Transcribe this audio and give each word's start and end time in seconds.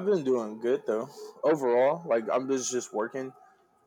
I've 0.00 0.06
been 0.06 0.24
doing 0.24 0.58
good 0.60 0.82
though. 0.86 1.10
Overall, 1.44 2.02
like 2.06 2.24
I'm 2.32 2.48
just 2.48 2.72
just 2.72 2.94
working 2.94 3.32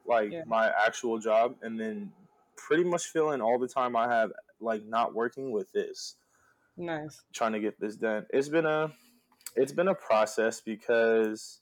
like 0.05 0.31
Yeah. 0.31 0.43
my 0.45 0.71
actual 0.85 1.17
job 1.17 1.55
and 1.63 1.79
then 1.79 2.11
pretty 2.55 2.83
much 2.83 3.05
filling 3.05 3.41
all 3.41 3.57
the 3.57 3.67
time 3.67 3.95
I 3.95 4.07
have 4.13 4.31
like 4.59 4.85
not 4.85 5.15
working 5.15 5.51
with 5.51 5.71
this, 5.71 6.15
Nice. 6.77 7.21
trying 7.33 7.53
to 7.53 7.59
get 7.59 7.79
this 7.79 7.95
done. 7.95 8.27
It's 8.29 8.47
been 8.47 8.67
a 8.67 8.91
it's 9.55 9.71
been 9.71 9.87
a 9.87 9.95
process 9.95 10.61
because 10.61 11.61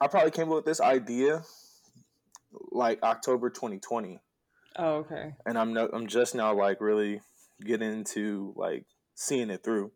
I 0.00 0.06
probably 0.06 0.30
came 0.30 0.48
up 0.48 0.54
with 0.54 0.64
this 0.66 0.80
idea 0.80 1.42
like 2.70 3.02
October 3.02 3.50
2020 3.50 4.20
Oh, 4.76 4.94
okay. 4.98 5.34
and 5.44 5.58
I'm 5.58 5.72
no, 5.72 5.88
I'm 5.92 6.06
just 6.06 6.36
now 6.36 6.54
like 6.54 6.80
really 6.80 7.20
getting 7.64 7.92
into 7.92 8.52
like 8.56 8.86
seeing 9.16 9.50
it 9.50 9.64
through. 9.64 9.90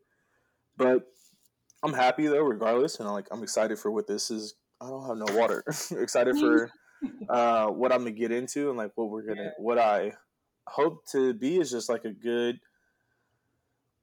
But 0.76 1.06
I'm 1.84 1.92
happy 1.92 2.26
though, 2.26 2.42
regardless, 2.42 2.98
and 2.98 3.08
like 3.08 3.26
I'm 3.30 3.42
excited 3.42 3.78
for 3.78 3.90
what 3.90 4.06
this 4.06 4.30
is. 4.30 4.54
I 4.80 4.88
don't 4.88 5.06
have 5.06 5.16
no 5.16 5.38
water. 5.38 5.62
excited 5.98 6.36
for 6.36 6.70
uh, 7.28 7.66
what 7.68 7.92
I'm 7.92 7.98
gonna 8.00 8.12
get 8.12 8.32
into 8.32 8.68
and 8.70 8.78
like 8.78 8.92
what 8.94 9.10
we're 9.10 9.22
gonna 9.26 9.52
what 9.58 9.78
I 9.78 10.12
hope 10.66 11.06
to 11.12 11.34
be 11.34 11.58
is 11.58 11.70
just 11.70 11.88
like 11.88 12.04
a 12.04 12.12
good 12.12 12.58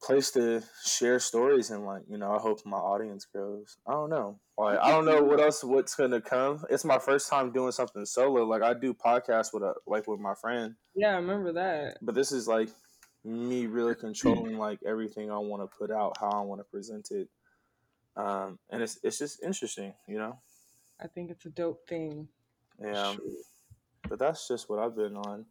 place 0.03 0.31
to 0.31 0.63
share 0.83 1.19
stories 1.19 1.69
and 1.69 1.85
like 1.85 2.01
you 2.09 2.17
know 2.17 2.31
I 2.31 2.39
hope 2.39 2.59
my 2.65 2.77
audience 2.77 3.25
grows. 3.25 3.77
I 3.87 3.93
don't 3.93 4.09
know. 4.09 4.39
Like 4.57 4.79
I 4.79 4.91
don't 4.91 5.05
know 5.05 5.23
what 5.23 5.39
else 5.45 5.63
what's 5.63 5.95
gonna 5.95 6.21
come. 6.21 6.63
It's 6.69 6.85
my 6.85 6.99
first 6.99 7.29
time 7.29 7.51
doing 7.51 7.71
something 7.71 8.05
solo. 8.05 8.43
Like 8.45 8.61
I 8.63 8.73
do 8.73 8.93
podcasts 8.93 9.53
with 9.53 9.63
a 9.63 9.73
like 9.87 10.07
with 10.07 10.19
my 10.19 10.35
friend 10.35 10.75
Yeah, 10.95 11.13
I 11.13 11.15
remember 11.15 11.53
that. 11.53 11.97
but 12.01 12.15
this 12.15 12.31
is 12.31 12.47
like 12.47 12.69
me 13.23 13.67
really 13.67 13.95
controlling 13.99 14.57
like 14.57 14.79
everything 14.85 15.31
I 15.31 15.37
want 15.37 15.61
to 15.63 15.77
put 15.77 15.91
out, 15.91 16.17
how 16.19 16.29
I 16.29 16.41
want 16.41 16.59
to 16.61 16.65
present 16.65 17.09
it, 17.11 17.27
um, 18.15 18.59
and 18.69 18.81
it's 18.81 18.99
it's 19.03 19.17
just 19.17 19.43
interesting, 19.43 19.93
you 20.07 20.17
know. 20.17 20.39
I 20.99 21.07
think 21.07 21.31
it's 21.31 21.45
a 21.45 21.49
dope 21.49 21.87
thing. 21.87 22.27
Yeah, 22.81 23.15
but 24.09 24.19
that's 24.19 24.47
just 24.47 24.69
what 24.69 24.79
I've 24.79 24.95
been 24.95 25.15
on. 25.17 25.45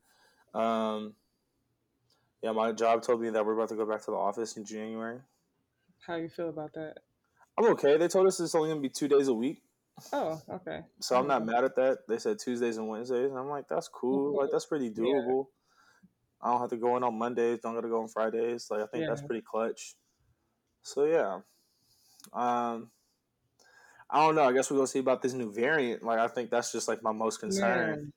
Um, 0.54 1.14
yeah, 2.42 2.52
my 2.52 2.72
job 2.72 3.02
told 3.02 3.20
me 3.20 3.30
that 3.30 3.44
we're 3.44 3.54
about 3.54 3.68
to 3.70 3.76
go 3.76 3.86
back 3.86 4.00
to 4.04 4.10
the 4.10 4.16
office 4.16 4.56
in 4.56 4.64
January. 4.64 5.18
How 6.06 6.16
you 6.16 6.28
feel 6.28 6.48
about 6.48 6.72
that? 6.74 6.94
I'm 7.58 7.66
okay. 7.72 7.96
They 7.98 8.08
told 8.08 8.26
us 8.26 8.40
it's 8.40 8.54
only 8.54 8.70
gonna 8.70 8.80
be 8.80 8.88
two 8.88 9.08
days 9.08 9.28
a 9.28 9.34
week, 9.34 9.62
Oh, 10.12 10.40
okay. 10.48 10.80
so 11.00 11.16
I'm 11.16 11.26
not 11.26 11.44
mad 11.44 11.64
at 11.64 11.76
that. 11.76 11.98
They 12.08 12.18
said 12.18 12.38
Tuesdays 12.38 12.78
and 12.78 12.88
Wednesdays, 12.88 13.30
and 13.30 13.38
I'm 13.38 13.48
like, 13.48 13.68
that's 13.68 13.88
cool. 13.88 14.36
Like 14.36 14.50
that's 14.50 14.66
pretty 14.66 14.86
Yeah. 14.86 15.02
doable. 15.02 15.46
I 16.42 16.50
don't 16.50 16.60
have 16.60 16.70
to 16.70 16.76
go 16.78 16.96
in 16.96 17.04
on 17.04 17.18
Mondays. 17.18 17.58
Don't 17.62 17.74
got 17.74 17.82
to 17.82 17.88
go 17.88 18.00
on 18.00 18.08
Fridays. 18.08 18.68
Like 18.70 18.80
I 18.82 18.86
think 18.86 19.06
that's 19.06 19.20
pretty 19.20 19.42
clutch. 19.42 19.94
So 20.82 21.04
yeah, 21.04 21.40
um, 22.32 22.90
I 24.10 24.26
don't 24.26 24.34
know. 24.34 24.44
I 24.44 24.52
guess 24.52 24.70
we're 24.70 24.76
gonna 24.76 24.86
see 24.86 24.98
about 24.98 25.22
this 25.22 25.32
new 25.32 25.52
variant. 25.52 26.02
Like 26.02 26.18
I 26.18 26.28
think 26.28 26.50
that's 26.50 26.72
just 26.72 26.88
like 26.88 27.02
my 27.02 27.12
most 27.12 27.38
concern. 27.38 28.12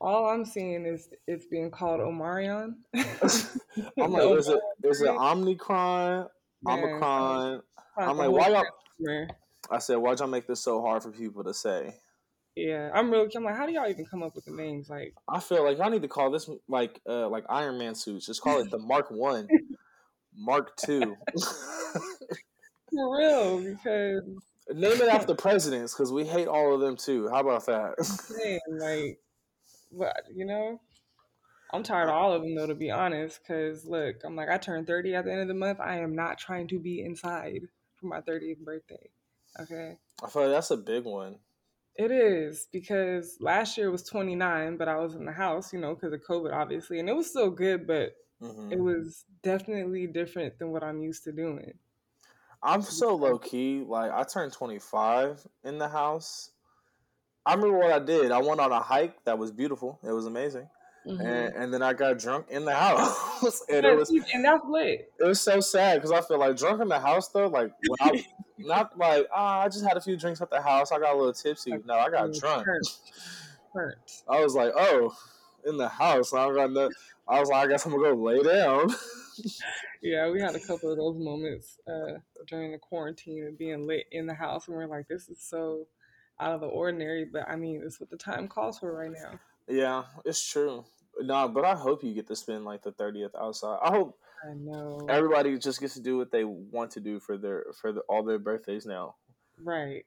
All 0.00 0.26
I'm 0.26 0.44
seeing 0.44 0.86
is 0.86 1.08
it's 1.26 1.46
being 1.46 1.70
called 1.70 2.00
Omarion. 2.00 2.74
I'm 2.94 4.12
like, 4.12 4.22
is 4.38 4.48
a 4.48 4.58
there's 4.80 5.00
an 5.00 5.16
Omicron, 5.16 6.28
Man, 6.62 6.78
Omicron. 6.78 7.62
I'm 7.96 8.16
like, 8.16 8.30
why 8.30 8.48
y'all? 8.48 9.26
I 9.70 9.78
said, 9.78 9.96
why'd 9.96 10.18
y'all 10.18 10.28
make 10.28 10.46
this 10.46 10.60
so 10.60 10.80
hard 10.82 11.02
for 11.02 11.10
people 11.10 11.44
to 11.44 11.54
say? 11.54 11.94
Yeah, 12.54 12.90
I'm 12.92 13.10
really. 13.10 13.30
I'm 13.34 13.44
like, 13.44 13.56
how 13.56 13.66
do 13.66 13.72
y'all 13.72 13.88
even 13.88 14.04
come 14.04 14.22
up 14.22 14.34
with 14.34 14.44
the 14.44 14.52
names? 14.52 14.90
Like, 14.90 15.14
I 15.26 15.40
feel 15.40 15.64
like 15.64 15.78
y'all 15.78 15.90
need 15.90 16.02
to 16.02 16.08
call 16.08 16.30
this 16.30 16.50
like 16.68 17.00
uh 17.08 17.28
like 17.28 17.44
Iron 17.48 17.78
Man 17.78 17.94
suits. 17.94 18.26
Just 18.26 18.42
call 18.42 18.60
it 18.60 18.70
the 18.70 18.78
Mark 18.78 19.10
One, 19.10 19.48
Mark 20.36 20.76
Two. 20.76 21.16
For 22.92 23.18
real, 23.18 23.60
because 23.60 24.22
Name 24.70 25.00
it 25.00 25.08
after 25.08 25.34
presidents 25.34 25.92
because 25.92 26.12
we 26.12 26.24
hate 26.24 26.46
all 26.46 26.74
of 26.74 26.80
them 26.80 26.96
too. 26.96 27.28
How 27.28 27.40
about 27.40 27.66
that? 27.66 27.94
like, 28.68 29.18
what 29.90 30.14
you 30.34 30.46
know? 30.46 30.80
I'm 31.72 31.82
tired 31.82 32.08
of 32.08 32.14
all 32.14 32.32
of 32.32 32.42
them 32.42 32.54
though, 32.54 32.66
to 32.66 32.74
be 32.74 32.90
honest. 32.90 33.40
Because 33.42 33.84
look, 33.84 34.16
I'm 34.24 34.36
like, 34.36 34.48
I 34.48 34.58
turned 34.58 34.86
30 34.86 35.14
at 35.14 35.24
the 35.24 35.32
end 35.32 35.42
of 35.42 35.48
the 35.48 35.54
month. 35.54 35.80
I 35.80 35.98
am 35.98 36.14
not 36.14 36.38
trying 36.38 36.68
to 36.68 36.78
be 36.78 37.02
inside 37.02 37.62
for 37.96 38.06
my 38.06 38.20
30th 38.20 38.58
birthday. 38.58 39.10
Okay. 39.60 39.96
I 40.22 40.28
feel 40.28 40.42
like 40.42 40.52
that's 40.52 40.70
a 40.70 40.76
big 40.76 41.04
one. 41.04 41.38
It 41.96 42.10
is 42.10 42.68
because 42.72 43.36
last 43.40 43.76
year 43.76 43.90
was 43.90 44.02
29, 44.04 44.76
but 44.76 44.88
I 44.88 44.96
was 44.96 45.14
in 45.14 45.26
the 45.26 45.32
house, 45.32 45.72
you 45.72 45.78
know, 45.78 45.94
because 45.94 46.12
of 46.12 46.20
COVID, 46.26 46.54
obviously, 46.54 47.00
and 47.00 47.08
it 47.08 47.16
was 47.16 47.28
still 47.28 47.50
good, 47.50 47.86
but 47.86 48.12
hmm 48.40 48.70
it 48.70 48.80
was 48.80 49.24
definitely 49.42 50.06
different 50.06 50.58
than 50.58 50.70
what 50.70 50.82
I'm 50.82 51.02
used 51.02 51.24
to 51.24 51.32
doing. 51.32 51.74
I'm 52.62 52.82
so 52.82 53.14
low 53.16 53.38
key. 53.38 53.84
Like 53.86 54.12
I 54.12 54.22
turned 54.24 54.52
25 54.52 55.46
in 55.64 55.78
the 55.78 55.88
house. 55.88 56.50
I 57.44 57.54
remember 57.54 57.78
what 57.78 57.90
I 57.92 57.98
did. 57.98 58.30
I 58.30 58.38
went 58.40 58.60
on 58.60 58.70
a 58.70 58.80
hike 58.80 59.24
that 59.24 59.36
was 59.38 59.50
beautiful. 59.50 59.98
It 60.04 60.12
was 60.12 60.26
amazing, 60.26 60.68
Mhm. 61.04 61.20
and, 61.20 61.54
and 61.56 61.74
then 61.74 61.82
I 61.82 61.92
got 61.92 62.18
drunk 62.18 62.46
in 62.50 62.64
the 62.64 62.74
house, 62.86 63.62
and 63.68 63.84
it 63.84 63.96
was 63.96 64.10
and 64.10 64.44
that's 64.44 64.64
lit. 64.64 65.12
it 65.18 65.24
was 65.24 65.40
so 65.40 65.58
sad 65.58 65.96
because 65.96 66.12
I 66.12 66.20
feel 66.20 66.38
like 66.38 66.56
drunk 66.56 66.80
in 66.80 66.88
the 66.88 67.00
house 67.00 67.28
though. 67.30 67.48
Like 67.48 67.72
when 67.88 67.98
I 68.14 68.24
not 68.58 68.96
like 68.96 69.26
ah, 69.34 69.62
I 69.62 69.68
just 69.68 69.84
had 69.84 69.96
a 69.96 70.00
few 70.00 70.16
drinks 70.16 70.40
at 70.40 70.50
the 70.50 70.62
house. 70.62 70.92
I 70.92 71.00
got 71.00 71.14
a 71.14 71.18
little 71.18 71.32
tipsy. 71.32 71.72
No, 71.84 71.94
I 71.94 72.10
got 72.10 72.32
drunk. 72.32 72.64
Hurt. 72.64 72.86
Hurt. 73.74 73.98
I 74.28 74.40
was 74.40 74.54
like, 74.54 74.72
oh, 74.76 75.16
in 75.66 75.76
the 75.78 75.88
house. 75.88 76.32
I 76.32 76.46
don't 76.46 76.74
got. 76.74 76.92
I 77.32 77.40
was 77.40 77.48
like, 77.48 77.66
I 77.66 77.70
guess 77.70 77.86
I'm 77.86 77.92
gonna 77.92 78.14
go 78.14 78.14
lay 78.14 78.42
down. 78.42 78.90
Yeah, 80.02 80.28
we 80.30 80.40
had 80.40 80.56
a 80.56 80.60
couple 80.60 80.90
of 80.90 80.98
those 80.98 81.16
moments 81.16 81.78
uh, 81.86 82.18
during 82.48 82.72
the 82.72 82.78
quarantine 82.78 83.44
and 83.44 83.56
being 83.56 83.86
lit 83.86 84.06
in 84.10 84.26
the 84.26 84.34
house, 84.34 84.66
and 84.66 84.76
we're 84.76 84.86
like, 84.86 85.06
this 85.06 85.28
is 85.28 85.40
so 85.40 85.86
out 86.40 86.52
of 86.52 86.60
the 86.60 86.66
ordinary, 86.66 87.24
but 87.24 87.48
I 87.48 87.54
mean, 87.54 87.82
it's 87.84 88.00
what 88.00 88.10
the 88.10 88.16
time 88.16 88.48
calls 88.48 88.80
for 88.80 88.92
right 88.92 89.12
now. 89.12 89.38
yeah, 89.68 90.02
it's 90.24 90.44
true. 90.44 90.84
No, 91.20 91.46
but 91.48 91.64
I 91.64 91.76
hope 91.76 92.02
you 92.02 92.14
get 92.14 92.26
to 92.26 92.36
spend 92.36 92.64
like 92.64 92.82
the 92.82 92.90
30th 92.90 93.40
outside. 93.40 93.78
I 93.84 93.90
hope 93.90 94.18
I 94.44 94.54
know. 94.54 95.06
everybody 95.08 95.56
just 95.56 95.80
gets 95.80 95.94
to 95.94 96.00
do 96.00 96.16
what 96.16 96.32
they 96.32 96.42
want 96.42 96.90
to 96.92 97.00
do 97.00 97.20
for 97.20 97.38
their 97.38 97.66
for 97.80 97.92
the, 97.92 98.00
all 98.08 98.24
their 98.24 98.40
birthdays 98.40 98.86
now. 98.86 99.14
Right. 99.62 100.04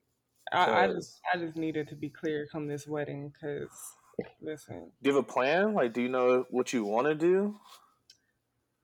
I, 0.52 0.84
I 0.84 0.88
just 0.88 1.22
I 1.34 1.38
just 1.38 1.56
needed 1.56 1.88
to 1.88 1.96
be 1.96 2.10
clear 2.10 2.48
come 2.52 2.68
this 2.68 2.86
wedding 2.86 3.32
because 3.32 3.70
listen, 4.42 4.92
Do 5.02 5.10
you 5.10 5.16
have 5.16 5.24
a 5.24 5.28
plan? 5.32 5.74
Like, 5.74 5.94
do 5.94 6.02
you 6.02 6.10
know 6.10 6.46
what 6.50 6.74
you 6.74 6.84
want 6.84 7.08
to 7.08 7.16
do 7.16 7.58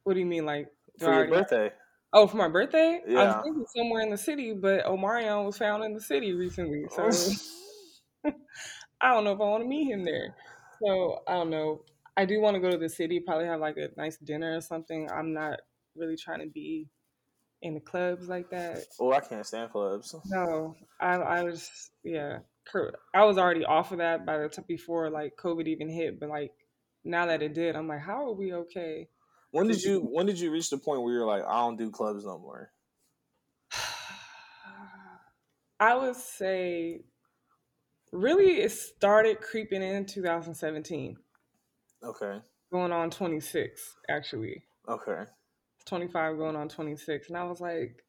what 0.04 0.14
do 0.14 0.20
you 0.20 0.26
mean 0.26 0.46
like 0.46 0.68
for 1.00 1.14
your 1.14 1.26
already 1.26 1.26
birthday? 1.26 1.74
Oh, 2.14 2.28
for 2.28 2.38
my 2.38 2.50
birthday? 2.50 3.02
I 3.16 3.24
Yeah. 3.24 3.26
was 3.26 3.36
thinking 3.44 3.66
somewhere 3.76 4.02
in 4.02 4.10
the 4.12 4.18
city, 4.18 4.54
but 4.54 4.86
Omarion 4.86 5.46
was 5.46 5.58
found 5.58 5.84
in 5.84 5.94
the 5.94 6.02
city 6.02 6.34
recently, 6.34 6.88
so 6.90 7.30
I 9.02 9.14
don't 9.14 9.24
know 9.24 9.34
if 9.34 9.40
I 9.42 9.44
want 9.44 9.64
to 9.64 9.68
meet 9.70 9.92
him 9.92 10.04
there. 10.06 10.36
So 10.84 11.22
I 11.28 11.34
don't 11.34 11.50
know. 11.50 11.86
I 12.18 12.26
do 12.26 12.42
want 12.42 12.56
to 12.56 12.62
go 12.62 12.72
to 12.72 12.78
the 12.78 12.90
city, 12.90 13.20
probably 13.20 13.46
have 13.46 13.60
like 13.62 13.78
a 13.78 13.90
nice 13.98 14.18
dinner 14.18 14.58
or 14.58 14.62
something. 14.62 15.10
I'm 15.12 15.34
not 15.34 15.60
really 15.96 16.18
trying 16.18 16.40
to 16.42 16.50
be 16.50 16.90
in 17.62 17.76
the 17.76 17.82
clubs 17.82 18.30
like 18.30 18.50
that. 18.52 18.86
oh, 19.00 19.12
I 19.12 19.20
can't 19.20 19.46
stand 19.46 19.72
clubs. 19.72 20.16
No, 20.24 20.76
I 21.00 21.16
I 21.16 21.44
was 21.44 21.92
yeah. 22.04 22.40
Cur- 22.66 22.94
I 23.14 23.26
was 23.26 23.38
already 23.38 23.66
off 23.66 23.92
of 23.92 24.00
that 24.00 24.26
by 24.26 24.38
the 24.38 24.50
time 24.50 24.66
before 24.68 25.10
like 25.10 25.36
COVID 25.38 25.68
even 25.68 25.90
hit, 25.90 26.20
but 26.20 26.30
like 26.30 26.52
now 27.04 27.26
that 27.28 27.42
it 27.42 27.54
did, 27.54 27.76
I'm 27.76 27.88
like, 27.88 28.02
how 28.02 28.28
are 28.28 28.34
we 28.34 28.54
okay? 28.54 29.08
When 29.52 29.68
did 29.68 29.84
you 29.84 30.02
When 30.02 30.26
did 30.26 30.40
you 30.40 30.52
reach 30.52 30.70
the 30.70 30.78
point 30.78 31.02
where 31.02 31.14
you're 31.14 31.26
like, 31.26 31.44
I 31.46 31.60
don't 31.62 31.78
do 31.78 31.92
clubs 31.92 32.26
no 32.26 32.40
more? 32.40 32.72
I 35.80 35.96
would 35.96 36.16
say 36.16 37.02
really 38.12 38.62
it 38.62 38.72
started 38.72 39.42
creeping 39.42 39.82
in 39.82 40.06
2017, 40.06 41.18
Okay. 42.04 42.40
going 42.72 42.92
on 42.92 43.10
26 43.10 43.96
actually. 44.10 44.64
Okay. 44.88 45.24
25 45.86 46.38
going 46.38 46.56
on 46.56 46.70
26 46.70 47.30
and 47.30 47.38
I 47.38 47.44
was 47.44 47.60
like 47.60 48.04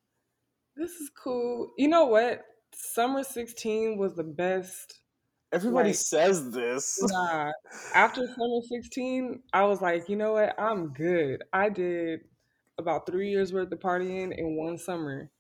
this 0.76 0.92
is 0.92 1.10
cool. 1.22 1.72
You 1.76 1.88
know 1.88 2.06
what? 2.06 2.44
Summer 2.74 3.22
16 3.24 3.98
was 3.98 4.14
the 4.14 4.24
best. 4.24 5.00
Everybody 5.52 5.90
Like- 5.90 5.96
says 5.96 6.50
this. 6.50 6.98
Nah. 7.02 7.52
After 7.94 8.26
summer 8.26 8.60
16, 8.68 9.42
I 9.52 9.64
was 9.64 9.82
like, 9.82 10.08
you 10.08 10.16
know 10.16 10.32
what? 10.32 10.58
I'm 10.58 10.92
good. 10.94 11.42
I 11.52 11.68
did 11.68 12.20
about 12.78 13.06
3 13.06 13.28
years 13.30 13.52
worth 13.52 13.70
of 13.70 13.78
partying 13.78 14.36
in 14.36 14.56
one 14.56 14.78
summer. 14.78 15.30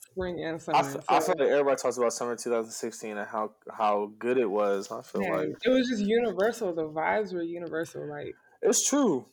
Spring 0.00 0.42
and 0.44 0.60
summer. 0.60 0.78
I, 0.78 0.80
f- 0.80 1.04
I 1.08 1.18
So- 1.20 1.32
feel 1.34 1.44
like 1.44 1.52
everybody 1.52 1.76
talks 1.76 1.96
about 1.98 2.12
summer 2.12 2.36
2016 2.36 3.16
and 3.18 3.26
how 3.28 3.54
how 3.70 4.12
good 4.18 4.36
it 4.38 4.50
was. 4.50 4.90
I 4.90 5.02
feel 5.02 5.22
like 5.30 5.48
it 5.64 5.68
was 5.70 5.88
just 5.88 6.02
universal. 6.02 6.74
The 6.74 6.88
vibes 6.88 7.32
were 7.32 7.42
universal. 7.42 8.06
Like, 8.08 8.34
it's 8.62 8.86
true. 8.88 9.26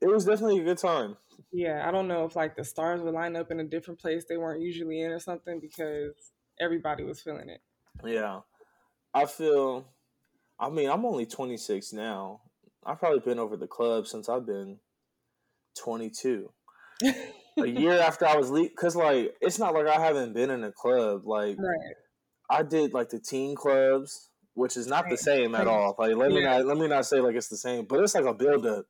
It 0.00 0.08
was 0.08 0.24
definitely 0.26 0.60
a 0.60 0.64
good 0.64 0.78
time. 0.78 1.16
yeah, 1.52 1.86
I 1.86 1.90
don't 1.90 2.08
know 2.08 2.24
if 2.26 2.36
like 2.36 2.54
the 2.56 2.64
stars 2.64 3.00
would 3.02 3.14
line 3.14 3.34
up 3.36 3.50
in 3.50 3.60
a 3.60 3.64
different 3.64 3.98
place 4.00 4.24
they 4.28 4.36
weren't 4.36 4.60
usually 4.62 5.00
in 5.00 5.10
or 5.10 5.18
something 5.18 5.58
because 5.60 6.32
everybody 6.60 7.04
was 7.04 7.20
feeling 7.20 7.48
it. 7.48 7.60
Yeah. 8.04 8.40
I 9.12 9.26
feel 9.26 9.86
I 10.58 10.70
mean, 10.70 10.88
I'm 10.88 11.04
only 11.04 11.26
26 11.26 11.92
now. 11.92 12.40
I've 12.86 12.98
probably 12.98 13.20
been 13.20 13.38
over 13.38 13.56
the 13.56 13.66
club 13.66 14.06
since 14.06 14.28
I've 14.28 14.46
been 14.46 14.78
22. 15.78 16.50
a 17.58 17.66
year 17.66 17.98
after 18.00 18.26
I 18.26 18.36
was 18.36 18.50
leave, 18.50 18.70
because 18.70 18.96
like 18.96 19.34
it's 19.40 19.58
not 19.58 19.74
like 19.74 19.86
I 19.86 20.00
haven't 20.00 20.32
been 20.32 20.50
in 20.50 20.64
a 20.64 20.72
club. 20.72 21.22
Like 21.24 21.56
right. 21.58 21.94
I 22.50 22.62
did 22.62 22.92
like 22.92 23.10
the 23.10 23.20
teen 23.20 23.54
clubs, 23.54 24.30
which 24.54 24.76
is 24.76 24.86
not 24.86 25.08
the 25.08 25.16
same 25.16 25.54
at 25.54 25.66
all. 25.66 25.94
Like 25.98 26.16
let 26.16 26.30
me 26.30 26.42
Yeah. 26.42 26.58
not 26.58 26.66
let 26.66 26.76
me 26.78 26.88
not 26.88 27.06
say 27.06 27.20
like 27.20 27.36
it's 27.36 27.48
the 27.48 27.56
same, 27.56 27.86
but 27.86 28.00
it's 28.00 28.14
like 28.14 28.24
a 28.24 28.34
build 28.34 28.66
up. 28.66 28.86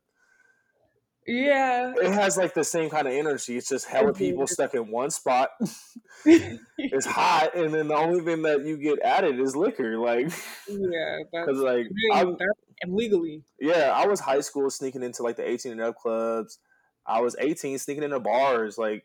Yeah. 1.26 1.94
It 1.96 2.12
has 2.12 2.36
like 2.36 2.54
the 2.54 2.64
same 2.64 2.90
kind 2.90 3.06
of 3.06 3.14
energy. 3.14 3.56
It's 3.56 3.68
just 3.68 3.86
hella 3.86 4.12
people 4.12 4.46
stuck 4.46 4.74
in 4.74 4.90
one 4.90 5.10
spot. 5.10 5.50
it's 6.24 7.06
hot, 7.06 7.54
and 7.54 7.72
then 7.72 7.88
the 7.88 7.96
only 7.96 8.22
thing 8.24 8.42
that 8.42 8.64
you 8.64 8.76
get 8.76 9.00
added 9.00 9.40
is 9.40 9.56
liquor. 9.56 9.98
Like 9.98 10.30
yeah. 10.68 11.18
Because 11.32 11.58
like 11.58 11.86
really, 11.86 12.12
I, 12.12 12.24
that's 12.24 12.40
and 12.82 12.94
legally. 12.94 13.42
yeah, 13.60 13.92
I 13.94 14.06
was 14.06 14.20
high 14.20 14.40
school 14.40 14.68
sneaking 14.70 15.02
into 15.02 15.22
like 15.22 15.36
the 15.36 15.48
eighteen 15.48 15.72
and 15.72 15.80
up 15.80 15.96
clubs. 15.96 16.58
I 17.06 17.20
was 17.20 17.36
eighteen 17.38 17.78
sneaking 17.78 18.04
into 18.04 18.20
bars. 18.20 18.76
Like 18.76 19.04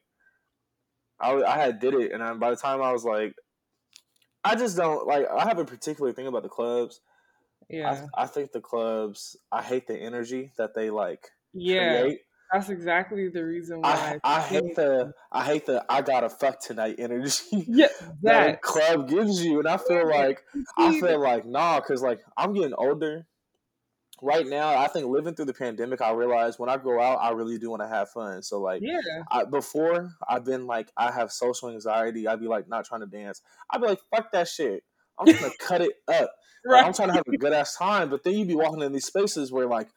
I 1.20 1.42
I 1.44 1.58
had 1.58 1.80
did 1.80 1.94
it, 1.94 2.12
and 2.12 2.22
I, 2.22 2.34
by 2.34 2.50
the 2.50 2.58
time 2.58 2.82
I 2.82 2.92
was 2.92 3.06
like, 3.06 3.36
I 4.44 4.56
just 4.56 4.76
don't 4.76 5.08
like. 5.08 5.26
I 5.30 5.48
have 5.48 5.60
a 5.60 5.66
particular 5.66 6.12
thing 6.12 6.28
about 6.28 6.44
the 6.44 6.50
clubs. 6.50 7.00
Yeah. 7.70 8.08
I, 8.16 8.24
I 8.24 8.26
think 8.26 8.52
the 8.52 8.62
clubs. 8.62 9.38
I 9.52 9.62
hate 9.62 9.88
the 9.88 9.98
energy 9.98 10.52
that 10.58 10.76
they 10.76 10.90
like 10.90 11.30
yeah. 11.54 12.02
create. 12.02 12.20
That's 12.52 12.70
exactly 12.70 13.30
the 13.30 13.46
reason 13.46 13.82
I 13.84 13.94
why. 13.94 14.20
I 14.24 14.42
hate 14.42 14.76
the 14.76 15.14
I 15.32 15.44
hate 15.46 15.68
the 15.68 15.86
I 15.88 16.02
gotta 16.02 16.30
fuck 16.30 16.60
tonight 16.60 16.96
energy 16.98 17.44
yeah, 17.52 17.88
that 18.24 18.24
that. 18.24 18.62
club 18.62 19.08
gives 19.08 19.44
you, 19.44 19.60
and 19.60 19.68
I 19.68 19.78
feel 19.78 20.10
like 20.10 20.42
I 20.78 21.00
feel 21.00 21.22
like 21.22 21.46
nah, 21.46 21.80
because 21.80 22.02
like 22.02 22.20
I'm 22.38 22.54
getting 22.54 22.74
older. 22.74 23.28
Right 24.22 24.46
now, 24.46 24.78
I 24.78 24.88
think 24.90 25.06
living 25.08 25.34
through 25.34 25.46
the 25.46 25.54
pandemic, 25.54 26.02
I 26.02 26.12
realize 26.12 26.60
when 26.60 26.68
I 26.70 26.76
go 26.76 27.00
out, 27.00 27.20
I 27.22 27.30
really 27.32 27.58
do 27.58 27.70
want 27.70 27.82
to 27.84 27.88
have 27.88 28.10
fun. 28.10 28.44
So 28.44 28.60
like, 28.60 28.82
Yeah. 28.84 29.00
I, 29.32 29.46
before 29.46 30.10
I've 30.28 30.44
been 30.44 30.68
like, 30.68 30.92
I 30.98 31.10
have 31.12 31.32
social 31.32 31.70
anxiety. 31.70 32.28
I'd 32.28 32.42
be 32.42 32.48
like 32.48 32.68
not 32.68 32.84
trying 32.84 33.00
to 33.00 33.08
dance. 33.08 33.42
I'd 33.72 33.80
be 33.80 33.88
like, 33.88 34.00
fuck 34.14 34.34
that 34.34 34.50
shit. 34.50 34.84
I'm 35.18 35.26
gonna 35.26 35.54
cut 35.60 35.80
it 35.82 35.94
up. 36.10 36.32
Like, 36.66 36.86
I'm 36.86 36.94
trying 36.94 37.08
to 37.10 37.14
have 37.14 37.24
a 37.34 37.38
good 37.38 37.54
ass 37.54 37.78
time. 37.78 38.10
But 38.10 38.26
then 38.26 38.34
you'd 38.34 38.50
be 38.50 38.56
walking 38.56 38.82
in 38.82 38.92
these 38.92 39.06
spaces 39.06 39.54
where 39.54 39.68
like 39.68 39.88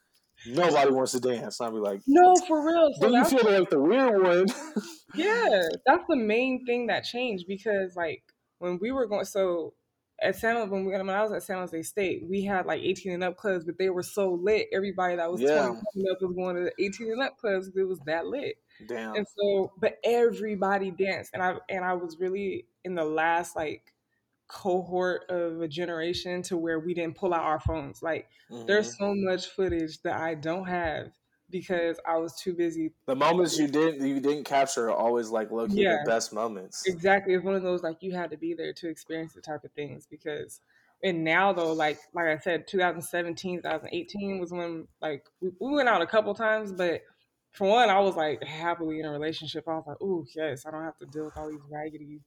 nobody 0.47 0.91
wants 0.91 1.13
to 1.13 1.21
dance. 1.21 1.61
I'd 1.61 1.71
be 1.73 1.79
like, 1.79 2.01
No, 2.07 2.35
for 2.49 2.67
real. 2.67 2.91
So 3.01 3.09
you 3.09 3.25
feel 3.25 3.61
like 3.61 3.71
the 3.71 3.81
weird 3.81 4.23
one. 4.23 4.47
Yeah, 5.15 5.61
that's 5.85 6.05
the 6.09 6.17
main 6.17 6.65
thing 6.65 6.87
that 6.87 7.05
changed 7.05 7.45
because 7.47 7.95
like 7.97 8.23
when 8.61 8.79
we 8.81 8.93
were 8.93 9.07
going, 9.07 9.27
so 9.27 9.75
at 10.23 10.37
San 10.37 10.71
when, 10.71 10.87
we, 10.87 10.93
when 10.93 11.11
I 11.11 11.23
was 11.23 11.33
at 11.33 11.43
San 11.43 11.59
Jose 11.59 11.83
State, 11.83 12.23
we 12.27 12.43
had 12.45 12.65
like 12.65 12.81
18 12.81 13.13
and 13.13 13.25
up 13.25 13.37
clubs, 13.37 13.67
but 13.67 13.77
they 13.77 13.91
were 13.91 14.03
so 14.03 14.33
lit. 14.33 14.69
Everybody 14.73 15.17
that 15.17 15.31
was 15.31 15.41
Yeah. 15.43 15.67
20 15.67 15.81
and 15.97 16.11
up 16.11 16.23
was 16.23 16.33
going 16.35 16.57
to 16.57 16.63
the 16.63 16.85
18 16.85 17.13
and 17.13 17.21
up 17.23 17.37
clubs. 17.37 17.71
It 17.77 17.83
was 17.83 17.99
that 18.07 18.27
lit, 18.27 18.57
Damn. 18.89 19.15
and 19.17 19.27
so 19.37 19.73
but 19.79 19.99
everybody 20.03 20.91
danced, 20.91 21.33
and 21.35 21.43
I 21.43 21.57
and 21.69 21.85
I 21.85 21.93
was 21.93 22.19
really 22.19 22.67
in 22.85 22.95
the 22.95 23.05
last 23.05 23.55
like 23.55 23.83
cohort 24.53 25.25
of 25.31 25.61
a 25.63 25.69
generation 25.69 26.43
to 26.43 26.57
where 26.59 26.79
we 26.81 26.95
didn't 26.95 27.17
pull 27.17 27.35
out 27.35 27.43
our 27.45 27.61
phones. 27.61 28.03
Like 28.03 28.29
Mhm. 28.49 28.67
there's 28.67 28.97
so 28.99 29.15
much 29.17 29.49
footage 29.49 30.03
that 30.03 30.21
I 30.21 30.35
don't 30.35 30.67
have 30.67 31.13
because 31.51 31.99
I 32.07 32.19
was 32.19 32.35
too 32.41 32.55
busy 32.55 32.95
the 33.07 33.15
moments 33.17 33.59
you 33.59 33.69
didn't 33.69 34.05
you 34.07 34.19
didn't 34.21 34.43
capture 34.45 34.89
are 34.91 34.97
always 34.97 35.31
like 35.31 35.51
low 35.53 35.69
key 35.69 35.85
Yeah. 35.85 35.85
the 35.85 35.99
best 35.99 36.33
moments. 36.33 36.87
Exactly. 36.87 37.35
It's 37.35 37.45
one 37.45 37.55
of 37.55 37.63
those 37.63 37.83
like 37.83 38.03
you 38.03 38.13
had 38.13 38.31
to 38.31 38.37
be 38.37 38.55
there 38.55 38.73
to 38.75 38.89
experience 38.89 39.35
the 39.35 39.41
type 39.41 39.65
of 39.65 39.73
things 39.73 40.07
because 40.07 40.61
and 41.05 41.25
now 41.25 41.53
though, 41.53 41.73
like 41.73 41.99
like 42.15 42.27
I 42.27 42.39
said, 42.39 42.67
2017, 42.69 43.63
2018 43.63 44.39
was 44.41 44.53
when 44.53 44.89
like 45.01 45.29
we, 45.41 45.51
we 45.61 45.73
went 45.73 45.89
out 45.89 46.03
a 46.03 46.07
couple 46.07 46.35
times, 46.35 46.73
but 46.73 47.03
for 47.53 47.69
one, 47.69 47.91
I 47.91 48.01
was 48.01 48.17
like 48.17 48.43
happily 48.45 49.01
in 49.01 49.07
a 49.07 49.13
relationship. 49.13 49.69
I 49.69 49.75
was 49.77 49.85
like, 49.87 49.99
oh 50.03 50.25
yes, 50.35 50.67
I 50.67 50.71
don't 50.73 50.85
have 50.85 50.99
to 50.99 51.07
deal 51.07 51.25
with 51.27 51.37
all 51.37 51.51
these 51.51 51.61
raggedy 51.71 52.21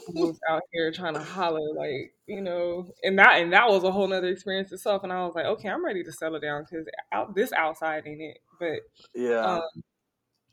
fools 0.00 0.38
out 0.48 0.62
here 0.72 0.90
trying 0.92 1.14
to 1.14 1.22
holler, 1.22 1.74
like 1.74 2.12
you 2.26 2.40
know. 2.40 2.92
And 3.02 3.18
that 3.18 3.40
and 3.40 3.52
that 3.52 3.68
was 3.68 3.84
a 3.84 3.92
whole 3.92 4.06
nother 4.06 4.28
experience 4.28 4.72
itself. 4.72 5.02
And 5.02 5.12
I 5.12 5.24
was 5.24 5.34
like, 5.34 5.46
okay, 5.46 5.68
I'm 5.68 5.84
ready 5.84 6.02
to 6.04 6.12
settle 6.12 6.40
down 6.40 6.64
because 6.68 6.86
out 7.12 7.34
this 7.34 7.52
outside 7.52 8.04
ain't 8.06 8.20
it. 8.20 8.38
But 8.58 8.80
yeah. 9.14 9.40
um, 9.40 9.82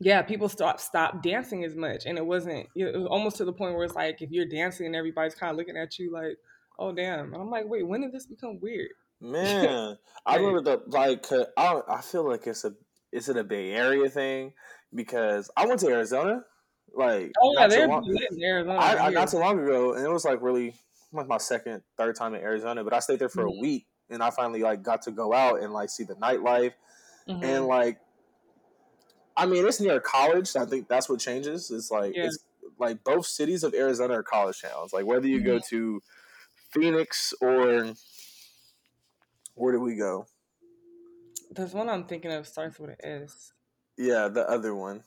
yeah, 0.00 0.22
people 0.22 0.48
stop 0.48 0.80
stop 0.80 1.22
dancing 1.22 1.64
as 1.64 1.74
much, 1.74 2.06
and 2.06 2.18
it 2.18 2.24
wasn't. 2.24 2.68
It 2.76 2.96
was 2.96 3.06
almost 3.10 3.36
to 3.38 3.44
the 3.44 3.52
point 3.52 3.74
where 3.74 3.84
it's 3.84 3.94
like 3.94 4.22
if 4.22 4.30
you're 4.30 4.46
dancing 4.46 4.86
and 4.86 4.96
everybody's 4.96 5.34
kind 5.34 5.50
of 5.50 5.56
looking 5.56 5.76
at 5.76 5.98
you 5.98 6.12
like, 6.12 6.36
"Oh 6.78 6.92
damn!" 6.92 7.32
And 7.32 7.42
I'm 7.42 7.50
like, 7.50 7.64
"Wait, 7.66 7.86
when 7.86 8.02
did 8.02 8.12
this 8.12 8.26
become 8.26 8.60
weird?" 8.60 8.90
Man, 9.20 9.96
I 10.26 10.36
remember 10.36 10.62
the 10.62 10.82
like. 10.86 11.30
uh, 11.32 11.46
I 11.56 11.80
I 11.88 12.00
feel 12.00 12.28
like 12.28 12.46
it's 12.46 12.64
a 12.64 12.72
is 13.12 13.28
it 13.28 13.36
a 13.36 13.44
Bay 13.44 13.72
Area 13.72 14.08
thing 14.08 14.52
because 14.94 15.50
I 15.56 15.66
went 15.66 15.80
to 15.80 15.88
Arizona 15.88 16.42
like 16.94 17.32
Oh 17.40 17.52
yeah, 17.54 17.60
not 17.60 17.70
too 17.70 17.76
they're 17.76 17.88
long, 17.88 18.18
in 18.30 18.42
Arizona. 18.42 18.78
I, 18.78 19.06
I, 19.06 19.10
not 19.10 19.28
too 19.28 19.38
long 19.38 19.58
ago, 19.58 19.94
and 19.94 20.04
it 20.04 20.10
was 20.10 20.24
like 20.24 20.40
really 20.42 20.74
like 21.12 21.26
my 21.28 21.38
second 21.38 21.82
third 21.96 22.16
time 22.16 22.34
in 22.34 22.42
Arizona, 22.42 22.84
but 22.84 22.92
I 22.92 22.98
stayed 23.00 23.18
there 23.18 23.28
for 23.28 23.44
Mhm. 23.44 23.56
a 23.56 23.60
week, 23.60 23.86
and 24.10 24.22
I 24.22 24.30
finally 24.30 24.62
like 24.62 24.82
got 24.82 25.02
to 25.02 25.10
go 25.10 25.32
out 25.32 25.60
and 25.62 25.72
like 25.72 25.90
see 25.90 26.04
the 26.04 26.14
nightlife 26.16 26.74
Mhm. 27.28 27.42
and 27.44 27.66
like. 27.66 27.98
I 29.36 29.46
mean, 29.46 29.64
it's 29.64 29.80
near 29.80 30.00
college. 30.00 30.48
So 30.48 30.60
I 30.60 30.66
think 30.66 30.88
that's 30.88 31.08
what 31.08 31.20
changes. 31.20 31.70
It's 31.70 31.92
like 31.92 32.12
Yeah. 32.16 32.24
it's 32.26 32.38
like 32.78 33.04
both 33.04 33.24
cities 33.26 33.62
of 33.62 33.72
Arizona 33.72 34.14
are 34.14 34.22
college 34.24 34.60
towns. 34.60 34.92
Like 34.92 35.06
whether 35.06 35.28
you 35.28 35.38
Mm-hmm. 35.38 35.46
go 35.46 35.58
to 35.70 36.02
Phoenix 36.72 37.32
or 37.40 37.94
where 39.54 39.72
did 39.72 39.80
we 39.80 39.94
go? 39.94 40.26
There's 41.52 41.72
one 41.72 41.88
I'm 41.88 42.04
thinking 42.04 42.32
of 42.32 42.46
starts 42.48 42.78
with 42.80 42.90
an 42.90 42.96
S. 43.00 43.52
Yeah, 43.96 44.28
the 44.28 44.48
other 44.48 44.74
one, 44.74 45.04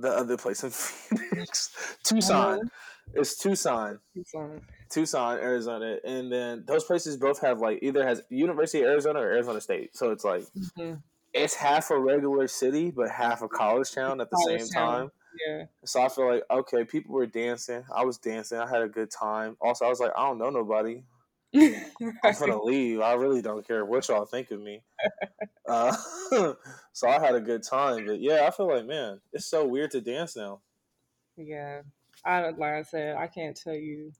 the 0.00 0.10
other 0.10 0.36
place 0.36 0.62
in 0.64 0.70
Phoenix, 0.72 1.70
Tucson. 2.04 2.70
It's 3.14 3.36
Tucson, 3.38 3.98
It's 4.14 4.34
on- 4.34 4.60
Tucson, 4.90 5.38
Arizona, 5.38 5.96
and 6.04 6.30
then 6.30 6.64
those 6.66 6.84
places 6.84 7.16
both 7.16 7.40
have 7.40 7.58
like 7.60 7.78
either 7.82 8.06
has 8.06 8.22
University 8.28 8.82
of 8.82 8.88
Arizona 8.88 9.20
or 9.20 9.32
Arizona 9.32 9.60
State. 9.60 9.96
So 9.96 10.10
it's 10.10 10.24
like 10.24 10.42
Mhm. 10.78 11.02
it's 11.32 11.54
half 11.54 11.90
a 11.90 11.98
regular 11.98 12.46
city, 12.48 12.90
but 12.90 13.10
half 13.10 13.40
a 13.42 13.48
college 13.48 13.92
town 13.92 14.20
at 14.20 14.28
the 14.30 14.36
College 14.36 14.60
same 14.62 14.68
town. 14.70 14.92
time. 15.00 15.10
Yeah. 15.46 15.64
So 15.84 16.02
I 16.02 16.08
feel 16.08 16.26
like 16.30 16.42
okay, 16.50 16.84
people 16.84 17.14
were 17.14 17.26
dancing. 17.26 17.84
I 17.94 18.04
was 18.04 18.18
dancing. 18.18 18.58
I 18.58 18.68
had 18.68 18.82
a 18.82 18.88
good 18.88 19.10
time. 19.10 19.56
Also, 19.60 19.86
I 19.86 19.88
was 19.88 20.00
like, 20.00 20.12
I 20.16 20.26
don't 20.26 20.38
know 20.38 20.50
nobody. 20.50 21.02
I'm 21.54 22.34
gonna 22.38 22.62
leave. 22.62 23.00
I 23.00 23.14
really 23.14 23.40
don't 23.42 23.66
care 23.66 23.84
what 23.84 24.06
y'all 24.08 24.26
think 24.26 24.50
of 24.50 24.60
me. 24.60 24.82
Uh, 25.66 25.96
so 26.92 27.08
I 27.08 27.18
had 27.18 27.34
a 27.34 27.40
good 27.40 27.62
time. 27.62 28.06
But 28.06 28.20
yeah, 28.20 28.44
I 28.46 28.50
feel 28.50 28.68
like 28.68 28.86
man, 28.86 29.20
it's 29.32 29.46
so 29.46 29.64
weird 29.66 29.90
to 29.92 30.00
dance 30.00 30.36
now. 30.36 30.60
yeah. 31.36 31.82
I 32.24 32.50
like 32.50 32.62
I 32.72 32.82
said, 32.82 33.16
I 33.16 33.28
can't 33.28 33.56
tell 33.56 33.74
you. 33.74 34.12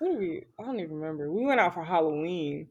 What 0.00 0.10
did 0.10 0.18
we? 0.18 0.44
I 0.58 0.64
don't 0.64 0.80
even 0.80 0.96
remember. 0.96 1.30
We 1.32 1.44
went 1.44 1.60
out 1.60 1.72
for 1.74 1.84
Halloween, 1.84 2.68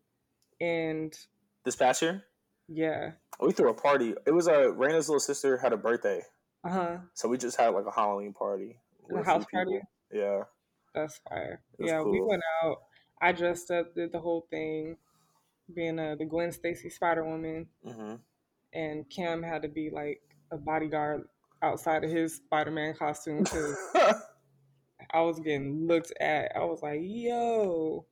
and 0.61 1.17
This 1.63 1.75
past 1.77 2.01
year, 2.01 2.23
yeah. 2.67 3.11
we 3.39 3.51
threw 3.53 3.69
a 3.69 3.73
party. 3.73 4.13
It 4.27 4.31
was 4.31 4.47
a 4.47 4.51
Raina's 4.51 5.07
little 5.09 5.19
sister 5.21 5.57
had 5.57 5.73
a 5.73 5.77
birthday, 5.77 6.21
Uh 6.63 6.69
huh. 6.69 6.97
so 7.13 7.27
we 7.29 7.37
just 7.37 7.57
had 7.57 7.69
like 7.69 7.85
a 7.85 7.91
Halloween 7.91 8.33
party. 8.33 8.77
A 9.15 9.23
house 9.23 9.45
party? 9.51 9.79
Yeah. 10.11 10.43
That's 10.93 11.19
fire. 11.29 11.61
Yeah, 11.79 12.01
we 12.03 12.21
went 12.21 12.43
out. 12.63 12.77
I 13.25 13.31
dressed 13.31 13.71
up, 13.71 13.95
did 13.95 14.11
the 14.11 14.19
whole 14.19 14.45
thing, 14.51 14.97
being 15.73 15.97
uh, 15.97 16.13
the 16.13 16.25
Gwen 16.25 16.51
Stacy 16.51 16.91
Spider 16.91 17.25
Woman, 17.25 17.65
hmm 17.83 18.15
and 18.71 19.09
Kim 19.09 19.41
had 19.41 19.63
to 19.63 19.69
be 19.69 19.89
like 19.89 20.21
a 20.51 20.57
bodyguard 20.57 21.23
outside 21.63 22.03
of 22.03 22.11
his 22.11 22.35
Spider 22.35 22.69
Man 22.69 22.93
costume 22.93 23.41
because 23.41 23.75
I 25.11 25.21
was 25.21 25.39
getting 25.39 25.87
looked 25.87 26.13
at. 26.19 26.51
I 26.55 26.65
was 26.65 26.83
like, 26.83 26.99
yo, 27.01 28.05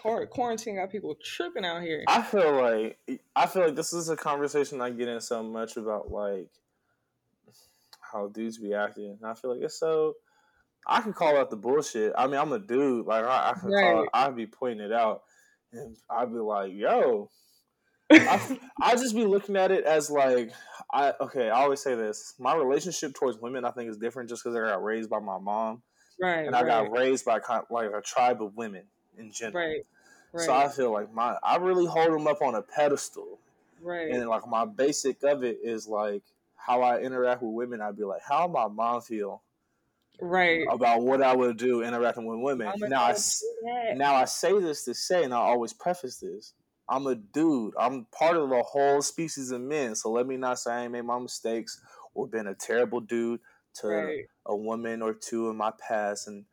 quar- 0.00 0.26
quarantine 0.28 0.76
got 0.76 0.90
people 0.90 1.16
tripping 1.22 1.64
out 1.64 1.82
here. 1.82 2.04
I 2.06 2.22
feel 2.22 2.62
like 2.62 3.20
I 3.34 3.46
feel 3.46 3.66
like 3.66 3.74
this 3.74 3.92
is 3.92 4.08
a 4.08 4.16
conversation 4.16 4.80
I 4.80 4.90
get 4.90 5.08
in 5.08 5.20
so 5.20 5.42
much 5.42 5.76
about 5.76 6.10
like 6.10 6.48
how 8.00 8.28
dudes 8.28 8.56
be 8.56 8.72
acting. 8.72 9.18
And 9.20 9.30
I 9.30 9.34
feel 9.34 9.52
like 9.52 9.62
it's 9.62 9.78
so 9.78 10.14
I 10.86 11.00
can 11.00 11.12
call 11.12 11.36
out 11.36 11.50
the 11.50 11.56
bullshit. 11.56 12.12
I 12.16 12.26
mean, 12.26 12.36
I'm 12.40 12.52
a 12.52 12.58
dude. 12.58 13.06
Like 13.06 13.24
I, 13.24 13.50
I 13.50 13.54
can 13.60 13.72
call 13.72 14.00
Right. 14.00 14.04
it, 14.04 14.10
I'd 14.14 14.36
be 14.36 14.46
pointing 14.46 14.86
it 14.86 14.92
out, 14.92 15.24
and 15.72 15.96
I'd 16.10 16.32
be 16.32 16.38
like, 16.38 16.72
"Yo." 16.72 17.30
I, 18.26 18.40
I 18.80 18.92
just 18.96 19.14
be 19.14 19.24
looking 19.24 19.56
at 19.56 19.70
it 19.70 19.84
as 19.84 20.10
like 20.10 20.52
I 20.92 21.14
okay. 21.20 21.50
I 21.50 21.62
always 21.62 21.80
say 21.80 21.94
this: 21.94 22.34
my 22.38 22.54
relationship 22.54 23.14
towards 23.14 23.38
women, 23.38 23.64
I 23.64 23.70
think, 23.70 23.90
is 23.90 23.98
different 23.98 24.28
just 24.28 24.42
because 24.44 24.56
I 24.56 24.60
got 24.60 24.82
raised 24.82 25.10
by 25.10 25.20
my 25.20 25.38
mom, 25.38 25.82
right, 26.20 26.46
and 26.46 26.56
I 26.56 26.62
right, 26.62 26.64
got 26.64 26.90
raised 26.90 27.24
by 27.24 27.40
kind 27.40 27.62
of 27.62 27.70
like 27.70 27.90
a 27.92 28.02
tribe 28.02 28.42
of 28.42 28.56
women 28.56 28.84
in 29.18 29.32
general. 29.32 29.56
right, 29.56 29.86
right, 30.32 30.44
So 30.44 30.54
I 30.54 30.68
feel 30.68 30.92
like 30.92 31.12
my 31.12 31.36
I 31.42 31.56
really 31.56 31.86
hold 31.86 32.12
them 32.12 32.26
up 32.26 32.42
on 32.42 32.54
a 32.54 32.62
pedestal, 32.62 33.38
right, 33.80 34.10
and 34.10 34.28
like 34.28 34.46
my 34.48 34.64
basic 34.66 35.22
of 35.24 35.44
it 35.44 35.58
is 35.62 35.86
like 35.88 36.22
how 36.56 36.82
I 36.82 37.00
interact 37.00 37.42
with 37.42 37.52
women. 37.54 37.80
I'd 37.80 37.96
be 37.96 38.04
like, 38.04 38.22
how 38.22 38.48
my 38.48 38.68
mom 38.68 39.02
feel 39.02 39.42
right. 40.20 40.66
about 40.70 41.02
what 41.02 41.22
I 41.22 41.34
would 41.34 41.56
do 41.56 41.82
interacting 41.82 42.26
with 42.26 42.40
women. 42.40 42.66
Now 42.78 43.04
I 43.04 43.06
never 43.08 43.10
s- 43.12 43.40
do 43.40 43.66
that. 43.66 43.96
now 43.96 44.14
I 44.14 44.24
say 44.24 44.58
this 44.60 44.84
to 44.84 44.94
say, 44.94 45.24
and 45.24 45.34
I 45.34 45.38
always 45.38 45.72
preface 45.72 46.18
this. 46.18 46.54
I'm 46.88 47.06
a 47.06 47.16
dude. 47.16 47.74
I'm 47.78 48.06
part 48.16 48.36
of 48.36 48.48
the 48.48 48.62
whole 48.62 49.02
species 49.02 49.50
of 49.50 49.60
men. 49.60 49.94
So 49.96 50.10
let 50.10 50.26
me 50.26 50.36
not 50.36 50.58
say 50.58 50.72
I 50.72 50.82
ain't 50.84 50.92
made 50.92 51.02
my 51.04 51.18
mistakes 51.18 51.80
or 52.14 52.28
been 52.28 52.46
a 52.46 52.54
terrible 52.54 53.00
dude 53.00 53.40
to 53.80 53.88
Right. 53.88 54.24
a 54.46 54.56
woman 54.56 55.02
or 55.02 55.12
two 55.12 55.50
in 55.50 55.56
my 55.56 55.72
past, 55.86 56.28
and 56.28 56.44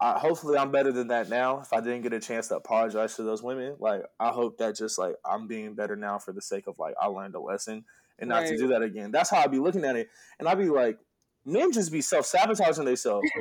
I, 0.00 0.18
hopefully 0.18 0.56
I'm 0.56 0.70
better 0.70 0.92
than 0.92 1.08
that 1.08 1.28
now. 1.28 1.60
If 1.60 1.72
I 1.72 1.80
didn't 1.80 2.02
get 2.02 2.12
a 2.14 2.20
chance 2.20 2.48
to 2.48 2.56
apologize 2.56 3.16
to 3.16 3.22
those 3.22 3.42
women, 3.42 3.76
like 3.78 4.02
I 4.18 4.28
hope 4.30 4.58
that 4.58 4.76
just 4.76 4.98
like 4.98 5.14
I'm 5.24 5.46
being 5.46 5.74
better 5.74 5.94
now 5.96 6.18
for 6.18 6.32
the 6.32 6.40
sake 6.42 6.66
of 6.66 6.78
like 6.78 6.94
I 7.00 7.06
learned 7.06 7.34
a 7.34 7.40
lesson 7.40 7.84
and 8.18 8.28
not 8.28 8.46
to 8.46 8.56
do 8.56 8.68
that 8.68 8.82
again. 8.82 9.10
That's 9.12 9.30
how 9.30 9.38
I'd 9.38 9.50
be 9.50 9.58
looking 9.58 9.84
at 9.84 9.96
it, 9.96 10.08
and 10.38 10.48
I'd 10.48 10.58
be 10.58 10.68
like, 10.70 10.98
men 11.44 11.72
just 11.72 11.92
be 11.92 12.00
self 12.00 12.26
sabotaging 12.26 12.84
themselves. 12.84 13.30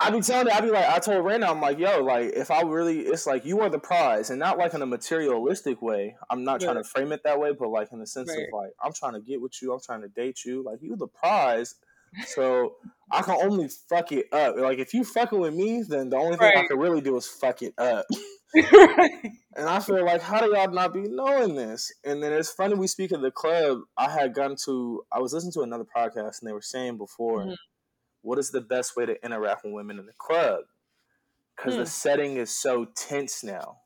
I 0.00 0.10
be 0.10 0.20
telling 0.20 0.48
it, 0.48 0.52
I 0.54 0.60
be 0.60 0.70
like, 0.70 0.84
I 0.86 0.98
told 0.98 1.24
Randall, 1.24 1.50
I'm 1.50 1.60
like, 1.60 1.78
yo, 1.78 2.02
like, 2.02 2.32
if 2.34 2.50
I 2.50 2.60
really, 2.62 3.00
it's 3.00 3.26
like 3.26 3.46
you 3.46 3.60
are 3.60 3.70
the 3.70 3.78
prize, 3.78 4.28
and 4.28 4.38
not 4.38 4.58
like 4.58 4.74
in 4.74 4.82
a 4.82 4.86
materialistic 4.86 5.80
way. 5.80 6.16
I'm 6.28 6.44
not 6.44 6.60
trying 6.60 6.76
to 6.76 6.84
frame 6.84 7.12
it 7.12 7.22
that 7.24 7.40
way, 7.40 7.52
but 7.58 7.70
like 7.70 7.92
in 7.92 8.00
the 8.00 8.06
sense 8.06 8.28
Right. 8.28 8.36
of 8.36 8.52
like, 8.52 8.72
I'm 8.82 8.92
trying 8.92 9.14
to 9.14 9.20
get 9.20 9.40
with 9.40 9.60
you, 9.62 9.72
I'm 9.72 9.80
trying 9.80 10.02
to 10.02 10.08
date 10.08 10.44
you, 10.44 10.62
like 10.62 10.82
you 10.82 10.96
the 10.96 11.08
prize. 11.08 11.76
So 12.26 12.76
I 13.10 13.22
can 13.22 13.36
only 13.42 13.68
fuck 13.68 14.12
it 14.12 14.26
up. 14.32 14.56
Like 14.56 14.78
if 14.78 14.92
you 14.92 15.04
fucking 15.04 15.38
with 15.40 15.54
me, 15.54 15.82
then 15.88 16.10
the 16.10 16.16
only 16.16 16.36
thing 16.36 16.50
I 16.54 16.62
Right. 16.62 16.68
can 16.68 16.78
really 16.78 17.00
do 17.00 17.16
is 17.16 17.26
fuck 17.26 17.62
it 17.62 17.74
up. 17.78 18.06
right. 18.72 19.32
And 19.56 19.68
I 19.68 19.80
feel 19.80 20.04
like, 20.04 20.20
how 20.20 20.40
do 20.40 20.54
y'all 20.54 20.70
not 20.70 20.92
be 20.92 21.02
knowing 21.08 21.54
this? 21.54 21.92
And 22.04 22.22
then 22.22 22.32
it's 22.32 22.50
funny 22.50 22.74
we 22.74 22.86
speak 22.86 23.12
of 23.12 23.22
the 23.22 23.30
club. 23.30 23.80
I 23.96 24.10
had 24.10 24.34
gotten 24.34 24.56
to, 24.66 25.04
I 25.10 25.18
was 25.20 25.32
listening 25.32 25.52
to 25.54 25.62
another 25.62 25.84
podcast, 25.84 26.40
and 26.40 26.48
they 26.48 26.52
were 26.52 26.60
saying 26.60 26.98
before, 26.98 27.44
Mhm. 27.46 27.56
what 28.22 28.38
is 28.38 28.50
the 28.50 28.60
best 28.60 28.96
way 28.96 29.06
to 29.06 29.24
interact 29.24 29.64
with 29.64 29.72
women 29.72 29.98
in 29.98 30.06
the 30.06 30.12
club? 30.18 30.64
Because 31.56 31.74
Hmm. 31.74 31.80
the 31.80 31.86
setting 31.86 32.36
is 32.36 32.50
so 32.50 32.84
tense 32.84 33.42
now. 33.42 33.80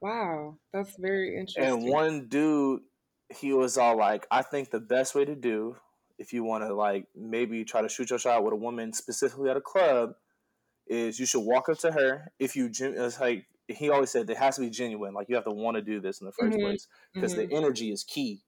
Wow, 0.00 0.58
that's 0.72 0.96
very 0.96 1.36
interesting. 1.36 1.64
And 1.64 1.88
one 1.88 2.28
dude, 2.28 2.82
he 3.30 3.52
was 3.52 3.76
all 3.76 3.96
like, 3.96 4.26
I 4.30 4.42
think 4.42 4.70
the 4.70 4.80
best 4.80 5.14
way 5.14 5.24
to 5.24 5.34
do, 5.34 5.76
if 6.18 6.32
you 6.32 6.44
want 6.44 6.64
to 6.64 6.74
like 6.74 7.08
maybe 7.14 7.64
try 7.64 7.82
to 7.82 7.88
shoot 7.88 8.10
your 8.10 8.18
shot 8.18 8.44
with 8.44 8.52
a 8.52 8.56
woman 8.56 8.92
specifically 8.92 9.50
at 9.50 9.56
a 9.56 9.60
club, 9.60 10.14
is 10.86 11.18
you 11.18 11.26
should 11.26 11.40
walk 11.44 11.68
up 11.68 11.78
to 11.78 11.92
her. 11.92 12.32
If 12.38 12.56
you, 12.56 12.70
like, 13.20 13.46
he 13.72 13.90
always 13.90 14.10
said, 14.10 14.28
it 14.30 14.36
has 14.36 14.56
to 14.56 14.62
be 14.62 14.70
genuine. 14.70 15.14
Like 15.14 15.28
you 15.28 15.34
have 15.36 15.44
to 15.44 15.50
want 15.52 15.76
to 15.76 15.82
do 15.82 16.00
this 16.00 16.20
in 16.20 16.26
the 16.26 16.32
1st 16.32 16.58
Mhm. 16.58 16.62
place 16.62 16.88
because 17.14 17.34
Mhm. 17.34 17.48
the 17.48 17.56
energy 17.56 17.90
is 17.92 18.04
key. 18.04 18.42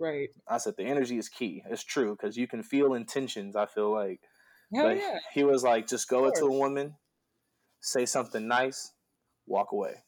right. 0.00 0.28
I 0.46 0.58
said 0.58 0.76
the 0.76 0.84
energy 0.84 1.18
is 1.18 1.28
key. 1.28 1.64
It's 1.68 1.82
true 1.82 2.14
because 2.16 2.36
you 2.36 2.46
can 2.46 2.62
feel 2.62 2.94
intentions. 2.94 3.56
I 3.56 3.66
feel 3.66 3.90
like, 3.92 4.20
Hell 4.72 4.84
but 4.84 4.96
yeah. 4.96 5.18
he 5.34 5.42
was 5.42 5.64
like, 5.64 5.88
just 5.88 6.08
go 6.08 6.30
to 6.30 6.44
a 6.44 6.50
woman, 6.52 6.96
say 7.80 8.06
something 8.06 8.46
nice, 8.46 8.92
walk 9.46 9.72
away. 9.72 10.04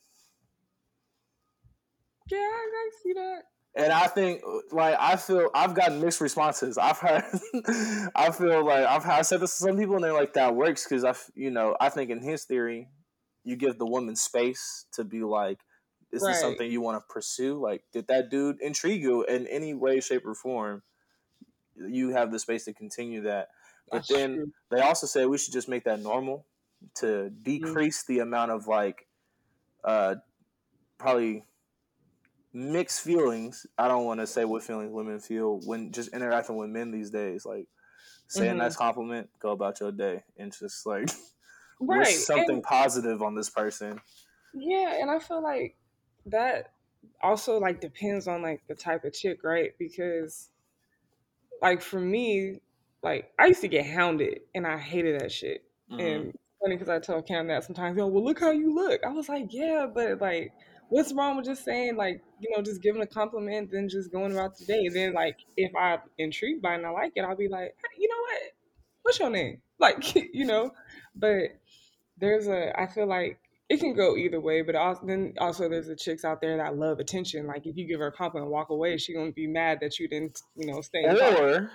Yeah, 2.31 2.39
I, 2.39 2.91
see 3.03 3.13
that. 3.15 3.43
And 3.75 3.93
I 3.93 4.07
think, 4.07 4.43
like, 4.73 4.97
I 4.99 5.17
feel 5.17 5.51
I've 5.55 5.75
gotten 5.75 6.01
mixed 6.01 6.21
responses. 6.21 6.79
I've 6.79 6.99
heard, 6.99 7.25
I 8.15 8.31
feel 8.31 8.65
like 8.65 8.85
I've 8.87 9.07
I 9.07 9.23
said 9.23 9.41
this 9.41 9.57
to 9.59 9.65
some 9.65 9.77
people, 9.77 9.95
and 9.97 10.05
they're 10.05 10.13
like, 10.13 10.35
that 10.35 10.55
works 10.55 10.85
because 10.85 11.05
I, 11.05 11.15
you 11.35 11.51
know, 11.51 11.77
I 11.81 11.89
think 11.89 12.11
in 12.11 12.21
his 12.21 12.45
theory, 12.45 12.89
you 13.51 13.57
give 13.57 13.79
the 13.79 13.87
woman 13.87 14.17
space 14.17 14.87
to 14.95 15.05
be 15.05 15.23
like, 15.23 15.61
is 16.13 16.23
Right. 16.23 16.29
this 16.29 16.41
something 16.41 16.71
you 16.71 16.81
want 16.83 17.03
to 17.03 17.13
pursue? 17.15 17.61
Like, 17.61 17.85
did 17.93 18.09
that 18.09 18.31
dude 18.31 18.61
intrigue 18.63 19.03
you 19.03 19.25
in 19.25 19.47
any 19.49 19.75
way, 19.75 20.01
shape, 20.01 20.27
or 20.27 20.35
form? 20.35 20.83
You 21.77 22.11
have 22.11 22.33
the 22.33 22.39
space 22.39 22.65
to 22.67 22.75
continue 22.75 23.23
that. 23.23 23.49
But 23.91 24.03
That's 24.03 24.09
then 24.09 24.33
true. 24.33 24.53
they 24.71 24.81
also 24.81 25.07
say 25.07 25.27
we 25.27 25.39
should 25.39 25.53
just 25.55 25.69
make 25.69 25.85
that 25.85 26.01
normal 26.01 26.47
to 26.97 27.31
decrease 27.31 28.05
the 28.05 28.21
amount 28.21 28.53
of 28.53 28.67
like 28.67 29.07
uh 29.85 30.17
probably 30.99 31.45
mixed 32.53 33.03
feelings 33.03 33.65
i 33.79 33.87
don't 33.87 34.05
want 34.05 34.19
to 34.19 34.27
say 34.27 34.45
what 34.45 34.63
feelings 34.63 34.93
women 34.93 35.21
feel 35.21 35.61
when 35.61 35.93
just 35.93 36.13
interacting 36.13 36.57
with 36.57 36.69
men 36.69 36.91
these 36.91 37.11
days 37.11 37.47
like 37.47 37.69
say 38.29 38.49
a 38.49 38.55
Mhm. 38.55 38.57
nice 38.57 38.77
compliment 38.77 39.31
go 39.41 39.53
about 39.53 39.81
your 39.81 39.93
day 39.93 40.25
and 40.37 40.53
just 40.53 40.87
like 40.87 41.11
right. 41.81 42.07
something 42.07 42.57
And- 42.57 42.63
positive 42.63 43.23
on 43.23 43.35
this 43.35 43.51
person 43.51 44.01
Yeah, 44.55 44.95
and 45.01 45.11
I 45.11 45.19
feel 45.19 45.43
like 45.43 45.77
that 46.27 46.73
also 47.23 47.59
like 47.59 47.81
depends 47.81 48.29
on 48.29 48.43
like 48.43 48.63
the 48.69 48.75
type 48.75 49.05
of 49.05 49.13
chick, 49.13 49.43
right? 49.45 49.73
Because 49.79 50.51
like 51.63 51.83
for 51.83 52.01
me, 52.01 52.61
like 53.03 53.33
I 53.39 53.47
used 53.47 53.61
to 53.63 53.69
get 53.69 53.87
hounded 53.87 54.41
and 54.55 54.67
I 54.67 54.77
hated 54.79 55.21
that 55.21 55.33
shit. 55.33 55.65
Mhm. 55.91 56.01
And 56.01 56.39
funny 56.61 56.77
because 56.77 56.89
I 56.89 56.99
tell 56.99 57.23
Cam 57.23 57.47
that 57.49 57.65
sometimes, 57.65 57.97
yo, 57.97 58.07
well 58.07 58.25
look 58.25 58.41
how 58.41 58.51
you 58.51 58.75
look. 58.75 59.03
I 59.05 59.11
was 59.13 59.29
like, 59.29 59.47
yeah, 59.51 59.87
but 59.93 60.21
like 60.21 60.53
what's 60.89 61.13
wrong 61.13 61.37
with 61.37 61.47
just 61.47 61.65
saying 61.65 61.97
like, 61.97 62.21
you 62.41 62.51
know, 62.55 62.63
just 62.63 62.83
giving 62.83 63.01
a 63.03 63.07
compliment 63.07 63.71
then 63.71 63.89
just 63.89 64.11
going 64.13 64.33
about 64.33 64.59
the 64.59 64.65
day. 64.65 64.87
And 64.87 64.95
then 64.95 65.13
like 65.15 65.39
if 65.57 65.75
I'm 65.77 66.01
intrigued 66.19 66.61
by 66.63 66.73
it 66.73 66.79
and 66.79 66.87
I 66.87 66.91
like 66.91 67.13
it, 67.17 67.21
I'll 67.23 67.37
be 67.37 67.49
like, 67.49 67.75
hey, 67.77 67.97
you 67.99 68.09
know 68.09 68.21
what? 68.21 68.43
What's 69.03 69.19
your 69.19 69.31
name? 69.31 69.63
Like, 69.79 70.15
you 70.35 70.45
know, 70.45 70.73
but 71.15 71.45
there's 72.21 72.47
a 72.49 72.79
I 72.81 72.87
feel 72.87 73.07
like 73.07 73.39
it 73.69 73.79
can 73.81 73.95
go 73.95 74.17
either 74.17 74.41
way, 74.41 74.63
but 74.63 74.75
also, 74.75 75.07
then 75.07 75.35
also 75.39 75.69
there's 75.69 75.87
the 75.87 75.95
chicks 75.97 76.25
out 76.25 76.41
there 76.41 76.57
that 76.57 76.77
love 76.77 76.99
attention. 76.99 77.47
Like 77.47 77.67
if 77.67 77.77
you 77.77 77.87
give 77.87 78.01
her 78.01 78.09
a 78.09 78.13
compliment 78.13 78.47
and 78.47 78.53
walk 78.53 78.71
away, 78.71 78.97
she 78.99 79.15
gonna 79.15 79.33
be 79.33 79.47
mad 79.47 79.79
that 79.81 79.99
you 79.99 80.09
didn't, 80.09 80.41
you 80.57 80.67
know, 80.67 80.81
stay. 80.81 81.05
or 81.05 81.71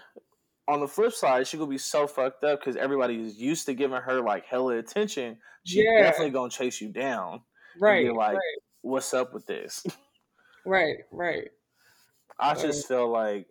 on 0.68 0.80
the 0.80 0.88
flip 0.88 1.14
side 1.14 1.46
she 1.48 1.58
gonna 1.58 1.70
be 1.70 1.78
so 1.78 2.08
fucked 2.08 2.44
up 2.44 2.60
because 2.60 2.76
everybody 2.76 3.22
is 3.22 3.38
used 3.38 3.68
to 3.68 3.74
giving 3.76 4.02
her 4.02 4.20
like 4.22 4.46
hella 4.48 4.76
attention 4.78 5.38
she 5.64 5.84
Yeah. 5.84 6.02
definitely 6.02 6.32
gonna 6.32 6.50
chase 6.50 6.82
you 6.82 6.90
down 6.92 7.44
right, 7.80 8.12
like- 8.12 8.34
right, 8.34 8.60
what's 8.82 9.14
up 9.14 9.32
with 9.32 9.46
this 9.46 9.86
right, 10.66 10.98
right. 11.12 11.50
I 12.40 12.54
Right. 12.54 12.60
just 12.62 12.88
feel 12.88 13.08
like 13.08 13.46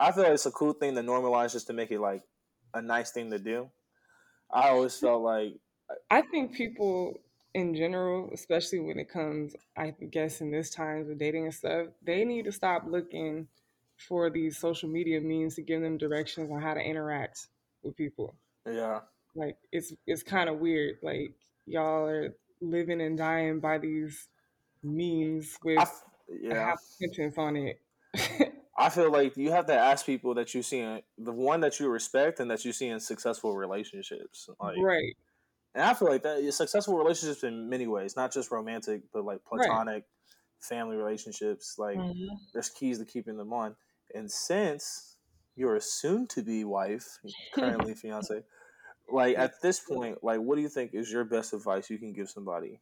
I 0.00 0.10
feel 0.10 0.24
like 0.24 0.32
it's 0.32 0.46
a 0.46 0.50
cool 0.50 0.72
thing 0.72 0.96
to 0.96 1.00
normalize 1.02 1.52
just 1.52 1.68
to 1.68 1.72
make 1.72 1.92
it 1.92 2.00
like 2.00 2.22
a 2.74 2.82
nice 2.82 3.12
thing 3.12 3.30
to 3.30 3.38
do. 3.38 3.70
I 4.52 4.70
always 4.70 4.98
felt 4.98 5.22
like 5.22 5.52
I 6.10 6.22
think 6.22 6.54
people 6.54 7.20
in 7.54 7.74
general, 7.74 8.30
especially 8.32 8.80
when 8.80 8.98
it 8.98 9.10
comes, 9.10 9.54
I 9.76 9.94
guess 10.10 10.40
in 10.40 10.50
this 10.50 10.70
times 10.70 11.08
with 11.08 11.18
dating 11.18 11.44
and 11.44 11.54
stuff, 11.54 11.88
they 12.02 12.24
need 12.24 12.46
to 12.46 12.52
stop 12.52 12.84
looking 12.86 13.48
for 13.96 14.30
these 14.30 14.58
social 14.58 14.88
media 14.88 15.20
means 15.20 15.54
to 15.56 15.62
give 15.62 15.82
them 15.82 15.98
directions 15.98 16.50
on 16.50 16.60
how 16.60 16.74
to 16.74 16.80
interact 16.80 17.48
with 17.82 17.96
people. 17.96 18.34
yeah, 18.66 19.00
Like 19.34 19.56
it's 19.70 19.92
it's 20.06 20.22
kind 20.22 20.48
of 20.48 20.58
weird. 20.58 20.98
Like 21.02 21.34
y'all 21.66 22.06
are 22.06 22.34
living 22.60 23.00
and 23.00 23.18
dying 23.18 23.60
by 23.60 23.78
these 23.78 24.28
memes 24.82 25.58
with 25.62 25.78
I, 25.78 25.86
yeah. 26.40 26.74
sentence 26.98 27.36
on 27.36 27.56
it. 27.56 27.80
I 28.78 28.88
feel 28.88 29.12
like 29.12 29.36
you 29.36 29.50
have 29.50 29.66
to 29.66 29.74
ask 29.74 30.06
people 30.06 30.34
that 30.34 30.54
you 30.54 30.62
see 30.62 30.80
in 30.80 31.02
the 31.18 31.32
one 31.32 31.60
that 31.60 31.78
you 31.78 31.88
respect 31.88 32.40
and 32.40 32.50
that 32.50 32.64
you 32.64 32.72
see 32.72 32.88
in 32.88 33.00
successful 33.00 33.54
relationships. 33.54 34.48
Like, 34.60 34.78
right. 34.78 35.14
And 35.74 35.82
I 35.84 35.94
feel 35.94 36.08
like 36.08 36.22
that 36.24 36.38
is 36.38 36.56
successful 36.56 36.96
relationships 36.98 37.44
in 37.44 37.68
many 37.68 37.86
ways, 37.86 38.16
not 38.16 38.32
just 38.32 38.50
romantic, 38.50 39.04
but 39.12 39.24
like 39.24 39.44
Right. 39.54 39.80
platonic, 39.80 40.04
family 40.60 40.96
relationships. 40.96 41.76
Like, 41.78 42.04
Mhm. 42.04 42.52
there's 42.52 42.68
keys 42.70 42.98
to 42.98 43.04
keeping 43.06 43.36
them 43.36 43.52
on. 43.52 43.76
And 44.14 44.30
since 44.30 45.16
you're 45.54 45.76
a 45.76 45.80
soon-to-be 45.80 46.64
wife, 46.64 47.18
currently 47.52 47.94
fiance, 47.94 48.44
like 49.08 49.36
at 49.38 49.62
this 49.62 49.80
point, 49.80 50.24
like 50.24 50.40
what 50.40 50.56
do 50.56 50.62
you 50.62 50.68
think 50.70 50.94
is 50.94 51.12
your 51.12 51.24
best 51.24 51.52
advice 51.54 51.90
you 51.90 51.98
can 51.98 52.12
give 52.12 52.30
somebody? 52.30 52.80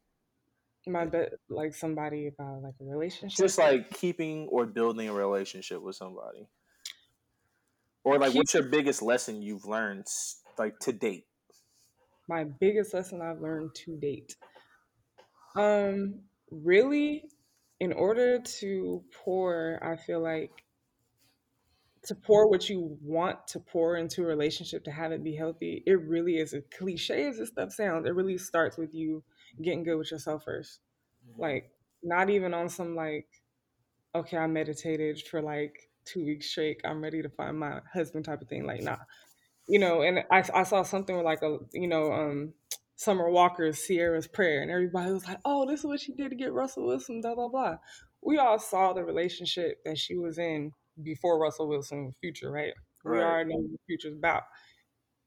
My 0.86 1.06
bet, 1.06 1.32
like 1.48 1.74
somebody 1.74 2.26
about 2.26 2.62
like 2.62 2.74
a 2.80 2.84
relationship. 2.84 3.46
Just 3.46 3.58
like 3.58 3.90
keeping 3.90 4.46
or 4.48 4.66
building 4.66 5.08
a 5.08 5.12
relationship 5.14 5.80
with 5.82 5.96
somebody, 5.96 6.48
or 8.04 8.18
like 8.18 8.34
what's 8.34 8.54
your 8.54 8.62
biggest 8.64 9.02
lesson 9.02 9.42
you've 9.42 9.64
learned, 9.64 10.06
like 10.58 10.78
to 10.80 10.92
date? 10.92 11.26
My 12.30 12.44
biggest 12.44 12.94
lesson 12.94 13.20
I've 13.20 13.40
learned 13.40 13.74
to 13.74 13.96
date. 13.96 14.36
Um, 15.56 16.20
really, 16.52 17.24
in 17.80 17.92
order 17.92 18.38
to 18.38 19.02
pour, 19.12 19.80
I 19.82 19.96
feel 19.96 20.20
like 20.20 20.52
to 22.04 22.14
pour 22.14 22.48
what 22.48 22.70
you 22.70 22.96
want 23.02 23.48
to 23.48 23.58
pour 23.58 23.96
into 23.96 24.22
a 24.22 24.26
relationship 24.26 24.84
to 24.84 24.92
have 24.92 25.10
it 25.10 25.24
be 25.24 25.34
healthy, 25.34 25.82
it 25.86 26.00
really 26.00 26.36
is 26.36 26.54
a 26.54 26.62
cliche 26.62 27.26
as 27.26 27.38
this 27.38 27.48
stuff 27.48 27.72
sounds. 27.72 28.06
It 28.06 28.14
really 28.14 28.38
starts 28.38 28.78
with 28.78 28.94
you 28.94 29.24
getting 29.60 29.82
good 29.82 29.96
with 29.96 30.12
yourself 30.12 30.44
first. 30.44 30.78
Like, 31.36 31.72
not 32.02 32.30
even 32.30 32.54
on 32.54 32.68
some 32.68 32.94
like, 32.94 33.26
okay, 34.14 34.36
I 34.36 34.46
meditated 34.46 35.20
for 35.22 35.42
like 35.42 35.90
two 36.04 36.24
weeks 36.24 36.48
straight. 36.48 36.80
I'm 36.84 37.02
ready 37.02 37.22
to 37.22 37.28
find 37.28 37.58
my 37.58 37.80
husband 37.92 38.24
type 38.24 38.40
of 38.40 38.48
thing. 38.48 38.66
Like, 38.66 38.82
nah 38.82 38.96
you 39.70 39.78
know, 39.78 40.02
and 40.02 40.24
I, 40.30 40.44
I 40.54 40.62
saw 40.64 40.82
something 40.82 41.16
with 41.16 41.24
like 41.24 41.42
a, 41.42 41.58
you 41.72 41.88
know, 41.88 42.12
um, 42.12 42.54
Summer 42.96 43.30
Walker's 43.30 43.86
Ciara's 43.86 44.26
Prayer, 44.26 44.60
and 44.62 44.70
everybody 44.70 45.12
was 45.12 45.26
like, 45.26 45.38
oh, 45.44 45.66
this 45.66 45.80
is 45.80 45.86
what 45.86 46.00
she 46.00 46.12
did 46.12 46.30
to 46.30 46.36
get 46.36 46.52
Russell 46.52 46.86
Wilson, 46.86 47.20
blah, 47.22 47.34
blah, 47.34 47.48
blah. 47.48 47.76
We 48.22 48.36
all 48.38 48.58
saw 48.58 48.92
the 48.92 49.04
relationship 49.04 49.78
that 49.86 49.96
she 49.96 50.16
was 50.16 50.38
in 50.38 50.72
before 51.02 51.38
Russell 51.40 51.68
Wilson 51.68 52.12
Future, 52.20 52.50
right? 52.50 52.74
We 53.04 53.12
Right. 53.12 53.22
already 53.22 53.50
know 53.50 53.60
what 53.60 53.70
the 53.70 53.78
future's 53.86 54.14
about. 54.18 54.42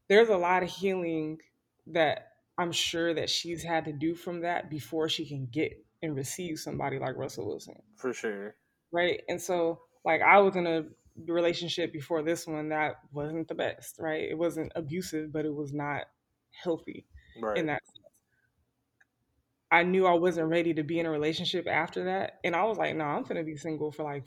There's 0.10 0.30
a 0.30 0.38
lot 0.38 0.62
of 0.62 0.70
healing 0.70 1.40
that 1.88 2.28
I'm 2.58 2.72
sure 2.72 3.14
that 3.16 3.30
she's 3.30 3.64
had 3.64 3.86
to 3.86 3.94
do 3.94 4.14
from 4.14 4.42
that 4.42 4.70
before 4.70 5.10
she 5.10 5.26
can 5.28 5.48
get 5.52 5.74
and 6.04 6.16
receive 6.16 6.60
somebody 6.60 7.00
like 7.00 7.16
Russell 7.16 7.48
Wilson 7.48 7.82
for 7.96 8.14
sure. 8.14 8.56
right? 8.92 9.22
And 9.30 9.42
so 9.42 9.80
like 10.06 10.22
I 10.22 10.40
was 10.40 10.56
in 10.56 10.68
a 10.68 10.84
relationship 11.28 11.94
before 11.94 12.24
this 12.24 12.48
one 12.48 12.70
that 12.70 12.96
wasn't 13.12 13.48
the 13.48 13.56
best, 13.56 13.98
right? 14.00 14.24
It 14.30 14.38
wasn't 14.38 14.72
abusive, 14.76 15.32
but 15.32 15.46
it 15.46 15.54
was 15.54 15.74
not 15.74 16.04
healthy 16.52 17.06
Right. 17.42 17.58
in 17.58 17.68
that 17.68 17.86
sense. 17.86 18.00
I 19.72 19.84
knew 19.84 20.06
I 20.06 20.14
wasn't 20.14 20.50
ready 20.50 20.74
to 20.76 20.84
be 20.84 21.00
in 21.00 21.08
a 21.08 21.12
relationship 21.12 21.68
after 21.68 22.04
that. 22.06 22.40
And 22.44 22.56
I 22.56 22.64
was 22.66 22.78
like, 22.78 22.96
no, 22.96 23.06
nah, 23.06 23.18
I'm 23.18 23.24
gonna 23.24 23.44
be 23.44 23.56
single 23.56 23.92
for 23.92 24.04
like 24.04 24.26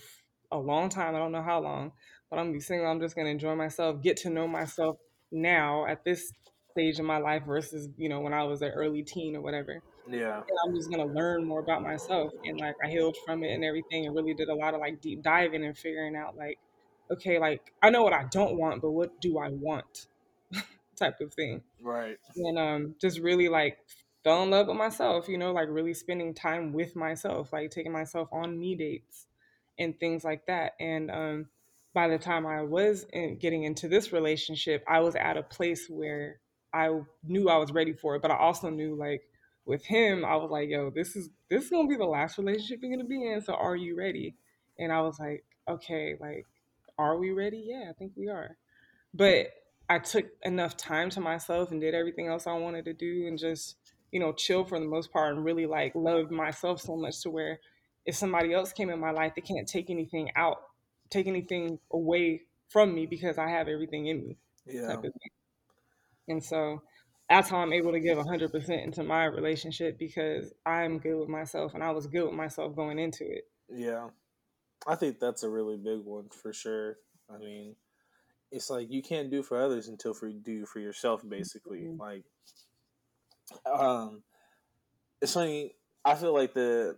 a 0.51 0.59
long 0.59 0.89
time. 0.89 1.15
I 1.15 1.19
don't 1.19 1.33
know 1.33 1.43
how 1.43 1.61
long, 1.61 1.93
but 2.31 2.39
I'm 2.39 2.47
gonna 2.47 2.55
be 2.55 2.61
single. 2.61 2.89
I'm 2.89 3.01
just 3.01 3.15
gonna 3.15 3.29
enjoy 3.29 3.55
myself, 3.55 4.03
get 4.03 4.17
to 4.19 4.31
know 4.31 4.49
myself 4.49 4.97
now 5.31 5.87
at 5.87 6.05
this 6.05 6.33
stage 6.73 6.99
in 6.99 7.05
my 7.05 7.19
life 7.19 7.45
versus, 7.47 7.89
you 7.97 8.09
know, 8.09 8.21
when 8.21 8.35
I 8.35 8.43
was 8.43 8.61
an 8.63 8.71
early 8.71 9.03
teen 9.05 9.37
or 9.37 9.41
whatever. 9.41 9.83
Yeah. 10.11 10.37
And 10.39 10.59
I'm 10.65 10.75
just 10.75 10.91
gonna 10.91 11.07
learn 11.07 11.45
more 11.45 11.61
about 11.61 11.83
myself. 11.83 12.33
And 12.45 12.59
like 12.59 12.75
I 12.85 12.89
healed 12.89 13.17
from 13.25 13.45
it 13.45 13.53
and 13.53 13.65
everything 13.65 14.07
and 14.07 14.15
really 14.17 14.35
did 14.35 14.49
a 14.49 14.55
lot 14.55 14.75
of 14.75 14.81
like 14.81 15.01
deep 15.01 15.23
diving 15.23 15.65
and 15.65 15.77
figuring 15.79 16.17
out 16.17 16.37
like, 16.37 16.59
okay, 17.11 17.39
like 17.39 17.73
I 17.83 17.91
know 17.91 18.03
what 18.03 18.13
I 18.13 18.25
don't 18.31 18.57
want, 18.57 18.83
but 18.83 18.91
what 18.91 19.21
do 19.21 19.39
I 19.39 19.49
want? 19.49 20.07
type 20.97 21.21
of 21.21 21.35
thing. 21.35 21.63
Right. 21.81 22.19
And 22.37 22.59
um 22.59 22.95
just 23.01 23.21
really 23.21 23.49
like 23.49 23.79
fell 24.27 24.43
in 24.43 24.51
love 24.51 24.67
with 24.67 24.77
myself, 24.77 25.29
you 25.29 25.39
know, 25.39 25.53
like 25.53 25.69
really 25.71 25.95
spending 25.95 26.35
time 26.35 26.73
with 26.73 26.97
myself, 26.97 27.53
like 27.53 27.71
taking 27.71 27.93
myself 27.93 28.29
on 28.33 28.59
me 28.59 28.75
dates 28.75 29.29
and 29.79 29.99
things 30.01 30.25
like 30.25 30.45
that. 30.47 30.73
And 30.81 31.13
um, 31.13 31.47
by 31.95 32.09
the 32.09 32.19
time 32.19 32.45
I 32.45 32.63
was 32.63 33.07
in, 33.13 33.39
getting 33.39 33.63
into 33.63 33.87
this 33.87 34.13
relationship, 34.13 34.83
I 34.89 34.99
was 34.99 35.15
at 35.15 35.37
a 35.37 35.45
place 35.45 35.87
where 35.89 36.41
I 36.75 36.91
knew 37.25 37.49
I 37.49 37.57
was 37.59 37.71
ready 37.71 37.93
for 37.93 38.17
it, 38.17 38.23
but 38.23 38.33
I 38.33 38.37
also 38.37 38.69
knew 38.69 38.97
like 38.97 39.23
with 39.65 39.85
him, 39.85 40.25
I 40.25 40.35
was 40.35 40.51
like, 40.51 40.69
yo, 40.69 40.91
this 40.91 41.15
is 41.15 41.31
this 41.49 41.65
is 41.65 41.71
gonna 41.71 41.87
be 41.87 41.97
the 41.97 42.05
last 42.05 42.37
relationship 42.37 42.81
you're 42.83 42.91
gonna 42.91 43.09
be 43.09 43.31
in. 43.31 43.41
So 43.43 43.55
are 43.55 43.77
you 43.77 43.97
ready? 43.97 44.35
And 44.77 44.93
I 44.93 45.03
was 45.03 45.21
like, 45.21 45.45
okay, 45.69 46.17
like, 46.21 46.47
are 46.99 47.17
we 47.17 47.31
ready? 47.31 47.65
Yeah, 47.67 47.91
I 47.91 47.93
think 47.93 48.13
we 48.17 48.29
are. 48.29 48.57
But 49.15 49.49
I 49.89 49.99
took 49.99 50.27
enough 50.43 50.77
time 50.77 51.11
to 51.11 51.21
myself 51.21 51.71
and 51.71 51.81
did 51.81 51.95
everything 51.95 52.29
else 52.29 52.47
I 52.47 52.55
wanted 52.55 52.85
to 52.87 52.93
do 52.93 53.27
and 53.27 53.39
just 53.39 53.77
you 54.17 54.21
know, 54.21 54.33
chill 54.33 54.65
for 54.65 54.79
the 54.79 54.87
most 54.87 55.13
part 55.13 55.35
and 55.35 55.45
really 55.45 55.67
like 55.67 55.95
loved 55.95 56.31
myself 56.31 56.81
so 56.81 56.97
much 56.97 57.21
to 57.23 57.31
where 57.31 57.59
if 58.05 58.15
somebody 58.15 58.55
else 58.55 58.73
came 58.73 58.89
in 58.91 59.01
my 59.01 59.11
life, 59.11 59.33
they 59.35 59.43
can't 59.43 59.69
take 59.69 59.91
anything 59.91 60.31
out, 60.37 60.59
take 61.11 61.27
anything 61.27 61.79
away 61.93 62.43
from 62.69 62.95
me 62.95 63.07
because 63.07 63.37
I 63.37 63.51
have 63.51 63.69
everything 63.69 64.07
in 64.07 64.27
me. 64.27 64.39
Yeah. 64.67 64.97
And 66.29 66.43
so 66.43 66.83
that's 67.29 67.51
how 67.51 67.59
I'm 67.59 67.73
able 67.73 67.93
to 67.93 68.01
give 68.01 68.17
100% 68.17 68.85
into 68.85 69.03
my 69.03 69.25
relationship 69.25 69.99
because 69.99 70.53
I'm 70.65 70.99
good 70.99 71.19
with 71.19 71.29
myself 71.29 71.75
and 71.75 71.83
I 71.83 71.91
was 71.91 72.07
good 72.07 72.25
with 72.25 72.35
myself 72.35 72.75
going 72.75 72.99
into 72.99 73.25
it. 73.25 73.45
Yeah. 73.69 74.09
I 74.87 74.95
think 74.95 75.19
that's 75.19 75.43
a 75.43 75.49
really 75.49 75.77
big 75.77 76.05
one 76.05 76.29
for 76.31 76.53
sure. 76.53 76.97
I 77.33 77.39
mean, 77.39 77.75
it's 78.53 78.71
like 78.71 78.91
you 78.91 79.03
can't 79.03 79.31
do 79.31 79.43
for 79.43 79.61
others 79.61 79.89
until 79.89 80.15
for 80.15 80.29
you 80.29 80.39
do 80.39 80.67
for 80.67 80.81
yourself 80.81 81.23
basically. 81.29 81.81
Mm-hmm. 81.81 82.01
Like 82.01 82.25
um, 83.65 84.23
it's 85.21 85.35
funny. 85.35 85.75
I 86.05 86.15
feel 86.15 86.35
like 86.35 86.55
the 86.55 86.97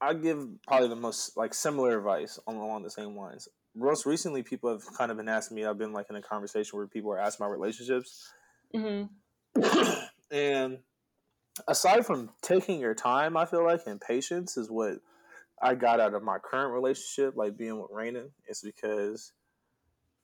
I 0.00 0.14
give 0.14 0.46
probably 0.66 0.88
the 0.88 0.96
most 0.96 1.36
like 1.36 1.54
similar 1.54 1.96
advice 1.98 2.38
on, 2.46 2.56
along 2.56 2.82
the 2.82 2.90
same 2.90 3.16
lines. 3.16 3.48
Most 3.74 4.06
recently, 4.06 4.42
people 4.42 4.70
have 4.70 4.82
kind 4.96 5.10
of 5.10 5.16
been 5.16 5.28
asking 5.28 5.56
me. 5.56 5.64
I've 5.64 5.78
been 5.78 5.92
like 5.92 6.06
in 6.10 6.16
a 6.16 6.22
conversation 6.22 6.76
where 6.76 6.86
people 6.86 7.12
are 7.12 7.18
asking 7.18 7.46
my 7.46 7.50
relationships, 7.50 8.32
mm-hmm. 8.74 9.62
and 10.34 10.78
aside 11.66 12.06
from 12.06 12.30
taking 12.42 12.80
your 12.80 12.94
time, 12.94 13.36
I 13.36 13.44
feel 13.44 13.64
like 13.64 13.82
and 13.86 14.00
patience 14.00 14.56
is 14.56 14.70
what 14.70 14.98
I 15.62 15.74
got 15.74 16.00
out 16.00 16.14
of 16.14 16.22
my 16.22 16.38
current 16.38 16.72
relationship, 16.72 17.36
like 17.36 17.56
being 17.56 17.80
with 17.80 17.90
Raina. 17.90 18.30
It's 18.46 18.62
because 18.62 19.32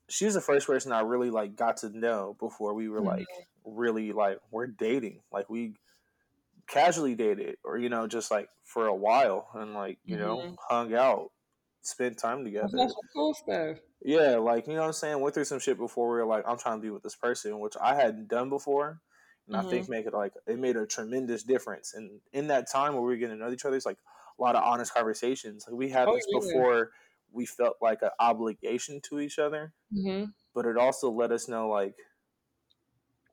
she's 0.08 0.34
the 0.34 0.40
first 0.40 0.66
person 0.66 0.92
I 0.92 1.00
really 1.00 1.30
like 1.30 1.56
got 1.56 1.78
to 1.78 1.88
know 1.90 2.36
before 2.38 2.74
we 2.74 2.88
were 2.88 2.98
mm-hmm. 2.98 3.08
like 3.08 3.26
really 3.64 4.12
like 4.12 4.38
we're 4.50 4.66
dating. 4.66 5.20
Like 5.32 5.50
we 5.50 5.74
casually 6.66 7.14
dated 7.14 7.56
or 7.64 7.78
you 7.78 7.88
know 7.88 8.06
just 8.06 8.30
like 8.30 8.48
for 8.64 8.86
a 8.86 8.94
while 8.94 9.48
and 9.54 9.74
like 9.74 9.98
you 10.04 10.16
mm-hmm. 10.16 10.24
know 10.24 10.56
hung 10.68 10.94
out 10.94 11.30
spent 11.82 12.16
time 12.16 12.44
together 12.44 12.68
that's 12.72 12.94
cool 13.12 13.34
stuff 13.34 13.76
yeah 14.02 14.36
like 14.36 14.66
you 14.66 14.72
know 14.72 14.80
what 14.80 14.86
i'm 14.86 14.92
saying 14.92 15.20
went 15.20 15.34
through 15.34 15.44
some 15.44 15.58
shit 15.58 15.76
before 15.76 16.08
we 16.08 16.16
were 16.16 16.24
like 16.24 16.42
i'm 16.48 16.56
trying 16.56 16.78
to 16.78 16.82
be 16.82 16.90
with 16.90 17.02
this 17.02 17.16
person 17.16 17.58
which 17.58 17.74
i 17.82 17.94
hadn't 17.94 18.28
done 18.28 18.48
before 18.48 18.98
and 19.46 19.56
mm-hmm. 19.56 19.66
i 19.66 19.70
think 19.70 19.88
make 19.90 20.06
it 20.06 20.14
like 20.14 20.32
it 20.46 20.58
made 20.58 20.76
a 20.76 20.86
tremendous 20.86 21.42
difference 21.42 21.92
and 21.94 22.10
in 22.32 22.46
that 22.46 22.70
time 22.70 22.94
where 22.94 23.02
we 23.02 23.12
were 23.12 23.16
getting 23.16 23.36
to 23.36 23.44
know 23.44 23.52
each 23.52 23.66
other 23.66 23.76
it's 23.76 23.84
like 23.84 23.98
a 24.38 24.42
lot 24.42 24.56
of 24.56 24.62
honest 24.64 24.92
conversations 24.92 25.64
like 25.68 25.76
we 25.76 25.88
had 25.88 26.08
oh, 26.08 26.14
this 26.14 26.26
yeah. 26.28 26.40
before 26.40 26.90
we 27.34 27.44
felt 27.44 27.76
like 27.82 28.00
an 28.02 28.10
obligation 28.20 29.00
to 29.02 29.20
each 29.20 29.38
other, 29.38 29.72
mm-hmm. 29.92 30.26
but 30.54 30.66
it 30.66 30.76
also 30.76 31.10
let 31.10 31.32
us 31.32 31.48
know 31.48 31.68
like 31.68 31.94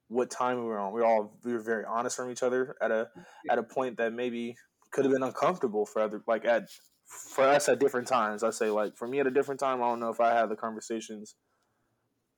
what 0.07 0.29
time 0.29 0.57
we 0.59 0.65
were 0.65 0.79
on. 0.79 0.91
We 0.91 1.01
were 1.01 1.05
all 1.05 1.37
we 1.43 1.53
were 1.53 1.59
very 1.59 1.85
honest 1.85 2.17
from 2.17 2.31
each 2.31 2.43
other 2.43 2.75
at 2.81 2.91
a 2.91 3.07
at 3.49 3.57
a 3.57 3.63
point 3.63 3.97
that 3.97 4.11
maybe 4.11 4.55
could 4.91 5.05
have 5.05 5.13
been 5.13 5.23
uncomfortable 5.23 5.85
for 5.85 6.01
other 6.01 6.21
like 6.27 6.43
at 6.45 6.69
for 7.05 7.43
us 7.43 7.69
at 7.69 7.79
different 7.79 8.07
times. 8.07 8.43
I 8.43 8.49
say 8.49 8.69
like 8.69 8.97
for 8.97 9.07
me 9.07 9.19
at 9.19 9.27
a 9.27 9.31
different 9.31 9.59
time, 9.59 9.81
I 9.81 9.87
don't 9.87 9.99
know 9.99 10.09
if 10.09 10.19
I 10.19 10.33
had 10.33 10.49
the 10.49 10.55
conversations 10.55 11.35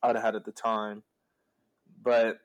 I'd 0.03 0.15
have 0.15 0.23
had 0.23 0.35
at 0.35 0.45
the 0.45 0.51
time, 0.51 1.03
but 2.03 2.37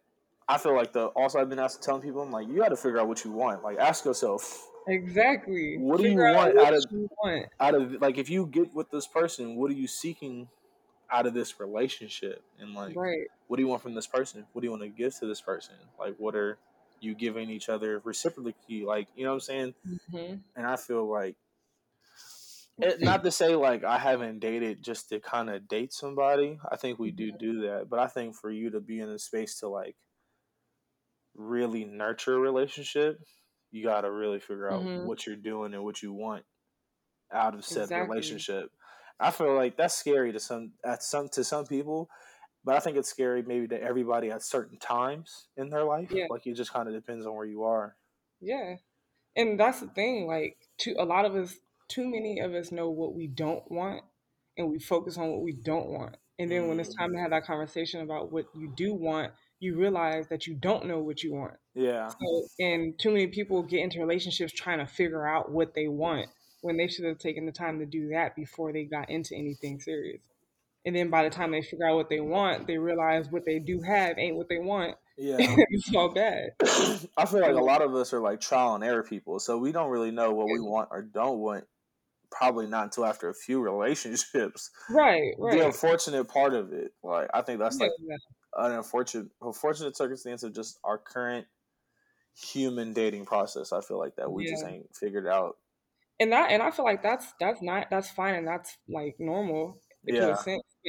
I 0.49 0.59
feel 0.59 0.75
like 0.75 0.93
the 0.93 1.07
also 1.09 1.41
I've 1.41 1.51
been 1.51 1.59
asked 1.59 1.83
telling 1.83 2.03
people 2.03 2.23
I'm 2.23 2.31
like 2.31 2.49
you 2.49 2.57
got 2.59 2.69
to 2.69 2.77
figure 2.77 3.01
out 3.01 3.09
what 3.09 3.25
you 3.25 3.33
want. 3.33 3.63
Like 3.63 3.79
ask 3.79 4.05
yourself 4.05 4.67
Exactly. 4.89 5.77
What 5.79 6.01
do 6.01 6.09
you 6.09 6.17
want 6.17 6.59
out, 6.59 6.75
of 6.75 6.85
want. 6.91 7.47
out 7.61 7.75
of 7.75 8.01
like 8.01 8.19
if 8.19 8.31
you 8.31 8.47
get 8.47 8.75
with 8.75 8.91
this 8.91 9.07
person, 9.07 9.57
what 9.57 9.71
are 9.71 9.75
you 9.75 9.87
seeking 9.87 10.49
out 11.11 11.27
of 11.27 11.35
this 11.35 11.61
relationship? 11.61 12.43
And 12.59 12.75
like 12.75 12.97
right. 12.97 13.27
what 13.47 13.59
do 13.59 13.63
you 13.63 13.69
want 13.69 13.83
from 13.83 13.95
this 13.95 14.07
person? 14.07 14.47
What 14.53 14.63
do 14.63 14.67
you 14.67 14.71
want 14.71 14.83
to 14.83 14.89
give 14.89 15.15
to 15.21 15.27
this 15.27 15.41
person? 15.41 15.75
Like 15.99 16.15
what 16.19 16.35
are 16.35 16.59
you 17.01 17.15
giving 17.15 17.51
each 17.51 17.69
other 17.69 18.01
reciprocally? 18.05 18.85
Like, 18.85 19.09
you 19.15 19.25
know 19.25 19.31
what 19.31 19.35
I'm 19.35 19.41
saying? 19.41 19.75
Mm-hmm. 19.87 20.35
And 20.57 20.67
I 20.67 20.77
feel 20.77 21.11
like 21.11 21.37
it, 22.79 23.01
not 23.01 23.25
to 23.25 23.31
say 23.31 23.55
like 23.57 23.85
I 23.85 23.99
haven't 23.99 24.41
dated 24.41 24.83
just 24.83 25.09
to 25.11 25.21
kind 25.21 25.51
of 25.51 25.69
date 25.69 25.93
somebody. 25.93 26.59
I 26.71 26.77
think 26.77 26.99
we 26.99 27.11
do 27.11 27.29
mm-hmm. 27.29 27.39
do 27.39 27.61
that, 27.63 27.89
but 27.91 27.99
I 27.99 28.07
think 28.07 28.37
for 28.37 28.51
you 28.51 28.71
to 28.71 28.81
be 28.81 29.01
in 29.01 29.09
a 29.09 29.19
space 29.19 29.59
to 29.61 29.69
like 29.69 29.97
really 31.35 31.85
nurture 31.85 32.35
a 32.35 32.39
relationship, 32.39 33.21
you 33.71 33.85
got 33.85 34.03
to 34.03 34.11
really 34.11 34.41
figure 34.41 34.71
out 34.71 34.83
mm-hmm. 34.83 35.07
what 35.07 35.27
you're 35.27 35.37
doing 35.37 35.75
and 35.75 35.85
what 35.85 36.03
you 36.03 36.13
want 36.13 36.45
out 37.33 37.55
of 37.55 37.65
said 37.65 37.85
exactly. 37.85 38.09
relationship. 38.09 38.71
I 39.21 39.31
feel 39.31 39.55
like 39.55 39.77
that's 39.77 39.95
scary 39.95 40.33
to 40.33 40.41
some 40.41 40.73
at 40.85 41.03
some 41.03 41.29
to 41.31 41.45
some 41.45 41.67
people, 41.67 42.09
but 42.65 42.77
I 42.77 42.81
think 42.81 42.97
it's 42.97 43.11
scary 43.11 43.43
maybe 43.43 43.69
to 43.69 43.83
everybody 43.83 44.31
at 44.31 44.43
certain 44.43 44.79
times 44.79 45.49
in 45.57 45.71
their 45.71 45.85
life. 45.85 46.11
Yeah. 46.11 46.27
Like 46.31 46.47
it 46.47 46.55
just 46.55 46.73
kind 46.73 46.89
of 46.89 46.95
depends 46.95 47.27
on 47.27 47.35
where 47.35 47.47
you 47.47 47.65
are. 47.65 47.97
Yeah, 48.41 48.77
and 49.37 49.59
that's 49.59 49.81
the 49.81 49.89
thing. 49.89 50.27
Like, 50.27 50.57
too 50.79 50.95
a 50.99 51.05
lot 51.05 51.25
of 51.25 51.35
us, 51.35 51.57
too 51.89 52.09
many 52.09 52.39
of 52.39 52.55
us 52.55 52.71
know 52.71 52.89
what 52.91 53.15
we 53.15 53.27
don't 53.27 53.69
want, 53.71 54.03
and 54.57 54.71
we 54.71 54.79
focus 54.79 55.19
on 55.19 55.29
what 55.31 55.43
we 55.43 55.53
don't 55.53 55.89
want. 55.89 56.17
And 56.39 56.51
then 56.51 56.69
when 56.69 56.79
it's 56.79 56.95
time 56.95 57.13
to 57.13 57.19
have 57.19 57.31
that 57.31 57.45
conversation 57.45 58.01
about 58.01 58.31
what 58.31 58.47
you 58.55 58.73
do 58.77 58.95
want, 58.95 59.33
you 59.61 59.77
realize 59.77 60.29
that 60.29 60.47
you 60.47 60.55
don't 60.55 60.87
know 60.87 61.01
what 61.01 61.23
you 61.23 61.35
want. 61.35 61.55
Yeah. 61.75 62.09
So, 62.09 62.47
and 62.59 62.99
too 62.99 63.11
many 63.11 63.27
people 63.29 63.63
get 63.63 63.81
into 63.81 63.99
relationships 63.99 64.53
trying 64.53 64.79
to 64.79 64.87
figure 64.87 65.27
out 65.27 65.51
what 65.51 65.75
they 65.75 65.89
want 65.89 66.29
when 66.61 66.77
they 66.77 66.89
should 66.89 67.05
have 67.05 67.19
taken 67.19 67.47
the 67.47 67.53
time 67.53 67.79
to 67.81 67.87
do 67.87 68.11
that 68.11 68.37
before 68.37 68.73
they 68.73 68.85
got 68.85 69.11
into 69.11 69.35
anything 69.35 69.81
serious. 69.81 70.21
And 70.85 70.95
then 70.95 71.11
by 71.11 71.25
the 71.25 71.31
time 71.31 71.51
they 71.51 71.63
figure 71.63 71.87
out 71.87 71.97
what 71.97 72.09
they 72.09 72.21
want, 72.21 72.67
they 72.67 72.79
realize 72.79 73.31
what 73.31 73.45
they 73.45 73.59
do 73.59 73.81
have 73.83 74.19
ain't 74.19 74.37
what 74.37 74.49
they 74.49 74.59
want. 74.59 74.97
Yeah. 75.17 75.37
it's 75.71 75.95
all 75.95 76.15
bad. 76.15 76.51
I 77.17 77.27
feel 77.27 77.41
like 77.41 77.57
a 77.57 77.61
lot 77.61 77.83
of 77.83 77.95
us 77.95 78.13
are 78.13 78.21
like 78.21 78.41
trial 78.41 78.77
and 78.77 78.85
error 78.85 79.03
people. 79.03 79.41
So 79.41 79.59
we 79.59 79.73
don't 79.73 79.91
really 79.91 80.13
know 80.13 80.33
what 80.33 80.47
we 80.47 80.61
want 80.61 80.89
or 80.93 81.03
don't 81.03 81.39
want 81.39 81.65
probably 82.31 82.67
not 82.67 82.85
until 82.85 83.07
after 83.07 83.29
a 83.29 83.35
few 83.35 83.61
relationships. 83.61 84.71
Right, 84.89 85.33
right. 85.39 85.59
The 85.59 85.67
unfortunate 85.67 86.29
part 86.29 86.55
of 86.55 86.73
it. 86.73 86.93
Like 87.03 87.29
I 87.35 87.43
think 87.43 87.59
that's 87.59 87.79
like 87.79 87.91
yeah 88.01 88.17
an 88.57 88.73
unfortunate 88.73 89.29
unfortunate 89.43 89.97
circumstance 89.97 90.43
of 90.43 90.55
just 90.55 90.79
our 90.85 90.99
current 90.99 91.47
human 92.35 92.93
dating 92.93 93.27
process. 93.27 93.73
I 93.73 93.81
feel 93.81 93.99
like 93.99 94.17
that 94.17 94.31
we 94.31 94.45
yeah. 94.45 94.51
just 94.53 94.67
ain't 94.67 94.97
figured 94.97 95.27
out. 95.27 95.57
And 96.21 96.33
that 96.33 96.51
and 96.51 96.63
I 96.63 96.71
feel 96.71 96.85
like 96.85 97.03
that's 97.03 97.27
that's 97.41 97.63
not 97.63 97.89
that's 97.91 98.11
fine 98.11 98.35
and 98.35 98.47
that's 98.47 98.77
like 98.89 99.17
normal. 99.19 99.81
Yeah. 100.05 100.37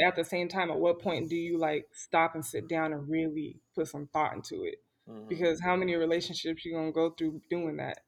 At 0.05 0.15
the 0.15 0.23
same 0.23 0.47
time, 0.47 0.71
at 0.71 0.79
what 0.79 1.01
point 1.01 1.29
do 1.29 1.35
you 1.35 1.59
like 1.59 1.85
stop 1.93 2.35
and 2.35 2.45
sit 2.45 2.69
down 2.69 2.93
and 2.93 3.09
really 3.09 3.57
put 3.75 3.87
some 3.87 4.07
thought 4.13 4.33
into 4.33 4.63
it? 4.63 4.75
Mm-hmm. 5.09 5.27
Because 5.27 5.59
how 5.59 5.75
many 5.75 5.95
relationships 5.95 6.63
you 6.63 6.73
gonna 6.73 6.91
go 6.91 7.09
through 7.09 7.41
doing 7.49 7.77
that? 7.77 7.99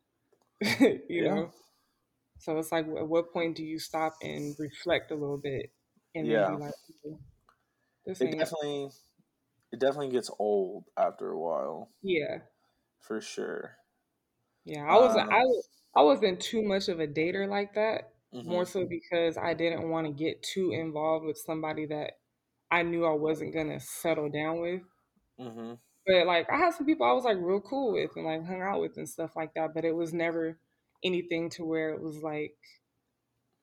you 0.79 1.01
yeah. 1.09 1.33
know. 1.33 1.51
So 2.39 2.57
it's 2.57 2.71
like, 2.71 2.85
at 2.87 3.07
what 3.07 3.31
point 3.33 3.55
do 3.55 3.63
you 3.63 3.77
stop 3.77 4.13
and 4.21 4.55
reflect 4.57 5.11
a 5.11 5.15
little 5.15 5.37
bit 5.37 5.71
and 6.15 6.25
yeah. 6.25 6.49
be 6.49 6.55
like, 6.55 6.73
this 8.05 8.19
it 8.19 8.31
definitely 8.31 8.89
it 9.71 9.79
definitely 9.79 10.10
gets 10.12 10.29
old 10.39 10.86
after 10.97 11.31
a 11.31 11.39
while. 11.39 11.91
Yeah, 12.01 12.41
for 12.99 13.19
sure. 13.19 13.77
Yeah, 14.63 14.84
I 14.86 14.97
was 14.97 15.15
um, 15.15 15.31
I 15.31 15.43
was 15.43 15.69
I 15.95 16.01
wasn't 16.03 16.41
too 16.41 16.62
much 16.63 16.88
of 16.89 16.99
a 16.99 17.07
dater 17.07 17.47
like 17.47 17.73
that. 17.75 18.13
Mhm. 18.31 18.47
more 18.47 18.65
so 18.65 18.86
because 18.88 19.38
I 19.38 19.53
didn't 19.53 19.89
want 19.91 20.07
to 20.07 20.13
get 20.13 20.41
too 20.43 20.71
involved 20.73 21.25
with 21.25 21.38
somebody 21.38 21.86
that 21.88 22.13
I 22.71 22.84
knew 22.84 23.05
I 23.05 23.13
wasn't 23.13 23.53
gonna 23.53 23.79
settle 23.79 24.29
down 24.29 24.62
with. 24.62 24.81
Mhm. 25.38 25.81
But 26.05 26.25
like 26.27 26.49
I 26.49 26.57
had 26.57 26.73
some 26.73 26.86
people 26.86 27.05
I 27.05 27.12
was 27.13 27.23
like 27.25 27.38
real 27.39 27.62
cool 27.62 27.93
with 27.93 28.12
and 28.15 28.25
like 28.25 28.43
hung 28.45 28.62
out 28.62 28.81
with 28.81 28.97
and 28.97 29.07
stuff 29.10 29.36
like 29.36 29.53
that. 29.55 29.73
But 29.73 29.86
it 29.86 29.95
was 29.95 30.13
never 30.13 30.60
anything 31.03 31.49
to 31.51 31.65
where 31.65 31.89
it 31.93 32.01
was 32.01 32.21
like 32.23 32.57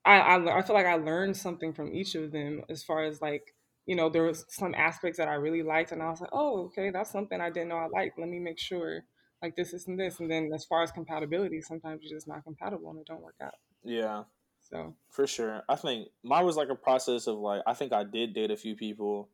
I 0.04 0.18
I, 0.20 0.58
I 0.58 0.62
feel 0.62 0.74
like 0.74 0.86
I 0.86 0.94
learned 0.94 1.36
something 1.36 1.72
from 1.72 1.92
each 1.94 2.14
of 2.14 2.32
them 2.32 2.64
as 2.68 2.82
far 2.82 3.04
as 3.04 3.20
like 3.20 3.54
you 3.88 3.96
know 3.96 4.08
there 4.08 4.22
was 4.22 4.44
some 4.48 4.74
aspects 4.74 5.18
that 5.18 5.28
I 5.28 5.34
really 5.34 5.62
liked 5.62 5.92
and 5.92 6.02
I 6.02 6.10
was 6.10 6.20
like 6.20 6.30
oh 6.32 6.66
okay 6.66 6.90
that's 6.90 7.10
something 7.10 7.40
I 7.40 7.50
didn't 7.50 7.70
know 7.70 7.78
I 7.78 7.88
liked. 7.88 8.18
Let 8.18 8.28
me 8.28 8.38
make 8.38 8.58
sure 8.60 9.02
like 9.42 9.54
this, 9.56 9.70
this, 9.70 9.86
and 9.86 9.98
this. 9.98 10.20
And 10.20 10.30
then 10.30 10.50
as 10.54 10.64
far 10.64 10.82
as 10.82 10.90
compatibility, 10.90 11.60
sometimes 11.60 12.00
you're 12.02 12.16
just 12.16 12.28
not 12.28 12.44
compatible 12.44 12.90
and 12.90 13.00
it 13.00 13.06
don't 13.06 13.22
work 13.22 13.36
out. 13.42 13.54
Yeah, 13.84 14.24
So 14.60 14.94
for 15.10 15.26
sure. 15.26 15.62
I 15.68 15.76
think 15.76 16.08
mine 16.24 16.44
was 16.44 16.56
like 16.56 16.70
a 16.70 16.74
process 16.74 17.26
of 17.26 17.38
like 17.38 17.62
I 17.66 17.74
think 17.74 17.92
I 17.92 18.04
did 18.04 18.34
date 18.34 18.50
a 18.50 18.56
few 18.56 18.74
people, 18.74 19.28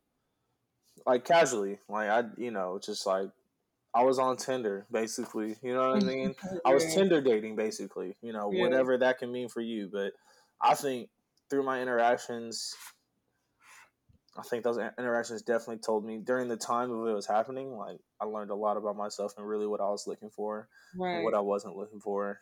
like 1.05 1.25
casually. 1.25 1.79
Like 1.89 2.09
I, 2.09 2.23
you 2.37 2.51
know, 2.51 2.79
just 2.83 3.05
like 3.05 3.29
I 3.93 4.03
was 4.03 4.19
on 4.19 4.37
Tinder 4.37 4.85
basically. 4.91 5.55
You 5.63 5.73
know 5.73 5.89
what 5.89 6.03
I 6.03 6.05
mean? 6.05 6.35
I 6.65 6.73
was 6.73 6.93
Tinder 6.93 7.21
dating 7.21 7.55
basically. 7.55 8.15
You 8.21 8.33
know, 8.33 8.51
Yeah. 8.51 8.61
whatever 8.61 8.97
that 8.99 9.17
can 9.17 9.31
mean 9.31 9.49
for 9.49 9.61
you. 9.61 9.89
But 9.91 10.13
I 10.61 10.75
think 10.75 11.09
through 11.49 11.63
my 11.63 11.81
interactions, 11.81 12.75
I 14.37 14.41
think 14.43 14.63
those 14.63 14.77
interactions 14.77 15.41
definitely 15.41 15.77
told 15.79 16.05
me 16.05 16.17
during 16.17 16.47
the 16.49 16.57
time 16.57 16.91
of 16.91 17.07
it 17.07 17.13
was 17.13 17.25
happening. 17.27 17.77
Like 17.77 17.99
I 18.19 18.25
learned 18.25 18.51
a 18.51 18.55
lot 18.55 18.77
about 18.77 18.97
myself 18.97 19.33
and 19.37 19.47
really 19.47 19.67
what 19.67 19.81
I 19.81 19.89
was 19.89 20.07
looking 20.07 20.29
for 20.29 20.67
and 20.99 20.99
right, 20.99 21.23
what 21.23 21.33
I 21.33 21.39
wasn't 21.39 21.77
looking 21.77 22.01
for. 22.01 22.41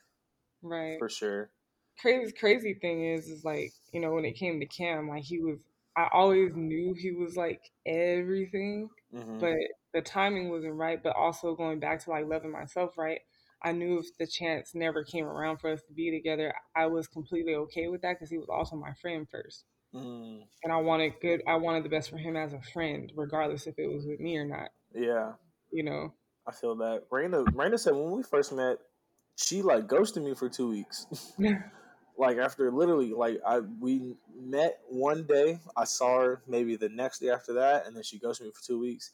right. 0.61 0.97
For 0.97 1.09
sure. 1.09 1.51
crazy 1.99 2.31
crazy 2.33 2.73
thing 2.75 3.03
is 3.05 3.27
is 3.27 3.43
like 3.45 3.71
you 3.91 3.99
know 3.99 4.11
when 4.13 4.25
it 4.25 4.35
came 4.35 4.59
to 4.59 4.65
cam 4.65 5.07
like 5.09 5.23
he 5.23 5.39
was 5.39 5.59
i 5.95 6.07
always 6.13 6.55
knew 6.55 6.93
he 6.97 7.11
was 7.11 7.35
like 7.35 7.61
everything 7.85 8.89
hmm 9.11 9.39
but 9.39 9.55
the 9.93 10.01
timing 10.01 10.49
wasn't 10.49 10.73
right 10.73 11.03
but 11.03 11.15
also 11.15 11.55
going 11.55 11.79
back 11.79 12.03
to 12.03 12.09
like 12.09 12.25
loving 12.27 12.51
myself 12.51 12.97
right 12.97 13.21
i 13.63 13.71
knew 13.71 13.99
if 13.99 14.07
the 14.17 14.27
chance 14.27 14.73
never 14.73 15.03
came 15.03 15.25
around 15.25 15.57
for 15.59 15.71
us 15.71 15.81
to 15.87 15.93
be 15.93 16.11
together 16.11 16.53
i 16.75 16.85
was 16.85 17.07
completely 17.07 17.55
okay 17.55 17.87
with 17.87 18.01
that 18.01 18.13
because 18.13 18.29
he 18.31 18.37
was 18.37 18.49
also 18.49 18.75
my 18.75 18.93
friend 19.01 19.27
first 19.29 19.65
mm 19.93 20.39
and 20.63 20.71
i 20.71 20.77
wanted 20.77 21.13
good 21.21 21.41
i 21.47 21.55
wanted 21.55 21.83
the 21.83 21.89
best 21.89 22.09
for 22.09 22.17
him 22.17 22.37
as 22.37 22.53
a 22.53 22.61
friend 22.73 23.11
regardless 23.17 23.67
if 23.67 23.75
it 23.77 23.87
was 23.87 24.05
with 24.07 24.19
me 24.19 24.37
or 24.37 24.45
not 24.45 24.69
Yeah. 24.93 25.33
you 25.71 25.83
know 25.83 26.13
I 26.45 26.51
feel 26.51 26.75
that. 26.75 27.09
Raina 27.09 27.45
Raina 27.53 27.79
said 27.79 27.93
when 27.95 28.11
we 28.11 28.21
first 28.23 28.51
met, 28.51 28.77
she 29.37 29.61
like 29.61 29.87
ghosted 29.87 30.23
me 30.23 30.33
for 30.35 30.49
two 30.49 30.67
weeks. 30.69 31.07
like 32.17 32.37
after 32.37 32.69
literally 32.71 33.11
like 33.13 33.39
I 33.47 33.59
we 33.59 34.15
met 34.37 34.79
one 34.89 35.25
day, 35.25 35.59
I 35.77 35.85
saw 35.85 36.19
her 36.19 36.41
maybe 36.47 36.75
the 36.75 36.89
next 36.89 37.19
day 37.19 37.29
after 37.29 37.53
that, 37.53 37.87
and 37.87 37.95
then 37.95 38.03
she 38.03 38.19
ghosted 38.19 38.47
me 38.47 38.51
for 38.53 38.61
two 38.61 38.79
weeks. 38.79 39.11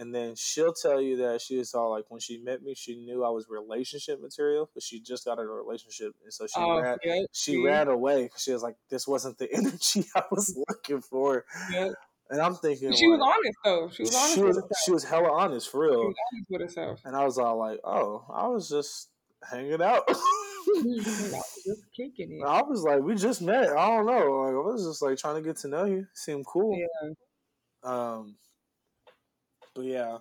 And 0.00 0.14
then 0.14 0.34
she'll 0.34 0.72
tell 0.72 0.98
you 0.98 1.18
that 1.18 1.42
she 1.42 1.58
was 1.58 1.74
all 1.74 1.90
like 1.90 2.06
when 2.08 2.20
she 2.20 2.38
met 2.38 2.62
me, 2.62 2.74
she 2.74 2.96
knew 2.96 3.22
I 3.22 3.28
was 3.28 3.46
relationship 3.50 4.18
material, 4.22 4.70
but 4.72 4.82
she 4.82 4.98
just 4.98 5.26
got 5.26 5.32
out 5.32 5.44
of 5.44 5.50
a 5.50 5.52
relationship, 5.52 6.14
and 6.24 6.32
so 6.32 6.46
she 6.46 6.54
oh 6.56 6.80
ran 6.80 6.96
she 7.32 7.62
ran 7.62 7.86
away 7.88 8.22
because 8.22 8.42
she 8.42 8.52
was 8.54 8.62
like, 8.62 8.76
"This 8.88 9.06
wasn't 9.06 9.36
the 9.36 9.52
energy 9.54 10.06
I 10.16 10.22
was 10.30 10.58
looking 10.68 11.02
for." 11.02 11.44
yeah. 11.70 11.90
And 12.30 12.40
I'm 12.40 12.54
thinking, 12.54 12.94
she 12.94 13.08
was 13.08 13.20
honest 13.20 13.58
though 13.62 13.90
she 13.90 14.02
was 14.04 14.14
honest 14.14 14.34
she 14.34 14.42
was 14.42 14.62
she 14.86 14.90
was 14.92 15.04
hella 15.04 15.32
honest 15.32 15.68
for 15.68 15.84
she 15.84 15.90
real. 15.90 16.06
was 16.06 16.16
honest 16.32 16.50
with 16.50 16.60
herself 16.62 17.00
And 17.04 17.14
I 17.14 17.24
was 17.24 17.36
all 17.36 17.58
like, 17.58 17.80
oh, 17.84 18.24
I 18.32 18.46
was 18.46 18.70
just 18.70 19.10
hanging 19.50 19.82
out. 19.82 20.04
I 20.08 20.12
was 20.12 21.62
just 21.66 21.92
kicking 21.94 22.40
it. 22.40 22.46
I 22.46 22.62
was 22.62 22.84
like, 22.84 23.02
we 23.02 23.16
just 23.16 23.42
met. 23.42 23.68
I 23.70 23.88
don't 23.88 24.06
know. 24.06 24.12
Like, 24.12 24.54
I 24.54 24.72
was 24.72 24.86
just 24.86 25.02
like 25.02 25.18
trying 25.18 25.34
to 25.36 25.42
get 25.42 25.56
to 25.58 25.68
know 25.68 25.84
you. 25.84 26.06
Seemed 26.14 26.46
cool. 26.46 26.78
Yeah. 26.78 27.10
Um, 27.82 28.36
but 29.74 29.84
yeah. 29.84 30.18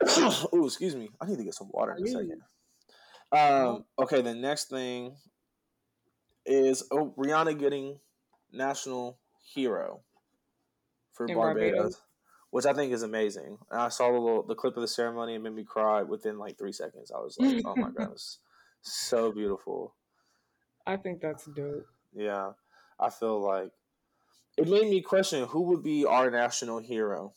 oh, 0.06 0.64
excuse 0.64 0.96
me. 0.96 1.08
I 1.20 1.26
need 1.26 1.38
to 1.38 1.44
get 1.44 1.54
some 1.54 1.70
water 1.72 1.94
in 1.96 2.04
a 2.04 2.10
second. 2.10 2.42
Um, 3.32 3.84
okay, 3.98 4.22
the 4.22 4.34
next 4.34 4.68
thing 4.68 5.16
is 6.46 6.84
oh, 6.90 7.14
Rihanna 7.16 7.58
getting 7.58 7.98
national 8.52 9.18
hero 9.54 10.00
for 11.12 11.26
Barbados, 11.26 11.72
Barbados? 11.72 12.02
which 12.50 12.66
I 12.66 12.72
think 12.72 12.92
is 12.92 13.02
amazing. 13.02 13.58
And 13.70 13.80
I 13.80 13.88
saw 13.88 14.12
the 14.12 14.18
little, 14.18 14.42
the 14.42 14.54
clip 14.54 14.76
of 14.76 14.82
the 14.82 14.88
ceremony 14.88 15.34
and 15.34 15.44
made 15.44 15.54
me 15.54 15.64
cry 15.64 16.02
within 16.02 16.38
like 16.38 16.58
three 16.58 16.72
seconds. 16.72 17.10
I 17.14 17.18
was 17.18 17.36
like, 17.38 17.62
oh 17.64 17.74
my 17.76 17.90
god, 17.96 18.12
it's 18.12 18.38
so 18.82 19.32
beautiful. 19.32 19.94
I 20.86 20.96
think 20.96 21.20
that's 21.20 21.46
dope. 21.46 21.86
Yeah, 22.14 22.52
I 23.00 23.10
feel 23.10 23.40
like 23.40 23.70
it 24.56 24.68
made 24.68 24.88
me 24.88 25.00
question 25.00 25.46
who 25.46 25.62
would 25.62 25.82
be 25.82 26.04
our 26.04 26.30
national 26.30 26.78
hero. 26.78 27.32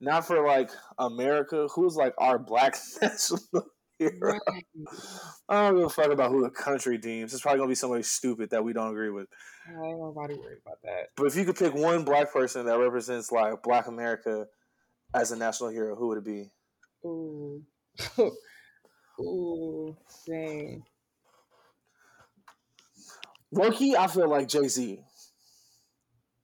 Not 0.00 0.26
for 0.26 0.46
like 0.46 0.70
America, 0.98 1.68
who's 1.74 1.96
like 1.96 2.14
our 2.18 2.38
black 2.38 2.76
national 3.02 3.66
hero. 3.98 4.12
Right. 4.20 4.64
I 5.48 5.62
don't 5.62 5.76
give 5.76 5.86
a 5.86 5.90
fuck 5.90 6.10
about 6.10 6.30
who 6.30 6.42
the 6.42 6.50
country 6.50 6.96
deems. 6.96 7.34
It's 7.34 7.42
probably 7.42 7.58
gonna 7.58 7.68
be 7.68 7.74
somebody 7.74 8.02
stupid 8.02 8.50
that 8.50 8.64
we 8.64 8.72
don't 8.72 8.90
agree 8.90 9.10
with. 9.10 9.28
I 9.68 9.72
ain't 9.72 9.98
nobody 9.98 10.34
worried 10.34 10.60
about 10.64 10.78
that. 10.84 11.08
But 11.16 11.26
if 11.26 11.36
you 11.36 11.44
could 11.44 11.56
pick 11.56 11.74
one 11.74 12.04
black 12.04 12.32
person 12.32 12.66
that 12.66 12.78
represents 12.78 13.30
like 13.30 13.62
Black 13.62 13.86
America 13.86 14.46
as 15.14 15.32
a 15.32 15.36
national 15.36 15.70
hero, 15.70 15.96
who 15.96 16.08
would 16.08 16.18
it 16.18 16.24
be? 16.24 16.50
Ooh. 17.04 17.62
Ooh. 19.20 19.96
Dang. 20.26 20.82
Loki, 23.52 23.96
I 23.96 24.06
feel 24.06 24.28
like 24.28 24.48
Jay 24.48 24.68
Z. 24.68 25.00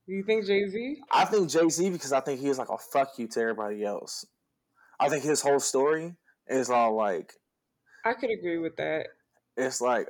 Do 0.07 0.13
you 0.13 0.23
think 0.23 0.45
Jay 0.45 0.67
Z? 0.67 1.01
I 1.11 1.25
think 1.25 1.49
Jay 1.49 1.67
Z 1.67 1.89
because 1.89 2.13
I 2.13 2.21
think 2.21 2.39
he 2.39 2.47
is 2.47 2.57
like 2.57 2.69
a 2.69 2.77
fuck 2.77 3.17
you 3.17 3.27
to 3.27 3.41
everybody 3.41 3.83
else. 3.83 4.25
I 4.99 5.09
think 5.09 5.23
his 5.23 5.41
whole 5.41 5.59
story 5.59 6.15
is 6.47 6.69
all 6.69 6.95
like 6.95 7.33
I 8.05 8.13
could 8.13 8.29
agree 8.31 8.57
with 8.57 8.77
that. 8.77 9.07
it's 9.57 9.81
like 9.81 10.07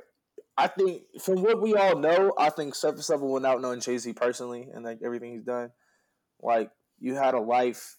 I 0.56 0.68
think 0.68 1.02
from 1.20 1.42
what 1.42 1.60
we 1.60 1.74
all 1.74 1.98
know, 1.98 2.32
I 2.38 2.50
think 2.50 2.74
Surface 2.74 3.10
Level 3.10 3.32
without 3.32 3.60
knowing 3.60 3.80
Jay 3.80 3.98
Z 3.98 4.12
personally 4.12 4.68
and 4.72 4.84
like 4.84 5.00
everything 5.04 5.32
he's 5.32 5.44
done, 5.44 5.72
like 6.40 6.70
you 7.00 7.14
had 7.14 7.34
a 7.34 7.40
life, 7.40 7.96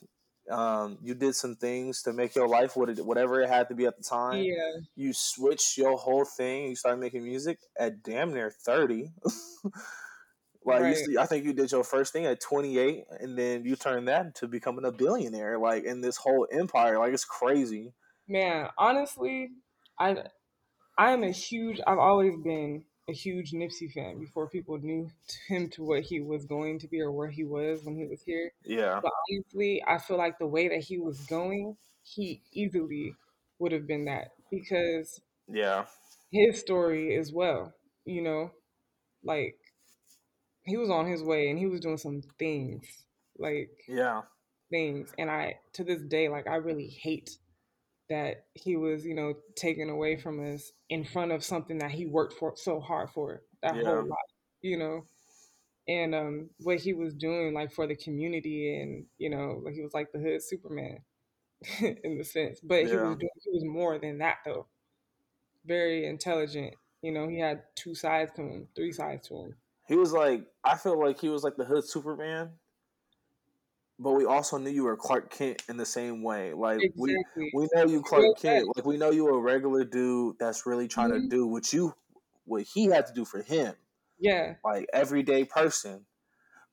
um, 0.50 0.98
you 1.02 1.16
did 1.16 1.36
some 1.36 1.56
things 1.56 2.02
to 2.04 2.14
make 2.14 2.34
your 2.36 2.48
life 2.48 2.76
what 2.76 2.90
it, 2.90 3.06
whatever 3.06 3.42
it 3.42 3.50
had 3.50 3.68
to 3.70 3.76
be 3.76 3.86
at 3.86 3.98
the 3.98 4.04
time. 4.04 4.42
Yeah. 4.42 4.80
You 4.96 5.12
switched 5.14 5.78
your 5.78 5.98
whole 5.98 6.26
thing. 6.26 6.68
You 6.68 6.76
started 6.76 7.00
making 7.02 7.24
music 7.24 7.60
at 7.78 8.04
damn 8.04 8.34
near 8.34 8.52
thirty. 8.52 9.12
like 10.66 10.86
Right. 10.86 11.08
you, 11.08 11.20
I 11.20 11.26
think 11.26 11.46
you 11.46 11.54
did 11.54 11.72
your 11.72 11.84
first 11.84 12.14
thing 12.14 12.26
at 12.26 12.42
twenty 12.42 12.78
eight, 12.78 13.06
and 13.10 13.38
then 13.38 13.66
you 13.66 13.76
turned 13.76 14.08
that 14.08 14.26
into 14.28 14.48
becoming 14.48 14.86
a 14.86 14.92
billionaire. 14.92 15.58
Like 15.60 15.84
in 15.86 16.02
this 16.02 16.18
whole 16.18 16.48
empire, 16.52 17.00
like 17.00 17.14
it's 17.14 17.26
crazy. 17.26 17.94
Man, 18.28 18.70
honestly, 18.78 19.52
I 19.98 20.24
I 20.98 21.12
am 21.12 21.24
a 21.24 21.32
huge 21.32 21.82
I've 21.88 22.00
always 22.00 22.38
been 22.44 22.86
a 23.10 23.14
huge 23.14 23.52
Nipsey 23.54 23.92
fan 23.92 24.20
before 24.20 24.50
people 24.50 24.78
knew 24.80 25.12
him 25.50 25.70
to 25.72 25.84
what 25.84 26.04
he 26.04 26.22
was 26.22 26.46
going 26.46 26.80
to 26.80 26.88
be 26.88 27.02
or 27.02 27.12
where 27.12 27.30
he 27.30 27.44
was 27.46 27.84
when 27.86 27.98
he 27.98 28.06
was 28.08 28.24
here. 28.24 28.54
Yeah, 28.64 29.02
But 29.02 29.12
honestly, 29.32 29.84
I 29.88 30.00
feel 30.00 30.18
like 30.18 30.40
the 30.40 30.48
way 30.48 30.70
that 30.70 30.84
he 30.86 31.00
was 31.00 31.26
going, 31.28 31.78
he 32.04 32.44
easily 32.54 33.16
would 33.60 33.72
have 33.74 33.88
been 33.88 34.06
that 34.06 34.34
because 34.52 35.22
yeah, 35.48 35.86
his 36.32 36.60
story 36.60 37.16
as 37.16 37.32
well, 37.32 37.74
you 38.06 38.22
know, 38.22 38.52
like 39.24 39.69
he 40.70 40.78
was 40.78 40.90
on 40.90 41.08
his 41.08 41.24
way 41.24 41.50
and 41.50 41.60
he 41.60 41.68
was 41.68 41.82
doing 41.82 41.98
some 41.98 42.22
things, 42.40 42.86
like 43.38 43.72
yeah, 43.88 44.22
things. 44.72 45.14
And 45.18 45.30
I, 45.30 45.60
to 45.74 45.84
this 45.84 46.02
day, 46.04 46.30
like 46.30 46.48
I 46.48 46.56
really 46.56 46.88
hate 46.88 47.32
that 48.10 48.46
he 48.56 48.76
was, 48.78 49.06
you 49.06 49.16
know, 49.16 49.36
taken 49.56 49.90
away 49.90 50.18
from 50.18 50.54
us 50.54 50.72
in 50.90 51.06
front 51.06 51.32
of 51.32 51.44
something 51.44 51.80
that 51.80 51.92
he 51.92 52.06
worked 52.08 52.34
for 52.34 52.54
so 52.58 52.80
hard 52.80 53.10
for 53.12 53.44
that 53.64 53.76
Yeah. 53.76 53.84
whole 53.84 54.08
life, 54.08 54.18
you 54.62 54.78
know. 54.78 55.06
And 55.88 56.14
um, 56.16 56.50
what 56.60 56.80
he 56.80 56.94
was 56.94 57.14
doing, 57.16 57.54
like 57.54 57.72
for 57.74 57.88
the 57.88 57.96
community, 57.96 58.80
and 58.82 59.06
you 59.18 59.30
know, 59.30 59.62
like 59.66 59.74
he 59.76 59.82
was 59.82 59.94
like 59.94 60.12
the 60.12 60.20
hood 60.20 60.44
Superman 60.44 61.00
in 62.04 62.18
the 62.18 62.24
sense, 62.26 62.60
but 62.62 62.86
he 62.88 62.98
was 62.98 63.16
doing, 63.18 63.32
he 63.44 63.52
was 63.52 63.66
more 63.66 64.00
than 64.00 64.20
that 64.20 64.38
though. 64.46 64.68
Very 65.66 66.06
intelligent, 66.06 66.76
you 67.02 67.12
know. 67.12 67.28
He 67.30 67.40
had 67.40 67.64
two 67.76 67.96
sides 67.96 68.32
to 68.36 68.42
him, 68.44 68.68
three 68.76 68.92
sides 68.92 69.28
to 69.30 69.36
him. 69.36 69.56
He 69.90 69.98
was 69.98 70.14
like, 70.14 70.48
I 70.64 70.78
feel 70.78 70.98
like 70.98 71.20
he 71.20 71.28
was 71.28 71.44
like 71.44 71.58
the 71.58 71.66
hood 71.66 71.84
Superman, 71.84 72.60
but 73.98 74.14
we 74.14 74.26
also 74.26 74.58
knew 74.58 74.70
you 74.70 74.84
were 74.84 74.96
Clark 74.96 75.30
Kent 75.32 75.64
in 75.68 75.78
the 75.78 75.86
same 75.86 76.24
way. 76.24 76.54
Like 76.54 76.86
we 76.96 77.20
Exactly. 77.20 77.52
we 77.52 77.68
know 77.74 77.86
you 77.86 78.02
Clark 78.02 78.38
Kent. 78.38 78.66
Like 78.76 78.86
we 78.86 78.98
know 78.98 79.12
you 79.12 79.28
a 79.28 79.40
regular 79.42 79.84
dude 79.84 80.38
that's 80.40 80.66
really 80.66 80.88
trying 80.88 81.12
to 81.12 81.20
Mhm. 81.20 81.30
do 81.30 81.46
what 81.48 81.74
you 81.74 81.94
what 82.46 82.64
he 82.64 82.86
had 82.86 83.06
to 83.08 83.14
do 83.14 83.26
for 83.26 83.42
him, 83.42 83.76
Yeah, 84.20 84.58
like 84.64 84.88
everyday 84.94 85.46
person. 85.46 86.08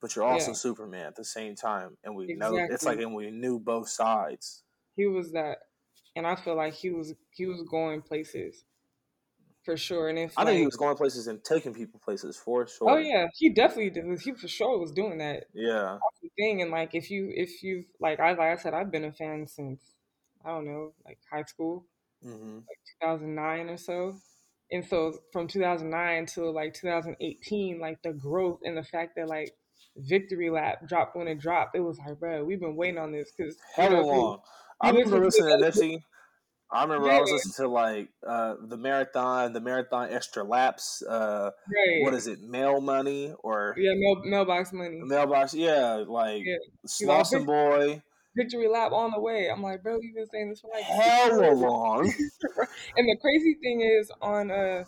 But 0.01 0.17
you're 0.17 0.27
also 0.27 0.53
Yeah. 0.53 0.55
Superman 0.55 1.07
at 1.07 1.17
the 1.17 1.25
same 1.25 1.57
time, 1.57 1.99
and 2.05 2.17
we 2.17 2.29
know 2.29 2.63
it's 2.69 2.87
like, 2.87 3.01
and 3.01 3.15
we 3.15 3.31
knew 3.33 3.61
both 3.61 3.89
sides. 3.89 4.65
he 4.97 5.07
was 5.07 5.33
that, 5.33 5.59
and 6.17 6.27
I 6.27 6.35
feel 6.37 6.57
like 6.57 6.75
he 6.75 6.91
was 6.91 7.15
he 7.31 7.47
was 7.47 7.63
going 7.63 8.03
places 8.03 8.65
for 9.67 9.77
sure. 9.77 10.09
And 10.09 10.19
if 10.19 10.33
I 10.39 10.45
think 10.45 10.59
he 10.59 10.65
was 10.65 10.77
going 10.77 10.97
places 10.97 11.27
and 11.27 11.43
taking 11.45 11.75
people 11.75 12.01
places 12.03 12.37
for 12.37 12.67
sure. 12.67 12.89
oh 12.89 12.97
yeah, 12.97 13.27
he 13.35 13.51
definitely 13.51 13.91
did. 13.91 14.05
He 14.21 14.33
for 14.33 14.49
sure 14.49 14.79
was 14.79 14.93
doing 14.93 15.19
that. 15.19 15.45
Yeah. 15.53 15.99
That's 16.01 16.21
the 16.23 16.31
thing. 16.39 16.63
And 16.63 16.71
like, 16.71 16.95
if 16.95 17.11
you 17.11 17.31
if 17.35 17.63
you 17.63 17.85
like, 18.01 18.21
I 18.21 18.31
like 18.31 18.41
I 18.41 18.57
said, 18.57 18.73
I've 18.73 18.93
been 18.93 19.05
a 19.05 19.13
fan 19.13 19.47
since 19.49 19.83
I 20.45 20.51
don't 20.51 20.65
know, 20.65 20.95
like 21.05 21.19
high 21.31 21.43
school, 21.43 21.85
hmm 22.23 22.59
like 22.59 22.79
2009 23.03 23.69
or 23.69 23.77
so. 23.77 24.17
And 24.71 24.85
so 24.85 25.19
from 25.33 25.49
2009 25.49 26.27
till 26.27 26.55
like 26.55 26.73
2018, 26.75 27.81
like 27.81 28.01
the 28.03 28.13
growth 28.13 28.61
and 28.63 28.77
the 28.77 28.85
fact 28.85 29.17
that 29.17 29.29
like 29.29 29.53
Victory 29.97 30.49
Lap 30.49 30.89
dropped 30.89 31.17
when 31.17 31.27
it 31.29 31.41
dropped, 31.41 31.77
it 31.77 31.81
was 31.81 31.99
like, 31.99 32.19
bro, 32.21 32.45
we've 32.45 32.61
been 32.61 32.77
waiting 32.77 32.99
on 32.99 33.11
this 33.11 33.33
because 33.37 33.57
know, 33.79 34.07
long. 34.07 34.39
I 34.81 34.91
you 34.91 34.99
remember 34.99 35.25
listen 35.25 35.47
listening 35.47 35.73
to 35.73 35.81
Nipsey. 35.81 36.03
I 36.71 36.83
remember 36.83 37.11
I 37.11 37.21
was 37.21 37.31
listening 37.31 37.67
to 37.67 37.73
like 37.73 38.09
uh, 38.27 38.57
the 38.61 38.77
marathon, 38.77 39.53
the 39.53 39.61
marathon 39.61 40.09
extra 40.11 40.43
laps. 40.43 41.03
Uh, 41.03 41.51
right, 41.53 42.03
what 42.03 42.15
is 42.15 42.27
it, 42.27 42.43
mail 42.43 42.81
money 42.81 43.33
or 43.43 43.75
yeah, 43.79 43.93
mail, 43.95 44.23
mailbox 44.25 44.73
money, 44.73 45.01
mailbox? 45.03 45.55
Yeah, 45.55 46.05
like 46.07 46.43
Yeah. 46.45 46.57
Slauson 46.87 47.47
Boy. 47.47 48.03
Victory 48.37 48.69
Lap 48.69 48.93
on 48.93 49.13
the 49.13 49.21
way. 49.21 49.49
I'm 49.51 49.63
like, 49.63 49.83
bro, 49.83 49.99
you've 50.01 50.15
been 50.15 50.27
saying 50.27 50.51
this 50.51 50.61
for 50.61 50.71
like 50.75 50.85
six 50.85 50.99
Hella 50.99 51.53
long. 51.55 52.13
And 52.97 53.09
the 53.09 53.17
crazy 53.21 53.57
thing 53.63 53.81
is 53.81 54.11
on 54.21 54.51
uh 54.51 54.85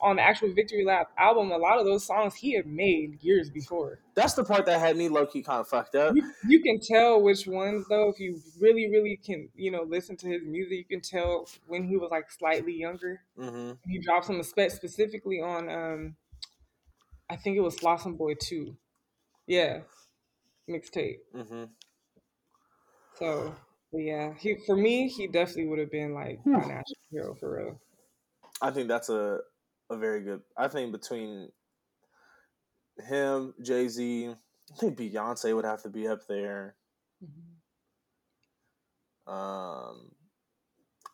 on 0.00 0.16
the 0.16 0.22
actual 0.22 0.52
Victory 0.52 0.84
Lap 0.84 1.12
album, 1.18 1.50
a 1.52 1.58
lot 1.58 1.78
of 1.78 1.84
those 1.86 2.04
songs 2.06 2.34
he 2.34 2.54
had 2.54 2.66
made 2.66 3.22
years 3.22 3.50
before. 3.50 4.00
That's 4.14 4.34
the 4.34 4.44
part 4.44 4.66
that 4.66 4.78
had 4.80 4.96
me 4.96 5.08
low 5.08 5.26
key 5.26 5.42
kind 5.42 5.60
of 5.60 5.68
fucked 5.68 5.94
up. 5.94 6.16
You, 6.16 6.34
you 6.44 6.60
can 6.62 6.80
tell 6.80 7.22
which 7.22 7.46
ones 7.46 7.86
though 7.88 8.08
if 8.10 8.18
you 8.18 8.42
really 8.58 8.90
really 8.90 9.16
can 9.16 9.48
you 9.54 9.70
know 9.70 9.82
listen 9.82 10.16
to 10.18 10.28
his 10.28 10.42
music. 10.44 10.78
You 10.78 10.84
can 10.84 11.00
tell 11.00 11.48
when 11.66 11.84
he 11.84 11.96
was 11.96 12.10
like 12.10 12.30
slightly 12.30 12.74
younger. 12.74 13.22
hmm 13.36 13.72
He 13.86 14.00
dropped 14.00 14.26
some 14.26 14.42
spe- 14.42 14.70
specifically 14.70 15.40
on 15.40 15.68
um 15.70 16.16
I 17.30 17.36
think 17.36 17.56
it 17.56 17.60
was 17.60 17.76
Slauson 17.76 18.16
Boy 18.18 18.34
two, 18.34 18.76
yeah, 19.46 19.82
mixtape. 20.68 21.20
hmm 21.32 21.64
So 23.14 23.54
but 23.92 23.98
yeah, 23.98 24.34
he 24.34 24.56
for 24.66 24.74
me 24.76 25.08
he 25.08 25.28
definitely 25.28 25.68
would 25.68 25.78
have 25.78 25.90
been 25.92 26.12
like 26.12 26.40
my 26.52 26.64
national 26.64 26.98
hero 27.10 27.34
for 27.36 27.56
real. 27.56 27.80
I 28.62 28.70
think 28.70 28.88
that's 28.88 29.08
a 29.08 29.40
a 29.90 29.96
very 29.96 30.22
good. 30.22 30.42
I 30.56 30.68
think 30.68 30.92
between 30.92 31.50
him, 32.98 33.54
Jay 33.62 33.88
Z, 33.88 34.28
I 34.72 34.76
think 34.76 34.98
Beyonce 34.98 35.54
would 35.54 35.64
have 35.64 35.82
to 35.82 35.90
be 35.90 36.08
up 36.08 36.26
there. 36.28 36.76
Um, 39.26 40.10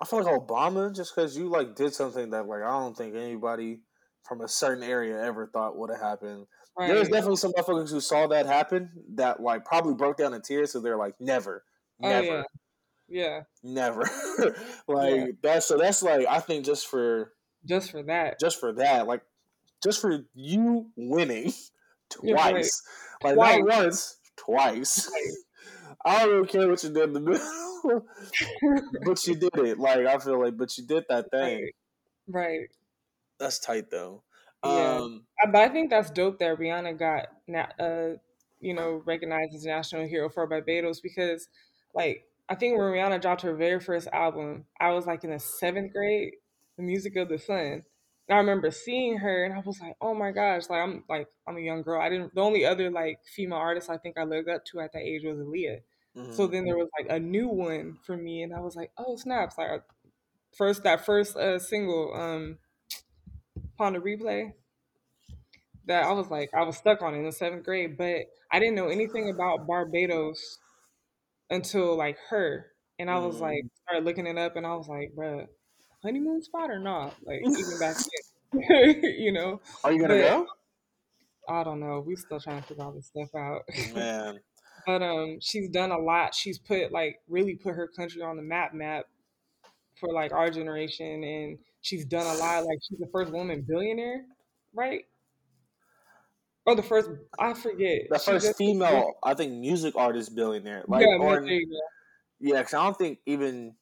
I 0.00 0.04
feel 0.04 0.22
like 0.22 0.34
Obama, 0.34 0.94
just 0.94 1.14
because 1.14 1.36
you 1.36 1.48
like 1.48 1.74
did 1.74 1.94
something 1.94 2.30
that 2.30 2.46
like 2.46 2.62
I 2.62 2.70
don't 2.70 2.96
think 2.96 3.14
anybody 3.14 3.80
from 4.24 4.40
a 4.40 4.48
certain 4.48 4.82
area 4.82 5.22
ever 5.22 5.46
thought 5.46 5.76
would 5.76 5.90
have 5.90 6.00
happened. 6.00 6.46
Right. 6.78 6.88
There's 6.88 7.08
definitely 7.08 7.36
some 7.36 7.52
motherfuckers 7.52 7.90
who 7.90 8.00
saw 8.00 8.26
that 8.28 8.46
happen 8.46 8.90
that 9.14 9.40
like 9.40 9.64
probably 9.64 9.94
broke 9.94 10.18
down 10.18 10.34
in 10.34 10.42
tears. 10.42 10.72
So 10.72 10.80
they're 10.80 10.96
like, 10.96 11.14
never, 11.20 11.64
Oh, 12.02 12.08
never, 12.08 12.36
yeah. 12.36 12.42
Yeah, 13.08 13.40
never. 13.62 14.02
like 14.88 15.14
Yeah. 15.14 15.26
that's 15.42 15.66
so 15.66 15.78
that's 15.78 16.02
like 16.02 16.26
I 16.26 16.40
think 16.40 16.64
just 16.64 16.88
for 16.88 17.32
just 17.66 17.90
for 17.90 18.02
that. 18.04 18.38
just 18.40 18.58
for 18.60 18.72
that, 18.74 19.06
like 19.06 19.22
just 19.82 20.00
for 20.00 20.20
you 20.34 20.86
winning 20.96 21.52
Yeah, 22.22 22.34
twice, 22.36 22.82
like 23.22 23.34
Twice. 23.34 23.58
not 23.58 23.66
once, 23.66 24.16
twice. 24.36 25.04
Twice. 25.06 25.44
I 26.04 26.20
don't 26.20 26.34
really 26.34 26.48
care 26.48 26.68
what 26.68 26.82
you 26.84 26.90
did 26.90 27.02
in 27.04 27.12
the 27.14 27.20
middle, 27.20 28.06
but 29.04 29.26
you 29.26 29.34
did 29.34 29.56
it. 29.56 29.78
Like 29.78 30.06
I 30.06 30.18
feel 30.18 30.40
like, 30.40 30.56
but 30.56 30.76
you 30.78 30.86
did 30.86 31.04
that 31.08 31.30
thing. 31.30 31.70
Right. 32.28 32.46
Right. 32.48 32.68
That's 33.38 33.58
tight 33.58 33.90
though. 33.90 34.22
Yeah. 34.64 34.98
Um, 35.00 35.24
Uh, 35.42 35.50
But 35.50 35.62
I 35.62 35.68
think 35.68 35.90
that's 35.90 36.10
dope 36.10 36.38
that 36.38 36.58
Rihanna 36.58 36.98
got, 36.98 37.26
uh, 37.80 38.16
you 38.60 38.74
know, 38.74 39.02
recognized 39.04 39.54
as 39.54 39.64
national 39.64 40.06
hero 40.06 40.28
for 40.28 40.46
Barbados 40.46 41.00
because, 41.00 41.48
like, 41.94 42.24
I 42.48 42.54
think 42.54 42.78
when 42.78 42.86
Rihanna 42.88 43.20
dropped 43.20 43.42
her 43.42 43.54
very 43.54 43.80
first 43.80 44.08
album, 44.12 44.64
I 44.80 44.90
was 44.92 45.06
like 45.06 45.24
in 45.24 45.30
the 45.30 45.38
seventh 45.38 45.92
grade, 45.92 46.34
The 46.76 46.82
Music 46.82 47.16
of 47.16 47.28
the 47.28 47.38
Sun. 47.38 47.84
And 48.28 48.36
I 48.36 48.38
remember 48.38 48.70
seeing 48.70 49.18
her, 49.18 49.44
and 49.44 49.54
I 49.54 49.60
was 49.60 49.80
like, 49.80 49.96
"Oh 50.00 50.14
my 50.14 50.32
gosh!" 50.32 50.68
Like 50.68 50.80
I'm 50.82 51.04
like 51.08 51.28
I'm 51.46 51.56
a 51.56 51.60
young 51.60 51.82
girl. 51.82 52.00
I 52.00 52.08
didn't. 52.08 52.34
The 52.34 52.40
only 52.42 52.64
other 52.64 52.90
like 52.90 53.24
female 53.24 53.58
artist 53.58 53.88
I 53.90 53.98
think 53.98 54.18
I 54.18 54.24
looked 54.24 54.48
up 54.48 54.64
to 54.66 54.80
at 54.80 54.92
that 54.92 55.02
age 55.02 55.22
was 55.24 55.38
Aaliyah. 55.38 55.82
So 56.30 56.46
mhm. 56.46 56.48
then 56.48 56.64
there 56.64 56.76
was 56.76 56.88
like 56.98 57.08
a 57.10 57.20
new 57.20 57.48
one 57.48 57.98
for 58.04 58.16
me, 58.16 58.42
and 58.42 58.54
I 58.54 58.60
was 58.60 58.76
like, 58.76 58.92
"Oh 58.98 59.16
snaps!" 59.16 59.56
Like 59.58 59.82
first 60.56 60.82
that 60.84 61.04
first 61.06 61.36
uh, 61.36 61.58
single, 61.60 62.14
um, 62.14 62.58
Pon 63.78 63.92
de 63.94 64.00
Replay, 64.00 64.52
that 65.84 66.04
I 66.04 66.12
was 66.12 66.28
like, 66.30 66.50
I 66.54 66.62
was 66.64 66.76
stuck 66.76 67.02
on 67.02 67.14
it 67.14 67.18
in 67.18 67.24
the 67.24 67.32
seventh 67.32 67.64
grade, 67.64 67.96
but 67.96 68.26
I 68.50 68.58
didn't 68.58 68.74
know 68.74 68.88
anything 68.88 69.30
about 69.30 69.66
Barbados 69.66 70.58
until 71.50 71.96
like 71.96 72.18
her, 72.30 72.72
and 72.98 73.10
I 73.10 73.18
was 73.18 73.40
Mhm. 73.40 73.40
like, 73.40 73.64
started 73.82 74.04
looking 74.04 74.26
it 74.26 74.38
up, 74.38 74.56
and 74.56 74.66
I 74.66 74.76
was 74.76 74.88
like, 74.88 75.12
bruh, 75.16 75.48
honeymoon 76.06 76.42
spot 76.42 76.70
or 76.70 76.78
not? 76.78 77.14
Like 77.24 77.40
even 77.44 77.78
back 77.78 77.96
then, 78.52 79.02
you 79.18 79.32
know. 79.32 79.60
Are 79.84 79.92
you 79.92 80.00
gonna 80.00 80.14
But 80.14 80.20
go? 80.20 80.46
I 81.48 81.64
don't 81.64 81.80
know. 81.80 82.02
We're 82.06 82.16
still 82.16 82.40
trying 82.40 82.62
to 82.62 82.68
figure 82.68 82.84
all 82.84 82.92
this 82.92 83.06
stuff 83.06 83.34
out. 83.34 83.62
Man, 83.94 84.40
But 84.86 85.02
um, 85.02 85.38
she's 85.40 85.68
done 85.70 85.90
a 85.90 85.98
lot. 85.98 86.34
She's 86.34 86.58
put 86.58 86.92
like 86.92 87.20
really 87.28 87.56
put 87.56 87.74
her 87.74 87.88
country 87.88 88.22
on 88.22 88.36
the 88.36 88.42
map 88.42 88.74
map 88.74 89.06
for 90.00 90.12
like 90.12 90.32
our 90.32 90.50
generation, 90.50 91.24
and 91.24 91.58
she's 91.80 92.04
done 92.04 92.26
a 92.26 92.38
lot. 92.38 92.64
Like 92.66 92.78
she's 92.88 92.98
the 92.98 93.08
first 93.12 93.32
woman 93.32 93.62
billionaire, 93.62 94.24
right? 94.74 95.04
Or 96.66 96.74
the 96.74 96.82
first, 96.82 97.10
I 97.38 97.54
forget. 97.54 98.02
the 98.08 98.18
She 98.18 98.24
first 98.30 98.42
just 98.42 98.58
female, 98.58 99.14
I 99.22 99.34
think, 99.34 99.52
music 99.54 99.94
artist 99.96 100.34
billionaire. 100.34 100.84
Like, 100.88 101.06
yeah, 101.06 101.16
or 101.18 101.40
there 101.40 101.54
you 101.54 101.66
go. 101.66 101.80
yeah, 102.40 102.58
because 102.60 102.74
I 102.74 102.84
don't 102.84 102.96
think 102.98 103.20
even 103.26 103.76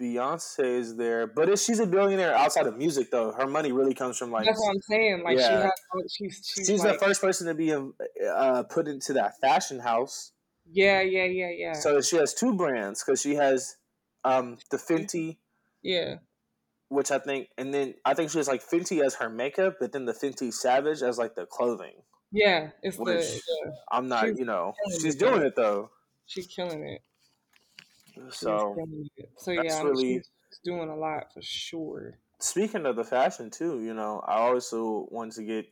Beyonce 0.00 0.78
is 0.78 0.96
there. 0.96 1.26
But 1.26 1.48
if 1.48 1.60
she's 1.60 1.78
a 1.80 1.86
billionaire 1.86 2.34
outside 2.34 2.66
of 2.66 2.76
music, 2.76 3.10
though, 3.10 3.32
her 3.32 3.46
money 3.46 3.72
really 3.72 3.94
comes 3.94 4.18
from 4.18 4.30
like. 4.30 4.44
That's 4.46 4.58
what 4.60 4.70
I'm 4.74 4.80
saying. 4.82 5.22
Like 5.24 5.38
she 5.38 5.44
Yeah. 5.44 5.62
has, 5.62 6.12
she's 6.12 6.42
she's, 6.54 6.66
She's 6.66 6.84
like, 6.84 6.98
the 6.98 7.04
first 7.06 7.20
person 7.20 7.46
to 7.46 7.54
be 7.54 7.72
um, 7.72 7.94
uh, 8.28 8.62
put 8.64 8.88
into 8.88 9.14
that 9.14 9.38
fashion 9.40 9.78
house. 9.80 10.32
yeah, 10.70 11.00
yeah, 11.00 11.24
yeah, 11.24 11.50
yeah, 11.50 11.72
So 11.72 12.00
she 12.00 12.16
has 12.16 12.34
two 12.34 12.54
brands 12.54 13.02
because 13.04 13.20
she 13.20 13.34
has 13.36 13.76
um, 14.24 14.58
the 14.70 14.76
Fenty, 14.76 15.38
yeah, 15.82 16.16
which 16.88 17.10
I 17.10 17.18
think, 17.18 17.48
and 17.56 17.72
then 17.72 17.94
I 18.04 18.14
think 18.14 18.30
she 18.30 18.38
has 18.38 18.48
like 18.48 18.62
Fenty 18.62 19.04
as 19.04 19.14
her 19.16 19.28
makeup, 19.28 19.76
but 19.80 19.92
then 19.92 20.04
the 20.04 20.12
Fenty 20.12 20.52
Savage 20.52 21.02
as 21.02 21.18
like 21.18 21.34
the 21.34 21.46
clothing. 21.46 22.02
yeah. 22.32 22.70
It's 22.82 22.98
Which 22.98 23.20
the 23.20 23.42
yeah, 23.64 23.72
I'm 23.90 24.08
not, 24.08 24.26
She's 24.26 24.38
you 24.38 24.44
know, 24.44 24.74
she's 25.00 25.16
doing 25.16 25.42
it 25.42 25.54
though. 25.56 25.90
she's 26.26 26.46
killing 26.46 26.82
it. 26.84 27.02
So. 28.30 28.76
So 29.36 29.52
yeah, 29.52 29.74
I'm- 29.74 29.86
really- 29.86 30.22
doing 30.64 30.88
a 30.88 30.96
lot 30.96 31.32
for 31.32 31.42
sure. 31.42 32.18
speaking 32.38 32.86
of 32.86 32.96
the 32.96 33.04
fashion 33.04 33.50
too, 33.50 33.80
you 33.82 33.94
know, 33.94 34.20
I 34.26 34.38
also 34.40 35.06
want 35.10 35.32
to 35.34 35.42
get. 35.44 35.66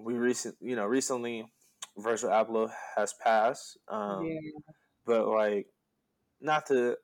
We 0.00 0.14
recent, 0.14 0.56
you 0.60 0.76
know, 0.76 0.86
recently, 0.86 1.50
Virgil 1.96 2.30
Abloh 2.30 2.70
has 2.96 3.12
passed. 3.12 3.78
Um, 3.88 4.24
yeah, 4.24 4.38
but 5.04 5.26
like 5.26 5.66
not 6.40 6.66
to 6.66 6.96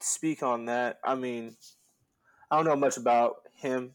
speak 0.00 0.42
on 0.42 0.66
that 0.66 0.98
i 1.04 1.14
mean 1.14 1.56
i 2.50 2.56
don't 2.56 2.64
know 2.64 2.76
much 2.76 2.96
about 2.96 3.36
him 3.54 3.92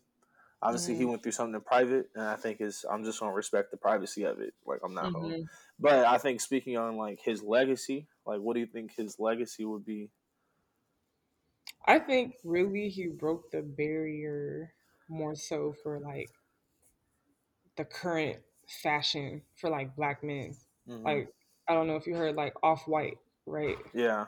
obviously 0.64 0.96
he 0.96 1.06
Mhm. 1.06 1.10
went 1.10 1.24
through 1.24 1.32
something 1.32 1.56
in 1.56 1.62
private 1.62 2.10
and 2.16 2.24
i 2.26 2.36
think 2.36 2.62
is 2.62 2.86
i'm 2.90 3.04
just 3.04 3.20
going 3.20 3.32
to 3.32 3.36
respect 3.36 3.72
the 3.72 3.78
privacy 3.78 4.24
of 4.24 4.40
it 4.40 4.54
like 4.66 4.80
i'm 4.84 4.94
not 4.94 5.14
gonna 5.14 5.34
Mhm. 5.34 5.50
but 5.80 6.06
i 6.06 6.18
think 6.18 6.42
speaking 6.42 6.78
on 6.78 6.98
like 6.98 7.20
his 7.22 7.44
legacy 7.44 8.08
like 8.26 8.42
what 8.42 8.54
do 8.56 8.60
you 8.62 8.68
think 8.68 8.94
his 8.96 9.20
legacy 9.20 9.66
would 9.66 9.86
be 9.86 10.12
I 11.86 12.00
think 12.00 12.36
really 12.44 12.90
he 12.90 13.08
broke 13.08 13.52
the 13.52 13.62
barrier 13.62 14.74
more 15.08 15.36
so 15.36 15.72
for 15.72 16.00
like 16.00 16.30
the 17.76 17.86
current 17.86 18.40
fashion 18.68 19.42
for 19.56 19.70
like 19.70 19.96
black 19.96 20.24
men. 20.24 20.56
Mhm. 20.88 21.04
Like 21.06 21.34
I 21.68 21.74
don't 21.74 21.88
know 21.88 21.96
if 21.96 22.08
you 22.08 22.16
heard 22.16 22.36
like 22.36 22.54
off 22.64 22.88
white, 22.88 23.18
right? 23.46 23.78
yeah 23.94 24.28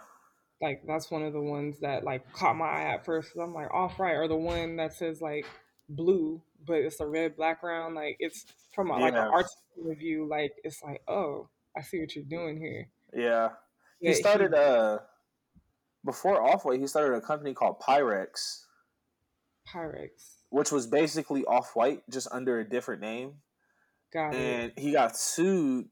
Like 0.62 0.84
that's 0.88 1.12
one 1.12 1.24
of 1.24 1.34
the 1.34 1.41
ones 1.41 1.80
that 1.82 2.04
like 2.04 2.32
caught 2.34 2.56
my 2.56 2.65
eye 2.65 2.93
at 2.93 3.06
first. 3.06 3.36
I'm 3.38 3.54
like 3.54 3.71
off 3.71 4.00
white, 4.00 4.13
or 4.13 4.28
the 4.28 4.36
one 4.36 4.78
that 4.78 4.93
says 4.93 5.21
like 5.21 5.45
blue, 5.89 6.41
but 6.65 6.78
it's 6.78 7.00
a 7.00 7.08
red 7.08 7.38
background. 7.38 7.95
Like 7.95 8.17
it's 8.19 8.45
from 8.74 8.89
a, 8.91 9.00
like 9.00 9.13
an 9.13 9.19
Yeah. 9.19 9.30
artistic 9.30 9.62
review. 9.78 10.28
Like 10.30 10.54
it's 10.63 10.82
like 10.84 11.02
oh, 11.08 11.50
I 11.78 11.82
see 11.82 12.00
what 12.00 12.15
you're 12.15 12.26
doing 12.26 12.58
here. 12.60 12.89
yeah 13.13 13.50
he 14.00 14.08
Yeah, 14.08 14.13
started 14.13 14.54
uh 14.54 15.00
before 16.04 16.41
off-white 16.41 16.80
he 16.80 16.88
started 16.88 17.15
a 17.15 17.21
company 17.21 17.54
called 17.54 17.80
pyrex 17.80 18.65
Pyrex. 19.67 20.43
which 20.50 20.71
was 20.71 20.86
basically 20.88 21.43
off-white 21.45 22.04
just 22.10 22.28
under 22.32 22.60
a 22.60 22.69
different 22.69 23.02
name 23.02 23.34
Got 24.13 24.34
it. 24.34 24.36
and 24.36 24.71
he 24.78 24.91
got 24.91 25.17
sued 25.17 25.88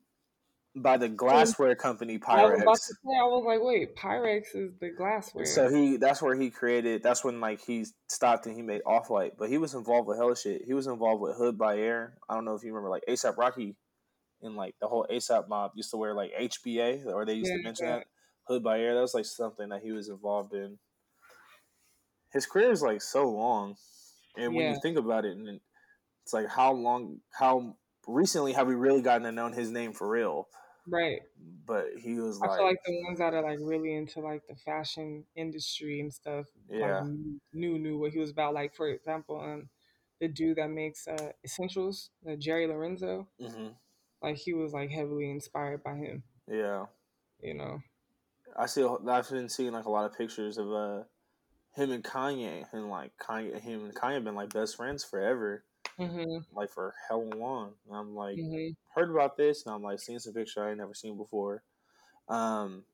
by 0.75 0.97
the 0.97 1.07
glassware 1.07 1.75
company 1.75 2.19
I 2.27 2.43
was 2.45 2.59
about 2.61 2.75
Pyrex. 2.75 2.87
to 2.87 2.93
say, 2.93 3.17
I 3.19 3.25
was 3.25 3.43
like, 3.45 3.59
wait, 3.61 3.95
Pyrex 3.95 4.55
is 4.55 4.71
the 4.79 4.89
glassware. 4.89 5.45
So 5.45 5.69
he 5.69 5.97
that's 5.97 6.21
where 6.21 6.35
he 6.35 6.49
created 6.49 7.03
that's 7.03 7.23
when 7.23 7.39
like 7.39 7.61
he 7.61 7.85
stopped 8.07 8.45
and 8.45 8.55
he 8.55 8.61
made 8.61 8.81
Off 8.85 9.09
White. 9.09 9.33
But 9.37 9.49
he 9.49 9.57
was 9.57 9.73
involved 9.73 10.07
with 10.07 10.17
hella 10.17 10.35
shit. 10.35 10.63
He 10.65 10.73
was 10.73 10.87
involved 10.87 11.21
with 11.21 11.35
Hood 11.37 11.57
by 11.57 11.77
Air. 11.77 12.17
I 12.27 12.33
don't 12.33 12.45
know 12.45 12.55
if 12.55 12.63
you 12.63 12.69
remember 12.73 12.89
like 12.89 13.03
ASAP 13.07 13.37
Rocky 13.37 13.75
and 14.41 14.55
like 14.55 14.75
the 14.81 14.87
whole 14.87 15.05
ASAP 15.11 15.47
mob 15.47 15.71
used 15.75 15.91
to 15.91 15.97
wear 15.97 16.13
like 16.13 16.31
HBA 16.39 17.05
or 17.05 17.25
they 17.25 17.33
used 17.33 17.51
Yeah, 17.51 17.57
to 17.57 17.63
mention 17.63 17.85
yeah. 17.87 17.95
that. 17.97 18.07
Hood 18.47 18.63
by 18.63 18.79
Air, 18.79 18.95
that 18.95 19.01
was 19.01 19.13
like 19.13 19.25
something 19.25 19.69
that 19.69 19.81
he 19.83 19.91
was 19.91 20.09
involved 20.09 20.53
in. 20.53 20.79
His 22.33 22.45
career 22.45 22.71
is 22.71 22.81
like 22.81 23.01
so 23.01 23.29
long. 23.29 23.75
And 24.35 24.55
when 24.55 24.65
Yeah. 24.65 24.73
you 24.73 24.79
think 24.81 24.97
about 24.97 25.23
it 25.25 25.37
and 25.37 25.61
it's 26.23 26.33
like 26.33 26.47
how 26.47 26.73
long 26.73 27.19
how 27.31 27.77
recently 28.07 28.53
have 28.53 28.67
we 28.67 28.75
really 28.75 29.01
gotten 29.01 29.23
to 29.23 29.31
know 29.31 29.49
his 29.49 29.69
name 29.69 29.93
for 29.93 30.09
real? 30.09 30.47
Right. 30.87 31.21
But 31.65 31.97
he 31.97 32.15
was 32.19 32.39
I 32.41 32.47
like, 32.47 32.57
feel 32.57 32.65
like 32.65 32.83
the 32.85 33.03
ones 33.05 33.19
that 33.19 33.33
are 33.33 33.41
like 33.41 33.59
really 33.61 33.93
into 33.93 34.19
like 34.19 34.45
the 34.47 34.55
fashion 34.55 35.25
industry 35.35 35.99
and 36.01 36.13
stuff, 36.13 36.47
Yeah. 36.69 36.79
like 36.79 36.99
knew 37.53 37.79
knew 37.79 37.97
what 37.97 38.11
he 38.11 38.19
was 38.19 38.31
about. 38.31 38.53
Like 38.53 38.73
for 38.75 38.87
example, 38.89 39.39
um, 39.39 39.69
the 40.19 40.27
dude 40.27 40.57
that 40.57 40.69
makes 40.69 41.07
uh 41.07 41.31
essentials, 41.43 42.11
uh, 42.27 42.35
Jerry 42.35 42.67
Lorenzo, 42.67 43.29
hmm 43.39 43.75
like 44.21 44.37
he 44.37 44.53
was 44.53 44.73
like 44.73 44.91
heavily 44.91 45.29
inspired 45.31 45.83
by 45.83 45.95
him. 45.97 46.23
yeah. 46.47 46.85
You 47.39 47.53
know. 47.53 47.83
I 48.55 48.65
see. 48.65 48.83
I've 48.83 49.29
been 49.29 49.49
seeing 49.49 49.73
like 49.73 49.85
a 49.85 49.89
lot 49.91 50.05
of 50.05 50.17
pictures 50.17 50.57
of 50.57 50.71
uh 50.71 51.03
him 51.75 51.91
and 51.91 52.03
Kanye, 52.03 52.67
and 52.73 52.89
like 52.89 53.17
Kanye, 53.17 53.59
him 53.61 53.85
and 53.85 53.95
Kanye 53.95 54.23
been 54.23 54.35
like 54.35 54.53
best 54.53 54.75
friends 54.77 55.03
forever, 55.03 55.65
Mhm. 55.97 56.45
like 56.53 56.69
for 56.71 56.93
hell 57.09 57.29
long. 57.29 57.75
And 57.87 57.95
I'm 57.95 58.15
like 58.15 58.41
Mhm. 58.41 58.75
heard 58.95 59.11
about 59.11 59.37
this, 59.37 59.65
and 59.65 59.75
I'm 59.75 59.83
like 59.83 59.99
seeing 59.99 60.19
some 60.19 60.33
picture 60.33 60.63
I 60.65 60.69
ain't 60.69 60.77
never 60.79 60.93
seen 60.93 61.17
before. 61.17 61.63
Um, 62.29 62.85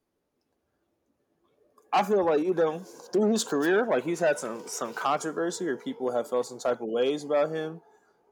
I 1.92 2.04
feel 2.04 2.24
like 2.24 2.42
you 2.42 2.54
know 2.54 2.80
through 2.80 3.32
his 3.32 3.44
career, 3.44 3.86
like 3.86 4.04
he's 4.04 4.20
had 4.20 4.38
some 4.40 4.68
some 4.68 4.94
controversy, 4.94 5.68
or 5.68 5.78
people 5.78 6.12
have 6.12 6.30
felt 6.30 6.46
some 6.46 6.60
type 6.60 6.82
of 6.82 6.88
ways 6.90 7.24
about 7.24 7.50
him 7.52 7.82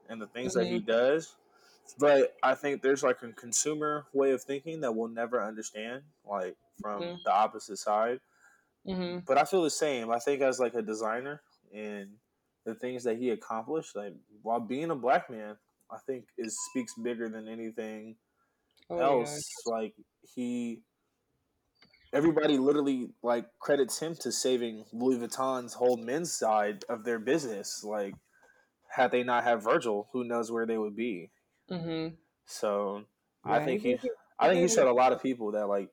and 0.08 0.20
the 0.20 0.26
things 0.28 0.54
that 0.54 0.68
he 0.68 0.80
does. 0.80 1.36
But 1.98 2.36
I 2.42 2.54
think 2.54 2.82
there's 2.82 3.02
like 3.04 3.22
a 3.22 3.32
consumer 3.32 4.06
way 4.12 4.32
of 4.32 4.42
thinking 4.42 4.80
that 4.82 4.92
we'll 4.94 5.08
never 5.08 5.42
understand, 5.42 6.04
like 6.24 6.56
from 6.80 7.04
Mhm. 7.06 7.18
the 7.24 7.32
opposite 7.32 7.78
side. 7.78 8.20
Mhm. 8.84 9.26
But 9.26 9.38
I 9.38 9.44
feel 9.44 9.62
the 9.62 9.70
same. 9.70 10.10
I 10.10 10.18
think 10.18 10.40
as 10.42 10.58
like 10.58 10.74
a 10.74 10.82
designer 10.82 11.42
and 11.72 12.18
the 12.68 12.76
things 12.76 13.04
that 13.04 13.18
he 13.18 13.30
accomplished, 13.30 13.96
like 13.96 14.14
while 14.42 14.60
being 14.60 14.90
a 14.92 14.96
black 14.96 15.30
man, 15.30 15.58
I 15.90 15.98
think 16.06 16.26
it 16.38 16.52
speaks 16.52 16.94
bigger 17.02 17.28
than 17.30 17.48
anything 17.48 18.18
Oh 18.90 18.98
else. 19.00 19.50
Like 19.66 19.94
he, 20.34 20.84
everybody 22.12 22.58
literally 22.58 23.10
like 23.22 23.46
credits 23.58 23.98
him 23.98 24.14
to 24.16 24.32
saving 24.32 24.84
Louis 24.92 25.18
Vuitton's 25.18 25.74
whole 25.74 25.96
men's 25.96 26.32
side 26.32 26.84
of 26.88 27.04
their 27.04 27.18
business. 27.18 27.82
Like 27.84 28.14
had 28.90 29.10
they 29.12 29.24
not 29.24 29.44
had 29.44 29.62
Virgil, 29.62 30.08
who 30.12 30.24
knows 30.24 30.52
where 30.52 30.66
they 30.66 30.78
would 30.78 30.96
be. 30.96 31.32
yeah. 31.68 31.76
Mhm. 31.76 32.16
So 32.46 33.04
I 33.44 33.60
think 33.60 33.82
he 33.82 33.98
I 34.38 34.48
think 34.48 34.62
he 34.62 34.68
showed 34.68 34.88
a 34.88 34.92
lot 34.92 35.12
of 35.12 35.22
people 35.22 35.52
that 35.52 35.66
like 35.68 35.90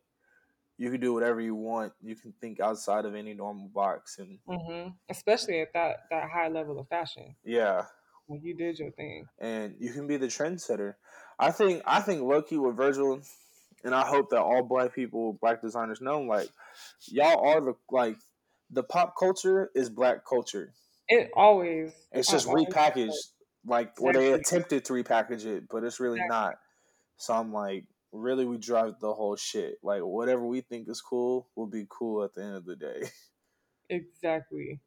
you 0.78 0.92
can 0.92 1.00
do 1.00 1.14
whatever 1.14 1.40
you 1.42 1.56
want. 1.56 1.94
You 2.02 2.16
can 2.16 2.34
think 2.42 2.60
outside 2.60 3.06
of 3.06 3.16
any 3.16 3.34
normal 3.34 3.68
box, 3.70 4.20
and 4.20 4.40
Mhm. 4.48 4.96
Especially 5.10 5.62
at 5.62 5.74
that 5.74 6.10
that 6.10 6.30
high 6.30 6.48
level 6.50 6.80
of 6.80 6.88
fashion. 6.88 7.36
yeah, 7.44 7.86
you 8.30 8.56
did 8.56 8.78
your 8.80 8.92
thing. 8.92 9.28
and 9.40 9.76
you 9.80 9.94
can 9.94 10.08
be 10.08 10.18
the 10.18 10.28
trendsetter. 10.28 10.96
I 11.40 11.52
think 11.52 11.84
I 11.86 12.02
think 12.02 12.22
Loki 12.24 12.58
with 12.58 12.76
Virgil, 12.76 13.22
and 13.84 13.94
I 13.96 14.06
hope 14.06 14.30
that 14.32 14.42
all 14.42 14.64
black 14.64 14.94
people, 14.94 15.34
black 15.34 15.62
designers 15.62 16.02
know, 16.02 16.22
like 16.22 16.50
y'all 17.08 17.46
are 17.48 17.62
the 17.62 17.74
like 17.92 18.18
the 18.70 18.84
pop 18.84 19.16
culture 19.18 19.70
is 19.76 19.90
black 19.90 20.26
culture. 20.26 20.74
It 21.08 21.30
always. 21.36 21.94
It's 22.12 22.30
just 22.32 22.48
always- 22.48 22.66
repackaged, 22.66 23.14
like 23.66 23.94
or 24.02 24.12
they 24.12 24.32
attempted 24.34 24.86
to 24.86 24.94
repackage 24.94 25.46
it, 25.46 25.70
but 25.70 25.84
it's 25.84 26.00
really 26.00 26.18
Exactly. 26.20 26.36
not. 26.36 26.60
So 27.18 27.34
I'm 27.36 27.54
like, 27.54 27.86
really, 28.12 28.46
we 28.46 28.58
drive 28.58 29.00
the 29.00 29.14
whole 29.14 29.36
shit. 29.36 29.78
Like 29.84 30.02
whatever 30.02 30.46
we 30.46 30.62
think 30.62 30.90
is 30.90 31.02
cool 31.02 31.50
will 31.56 31.68
be 31.68 31.86
cool 31.90 32.24
at 32.24 32.34
the 32.34 32.44
end 32.44 32.56
of 32.56 32.66
the 32.66 32.76
day. 32.76 33.04
Exactly. 33.90 34.80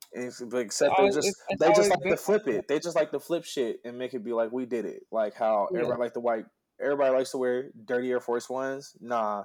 But 0.47 0.59
except 0.59 0.97
they 0.99 1.11
just 1.11 1.37
they 1.61 1.69
just 1.69 1.91
like 1.91 2.03
to 2.03 2.17
flip 2.17 2.49
it. 2.49 2.67
They 2.69 2.81
just 2.81 2.97
like 2.97 3.11
to 3.13 3.21
flip 3.21 3.45
shit 3.45 3.81
and 3.85 3.99
make 3.99 4.15
it 4.15 4.25
be 4.25 4.33
like 4.33 4.51
we 4.53 4.67
did 4.67 4.85
it. 4.85 5.03
Like 5.11 5.35
how 5.35 5.69
Yeah. 5.71 5.81
everybody 5.81 6.01
like 6.01 6.15
the 6.15 6.21
white. 6.21 6.47
Everybody 6.81 7.15
likes 7.15 7.33
to 7.33 7.39
wear 7.39 7.71
dirty 7.85 8.11
Air 8.11 8.21
Force 8.21 8.49
Ones. 8.49 8.97
Nah, 9.01 9.45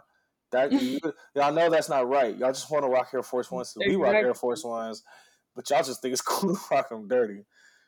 that 0.51 0.71
you, 0.81 0.99
y'all 1.35 1.53
know 1.53 1.69
that's 1.69 1.89
not 1.89 2.07
right. 2.07 2.35
Y'all 2.37 2.51
just 2.53 2.71
want 2.71 2.83
to 2.85 2.89
rock 2.89 3.09
Air 3.13 3.23
Force 3.23 3.51
Ones. 3.51 3.75
We 3.77 3.95
rock 3.95 4.15
Air 4.15 4.33
Force 4.33 4.63
Ones, 4.63 5.03
but 5.55 5.69
y'all 5.69 5.83
just 5.83 6.01
think 6.01 6.13
it's 6.13 6.21
cool 6.23 6.55
to 6.55 6.61
rock 6.71 6.89
them 6.89 7.07
dirty. 7.07 7.45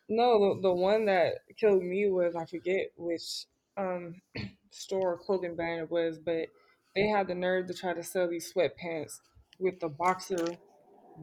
No, 0.08 0.56
the, 0.56 0.62
the 0.62 0.74
one 0.74 1.06
that 1.06 1.36
killed 1.58 1.82
me 1.84 2.10
was 2.10 2.36
I 2.36 2.46
forget 2.46 2.92
which 2.98 3.46
um 3.78 4.22
store 4.76 5.14
or 5.14 5.18
clothing 5.18 5.56
brand 5.56 5.82
it 5.82 5.92
was, 5.92 6.20
but 6.20 6.48
they 6.96 7.08
had 7.08 7.28
the 7.28 7.36
nerve 7.36 7.68
to 7.68 7.74
try 7.74 7.94
to 7.94 8.04
sell 8.04 8.30
these 8.30 8.52
sweatpants 8.54 9.20
with 9.60 9.80
the 9.80 9.90
boxer 9.90 10.46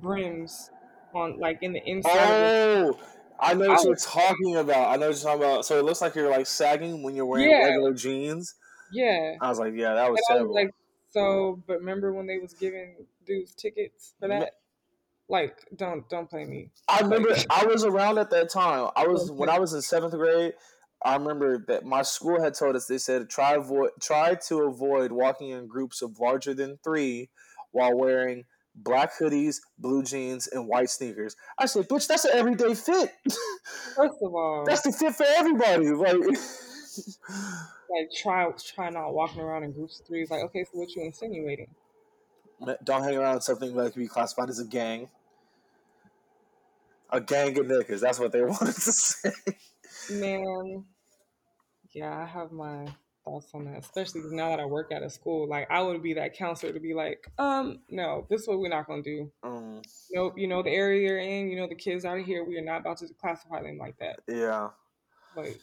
brims 0.01 0.71
on 1.15 1.38
like 1.38 1.59
in 1.62 1.73
the 1.73 1.83
inside. 1.88 2.12
Oh, 2.17 2.99
I 3.41 3.55
know 3.55 3.67
I 3.67 3.69
what 3.71 3.83
you're 3.85 3.91
was- 3.93 4.05
talking 4.05 4.57
about. 4.57 4.88
I 4.91 4.97
know 4.97 5.09
what 5.09 5.17
you're 5.17 5.25
talking 5.33 5.43
about. 5.43 5.65
So 5.65 5.79
it 5.79 5.85
looks 5.85 6.01
like 6.01 6.15
you're 6.15 6.31
like 6.31 6.47
sagging 6.47 7.03
when 7.03 7.15
you're 7.15 7.27
wearing 7.27 7.51
Yeah. 7.51 7.67
regular 7.67 7.93
jeans. 7.95 8.55
Yeah. 8.93 9.37
I 9.41 9.49
was 9.49 9.59
like, 9.59 9.75
yeah, 9.75 9.95
that 9.95 10.11
was 10.11 10.21
And 10.29 10.38
I 10.38 10.43
was 10.43 10.51
like, 10.55 10.75
so 11.11 11.62
but 11.67 11.79
remember 11.81 12.12
when 12.12 12.27
they 12.27 12.38
was 12.38 12.55
giving 12.55 13.07
dudes 13.27 13.55
tickets 13.55 14.15
for 14.21 14.29
that? 14.29 14.53
Like, 15.29 15.57
don't 15.77 16.09
don't 16.09 16.29
play 16.29 16.45
me. 16.45 16.71
I 16.88 17.01
remember 17.01 17.35
I 17.51 17.65
was 17.67 17.85
around 17.85 18.19
at 18.19 18.31
that 18.31 18.51
time. 18.51 18.91
I 18.97 19.07
was 19.07 19.31
when 19.33 19.49
I 19.49 19.59
was 19.59 19.73
in 19.73 19.81
seventh 19.83 20.12
grade. 20.15 20.53
I 21.05 21.17
remember 21.17 21.65
that 21.69 21.85
my 21.85 22.03
school 22.03 22.41
had 22.41 22.55
told 22.55 22.77
us 22.77 22.87
they 22.87 22.99
said 22.99 23.29
try 23.29 23.55
avoid 23.55 23.91
try 24.01 24.35
to 24.49 24.62
avoid 24.62 25.12
walking 25.12 25.51
in 25.51 25.67
groups 25.67 26.03
of 26.03 26.19
larger 26.21 26.55
than 26.55 26.79
three 26.85 27.29
while 27.73 27.97
wearing 27.97 28.45
black 28.75 29.12
hoodies, 29.19 29.61
blue 29.79 30.03
jeans, 30.03 30.47
and 30.47 30.67
white 30.67 30.91
sneakers. 30.91 31.37
I 31.59 31.67
said, 31.67 31.88
bitch, 31.88 32.07
that's 32.07 32.25
an 32.25 32.33
everyday 32.35 32.75
fit. 32.75 33.12
First 33.97 34.17
of 34.23 34.35
all, 34.35 34.65
that's 34.67 34.83
the 34.83 34.93
fit 34.93 35.15
for 35.15 35.27
everybody. 35.29 35.91
Like 35.91 36.17
like 37.91 38.11
try 38.17 38.51
try 38.53 38.91
not 38.91 39.12
walking 39.12 39.41
around 39.41 39.65
in 39.65 39.73
groups 39.73 40.01
of 40.01 40.07
threes. 40.07 40.31
Like, 40.31 40.43
okay, 40.45 40.65
so 40.65 40.71
what 40.73 40.95
you 40.95 41.05
insinuating? 41.05 41.69
don't 42.85 43.03
hang 43.03 43.17
around 43.17 43.35
with 43.35 43.43
something 43.43 43.75
that 43.75 43.93
could 43.93 43.99
be 43.99 44.07
classified 44.07 44.49
as 44.49 44.61
a 44.61 44.65
gang. 44.65 45.09
A 47.11 47.21
gang 47.21 47.59
of 47.59 47.67
niggas. 47.67 48.01
That's 48.01 48.21
what 48.21 48.33
they 48.33 48.43
wanted 48.45 48.75
to 48.75 48.93
say. 48.93 49.33
Man, 50.11 50.85
yeah, 51.93 52.19
I 52.19 52.25
have 52.27 52.53
my 52.53 52.87
thoughts 53.25 53.49
on 53.55 53.65
that, 53.67 53.79
especially 53.79 54.23
now 54.31 54.49
that 54.51 54.61
I 54.61 54.65
work 54.65 54.91
at 54.93 55.03
a 55.03 55.11
school. 55.11 55.49
Like, 55.49 55.71
I 55.71 55.81
would 55.83 56.03
be 56.03 56.15
that 56.15 56.35
counselor 56.37 56.73
to 56.73 56.81
be 56.81 56.95
like, 56.95 57.31
um, 57.38 57.81
no, 57.88 58.27
this 58.29 58.43
is 58.43 58.49
what 58.49 58.59
we're 58.59 58.69
not 58.69 58.87
gonna 58.87 59.03
do. 59.03 59.31
Um, 59.43 59.83
Nope, 60.12 60.35
you 60.37 60.49
know 60.49 60.62
the 60.62 60.71
area 60.71 61.07
you're 61.09 61.19
in, 61.19 61.49
you 61.49 61.57
know 61.57 61.69
the 61.69 61.75
kids 61.75 62.05
out 62.05 62.18
of 62.18 62.24
here. 62.26 62.45
We 62.45 62.57
are 62.59 62.64
not 62.64 62.81
about 62.81 62.99
to 62.99 63.07
classify 63.20 63.62
them 63.62 63.79
like 63.79 63.97
that. 63.99 64.20
yeah. 64.29 64.70
Like, 65.37 65.59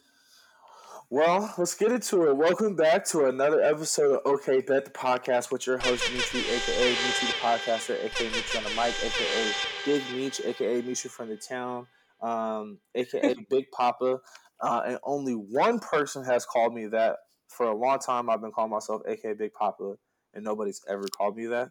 Well, 1.12 1.54
let's 1.58 1.76
get 1.76 1.92
into 1.92 2.28
it. 2.30 2.36
Welcome 2.38 2.76
back 2.76 3.06
to 3.08 3.26
another 3.26 3.62
episode 3.62 4.14
of 4.16 4.22
OK 4.26 4.62
Bet 4.62 4.86
the 4.86 4.92
podcast 4.92 5.52
with 5.52 5.68
your 5.68 5.78
host 5.78 6.04
Mitri, 6.14 6.40
aka 6.42 6.90
Mitri 6.90 7.28
the 7.28 7.34
podcaster, 7.42 8.04
aka 8.04 8.30
Mitri 8.30 8.58
on 8.58 8.64
the 8.64 8.70
mic, 8.70 8.96
aka 9.04 9.52
Big 9.86 10.02
Meech, 10.16 10.40
aka 10.46 10.82
Mitri 10.82 11.10
from 11.10 11.30
the 11.30 11.36
town, 11.38 11.88
um, 12.22 12.80
aka 12.96 13.36
Big 13.50 13.66
Papa. 13.72 14.20
Uh, 14.62 14.82
and 14.86 14.98
only 15.04 15.34
one 15.34 15.80
person 15.80 16.26
has 16.26 16.46
called 16.46 16.74
me 16.74 16.88
that 16.88 17.18
for 17.48 17.66
a 17.68 17.76
long 17.76 18.00
time. 18.00 18.30
I've 18.30 18.42
been 18.42 18.52
calling 18.52 18.72
myself 18.72 19.02
aka 19.08 19.34
Big 19.34 19.54
Papa, 19.54 19.96
and 20.34 20.44
nobody's 20.44 20.82
ever 20.90 21.04
called 21.04 21.38
me 21.38 21.48
that. 21.48 21.70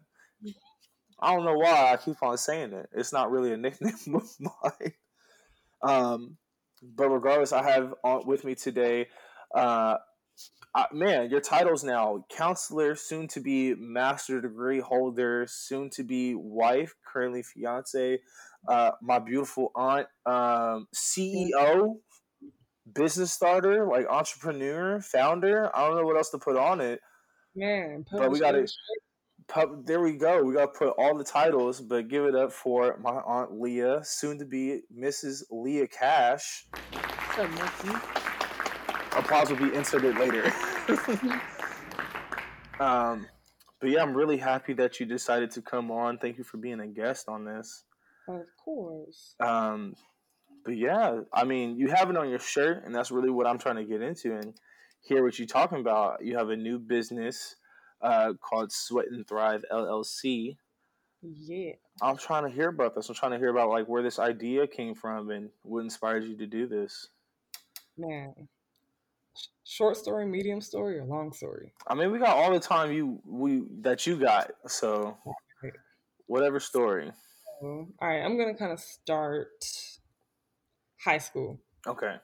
I 1.21 1.35
don't 1.35 1.45
know 1.45 1.57
why 1.57 1.91
I 1.91 1.97
keep 1.97 2.21
on 2.23 2.37
saying 2.37 2.73
it. 2.73 2.89
It's 2.93 3.11
not 3.11 3.29
really 3.29 3.51
a 3.51 3.57
nickname 3.57 3.93
of 4.15 4.29
mine. 4.39 4.93
Um, 5.81 6.37
but 6.81 7.09
regardless, 7.09 7.51
I 7.51 7.63
have 7.69 7.93
on 8.03 8.25
with 8.25 8.45
me 8.45 8.55
today 8.55 9.07
uh, 9.53 9.97
uh, 10.75 10.85
man, 10.93 11.29
your 11.29 11.41
titles 11.41 11.83
now: 11.83 12.25
counselor, 12.29 12.95
soon 12.95 13.27
to 13.29 13.39
be 13.39 13.73
master 13.75 14.39
degree 14.39 14.79
holder, 14.79 15.45
soon 15.49 15.89
to 15.91 16.03
be 16.03 16.35
wife, 16.35 16.93
currently 17.05 17.43
fiance, 17.43 18.19
uh, 18.67 18.91
my 19.01 19.19
beautiful 19.19 19.71
aunt, 19.75 20.07
um, 20.25 20.87
CEO, 20.95 21.95
business 22.93 23.33
starter, 23.33 23.87
like 23.87 24.07
entrepreneur, 24.07 24.99
founder. 25.01 25.75
I 25.75 25.87
don't 25.87 25.97
know 25.97 26.05
what 26.05 26.17
else 26.17 26.29
to 26.31 26.37
put 26.37 26.57
on 26.57 26.81
it. 26.81 26.99
man, 27.55 28.05
But 28.11 28.31
we 28.31 28.39
illustrate. 28.39 28.69
Pub, 29.47 29.87
there 29.87 30.01
we 30.01 30.13
go. 30.13 30.43
We 30.43 30.53
got 30.53 30.73
to 30.73 30.79
put 30.79 30.89
all 30.99 31.17
the 31.17 31.23
titles, 31.23 31.81
but 31.81 32.07
give 32.07 32.25
it 32.25 32.35
up 32.35 32.51
for 32.51 32.99
my 33.01 33.15
aunt 33.25 33.59
Leah, 33.59 34.01
soon 34.03 34.37
to 34.37 34.45
be 34.45 34.81
Mrs. 34.95 35.43
Leah 35.49 35.87
Cash. 35.87 36.67
What's 36.91 37.39
up, 37.39 37.49
Nikki? 37.83 37.97
Applause 39.17 39.49
will 39.49 39.57
be 39.57 39.75
inserted 39.75 40.17
later. 40.19 40.51
Um, 42.79 43.27
but 43.81 43.89
yeah, 43.89 44.01
I'm 44.01 44.15
really 44.15 44.37
happy 44.37 44.73
that 44.73 44.99
you 44.99 45.05
decided 45.05 45.51
to 45.51 45.61
come 45.61 45.91
on. 45.91 46.17
Thank 46.17 46.37
you 46.37 46.43
for 46.43 46.57
being 46.57 46.79
a 46.79 46.87
guest 46.87 47.27
on 47.27 47.45
this. 47.45 47.83
Of 48.29 48.45
course. 48.63 49.35
Um, 49.39 49.95
but 50.63 50.77
yeah, 50.77 51.21
I 51.33 51.43
mean, 51.45 51.77
you 51.77 51.87
have 51.87 52.09
it 52.09 52.17
on 52.17 52.29
your 52.29 52.39
shirt, 52.39 52.83
and 52.85 52.93
that's 52.93 53.09
really 53.09 53.31
what 53.31 53.47
I'm 53.47 53.57
trying 53.57 53.77
to 53.77 53.83
get 53.83 54.01
into 54.01 54.35
and 54.35 54.53
hear 55.01 55.23
what 55.23 55.39
you're 55.39 55.47
talking 55.47 55.79
about. 55.79 56.23
You 56.23 56.37
have 56.37 56.49
a 56.49 56.55
new 56.55 56.77
business 56.77 57.55
uh, 58.01 58.33
called 58.39 58.71
Sweat 58.71 59.07
and 59.11 59.27
Thrive 59.27 59.65
LLC. 59.71 60.57
Yeah. 61.21 61.71
I'm 62.01 62.17
trying 62.17 62.43
to 62.43 62.49
hear 62.49 62.69
about 62.69 62.95
this. 62.95 63.09
I'm 63.09 63.15
trying 63.15 63.31
to 63.31 63.39
hear 63.39 63.49
about 63.49 63.69
like 63.69 63.87
where 63.87 64.03
this 64.03 64.19
idea 64.19 64.67
came 64.67 64.93
from 64.93 65.31
and 65.31 65.49
what 65.63 65.81
inspired 65.81 66.23
you 66.23 66.37
to 66.37 66.45
do 66.45 66.67
this. 66.67 67.07
Man, 67.97 68.33
short 69.65 69.97
story, 69.97 70.25
medium 70.25 70.61
story, 70.61 70.99
or 70.99 71.03
long 71.03 71.33
story? 71.33 71.73
I 71.87 71.95
mean, 71.95 72.11
we 72.11 72.19
got 72.19 72.37
all 72.37 72.53
the 72.53 72.59
time 72.59 72.91
you 72.91 73.19
we 73.25 73.63
that 73.81 74.05
you 74.07 74.17
got, 74.17 74.51
so 74.67 75.17
whatever 76.27 76.59
story. 76.59 77.11
All 77.61 77.87
right, 78.01 78.19
I'm 78.23 78.37
gonna 78.37 78.55
kind 78.55 78.71
of 78.71 78.79
start 78.79 79.63
high 81.03 81.17
school. 81.17 81.59
Okay. 81.87 82.19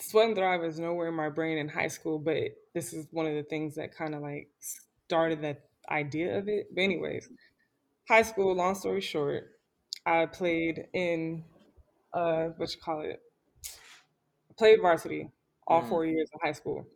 Sweat 0.00 0.26
and 0.28 0.36
Thrive 0.36 0.62
is 0.64 0.78
nowhere 0.78 1.08
in 1.08 1.14
my 1.14 1.28
brain 1.28 1.58
in 1.58 1.68
high 1.68 1.88
school, 1.88 2.18
but 2.18 2.52
this 2.74 2.92
is 2.92 3.08
one 3.10 3.26
of 3.26 3.34
the 3.34 3.42
things 3.42 3.74
that 3.74 3.94
kind 3.94 4.14
of 4.14 4.22
like 4.22 4.50
started 5.08 5.42
that 5.42 5.70
idea 5.90 6.38
of 6.38 6.48
it. 6.48 6.68
But 6.74 6.82
anyways, 6.82 7.28
high 8.08 8.22
school. 8.22 8.54
Long 8.54 8.74
story 8.74 9.00
short, 9.00 9.60
I 10.06 10.26
played 10.26 10.88
in 10.94 11.44
uh, 12.12 12.48
what 12.58 12.74
you 12.74 12.80
call 12.80 13.02
it? 13.02 13.22
played 14.56 14.80
varsity 14.80 15.30
all 15.66 15.82
Mhm. 15.82 15.88
four 15.88 16.04
years 16.04 16.28
of 16.34 16.40
high 16.42 16.52
school. 16.52 16.86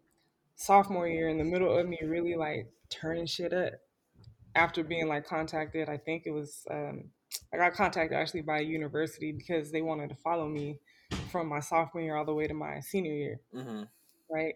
Sophomore 0.56 1.08
year, 1.08 1.28
in 1.28 1.38
the 1.38 1.44
middle 1.44 1.76
of 1.76 1.88
me 1.88 1.98
really 2.02 2.34
like 2.36 2.72
turning 2.90 3.26
shit 3.26 3.52
up, 3.52 3.74
after 4.54 4.82
being 4.84 5.08
like 5.08 5.26
contacted, 5.26 5.88
I 5.88 5.96
think 5.96 6.24
it 6.26 6.30
was 6.30 6.66
um, 6.70 7.04
I 7.52 7.56
got 7.56 7.74
contacted 7.74 8.16
actually 8.16 8.42
by 8.42 8.60
a 8.60 8.64
university 8.64 9.32
because 9.32 9.70
they 9.72 9.82
wanted 9.82 10.10
to 10.10 10.16
follow 10.16 10.48
me 10.48 10.78
from 11.30 11.48
my 11.48 11.60
sophomore 11.60 12.02
year 12.02 12.16
all 12.16 12.24
the 12.24 12.34
way 12.34 12.46
to 12.46 12.54
my 12.54 12.80
senior 12.80 13.12
year, 13.14 13.40
Mm-hmm. 13.54 13.82
right? 14.30 14.54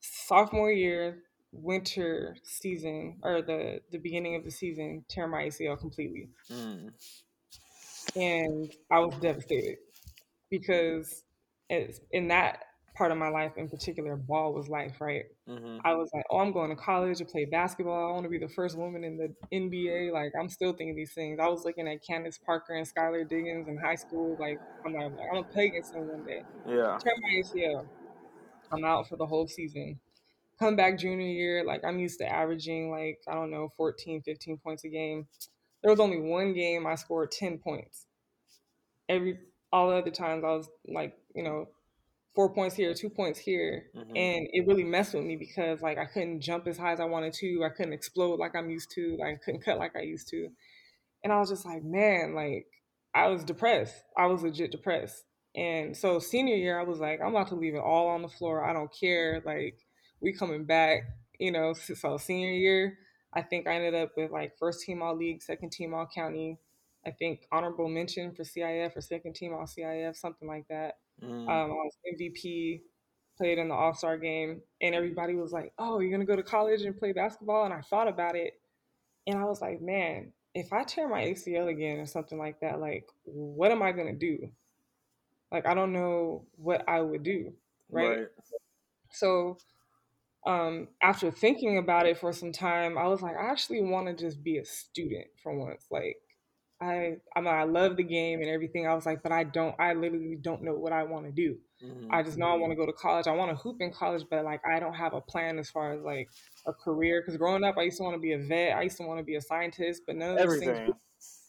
Sophomore 0.00 0.70
year, 0.72 1.22
winter 1.52 2.36
season 2.42 3.18
or 3.22 3.42
the 3.42 3.80
the 3.90 3.98
beginning 3.98 4.36
of 4.36 4.44
the 4.44 4.50
season, 4.50 5.04
tear 5.08 5.26
my 5.26 5.44
ACL 5.44 5.78
completely, 5.78 6.28
Mm. 6.50 6.92
and 8.14 8.72
I 8.90 9.00
was 9.00 9.14
devastated 9.20 9.78
because 10.50 11.24
in 11.68 12.28
that 12.28 12.65
part 12.96 13.12
of 13.12 13.18
my 13.18 13.28
life 13.28 13.52
in 13.56 13.68
particular, 13.68 14.16
ball 14.16 14.54
was 14.54 14.68
life, 14.68 15.00
right? 15.00 15.24
Mm-hmm. 15.48 15.78
I 15.84 15.94
was 15.94 16.10
like, 16.14 16.24
oh, 16.30 16.38
I'm 16.38 16.52
going 16.52 16.70
to 16.70 16.76
college 16.76 17.18
to 17.18 17.24
play 17.24 17.44
basketball. 17.44 18.08
I 18.08 18.12
want 18.12 18.24
to 18.24 18.30
be 18.30 18.38
the 18.38 18.48
first 18.48 18.76
woman 18.76 19.04
in 19.04 19.16
the 19.16 19.32
NBA. 19.52 20.12
Like, 20.12 20.32
I'm 20.38 20.48
still 20.48 20.72
thinking 20.72 20.96
these 20.96 21.12
things. 21.12 21.38
I 21.40 21.48
was 21.48 21.64
looking 21.64 21.86
at 21.86 22.02
Candace 22.02 22.38
Parker 22.38 22.74
and 22.74 22.86
Skylar 22.86 23.28
Diggins 23.28 23.68
in 23.68 23.76
high 23.76 23.94
school. 23.94 24.36
Like, 24.40 24.58
I'm 24.84 24.94
like, 24.94 25.04
I'm 25.04 25.16
gonna 25.34 25.44
play 25.44 25.66
against 25.66 25.92
them 25.92 26.08
one 26.08 26.24
day. 26.24 26.42
Yeah. 26.66 26.98
Tear 26.98 27.12
my 27.20 27.42
ACL. 27.42 27.86
I'm 28.72 28.84
out 28.84 29.08
for 29.08 29.16
the 29.16 29.26
whole 29.26 29.46
season. 29.46 30.00
Come 30.58 30.74
back 30.74 30.98
junior 30.98 31.26
year, 31.26 31.64
like 31.64 31.84
I'm 31.84 31.98
used 31.98 32.18
to 32.20 32.26
averaging 32.26 32.90
like 32.90 33.18
I 33.28 33.34
don't 33.34 33.50
know 33.50 33.70
14, 33.76 34.22
15 34.22 34.56
points 34.56 34.84
a 34.84 34.88
game. 34.88 35.26
There 35.82 35.90
was 35.90 36.00
only 36.00 36.18
one 36.18 36.54
game 36.54 36.86
I 36.86 36.94
scored 36.94 37.30
10 37.30 37.58
points. 37.58 38.06
Every 39.06 39.38
all 39.70 39.90
the 39.90 39.96
other 39.96 40.10
times 40.10 40.44
I 40.44 40.48
was 40.48 40.68
like, 40.88 41.14
you 41.34 41.42
know, 41.42 41.68
four 42.36 42.52
points 42.52 42.76
here, 42.76 42.94
two 42.94 43.08
points 43.08 43.40
here. 43.40 43.90
Mhm. 43.96 44.16
And 44.16 44.48
it 44.52 44.66
really 44.68 44.84
messed 44.84 45.14
with 45.14 45.24
me 45.24 45.36
because 45.36 45.80
like 45.82 45.98
I 45.98 46.04
couldn't 46.04 46.42
jump 46.42 46.68
as 46.68 46.76
high 46.76 46.92
as 46.92 47.00
I 47.00 47.06
wanted 47.06 47.32
to. 47.34 47.64
I 47.64 47.70
couldn't 47.70 47.94
explode 47.94 48.38
like 48.38 48.54
I'm 48.54 48.70
used 48.70 48.90
to. 48.92 49.16
Like, 49.18 49.34
I 49.34 49.38
couldn't 49.44 49.62
cut 49.62 49.78
like 49.78 49.96
I 49.96 50.02
used 50.02 50.28
to. 50.28 50.50
And 51.24 51.32
I 51.32 51.40
was 51.40 51.48
just 51.48 51.64
like, 51.64 51.82
man, 51.82 52.34
like 52.34 52.66
I 53.14 53.28
was 53.28 53.42
depressed. 53.42 53.96
I 54.16 54.26
was 54.26 54.42
legit 54.42 54.70
depressed. 54.70 55.24
And 55.56 55.96
so 55.96 56.18
senior 56.18 56.54
year, 56.54 56.78
I 56.78 56.84
was 56.84 57.00
like, 57.00 57.20
I'm 57.22 57.34
about 57.34 57.48
to 57.48 57.54
leave 57.54 57.74
it 57.74 57.78
all 57.80 58.08
on 58.08 58.20
the 58.20 58.28
floor. 58.28 58.62
I 58.62 58.74
don't 58.74 58.92
care. 58.94 59.42
Like 59.44 59.78
we 60.20 60.34
coming 60.34 60.66
back, 60.66 61.04
you 61.40 61.50
know. 61.50 61.72
So 61.72 62.18
senior 62.18 62.52
year, 62.52 62.98
I 63.32 63.40
think 63.42 63.66
I 63.66 63.76
ended 63.76 63.94
up 63.94 64.10
with 64.16 64.30
like 64.30 64.58
first 64.58 64.84
team 64.84 65.02
all 65.02 65.16
league, 65.16 65.42
second 65.42 65.72
team 65.72 65.94
all 65.94 66.06
county. 66.14 66.58
I 67.06 67.12
think 67.12 67.46
honorable 67.50 67.88
mention 67.88 68.34
for 68.34 68.42
CIF 68.42 68.94
or 68.94 69.00
second 69.00 69.34
team 69.36 69.54
all 69.54 69.66
CIF, 69.66 70.16
something 70.16 70.46
like 70.46 70.66
that. 70.68 70.96
Mm. 71.22 71.48
Um, 71.48 71.48
I 71.48 71.66
was 71.68 71.96
MVP, 72.14 72.82
played 73.36 73.58
in 73.58 73.68
the 73.68 73.74
All 73.74 73.94
Star 73.94 74.16
game, 74.18 74.62
and 74.80 74.94
everybody 74.94 75.34
was 75.34 75.52
like, 75.52 75.72
"Oh, 75.78 76.00
you're 76.00 76.10
gonna 76.10 76.24
go 76.24 76.36
to 76.36 76.42
college 76.42 76.82
and 76.82 76.96
play 76.96 77.12
basketball?" 77.12 77.64
And 77.64 77.74
I 77.74 77.80
thought 77.82 78.08
about 78.08 78.36
it, 78.36 78.60
and 79.26 79.38
I 79.38 79.44
was 79.44 79.60
like, 79.60 79.80
"Man, 79.80 80.32
if 80.54 80.72
I 80.72 80.84
tear 80.84 81.08
my 81.08 81.22
ACL 81.22 81.68
again 81.68 81.98
or 81.98 82.06
something 82.06 82.38
like 82.38 82.60
that, 82.60 82.80
like, 82.80 83.08
what 83.24 83.70
am 83.70 83.82
I 83.82 83.92
gonna 83.92 84.14
do? 84.14 84.50
Like, 85.52 85.66
I 85.66 85.74
don't 85.74 85.92
know 85.92 86.46
what 86.56 86.88
I 86.88 87.00
would 87.00 87.22
do, 87.22 87.52
right?" 87.90 88.18
right. 88.18 88.28
So, 89.12 89.58
um, 90.46 90.88
after 91.02 91.30
thinking 91.30 91.78
about 91.78 92.06
it 92.06 92.18
for 92.18 92.32
some 92.32 92.52
time, 92.52 92.98
I 92.98 93.08
was 93.08 93.22
like, 93.22 93.36
I 93.36 93.50
actually 93.50 93.82
want 93.82 94.06
to 94.08 94.14
just 94.14 94.42
be 94.44 94.58
a 94.58 94.64
student 94.64 95.26
for 95.42 95.56
once. 95.56 95.86
Like, 95.90 96.18
I, 96.80 97.16
I 97.34 97.40
mean, 97.40 97.54
I 97.54 97.64
love 97.64 97.96
the 97.96 98.02
game 98.02 98.40
and 98.40 98.50
everything. 98.50 98.86
I 98.86 98.94
was 98.94 99.06
like, 99.06 99.22
but 99.22 99.32
I 99.32 99.44
don't, 99.44 99.74
I 99.78 99.94
literally 99.94 100.36
don't 100.36 100.62
know 100.62 100.74
what 100.74 100.92
I 100.92 101.04
want 101.04 101.24
to 101.26 101.32
do. 101.32 101.58
Mhm. 101.82 102.10
I 102.10 102.22
just 102.22 102.36
know 102.38 102.46
I 102.46 102.54
want 102.56 102.70
to 102.70 102.76
go 102.76 102.86
to 102.86 102.92
college. 102.92 103.26
I 103.26 103.32
want 103.32 103.50
to 103.50 103.56
hoop 103.56 103.80
in 103.80 103.92
college, 103.92 104.24
but 104.30 104.44
like, 104.44 104.60
I 104.66 104.78
don't 104.78 104.94
have 104.94 105.14
a 105.14 105.20
plan 105.20 105.58
as 105.58 105.70
far 105.70 105.92
as 105.92 106.02
like 106.02 106.28
a 106.66 106.72
career. 106.72 107.22
Because 107.22 107.36
growing 107.38 107.64
up, 107.64 107.78
I 107.78 107.82
used 107.82 107.96
to 107.98 108.02
want 108.02 108.14
to 108.14 108.20
be 108.20 108.32
a 108.32 108.38
vet. 108.38 108.76
I 108.76 108.82
used 108.82 108.98
to 108.98 109.04
want 109.04 109.18
to 109.18 109.24
be 109.24 109.36
a 109.36 109.40
scientist, 109.40 110.02
but 110.06 110.16
none 110.16 110.32
of 110.32 110.38
those 110.38 110.58
things. 110.58 110.78
Everything. 110.78 110.94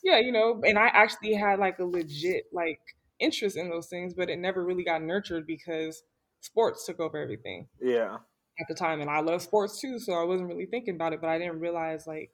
Yeah, 0.04 0.20
you 0.20 0.32
know, 0.32 0.62
and 0.66 0.78
I 0.80 0.88
actually 0.88 1.34
had 1.34 1.60
like 1.60 1.80
a 1.80 1.86
legit 1.86 2.46
like 2.54 2.80
interest 3.20 3.58
in 3.58 3.70
those 3.70 3.88
things, 3.88 4.14
but 4.14 4.30
it 4.30 4.38
never 4.40 4.64
really 4.64 4.84
got 4.84 5.02
nurtured 5.02 5.46
because 5.46 6.04
sports 6.40 6.86
took 6.86 7.00
over 7.00 7.18
everything 7.18 7.68
Yeah. 7.82 8.20
at 8.60 8.68
the 8.68 8.74
time 8.76 9.02
and 9.02 9.10
I 9.10 9.20
love 9.20 9.42
sports 9.42 9.80
too, 9.80 10.00
so 10.00 10.14
I 10.14 10.24
wasn't 10.24 10.50
really 10.50 10.66
thinking 10.66 10.96
about 10.96 11.14
it, 11.14 11.22
but 11.22 11.30
I 11.30 11.38
didn't 11.38 11.60
realize 11.60 12.08
like 12.08 12.32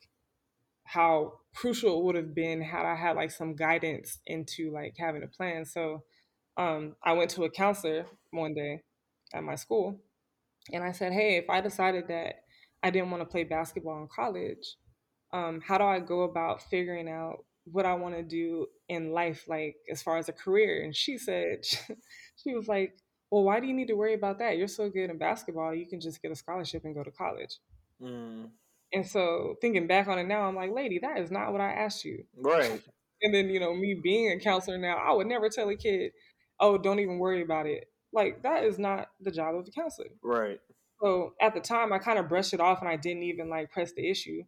how 0.85 1.39
crucial 1.55 1.99
it 1.99 2.03
would 2.03 2.15
have 2.15 2.33
been 2.35 2.61
had 2.61 2.85
I 2.85 2.95
had 2.95 3.15
like 3.15 3.31
some 3.31 3.55
guidance 3.55 4.19
into 4.25 4.71
like 4.71 4.95
having 4.97 5.23
a 5.23 5.27
plan. 5.27 5.65
So 5.65 6.03
um 6.57 6.95
I 7.03 7.13
went 7.13 7.31
to 7.31 7.43
a 7.43 7.49
counselor 7.49 8.05
one 8.31 8.53
day 8.53 8.81
at 9.33 9.43
my 9.43 9.55
school 9.55 9.99
and 10.71 10.83
I 10.83 10.91
said, 10.91 11.13
"Hey, 11.13 11.37
if 11.37 11.49
I 11.49 11.61
decided 11.61 12.07
that 12.07 12.35
I 12.81 12.89
didn't 12.89 13.11
want 13.11 13.21
to 13.21 13.29
play 13.29 13.43
basketball 13.43 14.01
in 14.01 14.07
college, 14.13 14.77
um 15.31 15.61
how 15.61 15.77
do 15.77 15.85
I 15.85 15.99
go 15.99 16.21
about 16.23 16.63
figuring 16.63 17.09
out 17.09 17.45
what 17.65 17.85
I 17.85 17.93
want 17.93 18.15
to 18.15 18.23
do 18.23 18.67
in 18.89 19.13
life 19.13 19.45
like 19.47 19.75
as 19.89 20.03
far 20.03 20.17
as 20.17 20.29
a 20.29 20.33
career?" 20.33 20.83
And 20.83 20.95
she 20.95 21.17
said 21.17 21.65
she 22.37 22.53
was 22.55 22.67
like, 22.67 22.93
well, 23.33 23.43
why 23.43 23.59
do 23.59 23.65
you 23.65 23.73
need 23.73 23.87
to 23.87 23.95
worry 23.95 24.13
about 24.13 24.37
that? 24.37 24.57
You're 24.57 24.67
so 24.67 24.91
good 24.91 25.09
in 25.09 25.17
basketball, 25.17 25.73
you 25.73 25.87
can 25.87 25.99
just 25.99 26.21
get 26.21 26.31
a 26.31 26.35
scholarship 26.35 26.85
and 26.85 26.93
go 26.93 27.03
to 27.03 27.09
college. 27.09 27.57
Mm. 27.99 28.51
And 28.93 29.05
so 29.05 29.55
thinking 29.59 29.87
back 29.87 30.07
on 30.07 30.19
it 30.19 30.27
now, 30.27 30.43
I'm 30.43 30.55
like, 30.55 30.71
lady, 30.71 30.99
that 30.99 31.17
is 31.17 31.31
not 31.31 31.51
what 31.51 31.61
I 31.61 31.71
asked 31.71 32.05
you. 32.05 32.23
Right. 32.37 32.81
And 33.25 33.33
then, 33.33 33.47
you 33.47 33.57
know, 33.57 33.73
me 33.73 33.93
being 33.93 34.33
a 34.33 34.37
counselor 34.37 34.77
now, 34.77 34.97
I 34.97 35.13
would 35.13 35.27
never 35.27 35.47
tell 35.47 35.69
a 35.69 35.77
kid, 35.77 36.11
oh, 36.59 36.77
don't 36.77 36.99
even 36.99 37.19
worry 37.19 37.41
about 37.41 37.67
it. 37.67 37.85
Like, 38.11 38.43
that 38.43 38.65
is 38.65 38.77
not 38.77 39.07
the 39.21 39.31
job 39.31 39.55
of 39.55 39.65
a 39.65 39.71
counselor. 39.71 40.09
Right. 40.21 40.59
So 41.01 41.33
at 41.39 41.53
the 41.53 41.61
time, 41.61 41.93
I 41.93 41.99
kind 41.99 42.19
of 42.19 42.27
brushed 42.27 42.53
it 42.53 42.59
off 42.59 42.81
and 42.81 42.89
I 42.89 42.97
didn't 42.97 43.23
even 43.23 43.49
like 43.49 43.71
press 43.71 43.93
the 43.93 44.09
issue 44.09 44.43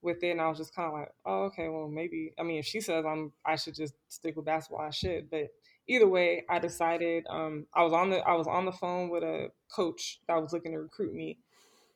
with 0.00 0.22
it. 0.22 0.30
And 0.30 0.40
I 0.40 0.48
was 0.48 0.56
just 0.56 0.74
kind 0.74 0.88
of 0.88 0.94
like, 0.94 1.10
oh, 1.26 1.42
okay, 1.44 1.68
well, 1.68 1.86
maybe. 1.86 2.32
I 2.38 2.44
mean, 2.44 2.58
if 2.58 2.64
she 2.64 2.80
says 2.80 3.04
I'm, 3.06 3.32
I 3.44 3.56
should 3.56 3.74
just 3.74 3.92
stick 4.08 4.36
with 4.36 4.46
basketball, 4.46 4.86
I 4.86 4.90
should. 4.90 5.30
But 5.30 5.48
either 5.88 6.08
way, 6.08 6.44
I 6.48 6.58
decided. 6.58 7.24
Um, 7.28 7.66
I 7.74 7.82
was 7.82 7.92
on 7.92 8.10
the, 8.10 8.18
I 8.20 8.34
was 8.34 8.46
on 8.46 8.64
the 8.64 8.72
phone 8.72 9.10
with 9.10 9.22
a 9.22 9.48
coach 9.74 10.20
that 10.28 10.40
was 10.40 10.52
looking 10.52 10.72
to 10.72 10.78
recruit 10.78 11.14
me, 11.14 11.38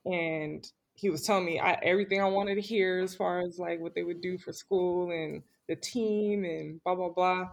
and 0.05 0.67
he 0.99 1.11
was 1.11 1.23
telling 1.23 1.45
me 1.45 1.61
I, 1.61 1.75
everything 1.83 2.21
I 2.21 2.27
wanted 2.27 2.57
to 2.57 2.61
hear 2.61 2.99
as 2.99 3.15
far 3.15 3.41
as 3.41 3.57
like 3.59 3.79
what 3.79 3.95
they 3.95 4.03
would 4.03 4.21
do 4.21 4.37
for 4.37 4.53
school 4.53 5.13
and 5.13 5.43
the 5.69 5.77
team 5.77 6.45
and 6.45 6.83
blah 6.83 6.97
blah 6.97 7.11
blah. 7.11 7.49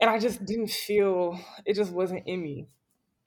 And 0.00 0.10
I 0.10 0.18
just 0.18 0.44
didn't 0.44 0.70
feel 0.70 1.38
it 1.64 1.74
just 1.74 1.92
wasn't 1.92 2.26
in 2.26 2.42
me. 2.42 2.66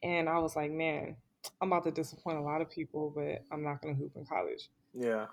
And 0.01 0.27
I 0.27 0.39
was 0.39 0.57
like, 0.57 0.71
man, 0.71 1.15
I'm 1.61 1.71
about 1.71 1.85
to 1.85 1.91
disappoint 1.91 2.37
a 2.37 2.41
lot 2.41 2.59
of 2.59 2.69
people, 2.69 3.13
but 3.15 3.45
I'm 3.49 3.63
not 3.63 3.81
going 3.81 3.95
to 3.95 4.01
hoop 4.01 4.11
in 4.17 4.25
college. 4.25 4.69
Yeah. 4.93 5.27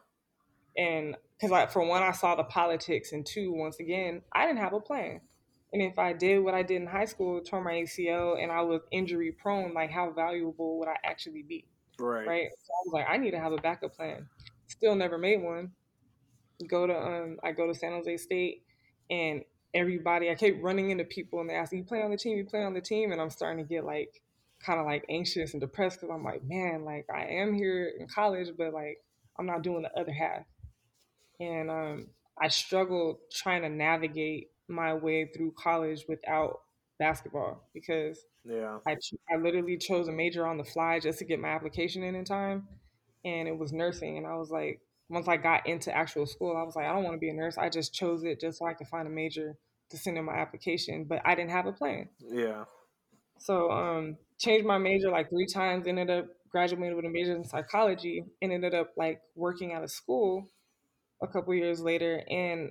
And 0.76 1.16
because, 1.36 1.50
like, 1.50 1.72
for 1.72 1.84
one, 1.84 2.04
I 2.04 2.12
saw 2.12 2.36
the 2.36 2.44
politics, 2.44 3.10
and 3.10 3.26
two, 3.26 3.52
once 3.52 3.80
again, 3.80 4.22
I 4.32 4.46
didn't 4.46 4.60
have 4.60 4.72
a 4.72 4.78
plan. 4.80 5.20
And 5.72 5.82
if 5.82 5.98
I 5.98 6.12
did 6.12 6.38
what 6.38 6.54
I 6.54 6.62
did 6.62 6.80
in 6.80 6.86
high 6.86 7.06
school, 7.06 7.40
tore 7.40 7.64
my 7.64 7.72
ACL, 7.72 8.40
and 8.40 8.52
I 8.52 8.60
was 8.60 8.82
injury 8.92 9.32
prone, 9.32 9.74
like, 9.74 9.90
how 9.90 10.12
valuable 10.12 10.78
would 10.78 10.88
I 10.88 10.96
actually 11.02 11.42
be? 11.42 11.64
Right. 12.00 12.26
Right. 12.26 12.48
So 12.50 12.72
I 12.72 12.80
was 12.86 12.92
like, 12.92 13.06
I 13.08 13.16
need 13.16 13.32
to 13.32 13.40
have 13.40 13.52
a 13.52 13.56
backup 13.58 13.94
plan. 13.94 14.28
Still 14.68 14.94
never 14.94 15.18
made 15.18 15.42
one. 15.42 15.72
Go 16.68 16.86
to 16.86 16.96
um, 16.96 17.38
I 17.42 17.52
go 17.52 17.66
to 17.66 17.74
San 17.74 17.92
Jose 17.92 18.16
State, 18.18 18.62
and 19.10 19.42
everybody, 19.74 20.30
I 20.30 20.34
kept 20.34 20.62
running 20.62 20.90
into 20.90 21.04
people, 21.04 21.40
and 21.40 21.48
they 21.48 21.54
ask, 21.54 21.72
"You 21.72 21.84
play 21.84 22.02
on 22.02 22.10
the 22.10 22.16
team? 22.16 22.36
You 22.36 22.44
play 22.44 22.62
on 22.62 22.74
the 22.74 22.80
team?" 22.80 23.12
And 23.12 23.20
I'm 23.20 23.30
starting 23.30 23.64
to 23.64 23.68
get 23.68 23.84
like 23.84 24.20
kind 24.64 24.78
of 24.78 24.86
like 24.86 25.04
anxious 25.08 25.52
and 25.52 25.60
depressed 25.60 26.00
because 26.00 26.14
I'm 26.14 26.24
like, 26.24 26.42
man, 26.44 26.84
like 26.84 27.06
I 27.14 27.24
am 27.24 27.54
here 27.54 27.90
in 27.98 28.06
college, 28.08 28.48
but 28.58 28.74
like 28.74 28.98
I'm 29.38 29.46
not 29.46 29.62
doing 29.62 29.82
the 29.82 29.98
other 29.98 30.12
half. 30.12 30.44
And 31.40 31.70
um, 31.70 32.06
I 32.40 32.48
struggled 32.48 33.18
trying 33.32 33.62
to 33.62 33.68
navigate 33.68 34.50
my 34.68 34.94
way 34.94 35.26
through 35.34 35.54
college 35.58 36.04
without 36.08 36.60
basketball 37.00 37.68
because 37.74 38.26
Yeah. 38.44 38.80
I, 38.86 38.96
I 39.32 39.36
literally 39.38 39.78
chose 39.78 40.08
a 40.08 40.12
major 40.12 40.46
on 40.46 40.58
the 40.58 40.64
fly 40.64 41.00
just 41.00 41.18
to 41.20 41.24
get 41.26 41.40
my 41.40 41.48
application 41.48 42.02
in 42.04 42.14
in 42.16 42.24
time. 42.26 42.68
And 43.24 43.48
it 43.48 43.58
was 43.58 43.72
nursing. 43.72 44.18
And 44.18 44.26
I 44.26 44.36
was 44.36 44.50
like, 44.50 44.80
once 45.10 45.28
I 45.28 45.38
got 45.38 45.66
into 45.66 45.94
actual 45.96 46.26
school, 46.26 46.56
I 46.56 46.64
was 46.64 46.76
like, 46.76 46.86
I 46.86 46.92
don't 46.94 47.04
want 47.04 47.14
to 47.16 47.20
be 47.20 47.30
a 47.30 47.34
nurse. 47.34 47.58
I 47.58 47.70
just 47.70 47.94
chose 47.94 48.24
it 48.24 48.40
just 48.40 48.58
so 48.60 48.66
I 48.66 48.74
could 48.74 48.88
find 48.88 49.08
a 49.08 49.12
major 49.12 49.58
to 49.90 49.98
send 49.98 50.18
in 50.18 50.24
my 50.26 50.34
application. 50.36 51.04
But 51.04 51.22
I 51.24 51.34
didn't 51.34 51.52
have 51.52 51.66
a 51.66 51.72
plan. 51.72 52.10
Yeah. 52.20 52.64
So 53.38 53.70
um 53.70 54.18
changed 54.38 54.66
my 54.66 54.78
major 54.78 55.10
like 55.10 55.28
three 55.30 55.46
times, 55.46 55.86
ended 55.86 56.10
up 56.10 56.26
graduating 56.50 56.96
with 56.96 57.04
a 57.04 57.10
major 57.10 57.34
in 57.36 57.44
psychology, 57.44 58.24
and 58.42 58.52
ended 58.52 58.74
up 58.74 58.92
like 58.96 59.20
working 59.34 59.72
at 59.72 59.82
a 59.82 59.88
school 59.88 60.48
a 61.22 61.28
couple 61.28 61.54
years 61.54 61.80
later 61.80 62.22
and 62.30 62.70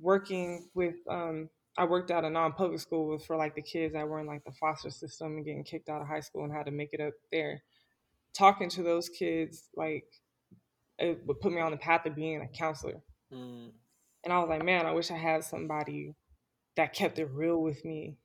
working 0.00 0.70
with 0.74 0.96
um 1.10 1.50
I 1.78 1.84
worked 1.84 2.10
at 2.10 2.24
a 2.24 2.30
non-public 2.30 2.80
school 2.80 3.18
for 3.20 3.36
like 3.36 3.54
the 3.54 3.62
kids 3.62 3.94
that 3.94 4.06
were 4.06 4.18
in 4.18 4.26
like 4.26 4.44
the 4.44 4.52
foster 4.52 4.90
system 4.90 5.36
and 5.36 5.44
getting 5.44 5.62
kicked 5.62 5.88
out 5.88 6.02
of 6.02 6.08
high 6.08 6.20
school 6.20 6.42
and 6.42 6.52
had 6.52 6.66
to 6.66 6.72
make 6.72 6.90
it 6.92 7.00
up 7.00 7.14
there. 7.30 7.62
Talking 8.36 8.68
to 8.70 8.82
those 8.82 9.08
kids 9.08 9.68
like 9.76 10.04
it 10.98 11.20
would 11.26 11.40
put 11.40 11.52
me 11.52 11.60
on 11.60 11.70
the 11.70 11.76
path 11.76 12.04
of 12.04 12.16
being 12.16 12.42
a 12.42 12.48
counselor. 12.48 13.00
Mm. 13.32 13.70
And 14.24 14.32
I 14.32 14.40
was 14.40 14.48
like, 14.48 14.64
man, 14.64 14.86
I 14.86 14.92
wish 14.92 15.12
I 15.12 15.16
had 15.16 15.44
somebody 15.44 16.14
that 16.76 16.92
kept 16.92 17.20
it 17.20 17.30
real 17.32 17.62
with 17.62 17.84
me, 17.84 18.16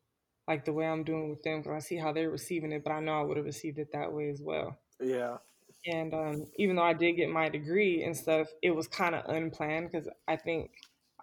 like 0.48 0.66
the 0.66 0.74
way 0.74 0.88
I'm 0.88 1.04
doing 1.04 1.30
with 1.30 1.44
them, 1.44 1.62
because 1.62 1.76
I 1.76 1.80
see 1.88 1.98
how 1.98 2.12
they're 2.12 2.32
receiving 2.32 2.72
it, 2.72 2.84
but 2.84 2.92
I 2.92 3.02
know 3.02 3.20
I 3.20 3.24
would 3.24 3.38
have 3.38 3.46
received 3.46 3.78
it 3.78 3.92
that 3.94 4.12
way 4.12 4.30
as 4.30 4.42
well. 4.42 4.80
Yeah. 5.00 5.38
And 5.86 6.14
um, 6.14 6.48
even 6.58 6.76
though 6.76 6.84
I 6.84 6.94
did 6.94 7.14
get 7.14 7.30
my 7.30 7.50
degree 7.50 8.04
and 8.04 8.18
stuff, 8.18 8.48
it 8.64 8.72
was 8.72 8.88
kind 8.88 9.14
of 9.14 9.26
unplanned 9.30 9.92
because 9.92 10.08
I 10.28 10.38
think 10.38 10.72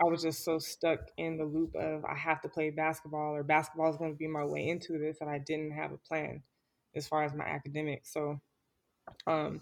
I 0.01 0.05
was 0.05 0.23
just 0.23 0.45
so 0.45 0.59
stuck 0.59 1.01
in 1.19 1.37
the 1.37 1.45
loop 1.45 1.75
of 1.75 2.05
I 2.05 2.17
have 2.17 2.41
to 2.43 2.49
play 2.49 2.71
basketball 2.71 3.35
or 3.35 3.43
basketball 3.43 3.91
is 3.91 3.97
going 3.97 4.13
to 4.13 4.19
be 4.19 4.27
my 4.27 4.45
way 4.45 4.69
into 4.69 4.99
this 4.99 5.19
that 5.19 5.29
I 5.29 5.39
didn't 5.39 5.73
have 5.73 5.93
a 5.93 5.99
plan 5.99 6.43
as 6.97 7.07
far 7.07 7.25
as 7.25 7.35
my 7.35 7.45
academics. 7.45 8.13
So, 8.13 8.41
um, 9.27 9.61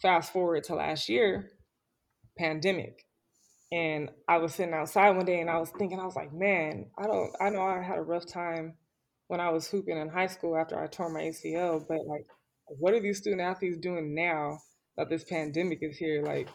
fast 0.00 0.32
forward 0.32 0.64
to 0.64 0.74
last 0.74 1.08
year, 1.08 1.50
pandemic 2.38 3.06
and 3.72 4.10
I 4.28 4.38
was 4.38 4.54
sitting 4.54 4.74
outside 4.74 5.10
one 5.10 5.26
day 5.26 5.40
and 5.40 5.50
I 5.50 5.58
was 5.58 5.70
thinking, 5.70 5.98
I 5.98 6.04
was 6.04 6.16
like, 6.16 6.32
man, 6.32 6.86
I 6.98 7.06
don't, 7.06 7.30
I 7.40 7.50
know 7.50 7.62
I 7.62 7.82
had 7.82 7.98
a 7.98 8.02
rough 8.02 8.26
time 8.26 8.74
when 9.26 9.40
I 9.40 9.50
was 9.50 9.68
hooping 9.68 9.96
in 9.96 10.08
high 10.08 10.28
school 10.28 10.56
after 10.56 10.80
I 10.80 10.86
tore 10.86 11.10
my 11.10 11.22
ACL, 11.22 11.84
but 11.86 12.06
like, 12.06 12.26
what 12.68 12.94
are 12.94 13.00
these 13.00 13.18
student 13.18 13.42
athletes 13.42 13.78
doing 13.78 14.14
now 14.14 14.58
that 14.96 15.08
this 15.08 15.24
pandemic 15.24 15.80
is 15.82 15.96
here? 15.96 16.22
Like, 16.22 16.48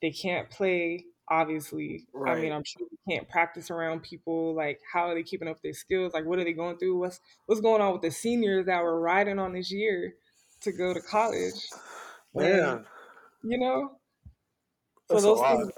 they 0.00 0.10
can't 0.10 0.48
play, 0.48 1.06
obviously. 1.30 2.06
I 2.26 2.36
mean, 2.36 2.52
I'm 2.52 2.64
sure 2.64 2.86
they 2.90 3.14
can't 3.14 3.28
practice 3.28 3.70
around 3.70 4.02
people. 4.02 4.54
Like, 4.54 4.80
how 4.92 5.08
are 5.08 5.14
they 5.14 5.22
keeping 5.22 5.48
up 5.48 5.60
their 5.62 5.72
skills? 5.72 6.12
Like, 6.14 6.24
what 6.26 6.38
are 6.38 6.44
they 6.44 6.52
going 6.52 6.78
through? 6.78 6.98
What's 6.98 7.20
what's 7.46 7.60
going 7.60 7.80
on 7.82 7.92
with 7.92 8.02
the 8.02 8.10
seniors 8.10 8.66
that 8.66 8.82
were 8.82 9.00
riding 9.00 9.38
on 9.38 9.52
this 9.52 9.70
year 9.72 10.14
to 10.62 10.72
go 10.72 10.94
to 10.94 11.00
college? 11.00 11.54
And 12.34 12.78
Man, 12.78 12.86
you 13.42 13.58
know, 13.58 13.92
so 15.10 15.14
that's 15.14 15.24
a 15.26 15.34
those 15.34 15.40
things, 15.40 15.70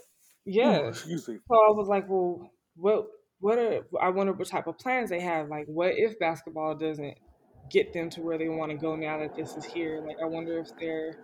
Ooh, 0.67 0.83
yeah. 0.85 0.89
excuse 0.89 1.29
me. 1.29 1.39
So 1.49 1.55
I 1.55 1.71
was 1.73 1.89
like, 1.89 2.09
well, 2.09 2.51
what 2.77 3.07
what 3.41 3.59
are 3.59 3.83
I 4.01 4.11
wonder 4.11 4.33
what 4.33 4.49
type 4.49 4.67
of 4.67 4.79
plans 4.79 5.11
they 5.11 5.21
have. 5.21 5.49
Like, 5.49 5.67
what 5.67 5.95
if 5.97 6.19
basketball 6.19 6.75
doesn't 6.77 7.17
get 7.71 7.93
them 7.93 8.11
to 8.11 8.21
where 8.21 8.39
they 8.39 8.49
want 8.49 8.71
to 8.73 8.77
go 8.77 8.97
now 8.97 9.19
that 9.19 9.35
this 9.37 9.57
is 9.57 9.65
here? 9.65 10.03
Like, 10.07 10.17
I 10.23 10.27
wonder 10.27 10.59
if 10.59 10.69
they're, 10.79 11.19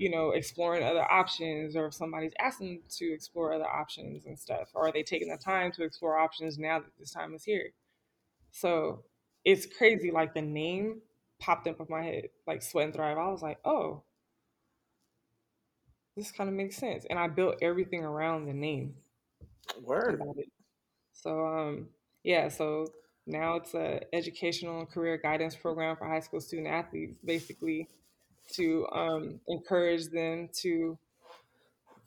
you 0.00 0.10
know, 0.10 0.30
exploring 0.30 0.82
other 0.82 1.04
options 1.12 1.76
or 1.76 1.88
if 1.88 1.94
somebody's 1.94 2.32
asking 2.40 2.80
to 2.88 3.12
explore 3.12 3.52
other 3.52 3.68
options 3.68 4.24
and 4.24 4.38
stuff. 4.38 4.70
Or 4.72 4.88
are 4.88 4.92
they 4.92 5.02
taking 5.02 5.28
the 5.28 5.36
time 5.36 5.72
to 5.72 5.84
explore 5.84 6.18
options 6.18 6.56
now 6.58 6.78
that 6.78 6.88
this 6.98 7.10
time 7.10 7.34
is 7.34 7.44
here? 7.44 7.74
So 8.50 9.04
it's 9.44 9.66
crazy. 9.66 10.10
Like 10.10 10.32
the 10.32 10.40
name 10.40 11.02
popped 11.38 11.68
up 11.68 11.80
in 11.80 11.86
my 11.90 12.02
head, 12.02 12.28
like 12.46 12.62
Sweat 12.62 12.86
and 12.86 12.94
Thrive. 12.94 13.18
I 13.18 13.28
was 13.28 13.42
like, 13.42 13.58
oh, 13.62 14.02
this 16.16 16.32
kind 16.32 16.48
of 16.48 16.56
makes 16.56 16.76
sense. 16.76 17.04
And 17.10 17.18
I 17.18 17.28
built 17.28 17.56
everything 17.60 18.02
around 18.02 18.46
the 18.46 18.54
name 18.54 18.94
Word. 19.82 20.14
about 20.14 20.38
it. 20.38 20.48
So 21.12 21.46
um 21.46 21.88
yeah, 22.24 22.48
so 22.48 22.86
now 23.26 23.56
it's 23.56 23.74
a 23.74 24.00
educational 24.14 24.86
career 24.86 25.18
guidance 25.18 25.56
program 25.56 25.94
for 25.96 26.08
high 26.08 26.20
school 26.20 26.40
student 26.40 26.68
athletes, 26.68 27.18
basically 27.22 27.90
to 28.56 28.86
um, 28.92 29.40
encourage 29.48 30.06
them 30.08 30.48
to 30.62 30.98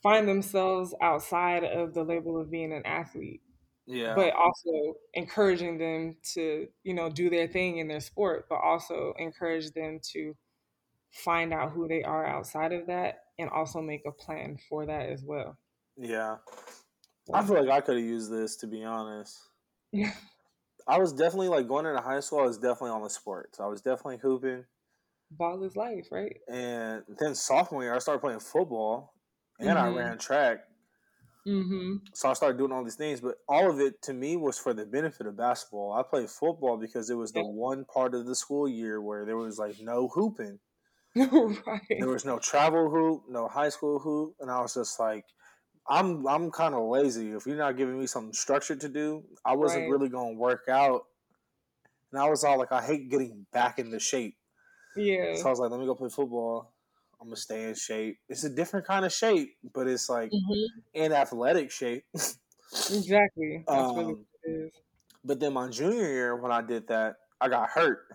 find 0.01 0.27
themselves 0.27 0.93
outside 1.01 1.63
of 1.63 1.93
the 1.93 2.03
label 2.03 2.39
of 2.39 2.51
being 2.51 2.73
an 2.73 2.85
athlete, 2.85 3.41
Yeah. 3.85 4.15
but 4.15 4.33
also 4.33 4.95
encouraging 5.13 5.77
them 5.79 6.17
to 6.33 6.69
you 6.83 6.93
know 6.95 7.09
do 7.09 7.29
their 7.29 7.47
thing 7.47 7.77
in 7.79 7.87
their 7.89 8.01
sport, 8.01 8.47
but 8.49 8.57
also 8.57 9.13
encourage 9.19 9.71
them 9.71 9.99
to 10.13 10.35
find 11.11 11.53
out 11.53 11.71
who 11.73 11.87
they 11.87 12.03
are 12.03 12.25
outside 12.25 12.73
of 12.73 12.87
that 12.87 13.25
and 13.39 13.49
also 13.49 13.81
make 13.81 14.03
a 14.07 14.11
plan 14.11 14.57
for 14.69 14.85
that 14.85 15.09
as 15.09 15.23
well. 15.23 15.57
Yeah. 15.97 16.37
I 17.33 17.45
feel 17.45 17.59
like 17.63 17.69
I 17.69 17.81
could 17.81 17.97
have 17.97 18.05
used 18.05 18.31
this 18.31 18.57
to 18.57 18.67
be 18.67 18.83
honest. 18.83 19.39
yeah, 19.91 20.13
I 20.87 20.97
was 20.97 21.13
definitely 21.13 21.47
like 21.49 21.67
going 21.67 21.85
into 21.85 22.01
high 22.01 22.19
school. 22.19 22.39
I 22.39 22.43
was 22.43 22.57
definitely 22.57 22.91
on 22.91 23.03
the 23.03 23.09
sports. 23.09 23.59
I 23.59 23.67
was 23.67 23.81
definitely 23.81 24.17
hooping, 24.17 24.65
ball 25.37 25.63
is 25.63 25.75
life, 25.75 26.07
right? 26.11 26.37
and 26.47 27.03
then 27.19 27.35
sophomore 27.35 27.83
year 27.83 27.95
I 27.95 27.99
started 27.99 28.19
playing 28.21 28.39
football, 28.39 29.13
and 29.59 29.77
I 29.77 29.85
Mhm. 29.85 29.87
ran 29.87 30.17
track. 30.17 30.59
Mm-hmm. 31.47 32.13
So 32.15 32.27
I 32.29 32.33
started 32.33 32.57
doing 32.57 32.71
all 32.71 32.83
these 32.83 32.95
things, 32.95 33.21
but 33.21 33.37
all 33.47 33.69
of 33.69 33.79
it 33.79 34.01
to 34.03 34.13
me 34.13 34.35
was 34.35 34.57
for 34.57 34.73
the 34.73 34.85
benefit 34.85 35.27
of 35.27 35.37
basketball. 35.37 35.93
I 35.93 36.01
played 36.03 36.29
football 36.29 36.77
because 36.77 37.09
it 37.11 37.15
was 37.15 37.33
the 37.33 37.43
one 37.43 37.85
part 37.85 38.15
of 38.15 38.25
the 38.25 38.35
school 38.35 38.67
year 38.67 38.99
where 39.01 39.25
there 39.25 39.37
was 39.37 39.59
like 39.59 39.77
no 39.79 40.07
hooping. 40.07 40.59
right. 41.65 41.89
There 41.97 42.09
was 42.09 42.23
no 42.23 42.37
travel 42.37 42.91
hoop, 42.91 43.23
no 43.27 43.47
high 43.47 43.69
school 43.69 43.97
hoop, 43.97 44.35
and 44.39 44.51
I 44.51 44.61
was 44.61 44.75
just 44.75 44.99
like, 44.99 45.25
I'm 45.87 46.27
I'm 46.27 46.51
kind 46.51 46.75
of 46.75 46.89
lazy. 46.89 47.31
If 47.31 47.47
you're 47.47 47.57
not 47.57 47.77
giving 47.77 47.99
me 47.99 48.07
something 48.07 48.33
structured 48.33 48.81
to 48.81 48.89
do, 48.89 49.25
I 49.45 49.55
wasn't 49.55 49.87
Right. 49.87 49.89
really 49.89 50.09
going 50.09 50.35
to 50.35 50.39
work 50.39 50.69
out. 50.69 51.07
And 52.11 52.21
I 52.21 52.29
was 52.29 52.43
all 52.43 52.57
like, 52.57 52.71
I 52.71 52.81
hate 52.81 53.09
getting 53.09 53.45
back 53.51 53.79
into 53.79 53.99
shape. 53.99 54.37
Yeah. 54.95 55.35
So 55.35 55.49
I 55.49 55.51
was 55.51 55.59
like, 55.59 55.71
let 55.71 55.79
me 55.79 55.85
go 55.85 55.95
play 55.95 56.09
football. 56.09 56.73
I'm 57.19 57.27
gonna 57.27 57.37
stay 57.37 57.63
in 57.69 57.75
shape. 57.75 58.19
It's 58.29 58.43
a 58.43 58.49
different 58.49 58.85
kind 58.85 59.05
of 59.05 59.13
shape, 59.13 59.57
but 59.73 59.87
it's 59.87 60.09
like 60.09 60.31
hmm 60.31 60.83
in 60.93 61.11
athletic 61.13 61.71
shape. 61.71 62.05
Exactly. 62.89 63.65
Um, 63.67 63.95
what 63.95 64.17
it 64.43 64.49
is. 64.49 64.71
but 65.23 65.39
then 65.39 65.53
my 65.53 65.67
junior 65.69 66.07
year, 66.07 66.35
when 66.35 66.51
I 66.51 66.61
did 66.61 66.87
that, 66.87 67.17
I 67.41 67.49
got 67.49 67.69
hurt. 67.69 68.07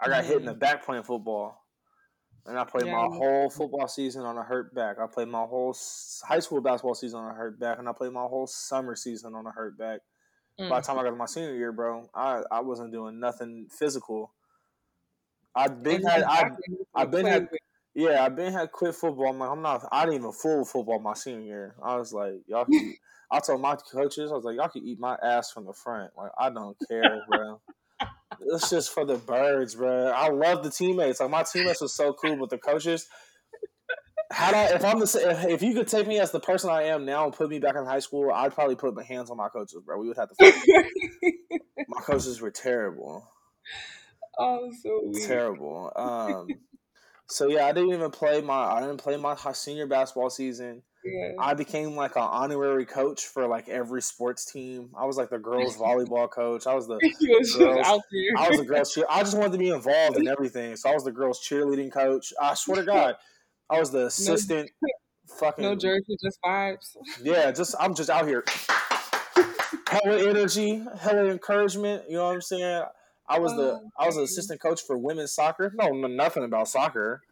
I 0.00 0.08
got 0.08 0.24
hit 0.24 0.38
in 0.40 0.44
the 0.46 0.54
back 0.54 0.84
playing 0.84 1.04
football, 1.04 1.64
and 2.46 2.58
I 2.58 2.64
played 2.64 2.86
Yeah. 2.86 2.88
my 2.88 3.06
whole 3.10 3.50
football 3.50 3.88
season 3.88 4.24
on 4.24 4.38
a 4.38 4.44
hurt 4.44 4.74
back. 4.74 4.98
I 4.98 5.06
played 5.06 5.28
my 5.28 5.44
whole 5.44 5.76
high 6.26 6.40
school 6.40 6.60
basketball 6.60 6.94
season 6.94 7.20
on 7.20 7.32
a 7.32 7.34
hurt 7.34 7.58
back, 7.60 7.78
and 7.78 7.88
I 7.88 7.92
played 7.92 8.12
my 8.12 8.24
whole 8.26 8.46
summer 8.46 8.96
season 8.96 9.34
on 9.34 9.46
a 9.46 9.52
hurt 9.52 9.78
back. 9.78 10.00
By 10.68 10.80
the 10.80 10.86
Mm. 10.86 10.86
time 10.86 10.98
I 10.98 11.04
got 11.04 11.10
to 11.10 11.16
my 11.16 11.26
senior 11.26 11.54
year, 11.56 11.72
bro, 11.72 12.08
I, 12.14 12.42
I 12.50 12.60
wasn't 12.60 12.92
doing 12.92 13.20
nothing 13.20 13.68
physical. 13.70 14.32
I've 15.54 15.82
been 15.82 16.02
had 16.02 16.22
I 16.22 16.42
back 16.42 16.52
when 16.52 16.78
you 16.78 16.86
I've 16.94 17.10
been 17.10 17.26
had 17.26 17.48
yeah 17.94 18.24
I've 18.24 18.36
been 18.36 18.52
had 18.52 18.72
quit 18.72 18.94
football. 18.94 19.28
I'm 19.28 19.38
like 19.38 19.50
I'm 19.50 19.62
not 19.62 19.86
I 19.92 20.04
didn't 20.04 20.20
even 20.20 20.32
full 20.32 20.64
football 20.64 20.98
my 20.98 21.14
senior 21.14 21.40
year. 21.40 21.74
I 21.82 21.96
was 21.96 22.12
like 22.12 22.42
y'all. 22.46 22.64
Can, 22.64 22.94
I 23.30 23.40
told 23.40 23.60
my 23.60 23.76
coaches 23.76 24.30
I 24.30 24.34
was 24.34 24.44
like 24.44 24.56
y'all 24.56 24.68
can 24.68 24.86
eat 24.86 24.98
my 24.98 25.16
ass 25.22 25.50
from 25.50 25.64
the 25.66 25.72
front. 25.72 26.12
Like 26.16 26.30
I 26.38 26.50
don't 26.50 26.76
care, 26.88 27.22
bro. 27.28 27.60
It's 28.40 28.68
just 28.68 28.92
for 28.92 29.04
the 29.04 29.16
birds, 29.16 29.76
bro. 29.76 30.08
I 30.08 30.28
love 30.28 30.64
the 30.64 30.70
teammates. 30.70 31.20
Like 31.20 31.30
my 31.30 31.44
teammates 31.44 31.80
was 31.80 31.94
so 31.94 32.12
cool, 32.12 32.36
but 32.36 32.50
the 32.50 32.58
coaches. 32.58 33.06
How 34.30 34.52
I, 34.52 34.74
if 34.74 34.84
I'm 34.84 34.98
the 34.98 35.04
if, 35.30 35.44
if 35.44 35.62
you 35.62 35.74
could 35.74 35.86
take 35.86 36.08
me 36.08 36.18
as 36.18 36.32
the 36.32 36.40
person 36.40 36.70
I 36.70 36.84
am 36.84 37.04
now 37.04 37.24
and 37.24 37.32
put 37.32 37.48
me 37.48 37.60
back 37.60 37.76
in 37.76 37.84
high 37.84 38.00
school, 38.00 38.32
I'd 38.32 38.54
probably 38.54 38.74
put 38.74 38.94
my 38.94 39.04
hands 39.04 39.30
on 39.30 39.36
my 39.36 39.48
coaches, 39.48 39.80
bro. 39.84 39.98
We 39.98 40.08
would 40.08 40.16
have 40.16 40.30
to. 40.30 40.34
Fight. 40.34 41.34
my 41.88 42.00
coaches 42.00 42.40
were 42.40 42.50
terrible 42.50 43.28
oh, 44.38 44.70
so 44.82 45.00
weird. 45.04 45.26
terrible. 45.28 45.92
Um, 45.96 46.48
so 47.28 47.48
yeah, 47.48 47.66
I 47.66 47.72
didn't 47.72 47.92
even 47.92 48.10
play 48.10 48.40
my 48.40 48.72
I 48.72 48.80
didn't 48.80 48.98
play 48.98 49.16
my 49.16 49.36
senior 49.52 49.86
basketball 49.86 50.30
season. 50.30 50.82
Yeah. 51.04 51.32
I 51.38 51.52
became 51.52 51.96
like 51.96 52.16
an 52.16 52.22
honorary 52.22 52.86
coach 52.86 53.26
for 53.26 53.46
like 53.46 53.68
every 53.68 54.00
sports 54.00 54.50
team. 54.50 54.90
I 54.96 55.04
was 55.04 55.18
like 55.18 55.28
the 55.28 55.38
girls 55.38 55.76
volleyball 55.78 56.30
coach. 56.30 56.66
I 56.66 56.74
was 56.74 56.86
the 56.86 56.94
was 57.20 57.56
girls- 57.56 57.86
I 58.38 58.48
was 58.48 58.58
the 58.58 58.64
girls 58.64 58.94
cheer. 58.94 59.04
I 59.10 59.20
just 59.20 59.36
wanted 59.36 59.52
to 59.52 59.58
be 59.58 59.68
involved 59.68 60.16
in 60.16 60.28
everything. 60.28 60.76
So 60.76 60.88
I 60.90 60.94
was 60.94 61.04
the 61.04 61.12
girls 61.12 61.46
cheerleading 61.46 61.92
coach. 61.92 62.32
I 62.40 62.54
swear 62.54 62.76
to 62.76 62.84
God, 62.84 63.16
I 63.68 63.78
was 63.78 63.90
the 63.90 64.06
assistant. 64.06 64.70
Fucking 65.38 65.64
no 65.64 65.74
jersey, 65.74 66.16
just 66.22 66.38
vibes. 66.44 66.96
yeah, 67.22 67.50
just 67.50 67.74
I'm 67.80 67.94
just 67.94 68.08
out 68.10 68.26
here. 68.26 68.44
Hella 69.88 70.28
energy, 70.28 70.82
hella 71.00 71.24
encouragement. 71.30 72.04
You 72.08 72.16
know 72.16 72.26
what 72.26 72.34
I'm 72.34 72.40
saying? 72.40 72.82
I 73.28 73.38
was 73.38 73.52
the 73.52 73.80
I 73.98 74.06
was 74.06 74.16
an 74.16 74.24
assistant 74.24 74.60
coach 74.60 74.82
for 74.82 74.98
women's 74.98 75.32
soccer. 75.32 75.72
No, 75.74 75.88
no 75.88 76.08
nothing 76.08 76.44
about 76.44 76.68
soccer. 76.68 77.22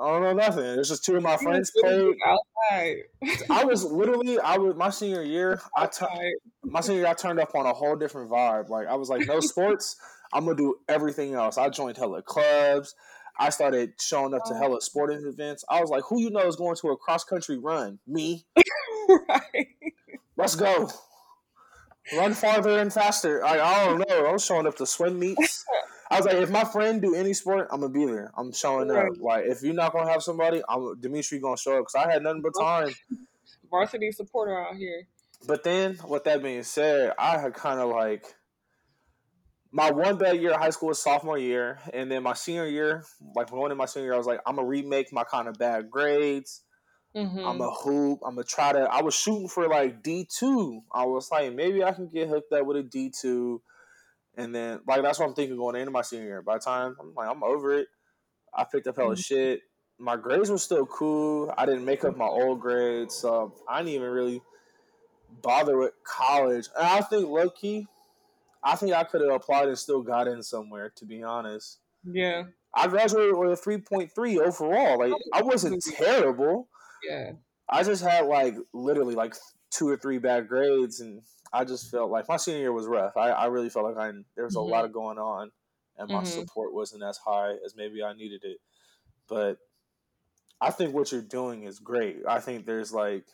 I 0.00 0.12
don't 0.12 0.22
know 0.22 0.32
nothing. 0.32 0.62
There's 0.62 0.88
just 0.88 1.04
two 1.04 1.16
of 1.16 1.22
my 1.22 1.36
friends 1.36 1.70
played. 1.78 2.14
Outside. 2.26 2.96
I 3.50 3.64
was 3.64 3.84
literally 3.84 4.38
I 4.38 4.56
was 4.56 4.74
my 4.76 4.90
senior 4.90 5.22
year. 5.22 5.60
I 5.76 5.88
my 6.62 6.80
senior 6.80 7.00
year 7.00 7.10
I 7.10 7.14
turned 7.14 7.38
up 7.38 7.54
on 7.54 7.66
a 7.66 7.72
whole 7.72 7.96
different 7.96 8.30
vibe. 8.30 8.68
Like 8.70 8.86
I 8.86 8.94
was 8.94 9.10
like, 9.10 9.26
no 9.26 9.40
sports. 9.40 9.96
I'm 10.32 10.44
gonna 10.44 10.56
do 10.56 10.76
everything 10.88 11.34
else. 11.34 11.58
I 11.58 11.68
joined 11.68 11.96
hella 11.96 12.22
clubs. 12.22 12.94
I 13.38 13.50
started 13.50 13.92
showing 14.00 14.34
up 14.34 14.44
to 14.46 14.54
oh. 14.54 14.58
hella 14.58 14.80
sporting 14.80 15.24
events. 15.26 15.64
I 15.68 15.80
was 15.80 15.90
like, 15.90 16.04
who 16.04 16.20
you 16.20 16.30
know 16.30 16.46
is 16.46 16.56
going 16.56 16.76
to 16.76 16.88
a 16.88 16.96
cross 16.96 17.24
country 17.24 17.58
run? 17.58 17.98
Me. 18.06 18.44
right. 19.28 19.68
Let's 20.36 20.54
go. 20.56 20.88
Run 22.16 22.34
farther 22.34 22.78
and 22.78 22.92
faster. 22.92 23.44
I, 23.44 23.60
I 23.60 23.84
don't 23.84 23.98
know. 23.98 24.26
I 24.26 24.32
was 24.32 24.44
showing 24.44 24.66
up 24.66 24.76
to 24.76 24.86
swim 24.86 25.18
meets. 25.18 25.64
I 26.10 26.16
was 26.16 26.26
like, 26.26 26.36
if 26.36 26.50
my 26.50 26.64
friend 26.64 27.00
do 27.00 27.14
any 27.14 27.32
sport, 27.34 27.68
I'm 27.70 27.80
gonna 27.80 27.92
be 27.92 28.04
there. 28.04 28.32
I'm 28.36 28.52
showing 28.52 28.90
up. 28.90 29.06
Like, 29.20 29.44
if 29.46 29.62
you're 29.62 29.74
not 29.74 29.92
gonna 29.92 30.10
have 30.10 30.22
somebody, 30.22 30.60
I'm 30.68 30.98
Dimitri 31.00 31.38
gonna 31.38 31.56
show 31.56 31.78
up 31.78 31.86
because 31.86 31.94
I 31.94 32.10
had 32.10 32.22
nothing 32.22 32.42
but 32.42 32.52
time. 32.58 32.92
Varsity 33.70 34.10
supporter 34.10 34.58
out 34.58 34.74
here. 34.74 35.06
But 35.46 35.62
then, 35.62 35.98
with 36.08 36.24
that 36.24 36.42
being 36.42 36.64
said, 36.64 37.12
I 37.16 37.38
had 37.38 37.54
kind 37.54 37.78
of 37.78 37.88
like 37.90 38.24
my 39.70 39.90
one 39.92 40.18
bad 40.18 40.40
year 40.40 40.50
of 40.50 40.60
high 40.60 40.70
school 40.70 40.88
was 40.88 41.00
sophomore 41.00 41.38
year, 41.38 41.78
and 41.92 42.10
then 42.10 42.24
my 42.24 42.34
senior 42.34 42.66
year, 42.66 43.04
like 43.36 43.50
going 43.50 43.70
in 43.70 43.78
my 43.78 43.86
senior 43.86 44.08
year, 44.08 44.14
I 44.14 44.18
was 44.18 44.26
like, 44.26 44.40
I'm 44.46 44.56
gonna 44.56 44.66
remake 44.66 45.12
my 45.12 45.22
kind 45.24 45.46
of 45.46 45.58
bad 45.58 45.90
grades. 45.90 46.62
Mm-hmm. 47.16 47.44
I'm 47.44 47.60
a 47.60 47.70
hoop. 47.70 48.20
I'm 48.24 48.36
gonna 48.36 48.44
try 48.44 48.72
to. 48.72 48.80
I 48.80 49.02
was 49.02 49.14
shooting 49.14 49.48
for 49.48 49.68
like 49.68 50.02
D 50.02 50.28
two. 50.30 50.82
I 50.92 51.04
was 51.04 51.30
like, 51.30 51.52
maybe 51.54 51.82
I 51.82 51.92
can 51.92 52.08
get 52.08 52.28
hooked 52.28 52.52
up 52.52 52.66
with 52.66 52.76
a 52.76 52.82
D 52.82 53.10
two. 53.10 53.62
And 54.36 54.54
then 54.54 54.80
like 54.86 55.02
that's 55.02 55.18
what 55.18 55.26
I'm 55.26 55.34
thinking 55.34 55.56
going 55.56 55.74
into 55.74 55.90
my 55.90 56.02
senior 56.02 56.26
year. 56.26 56.42
By 56.42 56.54
the 56.54 56.60
time 56.60 56.96
I'm 57.00 57.12
like 57.14 57.28
I'm 57.28 57.42
over 57.42 57.76
it, 57.78 57.88
I 58.54 58.64
picked 58.64 58.86
up 58.86 58.96
hella 58.96 59.14
mm-hmm. 59.14 59.20
shit. 59.20 59.62
My 59.98 60.16
grades 60.16 60.50
were 60.50 60.58
still 60.58 60.86
cool. 60.86 61.52
I 61.58 61.66
didn't 61.66 61.84
make 61.84 62.04
up 62.04 62.16
my 62.16 62.26
old 62.26 62.60
grades, 62.60 63.14
so 63.14 63.54
I 63.68 63.78
didn't 63.78 63.94
even 63.94 64.10
really 64.10 64.40
bother 65.42 65.76
with 65.76 65.92
college. 66.04 66.68
And 66.78 66.86
I 66.86 67.00
think 67.00 67.28
low 67.28 67.50
key, 67.50 67.86
I 68.62 68.76
think 68.76 68.92
I 68.92 69.04
could 69.04 69.20
have 69.20 69.32
applied 69.32 69.68
and 69.68 69.76
still 69.76 70.02
got 70.02 70.28
in 70.28 70.42
somewhere. 70.42 70.92
To 70.96 71.04
be 71.04 71.24
honest, 71.24 71.80
yeah. 72.04 72.44
I 72.72 72.86
graduated 72.86 73.36
with 73.36 73.50
a 73.50 73.56
three 73.56 73.78
point 73.78 74.12
three 74.14 74.38
overall. 74.38 75.00
Like 75.00 75.12
I 75.34 75.42
wasn't 75.42 75.84
terrible. 75.84 76.68
Yeah. 77.08 77.32
I 77.68 77.84
just 77.84 78.02
had 78.02 78.26
like 78.26 78.56
literally 78.72 79.14
like 79.14 79.34
two 79.70 79.88
or 79.88 79.96
three 79.96 80.18
bad 80.18 80.48
grades, 80.48 81.00
and 81.00 81.22
I 81.52 81.64
just 81.64 81.90
felt 81.90 82.10
like 82.10 82.28
my 82.28 82.36
senior 82.36 82.60
year 82.60 82.72
was 82.72 82.86
rough. 82.86 83.16
I, 83.16 83.30
I 83.30 83.46
really 83.46 83.70
felt 83.70 83.86
like 83.86 83.96
I 83.96 84.12
there 84.34 84.44
was 84.44 84.56
a 84.56 84.58
mm-hmm. 84.58 84.70
lot 84.70 84.84
of 84.84 84.92
going 84.92 85.18
on, 85.18 85.50
and 85.96 86.10
my 86.10 86.22
mm-hmm. 86.22 86.26
support 86.26 86.74
wasn't 86.74 87.04
as 87.04 87.18
high 87.18 87.54
as 87.64 87.76
maybe 87.76 88.02
I 88.02 88.12
needed 88.12 88.42
it. 88.44 88.58
But 89.28 89.58
I 90.60 90.70
think 90.70 90.94
what 90.94 91.12
you're 91.12 91.22
doing 91.22 91.64
is 91.64 91.78
great. 91.78 92.18
I 92.28 92.40
think 92.40 92.66
there's 92.66 92.92
like 92.92 93.24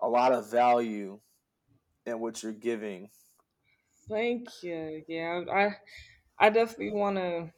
a 0.00 0.08
lot 0.08 0.32
of 0.32 0.50
value 0.50 1.20
in 2.06 2.20
what 2.20 2.42
you're 2.42 2.52
giving. 2.52 3.10
Thank 4.08 4.48
you. 4.62 5.02
Yeah, 5.06 5.42
I 5.52 5.76
I 6.38 6.50
definitely 6.50 6.92
want 6.92 7.16
to 7.16 7.50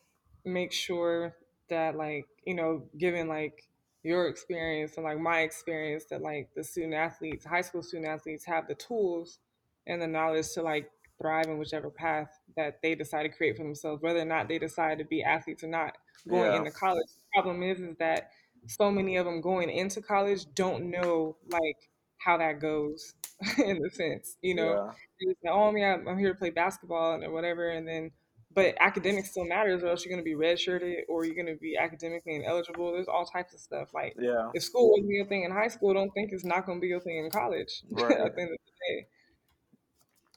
make 0.45 0.73
sure 0.73 1.37
that 1.69 1.97
like 1.97 2.27
you 2.45 2.55
know, 2.55 2.83
given 2.99 3.29
like 3.29 3.63
your 4.03 4.29
experience 4.29 4.97
and 4.97 5.05
like 5.05 5.19
my 5.19 5.41
experience 5.41 6.05
that 6.11 6.23
like 6.23 6.49
the 6.57 6.65
student 6.65 6.95
athletes, 6.95 7.45
high 7.45 7.61
school 7.61 7.83
student 7.83 8.09
athletes 8.09 8.45
have 8.45 8.67
the 8.67 8.75
tools 8.75 9.39
and 9.87 10.01
the 10.01 10.07
knowledge 10.07 10.51
to 10.53 10.63
like 10.63 10.91
thrive 11.21 11.47
in 11.47 11.59
whichever 11.59 11.91
path 11.91 12.31
that 12.57 12.81
they 12.83 12.95
decide 12.95 13.25
to 13.25 13.29
create 13.29 13.57
for 13.57 13.63
themselves, 13.63 14.03
whether 14.03 14.21
or 14.21 14.25
not 14.25 14.49
they 14.49 14.59
decide 14.59 14.99
to 14.99 15.05
be 15.05 15.23
athletes 15.23 15.63
or 15.63 15.69
not 15.69 15.97
going 16.29 16.53
yeah. 16.53 16.59
into 16.59 16.71
college. 16.71 17.07
The 17.09 17.43
problem 17.43 17.63
is 17.63 17.81
is 17.81 17.97
that 17.99 18.31
so 18.67 18.91
many 18.91 19.17
of 19.17 19.27
them 19.27 19.41
going 19.41 19.71
into 19.71 20.01
college 20.01 20.47
don't 20.55 20.91
know 20.91 21.37
like 21.51 21.77
how 22.19 22.39
that 22.39 22.61
goes 22.61 23.15
in 23.59 23.81
the 23.81 23.91
sense, 23.91 24.37
you 24.43 24.55
know. 24.55 24.93
Yeah. 25.21 25.29
Like, 25.29 25.55
oh, 25.55 25.75
yeah, 25.75 25.97
I'm 26.07 26.19
here 26.19 26.33
to 26.33 26.39
play 26.39 26.51
basketball 26.51 27.15
and 27.15 27.25
or 27.25 27.31
whatever, 27.31 27.71
and 27.71 27.87
then 27.87 28.11
but 28.53 28.75
academics 28.81 29.31
still 29.31 29.45
matters, 29.45 29.83
or 29.83 29.89
else 29.89 30.05
you're 30.05 30.15
going 30.15 30.25
to 30.25 30.29
be 30.29 30.37
redshirted, 30.37 31.03
or 31.09 31.25
you're 31.25 31.35
going 31.35 31.47
to 31.47 31.61
be 31.61 31.77
academically 31.77 32.35
ineligible. 32.35 32.93
There's 32.93 33.09
all 33.09 33.25
types 33.25 33.55
of 33.55 33.61
stuff. 33.61 33.95
Like, 33.95 34.17
yeah, 34.19 34.51
if 34.55 34.65
school 34.65 34.97
be 35.09 35.21
a 35.21 35.25
thing 35.25 35.45
in 35.45 35.51
high 35.51 35.69
school, 35.69 35.95
don't 35.95 36.11
think 36.11 36.33
it's 36.33 36.45
not 36.45 36.67
going 36.67 36.79
to 36.79 36.83
be 36.83 36.93
a 36.93 37.01
thing 37.01 37.25
in 37.25 37.31
college. 37.31 37.83
Right. 37.91 38.13
at 38.13 38.35
the 38.35 38.43
end 38.43 38.51
of 38.51 38.59
the 38.59 38.95
day. 38.95 39.07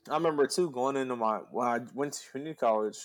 I 0.09 0.16
remember 0.16 0.47
too 0.47 0.70
going 0.70 0.97
into 0.97 1.16
my 1.16 1.39
when 1.51 1.68
I 1.68 1.80
went 1.93 2.14
to 2.14 2.32
community 2.32 2.57
college, 2.57 2.97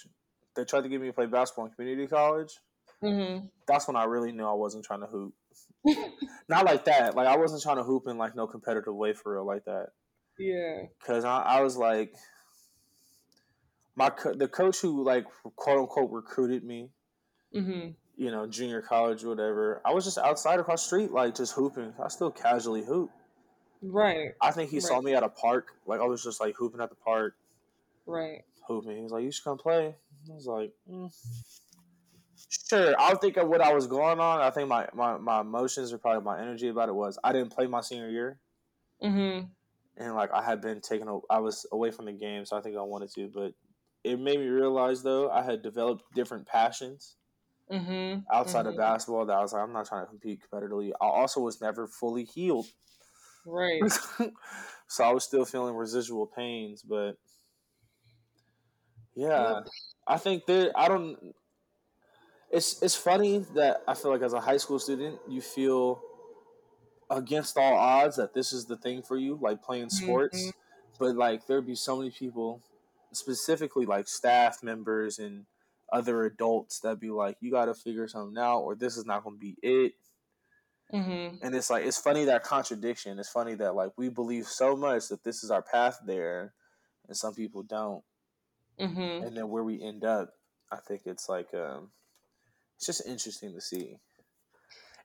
they 0.57 0.65
tried 0.65 0.83
to 0.83 0.89
get 0.89 1.01
me 1.01 1.07
to 1.07 1.13
play 1.13 1.27
basketball 1.27 1.67
in 1.67 1.73
community 1.73 2.07
college. 2.07 2.59
Mm-hmm. 3.03 3.47
That's 3.67 3.87
when 3.87 3.97
I 3.97 4.05
really 4.05 4.33
knew 4.33 4.45
I 4.45 4.55
wasn't 4.55 4.85
trying 4.85 5.01
to 5.01 5.07
hoop. 5.07 5.33
Not 6.49 6.65
like 6.65 6.85
that. 6.87 7.15
Like 7.15 7.29
I 7.29 7.37
wasn't 7.37 7.63
trying 7.63 7.77
to 7.77 7.85
hoop 7.85 8.09
in 8.09 8.19
like 8.19 8.35
no 8.35 8.47
competitive 8.47 8.95
way 8.95 9.13
for 9.13 9.35
real 9.35 9.47
like 9.47 9.65
that. 9.67 9.91
Yeah. 10.39 10.83
Because 11.01 11.25
I, 11.25 11.41
I 11.43 11.61
was 11.63 11.77
like, 11.77 12.15
my 13.99 14.11
co- 14.11 14.33
the 14.33 14.47
coach 14.47 14.79
who 14.81 15.03
like 15.03 15.27
quote 15.57 15.79
unquote 15.79 16.11
recruited 16.13 16.63
me, 16.63 16.89
mm-hmm. 17.55 17.91
you 18.17 18.31
know, 18.31 18.47
junior 18.47 18.81
college 18.81 19.25
or 19.25 19.31
whatever. 19.31 19.83
I 19.85 19.93
was 19.93 20.05
just 20.05 20.19
outside 20.19 20.61
across 20.61 20.87
street, 20.87 21.11
like 21.11 21.35
just 21.35 21.53
hooping. 21.53 21.93
I 22.03 22.09
still 22.09 22.31
casually 22.31 22.85
hoop. 22.85 23.11
Right. 23.83 24.31
I 24.41 24.53
think 24.53 24.71
he 24.71 24.77
right. 24.77 24.83
saw 24.85 25.01
me 25.01 25.15
at 25.15 25.25
a 25.25 25.29
park. 25.29 25.73
Like 25.85 26.01
I 26.01 26.05
was 26.05 26.23
just 26.23 26.41
like 26.41 26.55
hooping 26.57 26.81
at 26.81 26.91
the 26.91 26.95
park. 26.95 27.35
Right. 28.07 28.43
Hooping. 28.69 29.03
He's 29.03 29.11
like, 29.11 29.25
"You 29.25 29.33
should 29.33 29.45
come 29.45 29.59
play." 29.59 29.97
I 30.31 30.35
was 30.35 30.47
like, 30.47 30.73
mm. 30.89 31.13
"Sure." 32.69 32.95
I'll 33.01 33.17
think 33.17 33.37
of 33.37 33.49
what 33.49 33.61
I 33.61 33.75
was 33.75 33.89
going 33.89 34.21
on. 34.21 34.41
I 34.41 34.51
think 34.51 34.69
my, 34.69 34.87
my 34.95 35.19
my 35.19 35.41
emotions 35.41 35.93
or 35.93 35.99
probably 35.99 36.23
my 36.23 36.41
energy 36.41 36.69
about 36.69 36.89
it 36.89 36.95
was 36.95 37.19
I 37.25 37.33
didn't 37.33 37.51
play 37.51 37.67
my 37.67 37.81
senior 37.81 38.09
year. 38.09 38.39
Mm-hmm. 39.03 39.47
And 39.97 40.15
like 40.15 40.31
I 40.33 40.43
had 40.43 40.61
been 40.61 40.81
taken, 40.81 41.09
I 41.29 41.41
was 41.41 41.67
away 41.73 41.91
from 41.91 42.05
the 42.05 42.13
game, 42.13 42.47
so 42.47 42.57
I 42.57 42.61
think 42.61 42.77
I 42.77 42.83
wanted 42.83 43.13
to, 43.15 43.29
but 43.35 43.53
it 44.09 44.19
made 44.19 44.39
me 44.39 44.47
realize 44.47 45.03
though 45.03 45.31
I 45.31 45.43
had 45.43 45.63
developed 45.63 46.05
different 46.15 46.47
passions 46.47 47.17
mm-hmm. 47.71 48.21
outside 48.33 48.61
mm-hmm. 48.61 48.69
of 48.71 48.77
basketball 48.77 49.27
that 49.27 49.37
I 49.37 49.41
was 49.41 49.53
like, 49.53 49.63
I'm 49.63 49.73
not 49.73 49.87
trying 49.87 50.05
to 50.05 50.11
compete 50.11 50.41
competitively. 50.41 50.93
I 51.01 51.07
also 51.07 51.41
was 51.41 51.61
never 51.61 51.87
fully 51.87 52.25
healed. 52.25 52.67
Right. 53.47 53.83
so 54.89 55.05
I 55.05 55.13
was 55.13 55.25
still 55.25 55.45
feeling 55.45 55.75
residual 55.75 56.27
pains, 56.27 56.83
but 56.83 57.17
yeah, 59.15 59.55
yep. 59.55 59.67
I 60.07 60.19
think 60.19 60.47
that 60.47 60.73
I 60.77 60.89
don't. 60.89 61.17
It's 62.51 62.83
it's 62.83 62.95
funny 62.95 63.45
that 63.55 63.83
I 63.87 63.95
feel 63.95 64.11
like 64.11 64.23
as 64.23 64.33
a 64.33 64.41
high 64.41 64.57
school 64.57 64.79
student, 64.79 65.19
you 65.29 65.41
feel 65.41 66.01
against 67.11 67.57
all 67.57 67.75
odds 67.75 68.17
that 68.17 68.35
this 68.35 68.53
is 68.53 68.67
the 68.67 68.77
thing 68.77 69.03
for 69.03 69.17
you, 69.17 69.39
like 69.41 69.63
playing 69.63 69.91
sports. 69.91 70.39
Mm-hmm. 70.41 70.51
But 70.99 71.17
like 71.17 71.47
there'd 71.47 71.67
be 71.67 71.75
so 71.75 71.97
many 71.97 72.11
people 72.11 72.63
specifically 73.13 73.87
like 73.87 74.09
staff 74.09 74.63
members 74.63 75.19
and 75.19 75.47
other 75.93 76.25
adults 76.25 76.81
that 76.81 77.01
be 77.01 77.11
like, 77.11 77.37
you 77.41 77.51
got 77.51 77.67
to 77.67 77.75
figure 77.75 78.09
something 78.09 78.39
out, 78.39 78.61
or 78.61 78.75
this 78.75 78.97
is 78.97 79.07
not 79.07 79.25
going 79.25 79.37
to 79.37 79.41
be 79.41 79.57
it. 79.63 79.93
Mm-hmm. 80.93 81.45
And 81.45 81.55
it's 81.55 81.69
like 81.69 81.85
it's 81.85 81.99
funny 81.99 82.25
that 82.27 82.45
contradiction. 82.45 83.19
It's 83.19 83.29
funny 83.29 83.55
that 83.57 83.75
like 83.75 83.91
we 83.97 84.09
believe 84.09 84.47
so 84.47 84.75
much 84.75 85.09
that 85.09 85.23
this 85.23 85.45
is 85.45 85.51
our 85.51 85.63
path 85.63 85.99
there, 86.07 86.55
and 87.07 87.17
some 87.17 87.35
people 87.35 87.63
don't. 87.63 88.03
Mm-hmm. 88.81 89.27
And 89.27 89.37
then 89.37 89.49
where 89.49 89.65
we 89.65 89.83
end 89.83 90.05
up, 90.05 90.31
I 90.73 90.77
think 90.77 91.03
it's 91.05 91.29
like 91.29 91.53
um, 91.53 91.91
it's 92.77 92.87
just 92.87 93.07
interesting 93.07 93.53
to 93.55 93.61
see. 93.61 93.97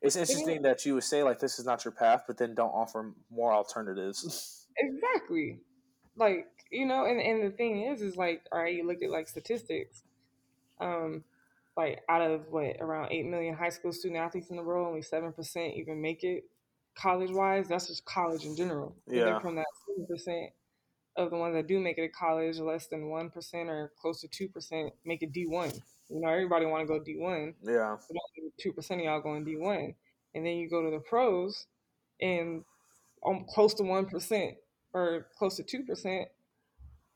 It's 0.02 0.16
interesting 0.16 0.62
yeah. 0.64 0.70
that 0.70 0.86
you 0.86 0.96
would 0.96 1.04
say 1.04 1.24
like 1.24 1.40
this 1.40 1.60
is 1.60 1.66
not 1.66 1.84
your 1.84 1.94
path, 1.94 2.24
but 2.28 2.38
then 2.38 2.56
don't 2.56 2.70
offer 2.70 3.14
more 3.32 3.54
alternatives. 3.54 4.60
Exactly. 4.76 5.60
Like 6.16 6.48
you 6.70 6.86
know, 6.86 7.06
and, 7.06 7.22
and 7.22 7.44
the 7.44 7.56
thing 7.56 7.84
is, 7.84 8.02
is 8.02 8.16
like, 8.18 8.42
all 8.52 8.60
right, 8.60 8.74
you 8.74 8.86
look 8.86 9.02
at 9.04 9.10
like 9.10 9.28
statistics. 9.28 10.04
Um, 10.80 11.24
like 11.78 12.02
out 12.10 12.22
of 12.22 12.42
what 12.50 12.78
around 12.80 13.12
eight 13.12 13.26
million 13.26 13.56
high 13.56 13.70
school 13.70 13.92
student 13.92 14.20
athletes 14.20 14.50
in 14.50 14.58
the 14.58 14.64
world, 14.64 14.88
only 14.88 15.02
seven 15.02 15.32
percent 15.34 15.74
even 15.76 16.02
make 16.02 16.24
it 16.24 16.44
college 16.96 17.32
wise. 17.32 17.68
That's 17.68 17.88
just 17.88 18.06
college 18.06 18.46
in 18.46 18.56
general. 18.56 18.96
Yeah. 19.08 19.40
from 19.40 19.56
that 19.56 19.66
seven 19.88 20.06
percent 20.08 20.52
of 21.16 21.30
the 21.30 21.38
ones 21.38 21.56
that 21.56 21.68
do 21.68 21.80
make 21.80 21.98
it 21.98 22.02
to 22.02 22.10
college, 22.10 22.60
less 22.60 22.88
than 22.88 23.10
one 23.10 23.30
percent 23.30 23.70
or 23.70 23.92
close 24.00 24.22
to 24.22 24.28
two 24.28 24.48
percent 24.48 24.94
make 25.06 25.24
it 25.24 25.32
D 25.32 25.46
one. 25.48 25.72
You 26.10 26.22
know, 26.22 26.30
everybody 26.30 26.66
want 26.66 26.82
to 26.82 26.88
go 26.88 27.04
D 27.04 27.18
one. 27.18 27.56
Yeah. 27.64 27.98
Two 28.60 28.74
percent 28.74 29.02
of 29.02 29.06
y'all 29.06 29.22
going 29.22 29.44
D 29.44 29.58
one, 29.58 29.96
and 30.36 30.46
then 30.46 30.54
you 30.58 30.70
go 30.70 30.84
to 30.84 30.92
the 30.92 31.00
pros, 31.00 31.66
and 32.22 32.64
um, 33.26 33.46
close 33.50 33.74
to 33.76 33.84
one 33.84 34.06
percent 34.06 34.56
or 34.94 35.28
close 35.38 35.58
to 35.58 35.64
two 35.64 35.84
percent 35.84 36.28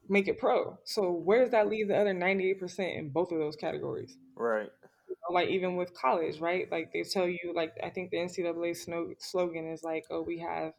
make 0.09 0.27
it 0.27 0.39
pro. 0.39 0.77
So 0.85 1.11
where 1.11 1.41
does 1.41 1.51
that 1.51 1.67
leave 1.67 1.89
the 1.89 1.97
other 1.97 2.13
98% 2.13 2.97
in 2.97 3.09
both 3.09 3.29
of 3.33 3.39
those 3.39 3.57
categories? 3.57 4.17
Right. 4.37 4.69
Like 5.29 5.49
even 5.49 5.75
with 5.75 5.93
college, 5.93 6.39
right? 6.39 6.71
Like 6.71 6.93
they 6.93 7.03
tell 7.03 7.27
you, 7.27 7.51
like 7.53 7.73
I 7.83 7.89
think 7.89 8.11
the 8.11 8.17
NCAA 8.17 9.17
slogan 9.19 9.67
is 9.67 9.83
like, 9.83 10.05
"Oh, 10.09 10.21
we 10.21 10.39
have 10.39 10.71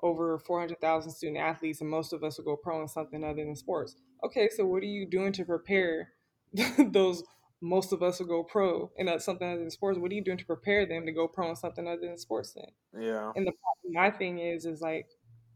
over 0.00 0.38
400,000 0.38 1.10
student 1.10 1.38
athletes, 1.38 1.80
and 1.80 1.90
most 1.90 2.12
of 2.12 2.22
us 2.22 2.38
will 2.38 2.44
go 2.44 2.56
pro 2.56 2.80
in 2.80 2.86
something 2.86 3.24
other 3.24 3.44
than 3.44 3.56
sports." 3.56 3.96
okay, 4.24 4.48
so 4.48 4.64
what 4.66 4.82
are 4.82 4.86
you 4.86 5.06
doing 5.06 5.32
to 5.32 5.44
prepare 5.44 6.12
those 6.78 7.22
most 7.60 7.92
of 7.92 8.02
us 8.02 8.20
will 8.20 8.26
go 8.26 8.44
pro 8.44 8.90
and 8.98 9.08
that's 9.08 9.24
something 9.24 9.48
other 9.48 9.58
than 9.58 9.70
sports? 9.70 9.98
What 9.98 10.10
are 10.10 10.14
you 10.14 10.24
doing 10.24 10.38
to 10.38 10.46
prepare 10.46 10.86
them 10.86 11.06
to 11.06 11.12
go 11.12 11.26
pro 11.28 11.50
in 11.50 11.56
something 11.56 11.86
other 11.86 12.00
than 12.00 12.18
sports 12.18 12.54
then? 12.54 13.02
Yeah. 13.02 13.32
And 13.34 13.46
the 13.46 13.52
my 13.90 14.10
thing 14.10 14.38
is 14.38 14.64
is 14.64 14.80
like 14.80 15.08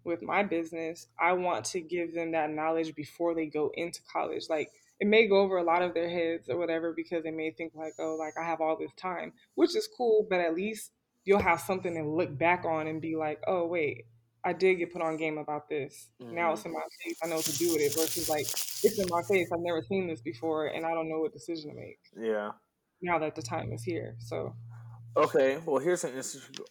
with 0.05 0.23
my 0.23 0.43
business, 0.43 1.07
I 1.21 1.33
want 1.33 1.65
to 1.67 1.81
give 1.81 2.15
them 2.15 2.33
that 2.33 2.51
knowledge 2.51 2.95
before 2.95 3.35
they 3.35 3.47
go 3.47 3.71
into 3.75 4.01
college. 4.13 4.45
Like 4.49 4.71
it 5.01 5.07
may 5.07 5.27
go 5.27 5.39
over 5.41 5.59
a 5.59 5.65
lot 5.65 5.83
of 5.83 5.95
their 5.95 6.09
heads 6.09 6.49
or 6.49 6.57
whatever 6.57 6.93
because 6.93 7.25
they 7.25 7.31
may 7.31 7.51
think 7.51 7.73
like, 7.75 7.95
oh, 7.99 8.17
like 8.19 8.35
I 8.41 8.45
have 8.45 8.61
all 8.61 8.77
this 8.77 8.93
time, 8.97 9.33
which 9.55 9.77
is 9.77 9.89
cool, 9.97 10.27
but 10.29 10.41
at 10.41 10.55
least 10.55 10.93
you'll 11.25 11.43
have 11.43 11.61
something 11.61 11.95
to 11.95 12.03
look 12.03 12.37
back 12.37 12.65
on 12.65 12.87
and 12.87 13.01
be 13.01 13.17
like, 13.17 13.41
oh 13.47 13.67
wait, 13.67 14.07
I 14.45 14.53
did 14.53 14.75
get 14.77 14.93
put 14.93 15.03
on 15.03 15.17
game 15.17 15.39
about 15.39 15.69
this. 15.69 16.09
Mm-hmm. 16.21 16.35
Now 16.35 16.53
it's 16.53 16.65
in 16.65 16.73
my 16.73 16.81
face. 17.05 17.19
I 17.23 17.29
know 17.29 17.37
what 17.37 17.45
to 17.45 17.59
do 17.59 17.73
with 17.73 17.81
it. 17.81 17.95
Versus 17.95 18.29
like 18.29 18.47
it's 18.47 18.99
in 18.99 19.07
my 19.09 19.23
face. 19.23 19.49
I've 19.53 19.61
never 19.61 19.83
seen 19.83 20.09
this 20.09 20.21
before, 20.21 20.67
and 20.67 20.85
I 20.85 20.95
don't 20.95 21.09
know 21.09 21.21
what 21.21 21.33
decision 21.33 21.71
to 21.71 21.77
make. 21.77 21.99
Yeah. 22.17 22.51
Now 23.01 23.19
that 23.19 23.35
the 23.35 23.43
time 23.43 23.73
is 23.73 23.83
here, 23.83 24.17
so. 24.19 24.55
Okay, 25.17 25.59
well, 25.67 25.79
here's 25.79 26.05
an 26.05 26.21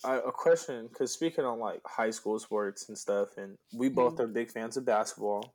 a 0.04 0.32
question 0.32 0.88
because 0.88 1.14
speaking 1.14 1.46
on 1.46 1.60
like 1.60 1.82
high 1.86 2.10
school 2.10 2.40
sports 2.40 2.90
and 2.90 2.98
stuff, 2.98 3.30
and 3.38 3.58
we 3.74 3.90
both 3.90 4.14
mm-hmm. 4.14 4.24
are 4.24 4.28
big 4.28 4.52
fans 4.52 4.78
of 4.78 4.86
basketball. 4.86 5.54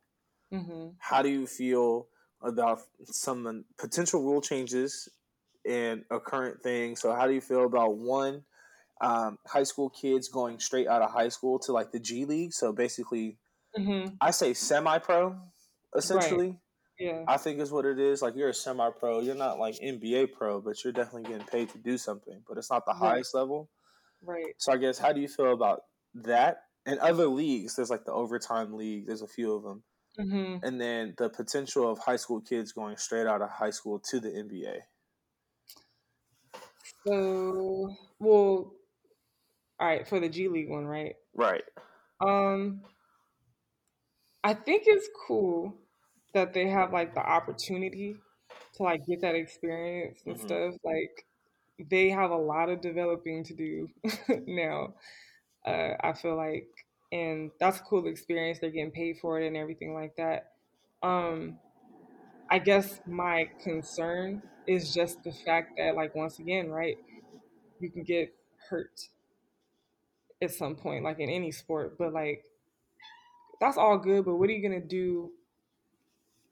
Mm-hmm. 0.53 0.89
How 0.99 1.21
do 1.21 1.29
you 1.29 1.47
feel 1.47 2.07
about 2.41 2.79
some 3.03 3.65
potential 3.77 4.23
rule 4.23 4.41
changes 4.41 5.09
and 5.69 6.03
a 6.09 6.19
current 6.19 6.61
thing? 6.61 6.95
So, 6.95 7.13
how 7.13 7.27
do 7.27 7.33
you 7.33 7.41
feel 7.41 7.65
about 7.65 7.97
one? 7.97 8.43
um, 9.01 9.37
high 9.45 9.63
school 9.63 9.89
kids 9.89 10.27
going 10.27 10.59
straight 10.59 10.87
out 10.87 11.01
of 11.01 11.11
high 11.11 11.29
school 11.29 11.59
to 11.59 11.71
like 11.71 11.91
the 11.91 11.99
G 11.99 12.25
League. 12.25 12.53
So 12.53 12.71
basically, 12.71 13.37
mm-hmm. 13.77 14.15
I 14.19 14.31
say 14.31 14.53
semi 14.53 14.97
pro, 14.99 15.35
essentially. 15.95 16.47
Right. 16.47 16.57
Yeah. 16.99 17.23
I 17.27 17.37
think 17.37 17.59
is 17.59 17.71
what 17.71 17.85
it 17.85 17.99
is. 17.99 18.21
Like 18.21 18.35
you're 18.35 18.49
a 18.49 18.53
semi 18.53 18.89
pro. 18.89 19.19
You're 19.19 19.35
not 19.35 19.59
like 19.59 19.75
NBA 19.75 20.33
pro, 20.33 20.59
but 20.59 20.83
you're 20.83 20.93
definitely 20.93 21.29
getting 21.29 21.47
paid 21.47 21.69
to 21.69 21.77
do 21.77 21.97
something. 21.97 22.41
But 22.47 22.57
it's 22.57 22.71
not 22.71 22.85
the 22.85 22.93
right. 22.93 23.09
highest 23.09 23.35
level. 23.35 23.69
Right. 24.23 24.55
So 24.57 24.73
I 24.73 24.77
guess 24.77 24.97
how 24.97 25.13
do 25.13 25.21
you 25.21 25.27
feel 25.27 25.53
about 25.53 25.81
that? 26.15 26.63
And 26.85 26.99
other 26.99 27.27
leagues, 27.27 27.75
there's 27.75 27.89
like 27.89 28.05
the 28.05 28.13
overtime 28.13 28.73
league. 28.73 29.05
There's 29.05 29.21
a 29.21 29.27
few 29.27 29.53
of 29.53 29.63
them. 29.63 29.83
Mm-hmm. 30.19 30.65
And 30.65 30.81
then 30.81 31.13
the 31.17 31.29
potential 31.29 31.91
of 31.91 31.99
high 31.99 32.15
school 32.15 32.41
kids 32.41 32.71
going 32.71 32.97
straight 32.97 33.27
out 33.27 33.41
of 33.41 33.49
high 33.49 33.69
school 33.69 33.99
to 34.09 34.19
the 34.19 34.29
NBA. 34.29 34.77
So, 37.05 37.95
well, 38.19 38.73
all 39.79 39.87
right, 39.87 40.07
for 40.07 40.19
the 40.19 40.29
G 40.29 40.47
League 40.47 40.69
one, 40.69 40.85
right? 40.85 41.15
Right. 41.35 41.63
Um, 42.19 42.81
I 44.43 44.55
think 44.55 44.83
it's 44.87 45.07
cool 45.27 45.75
that 46.37 46.53
they 46.53 46.67
have 46.67 46.93
like 46.93 47.15
the 47.15 47.21
opportunity 47.21 48.15
to 48.75 48.83
like 48.83 49.05
get 49.07 49.21
that 49.21 49.35
experience 49.35 50.21
and 50.25 50.35
mm-hmm. 50.35 50.45
stuff. 50.45 50.75
Like 50.83 51.25
they 51.89 52.09
have 52.09 52.31
a 52.31 52.37
lot 52.37 52.69
of 52.69 52.81
developing 52.81 53.43
to 53.45 53.53
do 53.55 53.89
now. 54.47 54.93
Uh, 55.65 55.93
I 55.99 56.13
feel 56.13 56.35
like, 56.35 56.67
and 57.11 57.51
that's 57.59 57.79
a 57.79 57.83
cool 57.83 58.07
experience. 58.07 58.59
They're 58.59 58.69
getting 58.69 58.91
paid 58.91 59.17
for 59.19 59.39
it 59.39 59.47
and 59.47 59.57
everything 59.57 59.93
like 59.93 60.15
that. 60.17 60.51
Um, 61.01 61.57
I 62.49 62.59
guess 62.59 63.01
my 63.05 63.49
concern 63.63 64.41
is 64.67 64.93
just 64.93 65.23
the 65.23 65.31
fact 65.31 65.73
that, 65.77 65.95
like, 65.95 66.15
once 66.15 66.39
again, 66.39 66.69
right, 66.69 66.97
you 67.79 67.89
can 67.89 68.03
get 68.03 68.33
hurt 68.69 69.09
at 70.41 70.51
some 70.51 70.75
point, 70.75 71.03
like 71.03 71.19
in 71.19 71.29
any 71.29 71.51
sport. 71.51 71.97
But 71.97 72.13
like, 72.13 72.43
that's 73.59 73.77
all 73.77 73.97
good. 73.97 74.25
But 74.25 74.35
what 74.35 74.49
are 74.49 74.53
you 74.53 74.61
gonna 74.61 74.85
do 74.85 75.31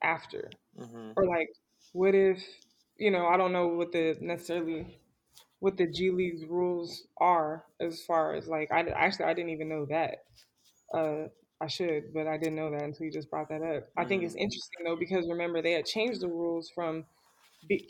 after? 0.04 0.50
Mm-hmm. 0.80 1.12
Or 1.16 1.26
like, 1.26 1.50
what 1.94 2.16
if 2.16 2.44
you 2.98 3.12
know? 3.12 3.28
I 3.28 3.38
don't 3.38 3.54
know 3.54 3.68
what 3.68 3.92
the 3.92 4.18
necessarily 4.22 5.00
what 5.60 5.78
the 5.78 5.88
G 5.88 6.12
League's 6.12 6.46
rules 6.46 7.08
are 7.18 7.66
as 7.80 8.04
far 8.04 8.36
as 8.36 8.48
like 8.48 8.72
I 8.72 8.82
actually 8.82 9.26
I 9.26 9.34
didn't 9.34 9.52
even 9.52 9.70
know 9.70 9.86
that. 9.90 10.18
Uh, 10.94 11.28
I 11.62 11.68
should, 11.68 12.14
but 12.14 12.28
I 12.28 12.38
didn't 12.38 12.56
know 12.56 12.70
that 12.72 12.84
until 12.84 13.06
you 13.06 13.12
just 13.12 13.30
brought 13.30 13.50
that 13.50 13.62
up. 13.62 13.84
Mm-hmm. 13.84 14.00
I 14.00 14.06
think 14.06 14.24
it's 14.24 14.34
mm-hmm. 14.34 14.44
interesting 14.44 14.86
though 14.86 14.96
because 14.98 15.28
remember 15.28 15.62
they 15.62 15.72
had 15.72 15.86
changed 15.86 16.22
the 16.22 16.28
rules 16.28 16.70
from 16.74 17.06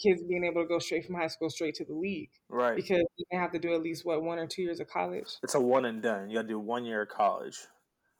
kids 0.02 0.24
being 0.24 0.44
able 0.46 0.62
to 0.62 0.68
go 0.68 0.80
straight 0.80 1.06
from 1.06 1.16
high 1.16 1.28
school 1.28 1.50
straight 1.50 1.76
to 1.76 1.86
the 1.86 1.94
league. 1.94 2.30
Right. 2.50 2.76
Because 2.76 3.04
they 3.32 3.38
have 3.38 3.52
to 3.52 3.60
do 3.60 3.74
at 3.74 3.82
least 3.82 4.06
what 4.06 4.24
one 4.24 4.40
or 4.40 4.48
two 4.48 4.62
years 4.62 4.80
of 4.80 4.88
college. 4.88 5.28
It's 5.44 5.56
a 5.56 5.60
one 5.60 5.86
and 5.86 6.02
done. 6.02 6.30
You 6.30 6.38
got 6.38 6.44
to 6.44 6.48
do 6.48 6.60
one 6.60 6.86
year 6.86 7.02
of 7.02 7.10
college. 7.10 7.58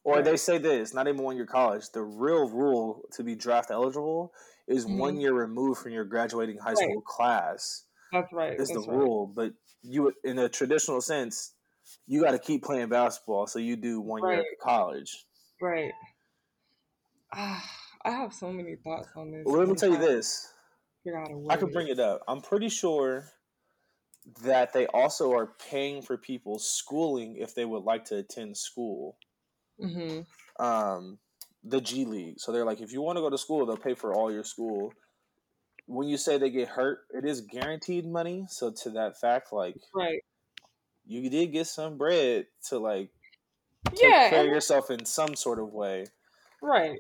Or 0.06 0.22
they 0.22 0.38
say 0.38 0.60
this, 0.60 0.94
not 0.94 1.08
even 1.08 1.24
one 1.24 1.36
year 1.36 1.48
college. 1.48 1.90
The 1.92 2.04
real 2.04 2.48
rule 2.48 3.02
to 3.14 3.24
be 3.24 3.36
draft 3.36 3.72
eligible 3.72 4.32
is 4.68 4.86
mm-hmm. 4.86 5.00
one 5.00 5.20
year 5.20 5.34
removed 5.34 5.82
from 5.82 5.94
your 5.94 6.06
graduating 6.06 6.60
high 6.60 6.76
school 6.76 6.96
right. 6.96 7.06
class. 7.06 7.86
That's 8.14 8.32
right. 8.32 8.54
Is 8.54 8.70
That's 8.70 8.86
the 8.86 8.92
right. 8.92 8.98
rule, 9.00 9.26
but 9.26 9.54
you, 9.82 10.14
in 10.24 10.38
a 10.38 10.48
traditional 10.48 11.02
sense, 11.02 11.54
you 12.08 12.22
got 12.22 12.32
to 12.32 12.40
keep 12.40 12.64
playing 12.64 12.90
basketball, 12.90 13.48
so 13.48 13.58
you 13.58 13.76
do 13.76 14.00
one 14.00 14.22
year 14.30 14.40
of 14.40 14.46
college. 14.62 15.26
Right. 15.60 15.92
Ah, 17.34 17.64
I 18.06 18.12
have 18.12 18.32
so 18.32 18.52
many 18.52 18.76
thoughts 18.76 19.10
on 19.18 19.32
this. 19.32 19.42
Well, 19.44 19.58
let 19.58 19.68
me 19.68 19.74
tell 19.74 19.90
you 19.90 19.98
this 19.98 20.48
figure 21.04 21.20
out 21.20 21.32
a 21.32 21.38
way. 21.38 21.48
I 21.50 21.58
could 21.58 21.72
bring 21.72 21.88
it 21.88 22.00
up. 22.00 22.22
I'm 22.28 22.42
pretty 22.42 22.70
sure 22.70 23.26
that 24.44 24.74
they 24.74 24.88
also 24.88 25.34
are 25.34 25.54
paying 25.70 26.02
for 26.02 26.18
people 26.18 26.60
schooling 26.60 27.38
if 27.38 27.56
they 27.56 27.66
would 27.66 27.84
like 27.84 28.06
to 28.06 28.18
attend 28.18 28.58
school. 28.58 29.18
Mm-hmm. 29.82 30.64
Um, 30.64 31.18
the 31.64 31.82
G 31.82 32.06
League. 32.06 32.40
So 32.40 32.52
they're 32.52 32.66
like, 32.66 32.82
if 32.82 32.92
you 32.92 33.02
want 33.02 33.18
to 33.18 33.22
go 33.22 33.30
to 33.30 33.38
school, 33.38 33.66
they'll 33.66 33.78
pay 33.78 33.96
for 33.96 34.14
all 34.14 34.32
your 34.32 34.44
school. 34.44 34.94
When 35.88 36.08
you 36.08 36.18
say 36.18 36.38
they 36.38 36.50
get 36.50 36.70
hurt, 36.70 37.00
it 37.12 37.26
is 37.26 37.42
guaranteed 37.42 38.06
money. 38.06 38.46
So 38.50 38.72
to 38.84 38.90
that 38.92 39.20
fact, 39.20 39.52
like, 39.52 39.76
right, 39.94 40.22
you 41.06 41.30
did 41.30 41.52
get 41.52 41.68
some 41.68 41.98
bread 41.98 42.48
to 42.70 42.80
like 42.80 43.10
take 43.86 44.02
yeah, 44.02 44.30
care 44.30 44.42
of 44.42 44.48
yourself 44.48 44.90
in 44.90 45.06
some 45.06 45.36
sort 45.36 45.60
of 45.60 45.74
way. 45.74 46.06
Right. 46.62 47.00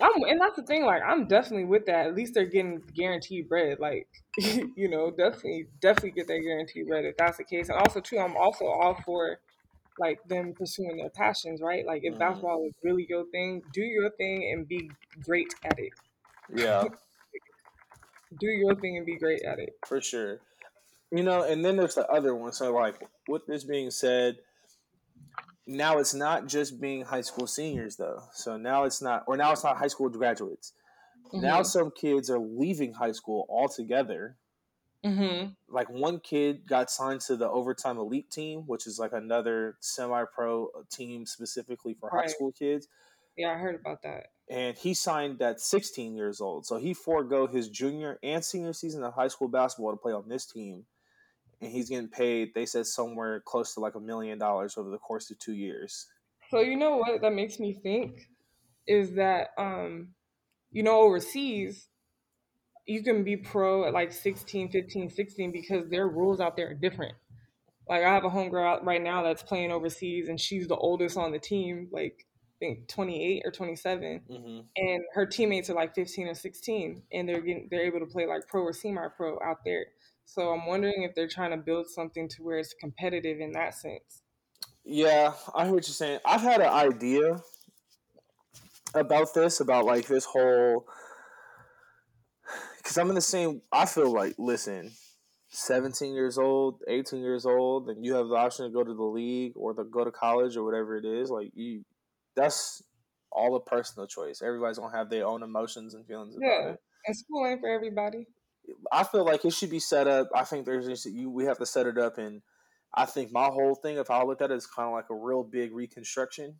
I'm, 0.00 0.12
and 0.28 0.40
that's 0.40 0.56
the 0.56 0.62
thing. 0.62 0.84
Like, 0.84 1.02
I'm 1.02 1.26
definitely 1.26 1.64
with 1.64 1.86
that. 1.86 2.06
At 2.06 2.14
least 2.14 2.34
they're 2.34 2.46
getting 2.46 2.82
guaranteed 2.94 3.48
bread. 3.48 3.78
Like, 3.80 4.06
you 4.38 4.88
know, 4.88 5.10
definitely, 5.10 5.66
definitely 5.80 6.12
get 6.12 6.28
that 6.28 6.40
guaranteed 6.40 6.86
bread 6.86 7.04
if 7.04 7.16
that's 7.16 7.38
the 7.38 7.44
case. 7.44 7.68
And 7.68 7.78
also, 7.78 8.00
too, 8.00 8.18
I'm 8.18 8.36
also 8.36 8.66
all 8.66 8.98
for 9.04 9.40
like 9.98 10.20
them 10.28 10.54
pursuing 10.56 10.96
their 10.96 11.10
passions. 11.10 11.60
Right? 11.62 11.86
Like, 11.86 12.02
if 12.04 12.18
basketball 12.18 12.64
is 12.66 12.74
really 12.82 13.06
your 13.08 13.24
thing, 13.30 13.62
do 13.72 13.82
your 13.82 14.10
thing 14.10 14.50
and 14.52 14.66
be 14.66 14.90
great 15.24 15.54
at 15.64 15.78
it. 15.78 15.92
Yeah. 16.54 16.84
do 18.40 18.46
your 18.46 18.74
thing 18.76 18.96
and 18.96 19.06
be 19.06 19.16
great 19.16 19.42
at 19.42 19.58
it. 19.58 19.74
For 19.86 20.00
sure. 20.00 20.40
You 21.10 21.22
know, 21.22 21.42
and 21.42 21.64
then 21.64 21.76
there's 21.76 21.94
the 21.94 22.06
other 22.08 22.34
one. 22.34 22.52
So, 22.52 22.72
like, 22.72 23.08
with 23.28 23.46
this 23.46 23.64
being 23.64 23.90
said, 23.90 24.36
now 25.68 25.98
it's 25.98 26.14
not 26.14 26.46
just 26.48 26.80
being 26.80 27.04
high 27.04 27.20
school 27.20 27.46
seniors 27.46 27.96
though. 27.96 28.22
So 28.32 28.56
now 28.56 28.84
it's 28.84 29.02
not, 29.02 29.24
or 29.26 29.36
now 29.36 29.52
it's 29.52 29.62
not 29.62 29.76
high 29.76 29.88
school 29.88 30.08
graduates. 30.08 30.72
Mm-hmm. 31.26 31.42
Now 31.42 31.62
some 31.62 31.90
kids 31.90 32.30
are 32.30 32.38
leaving 32.38 32.94
high 32.94 33.12
school 33.12 33.46
altogether. 33.50 34.36
Mm-hmm. 35.04 35.50
Like 35.68 35.88
one 35.90 36.20
kid 36.20 36.66
got 36.66 36.90
signed 36.90 37.20
to 37.22 37.36
the 37.36 37.48
overtime 37.48 37.98
elite 37.98 38.30
team, 38.30 38.62
which 38.66 38.86
is 38.86 38.98
like 38.98 39.12
another 39.12 39.76
semi-pro 39.80 40.68
team 40.90 41.24
specifically 41.24 41.94
for 41.98 42.10
right. 42.10 42.22
high 42.22 42.26
school 42.26 42.52
kids. 42.52 42.88
Yeah, 43.36 43.52
I 43.52 43.54
heard 43.54 43.76
about 43.76 44.02
that. 44.02 44.26
And 44.50 44.76
he 44.76 44.94
signed 44.94 45.40
at 45.42 45.60
16 45.60 46.16
years 46.16 46.40
old, 46.40 46.66
so 46.66 46.76
he 46.76 46.94
forego 46.94 47.46
his 47.46 47.68
junior 47.68 48.18
and 48.22 48.44
senior 48.44 48.72
season 48.72 49.04
of 49.04 49.14
high 49.14 49.28
school 49.28 49.48
basketball 49.48 49.92
to 49.92 49.96
play 49.96 50.12
on 50.12 50.28
this 50.28 50.46
team 50.46 50.84
and 51.60 51.72
he's 51.72 51.88
getting 51.88 52.08
paid. 52.08 52.54
They 52.54 52.66
said 52.66 52.86
somewhere 52.86 53.40
close 53.40 53.74
to 53.74 53.80
like 53.80 53.94
a 53.94 54.00
million 54.00 54.38
dollars 54.38 54.76
over 54.76 54.90
the 54.90 54.98
course 54.98 55.30
of 55.30 55.38
two 55.38 55.54
years. 55.54 56.06
So 56.50 56.60
you 56.60 56.76
know 56.76 56.96
what 56.96 57.20
that 57.20 57.32
makes 57.32 57.58
me 57.58 57.72
think 57.72 58.28
is 58.86 59.14
that 59.14 59.48
um, 59.58 60.08
you 60.70 60.82
know 60.82 61.00
overseas 61.00 61.88
you 62.88 63.02
can 63.02 63.22
be 63.22 63.36
pro 63.36 63.84
at 63.84 63.92
like 63.92 64.10
16, 64.10 64.70
15, 64.70 65.10
16 65.10 65.52
because 65.52 65.88
their 65.90 66.08
rules 66.08 66.40
out 66.40 66.56
there 66.56 66.70
are 66.70 66.74
different. 66.74 67.14
Like 67.86 68.02
I 68.02 68.12
have 68.12 68.24
a 68.24 68.30
homegirl 68.30 68.66
out 68.66 68.84
right 68.84 69.02
now 69.02 69.22
that's 69.22 69.42
playing 69.42 69.70
overseas 69.70 70.28
and 70.28 70.40
she's 70.40 70.66
the 70.66 70.76
oldest 70.76 71.16
on 71.16 71.30
the 71.30 71.38
team, 71.38 71.88
like 71.92 72.26
I 72.60 72.66
think 72.66 72.88
28 72.88 73.42
or 73.44 73.52
27, 73.52 74.20
mm-hmm. 74.28 74.60
and 74.76 75.02
her 75.14 75.26
teammates 75.26 75.70
are 75.70 75.74
like 75.74 75.94
15 75.94 76.28
or 76.28 76.34
16, 76.34 77.02
and 77.12 77.28
they're 77.28 77.40
getting 77.40 77.68
they're 77.70 77.86
able 77.86 78.00
to 78.00 78.06
play 78.06 78.26
like 78.26 78.48
pro 78.48 78.62
or 78.62 78.72
semi-pro 78.72 79.38
out 79.44 79.58
there. 79.64 79.86
So 80.24 80.48
I'm 80.48 80.66
wondering 80.66 81.04
if 81.04 81.14
they're 81.14 81.28
trying 81.28 81.52
to 81.52 81.56
build 81.56 81.88
something 81.88 82.28
to 82.28 82.42
where 82.42 82.58
it's 82.58 82.74
competitive 82.74 83.40
in 83.40 83.52
that 83.52 83.74
sense. 83.74 84.22
Yeah, 84.84 85.34
I 85.54 85.66
hear 85.66 85.74
what 85.74 85.86
you're 85.86 85.94
saying. 85.94 86.20
I've 86.24 86.40
had 86.40 86.60
an 86.60 86.68
idea 86.68 87.40
about 88.94 89.34
this, 89.34 89.60
about 89.60 89.84
like 89.84 90.06
this 90.06 90.24
whole. 90.24 90.86
Because 92.88 92.96
I'm 92.96 93.10
in 93.10 93.16
the 93.16 93.20
same. 93.20 93.60
I 93.70 93.84
feel 93.84 94.10
like, 94.10 94.36
listen, 94.38 94.92
17 95.50 96.14
years 96.14 96.38
old, 96.38 96.80
18 96.88 97.20
years 97.20 97.44
old, 97.44 97.90
and 97.90 98.02
you 98.02 98.14
have 98.14 98.28
the 98.28 98.34
option 98.34 98.64
to 98.64 98.72
go 98.72 98.82
to 98.82 98.94
the 98.94 99.02
league 99.02 99.52
or 99.56 99.74
to 99.74 99.84
go 99.84 100.04
to 100.06 100.10
college 100.10 100.56
or 100.56 100.64
whatever 100.64 100.96
it 100.96 101.04
is. 101.04 101.28
Like 101.28 101.50
you, 101.52 101.84
that's 102.34 102.82
all 103.30 103.54
a 103.56 103.60
personal 103.60 104.06
choice. 104.06 104.40
Everybody's 104.40 104.78
gonna 104.78 104.96
have 104.96 105.10
their 105.10 105.26
own 105.26 105.42
emotions 105.42 105.92
and 105.92 106.06
feelings 106.06 106.34
about 106.34 106.46
Yeah, 106.46 106.76
and 107.06 107.14
school 107.14 107.46
ain't 107.46 107.60
for 107.60 107.68
everybody. 107.68 108.26
I 108.90 109.04
feel 109.04 109.26
like 109.26 109.44
it 109.44 109.52
should 109.52 109.68
be 109.68 109.80
set 109.80 110.06
up. 110.06 110.30
I 110.34 110.44
think 110.44 110.64
there's 110.64 111.04
you. 111.04 111.28
We 111.28 111.44
have 111.44 111.58
to 111.58 111.66
set 111.66 111.86
it 111.86 111.98
up, 111.98 112.16
and 112.16 112.40
I 112.94 113.04
think 113.04 113.30
my 113.32 113.48
whole 113.48 113.74
thing, 113.74 113.98
if 113.98 114.10
I 114.10 114.22
looked 114.22 114.40
at 114.40 114.50
it, 114.50 114.56
is 114.56 114.66
kind 114.66 114.86
of 114.86 114.94
like 114.94 115.10
a 115.10 115.14
real 115.14 115.44
big 115.44 115.74
reconstruction. 115.74 116.58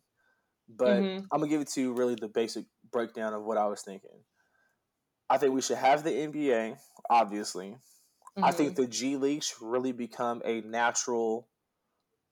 But 0.69 1.05
Mhm. 1.05 1.27
I'm 1.31 1.39
gonna 1.39 1.49
give 1.49 1.61
it 1.61 1.69
to 1.69 1.81
you 1.81 1.93
really 1.93 2.13
the 2.13 2.27
basic 2.27 2.65
breakdown 2.91 3.33
of 3.33 3.43
what 3.43 3.57
I 3.57 3.65
was 3.65 3.81
thinking. 3.81 4.25
I 5.29 5.37
think 5.37 5.53
we 5.53 5.61
should 5.61 5.77
have 5.77 6.03
the 6.03 6.11
NBA, 6.13 6.77
obviously. 7.09 7.77
I 8.41 8.51
think 8.51 8.75
the 8.75 8.87
G 8.87 9.17
League 9.17 9.43
should 9.43 9.61
really 9.61 9.91
become 9.93 10.41
a 10.45 10.61
natural, 10.61 11.49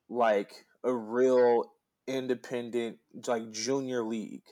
like 0.10 0.66
a 0.84 0.94
real 0.96 1.74
independent, 2.08 3.00
like 3.28 3.52
junior 3.52 4.04
league. 4.04 4.46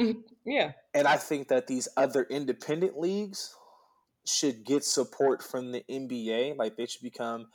Mhm. 0.00 0.24
yeah, 0.44 0.72
And 0.94 1.06
I 1.06 1.16
think 1.16 1.48
that 1.48 1.66
these 1.66 1.88
other 1.96 2.24
independent 2.24 2.98
leagues 2.98 3.54
should 4.26 4.64
get 4.64 4.84
support 4.84 5.42
from 5.42 5.72
the 5.72 5.84
NBA. 5.88 6.54
Like 6.54 6.76
they 6.76 6.86
should 6.86 7.02
become 7.02 7.48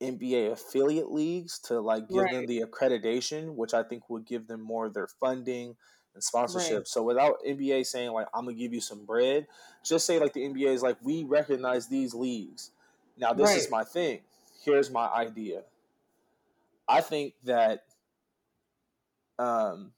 NBA 0.00 0.48
affiliate 0.48 1.10
leagues 1.10 1.60
to 1.66 1.80
like 1.80 2.10
give 2.10 2.30
them 2.30 2.46
the 2.46 2.60
accreditation, 2.62 3.56
which 3.56 3.74
I 3.74 3.84
think 3.84 4.08
would 4.10 4.26
give 4.26 4.48
them 4.48 4.62
more 4.62 4.86
of 4.86 4.94
their 4.94 5.08
funding 5.20 5.76
and 6.18 6.24
sponsorship. 6.24 6.76
Right. 6.78 6.88
So 6.88 7.02
without 7.04 7.36
NBA 7.46 7.86
saying 7.86 8.10
like 8.12 8.26
I'm 8.34 8.44
gonna 8.44 8.56
give 8.56 8.74
you 8.74 8.80
some 8.80 9.04
bread, 9.04 9.46
just 9.84 10.04
say 10.04 10.18
like 10.18 10.32
the 10.32 10.40
NBA 10.40 10.72
is 10.74 10.82
like 10.82 10.96
we 11.02 11.22
recognize 11.24 11.86
these 11.88 12.12
leagues. 12.12 12.72
Now 13.16 13.32
this 13.32 13.54
is 13.54 13.70
my 13.70 13.84
thing. 13.84 14.20
Here's 14.64 14.90
my 14.90 15.06
idea. 15.06 15.62
I 16.88 17.00
think 17.00 17.34
that 17.44 17.84
um 19.38 19.92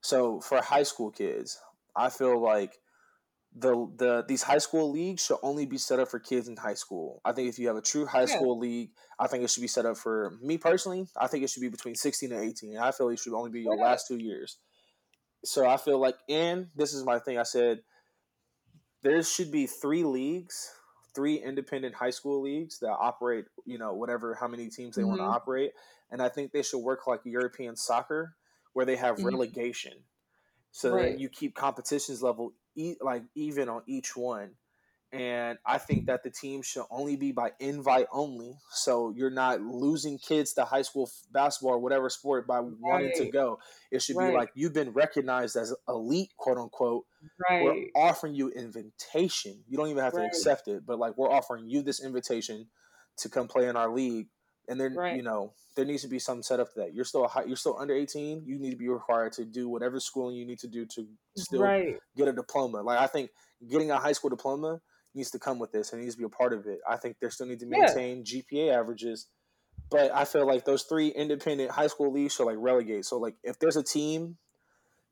so 0.00 0.40
for 0.40 0.60
high 0.62 0.82
school 0.82 1.10
kids, 1.10 1.60
I 1.94 2.08
feel 2.08 2.40
like 2.40 2.78
the 3.54 3.86
the 3.96 4.24
these 4.26 4.42
high 4.42 4.58
school 4.58 4.90
leagues 4.90 5.24
should 5.26 5.36
only 5.42 5.66
be 5.66 5.76
set 5.76 6.00
up 6.00 6.08
for 6.08 6.18
kids 6.18 6.48
in 6.48 6.56
high 6.56 6.74
school. 6.74 7.20
I 7.24 7.32
think 7.32 7.48
if 7.50 7.58
you 7.58 7.66
have 7.68 7.76
a 7.76 7.82
true 7.82 8.06
high 8.06 8.20
Yeah. 8.20 8.36
school 8.36 8.58
league, 8.58 8.90
I 9.18 9.26
think 9.26 9.44
it 9.44 9.50
should 9.50 9.60
be 9.60 9.68
set 9.68 9.84
up 9.84 9.98
for 9.98 10.38
me 10.40 10.56
personally. 10.56 11.06
I 11.16 11.26
think 11.26 11.44
it 11.44 11.50
should 11.50 11.60
be 11.60 11.68
between 11.68 11.94
sixteen 11.94 12.32
and 12.32 12.42
eighteen. 12.42 12.78
I 12.78 12.92
feel 12.92 13.10
it 13.10 13.18
should 13.18 13.34
only 13.34 13.50
be 13.50 13.60
your 13.60 13.76
Yeah. 13.76 13.82
last 13.84 14.08
two 14.08 14.16
years. 14.16 14.56
So 15.44 15.66
I 15.68 15.76
feel 15.76 15.98
like, 15.98 16.18
and 16.28 16.70
this 16.74 16.94
is 16.94 17.04
my 17.04 17.18
thing. 17.18 17.38
I 17.38 17.42
said 17.42 17.82
there 19.02 19.22
should 19.22 19.50
be 19.50 19.66
three 19.66 20.04
leagues, 20.04 20.72
three 21.14 21.36
independent 21.36 21.94
high 21.94 22.10
school 22.10 22.40
leagues 22.42 22.78
that 22.80 22.90
operate. 22.92 23.46
You 23.64 23.78
know, 23.78 23.94
whatever 23.94 24.34
how 24.34 24.48
many 24.48 24.68
teams 24.68 24.96
they 24.96 25.04
want 25.04 25.20
to 25.20 25.24
operate, 25.24 25.72
and 26.10 26.22
I 26.22 26.28
think 26.28 26.52
they 26.52 26.62
should 26.62 26.78
work 26.78 27.06
like 27.06 27.20
European 27.24 27.76
soccer, 27.76 28.36
where 28.72 28.86
they 28.86 28.96
have 28.96 29.18
Mhm. 29.18 29.24
relegation. 29.24 30.04
So 30.72 30.90
Right. 30.90 30.98
then 30.98 31.18
you 31.18 31.28
keep 31.28 31.54
competitions 31.54 32.22
level 32.22 32.54
e- 32.76 32.96
like 33.00 33.24
even 33.34 33.68
on 33.68 33.82
each 33.86 34.16
one. 34.16 34.56
And 35.12 35.58
I 35.66 35.76
think 35.76 36.06
that 36.06 36.22
the 36.22 36.30
team 36.30 36.62
should 36.62 36.84
only 36.90 37.16
be 37.16 37.32
by 37.32 37.52
invite 37.60 38.06
only. 38.12 38.54
So 38.70 39.12
you're 39.14 39.30
not 39.30 39.60
losing 39.60 40.18
kids 40.18 40.54
to 40.54 40.64
high 40.64 40.80
school 40.82 41.10
basketball 41.30 41.74
or 41.74 41.78
whatever 41.78 42.08
sport 42.08 42.46
by 42.46 42.60
wanting 42.60 43.12
to 43.16 43.30
go. 43.30 43.58
It 43.90 44.00
should 44.00 44.16
be 44.16 44.32
like 44.32 44.50
you've 44.54 44.72
been 44.72 44.92
recognized 44.92 45.56
as 45.56 45.74
elite, 45.86 46.32
quote 46.38 46.56
unquote. 46.56 47.04
Right. 47.50 47.62
We're 47.62 47.74
offering 47.94 48.34
you 48.34 48.50
invitation. 48.50 49.62
You 49.68 49.76
don't 49.76 49.88
even 49.88 50.02
have 50.02 50.14
to 50.14 50.24
accept 50.24 50.66
it, 50.68 50.86
but 50.86 50.98
like 50.98 51.18
we're 51.18 51.30
offering 51.30 51.68
you 51.68 51.82
this 51.82 52.02
invitation 52.02 52.68
to 53.18 53.28
come 53.28 53.48
play 53.48 53.68
in 53.68 53.76
our 53.76 53.90
league. 53.92 54.28
And 54.68 54.80
then 54.80 54.94
Right. 54.94 55.16
you 55.16 55.22
know 55.22 55.52
there 55.74 55.84
needs 55.84 56.02
to 56.02 56.08
be 56.08 56.18
some 56.18 56.42
setup 56.42 56.72
to 56.72 56.80
that. 56.80 56.94
You're 56.94 57.04
still 57.04 57.24
a 57.24 57.28
high, 57.28 57.44
you're 57.44 57.56
still 57.56 57.76
under 57.78 57.94
18. 57.94 58.44
You 58.46 58.58
need 58.58 58.70
to 58.70 58.76
be 58.76 58.88
required 58.88 59.32
to 59.34 59.44
do 59.44 59.68
whatever 59.68 60.00
schooling 60.00 60.36
you 60.36 60.46
need 60.46 60.60
to 60.60 60.68
do 60.68 60.86
to 60.86 61.06
still 61.36 61.62
right, 61.62 61.98
get 62.16 62.28
a 62.28 62.32
diploma. 62.32 62.80
Like 62.80 62.98
I 62.98 63.08
think 63.08 63.30
getting 63.68 63.90
a 63.90 63.98
high 63.98 64.12
school 64.12 64.30
diploma 64.30 64.80
needs 65.14 65.30
to 65.32 65.38
come 65.38 65.58
with 65.58 65.72
this 65.72 65.92
and 65.92 66.02
needs 66.02 66.14
to 66.14 66.18
be 66.18 66.24
a 66.24 66.28
part 66.28 66.52
of 66.52 66.66
it. 66.66 66.80
I 66.88 66.96
think 66.96 67.16
there 67.20 67.30
still 67.30 67.46
need 67.46 67.60
to 67.60 67.66
Yeah. 67.66 67.78
maintain 67.80 68.24
GPA 68.24 68.74
averages, 68.74 69.28
but 69.90 70.10
I 70.14 70.24
feel 70.24 70.46
like 70.46 70.64
those 70.64 70.84
three 70.84 71.08
independent 71.08 71.70
high 71.70 71.86
school 71.88 72.12
leagues 72.12 72.34
should 72.34 72.46
like 72.46 72.56
relegate. 72.58 73.04
So 73.04 73.18
like 73.18 73.36
if 73.42 73.58
there's 73.58 73.76
a 73.76 73.82
team, 73.82 74.38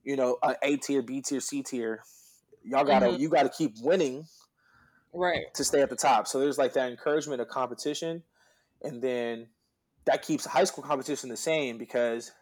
you 0.02 0.16
know, 0.16 0.38
a 0.42 0.56
A 0.62 0.76
tier, 0.76 1.02
B 1.02 1.20
tier, 1.20 1.40
C 1.40 1.62
tier, 1.62 2.02
y'all 2.64 2.84
gotta 2.84 3.10
Mhm. 3.10 3.18
you 3.18 3.28
gotta 3.28 3.50
keep 3.50 3.74
winning 3.82 4.26
right, 5.12 5.52
to 5.54 5.64
stay 5.64 5.82
at 5.82 5.90
the 5.90 5.96
top. 5.96 6.26
So 6.26 6.40
there's 6.40 6.58
like 6.58 6.72
that 6.74 6.90
encouragement 6.90 7.40
of 7.40 7.48
competition, 7.48 8.22
and 8.82 9.02
then 9.02 9.48
that 10.06 10.22
keeps 10.22 10.46
high 10.46 10.64
school 10.64 10.82
competition 10.82 11.28
the 11.28 11.36
same 11.36 11.76
because, 11.76 12.32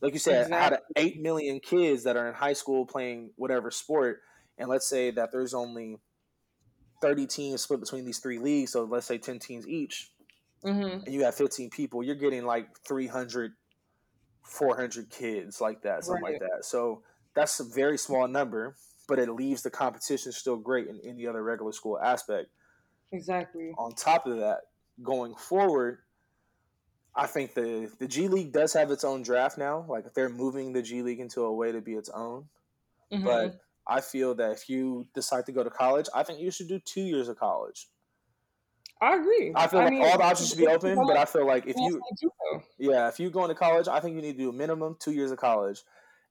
like 0.00 0.14
you 0.14 0.18
said, 0.18 0.52
out 0.52 0.72
of 0.72 0.78
eight 0.96 1.20
million 1.20 1.60
kids 1.60 2.04
that 2.04 2.16
are 2.16 2.26
in 2.28 2.34
high 2.34 2.54
school 2.54 2.86
playing 2.86 3.32
whatever 3.36 3.70
sport, 3.70 4.20
and 4.56 4.68
let's 4.68 4.88
say 4.88 5.10
that 5.10 5.30
there's 5.32 5.52
only 5.52 5.98
thirty 7.04 7.26
teams 7.26 7.62
split 7.62 7.80
between 7.80 8.04
these 8.04 8.18
three 8.20 8.38
leagues, 8.38 8.72
so 8.72 8.84
let's 8.84 9.06
say 9.06 9.18
ten 9.18 9.38
teams 9.38 9.66
each, 9.68 10.10
hmm 10.62 11.04
and 11.04 11.14
you 11.14 11.24
have 11.24 11.34
fifteen 11.34 11.70
people, 11.70 12.02
you're 12.02 12.14
getting 12.14 12.44
like 12.44 12.68
300, 12.86 13.52
400 14.42 15.10
kids 15.10 15.60
like 15.60 15.82
that, 15.82 16.04
something 16.04 16.22
like 16.22 16.38
that. 16.40 16.64
So 16.64 17.02
that's 17.34 17.60
a 17.60 17.64
very 17.64 17.98
small 17.98 18.28
number, 18.28 18.76
but 19.08 19.18
it 19.18 19.30
leaves 19.30 19.62
the 19.62 19.70
competition 19.70 20.32
still 20.32 20.56
great 20.58 20.88
in 20.88 21.00
any 21.04 21.26
other 21.26 21.42
regular 21.42 21.72
school 21.72 21.98
aspect 21.98 22.50
exactly, 23.12 23.78
on 23.78 23.94
top 23.94 24.26
of 24.26 24.38
that, 24.38 24.62
going 25.02 25.34
forward, 25.34 25.98
I 27.14 27.26
think 27.26 27.54
the 27.54 27.92
the 27.98 28.08
G 28.08 28.28
League 28.28 28.52
does 28.52 28.72
have 28.72 28.90
its 28.90 29.04
own 29.04 29.22
draft 29.22 29.56
now. 29.58 29.84
Like 29.88 30.14
they're 30.14 30.28
moving 30.28 30.72
the 30.72 30.82
G 30.82 31.02
League 31.02 31.20
into 31.20 31.42
a 31.42 31.52
way 31.52 31.72
to 31.72 31.80
be 31.80 31.94
its 31.94 32.08
own. 32.08 32.48
Mhm. 33.12 33.24
But 33.24 33.63
I 33.86 34.00
feel 34.00 34.34
that 34.36 34.52
if 34.52 34.68
you 34.68 35.06
decide 35.14 35.46
to 35.46 35.52
go 35.52 35.62
to 35.62 35.70
college, 35.70 36.06
I 36.14 36.22
think 36.22 36.40
you 36.40 36.50
should 36.50 36.68
do 36.68 36.78
two 36.78 37.02
years 37.02 37.28
of 37.28 37.38
college. 37.38 37.88
I 39.00 39.16
agree. 39.16 39.52
I 39.54 39.66
feel 39.66 39.80
like 39.80 39.92
mean, 39.92 40.02
all 40.02 40.16
the 40.16 40.24
options 40.24 40.48
should 40.48 40.58
be 40.58 40.66
open, 40.66 40.94
but 41.06 41.16
I 41.16 41.24
feel 41.24 41.46
like 41.46 41.66
if 41.66 41.76
you 41.76 42.00
I 42.00 42.60
yeah, 42.78 43.08
if 43.08 43.20
you're 43.20 43.30
going 43.30 43.48
to 43.48 43.54
college, 43.54 43.88
I 43.88 44.00
think 44.00 44.16
you 44.16 44.22
need 44.22 44.32
to 44.32 44.44
do 44.44 44.48
a 44.50 44.52
minimum 44.52 44.96
two 44.98 45.12
years 45.12 45.30
of 45.30 45.38
college. 45.38 45.82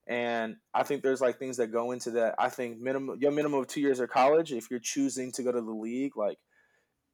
And 0.06 0.56
I 0.74 0.82
think 0.82 1.02
there's 1.02 1.20
like 1.20 1.38
things 1.38 1.56
that 1.58 1.68
go 1.68 1.92
into 1.92 2.10
that. 2.12 2.34
I 2.38 2.48
think 2.48 2.78
minimum 2.80 3.18
your 3.20 3.30
minimum 3.30 3.60
of 3.60 3.68
two 3.68 3.80
years 3.80 4.00
of 4.00 4.10
college, 4.10 4.52
if 4.52 4.70
you're 4.70 4.80
choosing 4.80 5.30
to 5.32 5.42
go 5.42 5.52
to 5.52 5.60
the 5.60 5.70
league, 5.70 6.16
like 6.16 6.38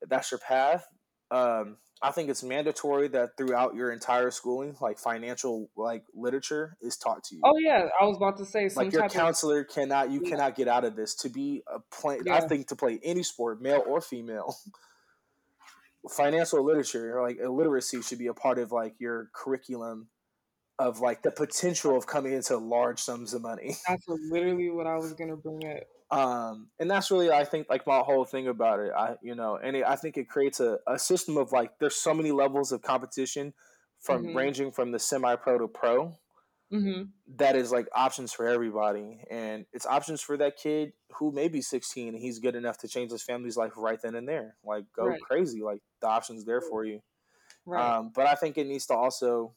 that's 0.09 0.30
your 0.30 0.41
path. 0.41 0.86
Um, 1.30 1.76
I 2.03 2.12
think 2.12 2.30
it's 2.30 2.42
mandatory 2.42 3.09
that 3.09 3.36
throughout 3.36 3.74
your 3.74 3.92
entire 3.92 4.30
schooling, 4.30 4.74
like 4.80 4.98
financial 4.98 5.68
like 5.76 6.03
literature 6.14 6.76
is 6.80 6.96
taught 6.96 7.24
to 7.24 7.34
you. 7.34 7.42
Oh 7.44 7.59
yeah, 7.59 7.88
I 8.01 8.05
was 8.05 8.16
about 8.16 8.38
to 8.38 8.46
say 8.46 8.70
like 8.74 8.90
your 8.92 9.03
type 9.03 9.11
of 9.11 9.14
counselor 9.16 9.64
cannot 9.64 10.11
you 10.11 10.20
Yeah. 10.22 10.30
cannot 10.30 10.55
get 10.55 10.66
out 10.66 10.84
of 10.84 10.96
this 10.96 11.14
to 11.16 11.28
be 11.28 11.62
a 11.66 11.80
play 11.94 12.18
I 12.30 12.40
think 12.40 12.68
to 12.68 12.76
play 12.76 12.98
any 13.03 13.22
sport, 13.22 13.61
male 13.61 13.82
or 13.86 14.01
female. 14.01 14.57
Financial 16.09 16.64
literature, 16.64 17.20
like 17.20 17.36
illiteracy 17.38 18.01
should 18.01 18.18
be 18.18 18.28
a 18.28 18.34
part 18.34 18.59
of 18.59 18.72
like 18.72 18.94
your 18.98 19.28
curriculum 19.34 20.09
of 20.78 21.01
like 21.01 21.22
the 21.22 21.30
potential 21.30 21.94
of 21.94 22.07
coming 22.07 22.32
into 22.32 22.57
large 22.57 22.98
sums 22.98 23.34
of 23.34 23.42
money. 23.42 23.76
that's 23.86 24.09
literally 24.09 24.70
what 24.70 24.86
I 24.86 24.96
was 24.96 25.12
gonna 25.12 25.36
bring 25.36 25.61
up. 25.70 25.82
Um 26.11 26.70
and 26.80 26.90
that's 26.90 27.11
really 27.11 27.30
i 27.30 27.44
think 27.44 27.68
like 27.68 27.86
my 27.86 28.00
whole 28.00 28.24
thing 28.24 28.48
about 28.48 28.80
it 28.80 28.92
i 28.96 29.16
you 29.22 29.34
know 29.34 29.56
and 29.56 29.76
it, 29.76 29.84
i 29.84 29.94
think 29.94 30.16
it 30.16 30.28
creates 30.28 30.58
a, 30.58 30.78
a 30.88 30.98
system 30.98 31.36
of 31.36 31.52
like 31.52 31.78
there's 31.78 31.96
so 31.96 32.12
many 32.12 32.32
levels 32.32 32.72
of 32.72 32.82
competition 32.82 33.54
from 34.00 34.28
Mhm. 34.28 34.34
ranging 34.34 34.72
from 34.72 34.90
the 34.90 34.98
semi-pro 34.98 35.58
to 35.58 35.68
pro 35.68 36.12
hmm 36.70 37.12
that 37.36 37.54
is 37.54 37.70
like 37.70 37.86
options 37.94 38.32
for 38.32 38.46
everybody 38.46 39.22
and 39.30 39.64
it's 39.72 39.86
options 39.86 40.20
for 40.20 40.36
that 40.36 40.56
kid 40.56 40.92
who 41.16 41.30
may 41.30 41.46
be 41.48 41.61
16 41.62 42.08
and 42.14 42.18
he's 42.22 42.38
good 42.40 42.56
enough 42.56 42.78
to 42.78 42.88
change 42.88 43.12
his 43.12 43.22
family's 43.22 43.56
life 43.56 43.72
right 43.76 44.00
then 44.02 44.16
and 44.16 44.28
there 44.28 44.56
like 44.64 44.84
go 44.92 45.14
Right. 45.14 45.20
crazy 45.20 45.62
like 45.62 45.80
the 46.00 46.08
options 46.08 46.44
there 46.44 46.61
for 46.61 46.84
you 46.84 47.00
Right. 47.64 47.96
um, 47.96 48.12
but 48.14 48.26
I 48.26 48.34
think 48.36 48.58
it 48.58 48.66
needs 48.66 48.86
to 48.88 48.94
also, 48.94 49.56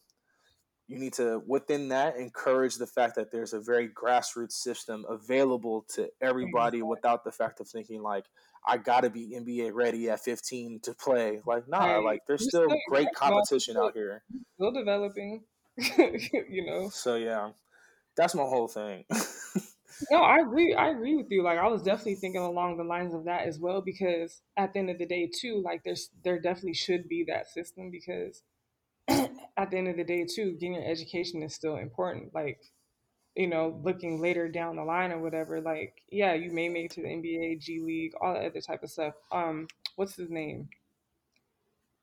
you 0.94 1.00
need 1.00 1.14
to 1.14 1.42
within 1.48 1.90
that 1.90 2.18
encourage 2.18 2.76
the 2.76 2.88
fact 2.88 3.16
that 3.16 3.32
there's 3.32 3.54
a 3.54 3.60
very 3.60 3.90
grassroots 3.90 4.54
system 4.54 5.06
available 5.10 5.86
to 5.96 6.02
mm-hmm. 6.02 6.28
everybody 6.28 6.82
without 6.82 7.24
the 7.24 7.32
fact 7.32 7.60
of 7.60 7.68
thinking 7.68 8.02
like 8.02 8.26
I 8.66 8.78
got 8.78 9.02
to 9.02 9.10
be 9.10 9.36
NBA 9.38 9.72
ready 9.74 10.10
at 10.10 10.22
15 10.22 10.82
to 10.84 10.94
play. 10.94 11.42
Like 11.46 11.68
nah, 11.68 12.00
like 12.00 12.22
there's 12.28 12.48
still 12.48 12.66
still 12.66 12.80
great 12.88 13.08
competition 13.16 13.76
out 13.76 13.94
here. 13.94 14.24
Still 14.56 14.72
developing. 14.72 15.44
you 15.78 16.66
know. 16.66 16.90
So 16.90 17.16
yeah, 17.16 17.50
that's 18.16 18.36
my 18.36 18.44
whole 18.44 18.68
thing. 18.68 19.06
No, 20.12 20.22
I 20.22 20.40
agree. 20.40 20.74
I 20.74 20.90
agree 20.90 21.16
with 21.16 21.28
you. 21.30 21.44
Like 21.44 21.60
I 21.60 21.68
was 21.68 21.84
definitely 21.84 22.16
thinking 22.16 22.42
along 22.42 22.78
the 22.78 22.84
lines 22.84 23.14
of 23.14 23.26
that 23.26 23.48
as 23.48 23.60
well 23.60 23.82
because 23.82 24.42
at 24.58 24.74
the 24.74 24.80
end 24.80 24.90
of 24.90 24.98
the 24.98 25.06
day 25.06 25.30
too, 25.34 25.62
like 25.64 25.84
there's 25.84 26.10
there 26.24 26.40
definitely 26.40 26.74
should 26.74 27.08
be 27.08 27.26
that 27.28 27.48
system 27.48 27.92
because 27.92 28.42
at 29.58 29.72
the 29.72 29.78
end 29.78 29.88
of 29.88 29.98
the 29.98 30.04
day 30.04 30.26
too, 30.26 30.54
getting 30.54 30.76
your 30.76 30.86
education 30.86 31.44
is 31.44 31.54
still 31.54 31.78
important. 31.78 32.34
Like, 32.34 32.60
you 33.36 33.48
know, 33.48 33.80
looking 33.84 34.22
later 34.22 34.50
down 34.50 34.76
the 34.78 34.84
line 34.84 35.12
or 35.12 35.20
whatever, 35.20 35.62
like, 35.62 36.02
yeah, 36.12 36.34
you 36.34 36.52
may 36.52 36.70
make 36.70 36.86
it 36.88 36.92
to 36.94 37.02
the 37.04 37.10
NBA, 37.10 37.58
G 37.58 37.80
League, 37.82 38.14
all 38.22 38.34
that 38.34 38.46
other 38.46 38.62
type 38.62 38.84
of 38.84 38.92
stuff. 38.92 39.16
Um, 39.32 39.68
what's 39.96 40.16
his 40.16 40.30
name? 40.30 40.70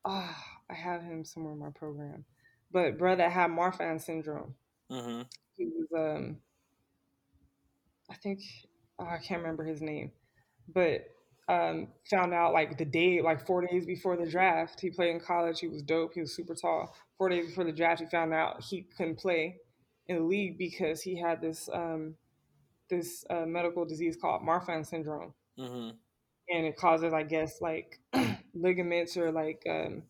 Ah, 0.05 0.59
I 0.69 0.75
have 0.75 1.01
him 1.01 1.25
somewhere 1.25 1.53
in 1.53 1.59
my 1.59 1.71
program. 1.71 2.25
But 2.71 2.97
brother 2.99 3.29
had 3.29 3.49
Marfan 3.49 3.99
syndrome. 3.99 4.55
hmm 4.89 5.21
He 5.55 5.65
was 5.65 5.87
um 5.95 6.41
I 8.09 8.15
think 8.15 8.41
oh, 8.99 9.05
I 9.05 9.17
can't 9.17 9.41
remember 9.41 9.63
his 9.63 9.81
name, 9.81 10.11
but 10.67 11.07
um, 11.51 11.87
found 12.09 12.33
out 12.33 12.53
like 12.53 12.77
the 12.77 12.85
day, 12.85 13.21
like 13.21 13.45
four 13.45 13.65
days 13.65 13.85
before 13.85 14.15
the 14.15 14.25
draft. 14.25 14.79
He 14.79 14.89
played 14.89 15.09
in 15.09 15.19
college. 15.19 15.59
He 15.59 15.67
was 15.67 15.81
dope. 15.81 16.13
He 16.13 16.21
was 16.21 16.33
super 16.33 16.55
tall. 16.55 16.95
Four 17.17 17.27
days 17.27 17.47
before 17.47 17.65
the 17.65 17.73
draft, 17.73 17.99
he 17.99 18.07
found 18.07 18.33
out 18.33 18.63
he 18.63 18.87
couldn't 18.95 19.19
play 19.19 19.57
in 20.07 20.15
the 20.15 20.23
league 20.23 20.57
because 20.57 21.01
he 21.01 21.19
had 21.19 21.41
this 21.41 21.69
um, 21.73 22.15
this 22.89 23.25
uh, 23.29 23.45
medical 23.45 23.83
disease 23.83 24.17
called 24.19 24.43
Marfan 24.43 24.85
syndrome, 24.85 25.33
mm-hmm. 25.59 25.89
and 26.49 26.65
it 26.65 26.77
causes, 26.77 27.13
I 27.13 27.23
guess, 27.23 27.59
like 27.59 27.99
ligaments 28.53 29.17
or 29.17 29.31
like 29.31 29.61
um, 29.69 30.03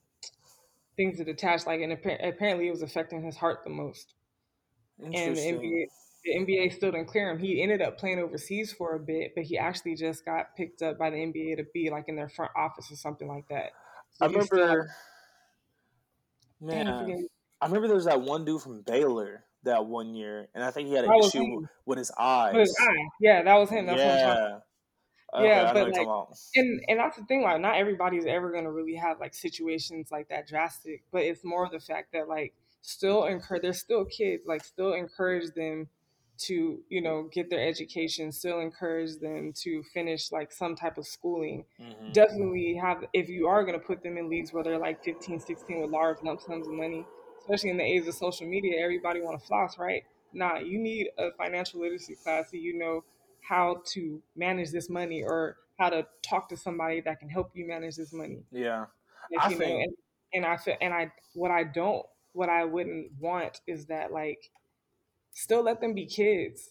things 0.96 1.18
that 1.18 1.28
attach. 1.28 1.66
Like, 1.66 1.82
and 1.82 1.92
apparently, 1.92 2.68
it 2.68 2.72
was 2.72 2.84
affecting 2.84 3.24
his 3.24 3.36
heart 3.36 3.64
the 3.64 3.72
most. 3.72 4.14
And 5.00 5.14
the 5.14 5.42
NBA, 5.42 5.86
the 6.24 6.36
NBA 6.36 6.74
still 6.74 6.92
didn't 6.92 7.08
clear 7.08 7.30
him. 7.30 7.40
He 7.40 7.62
ended 7.62 7.82
up 7.82 7.98
playing 7.98 8.20
overseas 8.20 8.72
for 8.72 8.96
a 8.96 9.00
bit, 9.00 9.34
but 9.36 9.44
he 9.44 9.58
actually 9.58 9.96
just 9.96 10.24
got 10.24 10.56
picked 10.56 10.82
up 10.82 10.98
by 10.98 11.10
the 11.10 11.18
NBA 11.18 11.58
to 11.58 11.66
be 11.74 11.90
like 11.90 12.06
in 12.08 12.16
their 12.16 12.30
front 12.30 12.52
office 12.56 12.92
or 12.92 12.96
something 12.96 13.28
like 13.28 13.48
that. 13.50 13.72
So 14.12 14.26
I 14.26 14.30
remember, 14.30 14.92
man, 16.60 16.88
I 17.60 17.66
remember 17.66 17.88
there 17.88 17.96
was 17.96 18.06
that 18.06 18.22
one 18.22 18.46
dude 18.46 18.62
from 18.62 18.82
Baylor 18.82 19.44
that 19.64 19.86
one 19.86 20.14
year, 20.14 20.48
and 20.54 20.64
I 20.64 20.72
think 20.72 20.90
he 20.90 20.94
had 20.94 21.06
an 21.06 21.14
issue 21.24 21.66
with 21.86 21.98
his 21.98 22.12
eyes. 22.18 22.54
With 22.54 22.62
his 22.64 22.78
eye. 22.80 23.08
Yeah, 23.20 23.44
that 23.44 23.56
was 23.56 23.70
him. 23.70 23.86
That's 23.86 24.00
yeah. 24.00 24.60
Okay, 25.34 25.48
yeah, 25.48 25.72
but 25.72 25.94
like, 25.94 26.08
and 26.56 26.82
and 26.90 27.00
that's 27.00 27.16
the 27.16 27.24
thing. 27.24 27.42
Like, 27.42 27.62
not 27.62 27.78
everybody's 27.78 28.26
ever 28.26 28.52
gonna 28.52 28.72
really 28.72 28.96
have 28.96 29.20
like 29.20 29.34
situations 29.34 30.10
like 30.12 30.28
that 30.28 30.46
drastic, 30.46 31.04
but 31.12 31.22
it's 31.22 31.46
more 31.46 31.70
the 31.72 31.80
fact 31.80 32.12
that 32.12 32.28
like 32.28 32.54
still 32.82 33.26
encourage. 33.26 33.62
They're 33.62 33.74
still 33.74 34.04
kids. 34.04 34.44
Like, 34.46 34.64
still 34.64 34.94
encourage 34.94 35.54
them 35.54 35.88
to 36.42 36.80
you 36.90 37.02
know 37.02 37.30
get 37.32 37.50
their 37.50 37.68
education 37.68 38.32
still 38.32 38.60
encourage 38.60 39.18
them 39.20 39.54
to 39.54 39.84
finish 39.94 40.32
like 40.32 40.52
some 40.52 40.76
type 40.76 40.98
of 40.98 41.06
schooling. 41.06 41.66
Mm-hmm. 41.80 42.12
definitely 42.12 42.76
have 42.76 43.06
if 43.14 43.30
you 43.30 43.48
are 43.48 43.64
going 43.64 43.80
to 43.80 43.86
put 43.86 44.04
them 44.04 44.18
in 44.18 44.30
leagues 44.30 44.54
where 44.54 44.64
they're 44.64 44.78
like 44.78 45.04
15 45.04 45.40
16 45.40 45.82
with 45.82 45.92
large 45.92 46.18
lump 46.24 46.42
sums 46.42 46.68
of 46.68 46.74
money 46.74 47.06
especially 47.42 47.70
in 47.70 47.78
the 47.78 47.84
age 47.84 48.08
of 48.08 48.14
social 48.14 48.48
media 48.48 48.82
everybody 48.82 49.22
want 49.22 49.40
to 49.40 49.46
floss 49.46 49.78
right? 49.78 50.04
Nah 50.34 50.60
you 50.60 50.80
need 50.80 51.10
a 51.18 51.32
financial 51.38 51.82
literacy 51.82 52.16
class 52.16 52.52
so 52.52 52.58
you 52.58 52.78
know 52.78 53.04
how 53.42 53.82
to 53.86 54.22
manage 54.36 54.72
this 54.72 54.90
money 54.90 55.24
or 55.24 55.58
how 55.78 55.90
to 55.90 56.06
talk 56.22 56.48
to 56.50 56.58
somebody 56.58 57.02
that 57.02 57.20
can 57.20 57.30
help 57.30 57.52
you 57.56 57.68
manage 57.68 57.96
this 57.96 58.14
money. 58.14 58.44
Yeah. 58.52 58.86
Like, 59.32 59.46
I 59.46 59.48
think... 59.50 59.60
know, 59.60 59.80
and, 59.80 59.94
and 60.34 60.46
i 60.46 60.58
feel 60.58 60.76
and 60.82 60.94
i 60.94 61.12
what 61.34 61.52
i 61.52 61.64
don't 61.64 62.06
what 62.34 62.50
i 62.50 62.64
wouldn't 62.64 63.12
want 63.20 63.62
is 63.68 63.86
that 63.88 64.12
like 64.12 64.50
still 65.34 65.64
let 65.64 65.82
them 65.82 65.94
be 65.94 66.06
kids. 66.06 66.70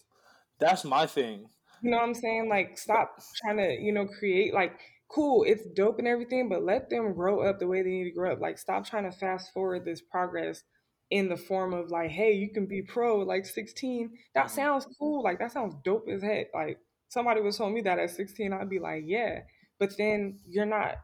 That's 0.59 0.83
my 0.83 1.05
thing. 1.05 1.47
You 1.81 1.91
know 1.91 1.97
what 1.97 2.07
I'm 2.07 2.13
saying? 2.13 2.49
Like, 2.49 2.77
stop 2.77 3.21
trying 3.43 3.57
to, 3.57 3.73
you 3.79 3.91
know, 3.91 4.05
create 4.05 4.53
like 4.53 4.79
cool, 5.11 5.43
it's 5.43 5.65
dope 5.75 5.99
and 5.99 6.07
everything, 6.07 6.49
but 6.49 6.63
let 6.63 6.89
them 6.89 7.13
grow 7.13 7.41
up 7.41 7.59
the 7.59 7.67
way 7.67 7.81
they 7.81 7.89
need 7.89 8.05
to 8.05 8.11
grow 8.11 8.31
up. 8.31 8.39
Like, 8.39 8.57
stop 8.57 8.85
trying 8.85 9.09
to 9.09 9.17
fast 9.17 9.53
forward 9.53 9.85
this 9.85 10.01
progress 10.01 10.63
in 11.09 11.27
the 11.27 11.37
form 11.37 11.73
of 11.73 11.91
like, 11.91 12.09
hey, 12.09 12.31
you 12.31 12.49
can 12.49 12.65
be 12.65 12.81
pro 12.81 13.17
like 13.19 13.45
16. 13.45 14.11
That 14.33 14.45
mm-hmm. 14.45 14.55
sounds 14.55 14.87
cool. 14.97 15.23
Like, 15.23 15.39
that 15.39 15.51
sounds 15.51 15.75
dope 15.83 16.07
as 16.09 16.21
heck. 16.21 16.47
Like, 16.53 16.79
somebody 17.09 17.41
was 17.41 17.57
telling 17.57 17.73
me 17.73 17.81
that 17.81 17.99
at 17.99 18.09
16, 18.09 18.53
I'd 18.53 18.69
be 18.69 18.79
like, 18.79 19.03
yeah. 19.05 19.39
But 19.79 19.97
then 19.97 20.39
you're 20.47 20.65
not, 20.65 20.95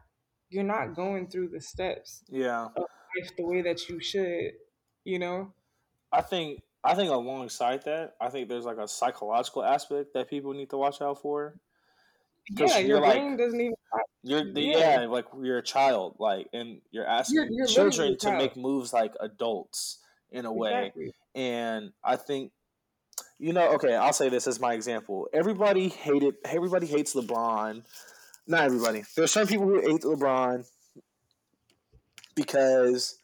you're 0.48 0.64
not 0.64 0.96
going 0.96 1.28
through 1.28 1.48
the 1.48 1.60
steps. 1.60 2.24
Yeah. 2.28 2.68
the 3.36 3.44
way 3.44 3.62
that 3.62 3.88
you 3.88 4.00
should, 4.00 4.52
you 5.04 5.18
know? 5.18 5.52
I 6.10 6.22
think 6.22 6.62
I 6.84 6.94
think 6.94 7.10
alongside 7.10 7.84
that, 7.84 8.14
I 8.20 8.28
think 8.28 8.48
there's 8.48 8.64
like 8.64 8.78
a 8.78 8.88
psychological 8.88 9.64
aspect 9.64 10.14
that 10.14 10.30
people 10.30 10.52
need 10.52 10.70
to 10.70 10.76
watch 10.76 11.02
out 11.02 11.20
for. 11.20 11.54
Yeah, 12.50 12.78
your 12.78 13.00
brain 13.00 13.30
like, 13.30 13.38
doesn't 13.38 13.60
even. 13.60 13.74
You're 14.22 14.52
the, 14.52 14.60
yeah. 14.60 15.00
yeah. 15.00 15.06
like 15.06 15.26
you're 15.42 15.58
a 15.58 15.62
child, 15.62 16.16
like, 16.18 16.48
and 16.52 16.80
you're 16.90 17.06
asking 17.06 17.36
you're, 17.36 17.50
you're 17.50 17.66
children 17.66 18.16
to 18.18 18.32
make 18.32 18.56
moves 18.56 18.92
like 18.92 19.12
adults 19.20 19.98
in 20.30 20.46
a 20.46 20.52
way. 20.52 20.92
And 21.34 21.92
I 22.02 22.16
think, 22.16 22.52
you 23.38 23.52
know, 23.52 23.74
okay, 23.74 23.94
I'll 23.94 24.12
say 24.12 24.28
this 24.28 24.46
as 24.46 24.60
my 24.60 24.74
example. 24.74 25.28
Everybody 25.32 25.88
hated. 25.88 26.36
Everybody 26.44 26.86
hates 26.86 27.14
LeBron. 27.14 27.82
Not 28.46 28.62
everybody. 28.62 29.04
There's 29.14 29.30
some 29.30 29.46
people 29.46 29.66
who 29.66 29.80
hate 29.80 30.02
LeBron 30.02 30.66
because 32.34 33.18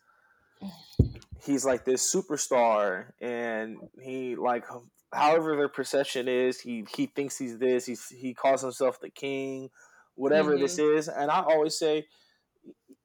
he's 1.45 1.65
like 1.65 1.85
this 1.85 2.13
superstar 2.13 3.07
and 3.21 3.77
he 4.03 4.37
like 4.37 4.65
however 5.13 5.57
their 5.57 5.69
perception 5.69 6.29
is 6.29 6.61
he 6.61 6.85
he 6.95 7.07
thinks 7.07 7.39
he's 7.39 7.59
this 7.59 7.87
he's 7.87 8.09
he 8.09 8.35
calls 8.35 8.63
himself 8.63 9.01
the 9.01 9.11
king 9.11 9.69
whatever 10.15 10.53
mm-hmm. 10.53 10.63
this 10.63 10.79
is 10.79 11.09
and 11.09 11.31
i 11.31 11.41
always 11.41 11.79
say 11.79 12.07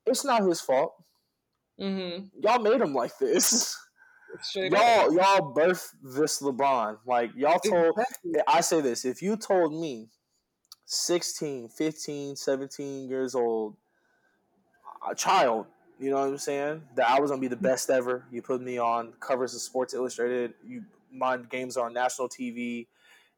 it's 0.05 0.25
not 0.25 0.43
his 0.43 0.61
fault 0.61 0.93
mm-hmm. 1.79 2.25
y'all 2.41 2.59
made 2.59 2.81
him 2.81 2.93
like 2.93 3.17
this 3.19 3.77
y'all 4.55 5.13
y'all 5.13 5.53
birthed 5.53 5.89
this 6.03 6.41
lebron 6.41 6.97
like 7.05 7.31
y'all 7.35 7.59
told 7.59 7.93
exactly. 7.97 8.31
i 8.47 8.61
say 8.61 8.79
this 8.79 9.05
if 9.05 9.21
you 9.21 9.35
told 9.35 9.73
me 9.73 10.07
16 10.85 11.69
15 11.69 12.35
17 12.35 13.09
years 13.09 13.35
old 13.35 13.75
a 15.09 15.15
child 15.15 15.65
you 15.99 16.09
know 16.09 16.17
what 16.17 16.29
I'm 16.29 16.37
saying? 16.37 16.83
That 16.95 17.09
I 17.09 17.19
was 17.19 17.29
gonna 17.29 17.41
be 17.41 17.47
the 17.47 17.55
best 17.55 17.89
ever. 17.89 18.25
You 18.31 18.41
put 18.41 18.61
me 18.61 18.77
on 18.77 19.13
covers 19.19 19.53
of 19.53 19.61
Sports 19.61 19.93
Illustrated. 19.93 20.53
You 20.65 20.83
my 21.11 21.37
games 21.37 21.77
are 21.77 21.87
on 21.87 21.93
national 21.93 22.29
TV. 22.29 22.87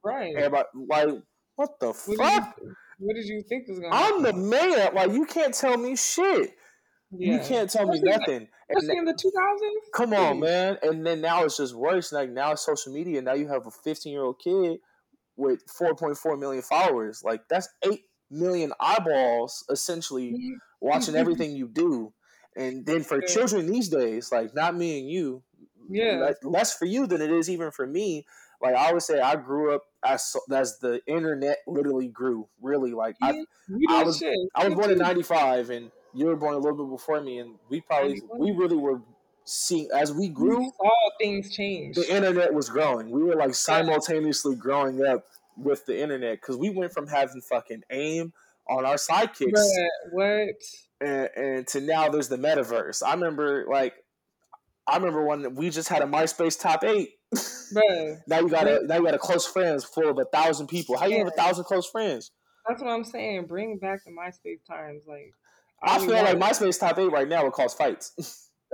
Right. 0.03 0.35
Everybody 0.35 0.67
like 0.87 1.09
what 1.55 1.79
the 1.79 1.87
what 1.87 2.17
fuck? 2.17 2.55
Did 2.55 2.65
you, 2.65 2.75
what 2.99 3.15
did 3.15 3.25
you 3.25 3.43
think 3.47 3.67
was 3.67 3.79
gonna? 3.79 3.95
I'm 3.95 4.23
happen? 4.23 4.23
the 4.23 4.33
man. 4.33 4.93
Like 4.93 5.11
you 5.11 5.25
can't 5.25 5.53
tell 5.53 5.77
me 5.77 5.95
shit. 5.95 6.51
Yeah. 7.11 7.33
You 7.33 7.39
can't 7.39 7.69
tell 7.69 7.89
especially 7.89 8.09
me 8.09 8.17
nothing. 8.17 8.47
Especially 8.69 8.97
in 8.97 9.05
the 9.05 9.13
2000s. 9.13 9.91
Come 9.93 10.13
on, 10.13 10.39
man. 10.39 10.77
And 10.81 11.05
then 11.05 11.19
now 11.19 11.43
it's 11.43 11.57
just 11.57 11.75
worse. 11.75 12.13
Like 12.13 12.29
now 12.29 12.53
it's 12.53 12.65
social 12.65 12.93
media. 12.93 13.21
Now 13.21 13.33
you 13.33 13.47
have 13.47 13.67
a 13.67 13.71
15 13.71 14.13
year 14.13 14.23
old 14.23 14.39
kid 14.39 14.77
with 15.35 15.63
4.4 15.67 16.39
million 16.39 16.61
followers. 16.61 17.21
Like 17.23 17.41
that's 17.49 17.67
eight 17.83 18.05
million 18.29 18.71
eyeballs 18.79 19.65
essentially 19.69 20.31
mm-hmm. 20.31 20.53
watching 20.79 21.15
everything 21.15 21.55
you 21.55 21.67
do. 21.67 22.13
And 22.55 22.85
then 22.85 23.03
for 23.03 23.21
yeah. 23.21 23.27
children 23.27 23.71
these 23.71 23.89
days, 23.89 24.31
like 24.31 24.53
not 24.53 24.75
me 24.75 24.99
and 24.99 25.09
you, 25.09 25.43
yeah, 25.89 26.31
less 26.43 26.77
for 26.77 26.85
you 26.85 27.07
than 27.07 27.21
it 27.21 27.31
is 27.31 27.49
even 27.49 27.71
for 27.71 27.87
me. 27.87 28.25
Like 28.61 28.75
I 28.75 28.89
always 28.89 29.05
say, 29.05 29.19
I 29.19 29.35
grew 29.37 29.73
up 29.73 29.83
as 30.05 30.35
as 30.53 30.77
the 30.79 31.01
internet 31.07 31.59
literally 31.65 32.07
grew. 32.07 32.47
Really, 32.61 32.93
like 32.93 33.15
yeah, 33.21 33.43
I, 33.89 34.01
I 34.01 34.03
was 34.03 34.17
shit. 34.17 34.35
I 34.55 34.67
was 34.67 34.75
born 34.75 34.91
in 34.91 34.97
'95, 34.97 35.69
and 35.69 35.91
you 36.13 36.25
were 36.25 36.35
born 36.35 36.53
a 36.53 36.57
little 36.57 36.85
bit 36.85 36.91
before 36.91 37.21
me, 37.21 37.39
and 37.39 37.55
we 37.69 37.81
probably 37.81 38.21
we 38.37 38.51
really 38.51 38.77
were 38.77 39.01
seeing 39.45 39.89
as 39.95 40.13
we 40.13 40.29
grew. 40.29 40.71
All 40.79 41.11
things 41.19 41.55
changed. 41.55 41.97
The 41.97 42.13
internet 42.13 42.53
was 42.53 42.69
growing. 42.69 43.09
We 43.09 43.23
were 43.23 43.35
like 43.35 43.55
simultaneously 43.55 44.55
growing 44.55 45.03
up 45.05 45.25
with 45.57 45.85
the 45.85 45.99
internet 45.99 46.41
because 46.41 46.57
we 46.57 46.69
went 46.69 46.93
from 46.93 47.07
having 47.07 47.41
fucking 47.41 47.83
aim 47.91 48.33
on 48.69 48.85
our 48.85 48.95
sidekicks. 48.95 49.59
what? 50.11 50.55
And, 51.01 51.29
and 51.35 51.67
to 51.67 51.81
now 51.81 52.09
there's 52.09 52.29
the 52.29 52.37
metaverse. 52.37 53.03
I 53.05 53.13
remember 53.13 53.65
like 53.69 53.93
I 54.87 54.97
remember 54.97 55.25
when 55.25 55.55
we 55.55 55.69
just 55.69 55.89
had 55.89 56.01
a 56.01 56.05
MySpace 56.05 56.59
top 56.59 56.83
eight. 56.83 57.11
now 58.27 58.39
you 58.39 58.49
got 58.49 58.67
a 58.67 58.81
now 58.85 58.97
you 58.97 59.03
got 59.03 59.13
a 59.13 59.19
close 59.19 59.45
friends 59.45 59.83
full 59.83 60.09
of 60.09 60.17
a 60.19 60.25
thousand 60.25 60.67
people. 60.67 60.97
How 60.97 61.05
you 61.05 61.17
have 61.19 61.27
a 61.27 61.31
thousand 61.31 61.65
close 61.65 61.87
friends? 61.87 62.31
That's 62.67 62.81
what 62.81 62.91
I'm 62.91 63.03
saying. 63.03 63.45
Bring 63.47 63.77
back 63.77 64.01
the 64.05 64.11
MySpace 64.11 64.65
times. 64.67 65.03
Like 65.07 65.33
I, 65.83 65.95
I 65.95 65.99
feel 65.99 66.09
like 66.09 66.37
MySpace 66.37 66.79
top 66.79 66.97
eight 66.99 67.11
right 67.11 67.27
now 67.27 67.43
would 67.43 67.53
cause 67.53 67.73
fights. 67.73 68.49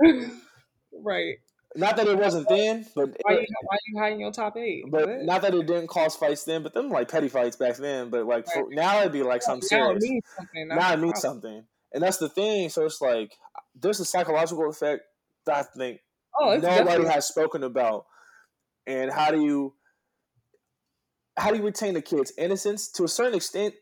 right. 0.92 1.36
Not 1.76 1.96
that 1.96 2.08
it 2.08 2.18
wasn't 2.18 2.48
then, 2.48 2.86
but 2.96 3.10
why, 3.22 3.34
it, 3.34 3.40
you, 3.40 3.56
why 3.62 3.76
you 3.86 3.98
hiding 3.98 4.20
your 4.20 4.32
top 4.32 4.56
eight? 4.56 4.84
But 4.88 5.06
what? 5.06 5.22
not 5.22 5.42
that 5.42 5.54
it 5.54 5.66
didn't 5.66 5.88
cause 5.88 6.16
fights 6.16 6.44
then, 6.44 6.62
but 6.62 6.72
them 6.72 6.88
like 6.88 7.10
petty 7.10 7.28
fights 7.28 7.56
back 7.56 7.76
then. 7.76 8.08
But 8.08 8.26
like 8.26 8.46
right. 8.46 8.54
for, 8.54 8.74
now 8.74 9.00
it'd 9.00 9.12
be 9.12 9.22
like 9.22 9.42
something 9.42 9.68
serious. 9.68 9.86
Now 9.86 9.92
it 9.92 10.00
means 10.00 10.24
something. 10.36 10.68
Now 10.68 10.92
it 10.94 10.98
means 10.98 11.20
something. 11.20 11.64
And 11.92 12.02
that's 12.02 12.18
the 12.18 12.28
thing. 12.28 12.68
So 12.68 12.84
it's 12.84 13.00
like 13.00 13.32
there's 13.74 14.00
a 14.00 14.04
psychological 14.04 14.68
effect 14.68 15.02
that 15.46 15.56
I 15.56 15.62
think 15.62 16.00
oh, 16.38 16.54
nobody 16.54 16.60
definitely. 16.60 17.08
has 17.08 17.26
spoken 17.26 17.62
about. 17.62 18.06
And 18.86 19.12
how 19.12 19.30
do 19.30 19.42
you 19.42 19.74
how 21.36 21.50
do 21.50 21.56
you 21.56 21.64
retain 21.64 21.94
the 21.94 22.02
kid's 22.02 22.32
innocence? 22.36 22.90
To 22.92 23.04
a 23.04 23.08
certain 23.08 23.34
extent, 23.34 23.74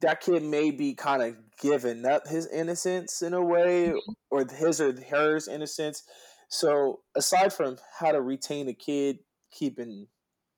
that 0.00 0.20
kid 0.20 0.42
may 0.42 0.70
be 0.70 0.94
kind 0.94 1.22
of 1.22 1.36
giving 1.60 2.04
up 2.04 2.26
his 2.26 2.46
innocence 2.46 3.22
in 3.22 3.34
a 3.34 3.42
way, 3.42 3.88
mm-hmm. 3.88 4.12
or 4.30 4.44
his 4.44 4.80
or 4.80 4.94
hers 5.10 5.48
innocence. 5.48 6.02
So 6.48 7.00
aside 7.14 7.52
from 7.52 7.76
how 7.98 8.12
to 8.12 8.20
retain 8.20 8.68
a 8.68 8.74
kid 8.74 9.18
keeping 9.52 10.06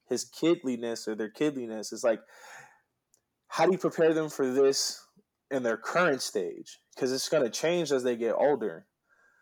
his 0.08 0.24
kidliness 0.24 1.06
or 1.06 1.14
their 1.14 1.30
kidliness, 1.30 1.92
it's 1.92 2.04
like 2.04 2.20
how 3.48 3.66
do 3.66 3.72
you 3.72 3.78
prepare 3.78 4.14
them 4.14 4.28
for 4.28 4.50
this 4.50 5.04
in 5.50 5.62
their 5.62 5.76
current 5.76 6.22
stage 6.22 6.78
because 6.94 7.12
it's 7.12 7.28
going 7.28 7.42
to 7.42 7.50
change 7.50 7.92
as 7.92 8.02
they 8.02 8.16
get 8.16 8.34
older. 8.34 8.86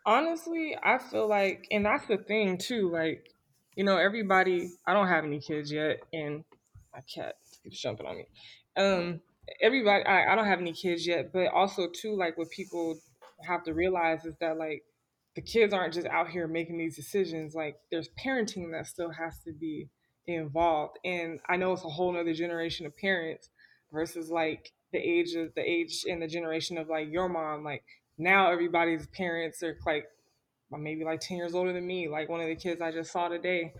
Honestly, 0.05 0.75
I 0.81 0.97
feel 0.97 1.27
like, 1.27 1.67
and 1.71 1.85
that's 1.85 2.07
the 2.07 2.17
thing 2.17 2.57
too. 2.57 2.89
Like, 2.91 3.29
you 3.75 3.83
know, 3.83 3.97
everybody. 3.97 4.71
I 4.87 4.93
don't 4.93 5.07
have 5.07 5.23
any 5.23 5.39
kids 5.39 5.71
yet, 5.71 5.99
and 6.11 6.43
my 6.93 7.01
cat 7.01 7.35
keeps 7.63 7.79
jumping 7.79 8.07
on 8.07 8.17
me. 8.17 8.25
Um, 8.75 9.21
everybody, 9.61 10.03
I, 10.05 10.31
I 10.31 10.35
don't 10.35 10.47
have 10.47 10.59
any 10.59 10.73
kids 10.73 11.05
yet, 11.05 11.31
but 11.31 11.47
also 11.47 11.87
too, 11.87 12.15
like 12.15 12.37
what 12.37 12.49
people 12.49 12.99
have 13.47 13.63
to 13.63 13.73
realize 13.73 14.25
is 14.25 14.35
that 14.41 14.57
like 14.57 14.83
the 15.35 15.41
kids 15.41 15.73
aren't 15.73 15.93
just 15.93 16.07
out 16.07 16.29
here 16.29 16.47
making 16.47 16.77
these 16.77 16.95
decisions. 16.95 17.53
Like 17.55 17.77
there's 17.91 18.09
parenting 18.23 18.71
that 18.71 18.87
still 18.87 19.11
has 19.11 19.39
to 19.45 19.53
be 19.53 19.87
involved, 20.27 20.97
and 21.05 21.39
I 21.47 21.57
know 21.57 21.73
it's 21.73 21.85
a 21.85 21.89
whole 21.89 22.17
other 22.17 22.33
generation 22.33 22.85
of 22.85 22.97
parents 22.97 23.49
versus 23.91 24.29
like 24.29 24.71
the 24.91 24.99
age 24.99 25.35
of 25.35 25.53
the 25.55 25.61
age 25.61 26.05
and 26.09 26.21
the 26.21 26.27
generation 26.27 26.77
of 26.77 26.89
like 26.89 27.11
your 27.11 27.29
mom. 27.29 27.63
Like 27.63 27.83
now, 28.17 28.51
everybody's 28.51 29.07
parents 29.07 29.63
are 29.63 29.77
like 29.85 30.05
maybe 30.71 31.03
like 31.03 31.19
10 31.19 31.37
years 31.37 31.55
older 31.55 31.73
than 31.73 31.85
me. 31.85 32.09
Like 32.09 32.29
one 32.29 32.41
of 32.41 32.47
the 32.47 32.55
kids 32.55 32.81
I 32.81 32.91
just 32.91 33.11
saw 33.11 33.27
today, 33.27 33.73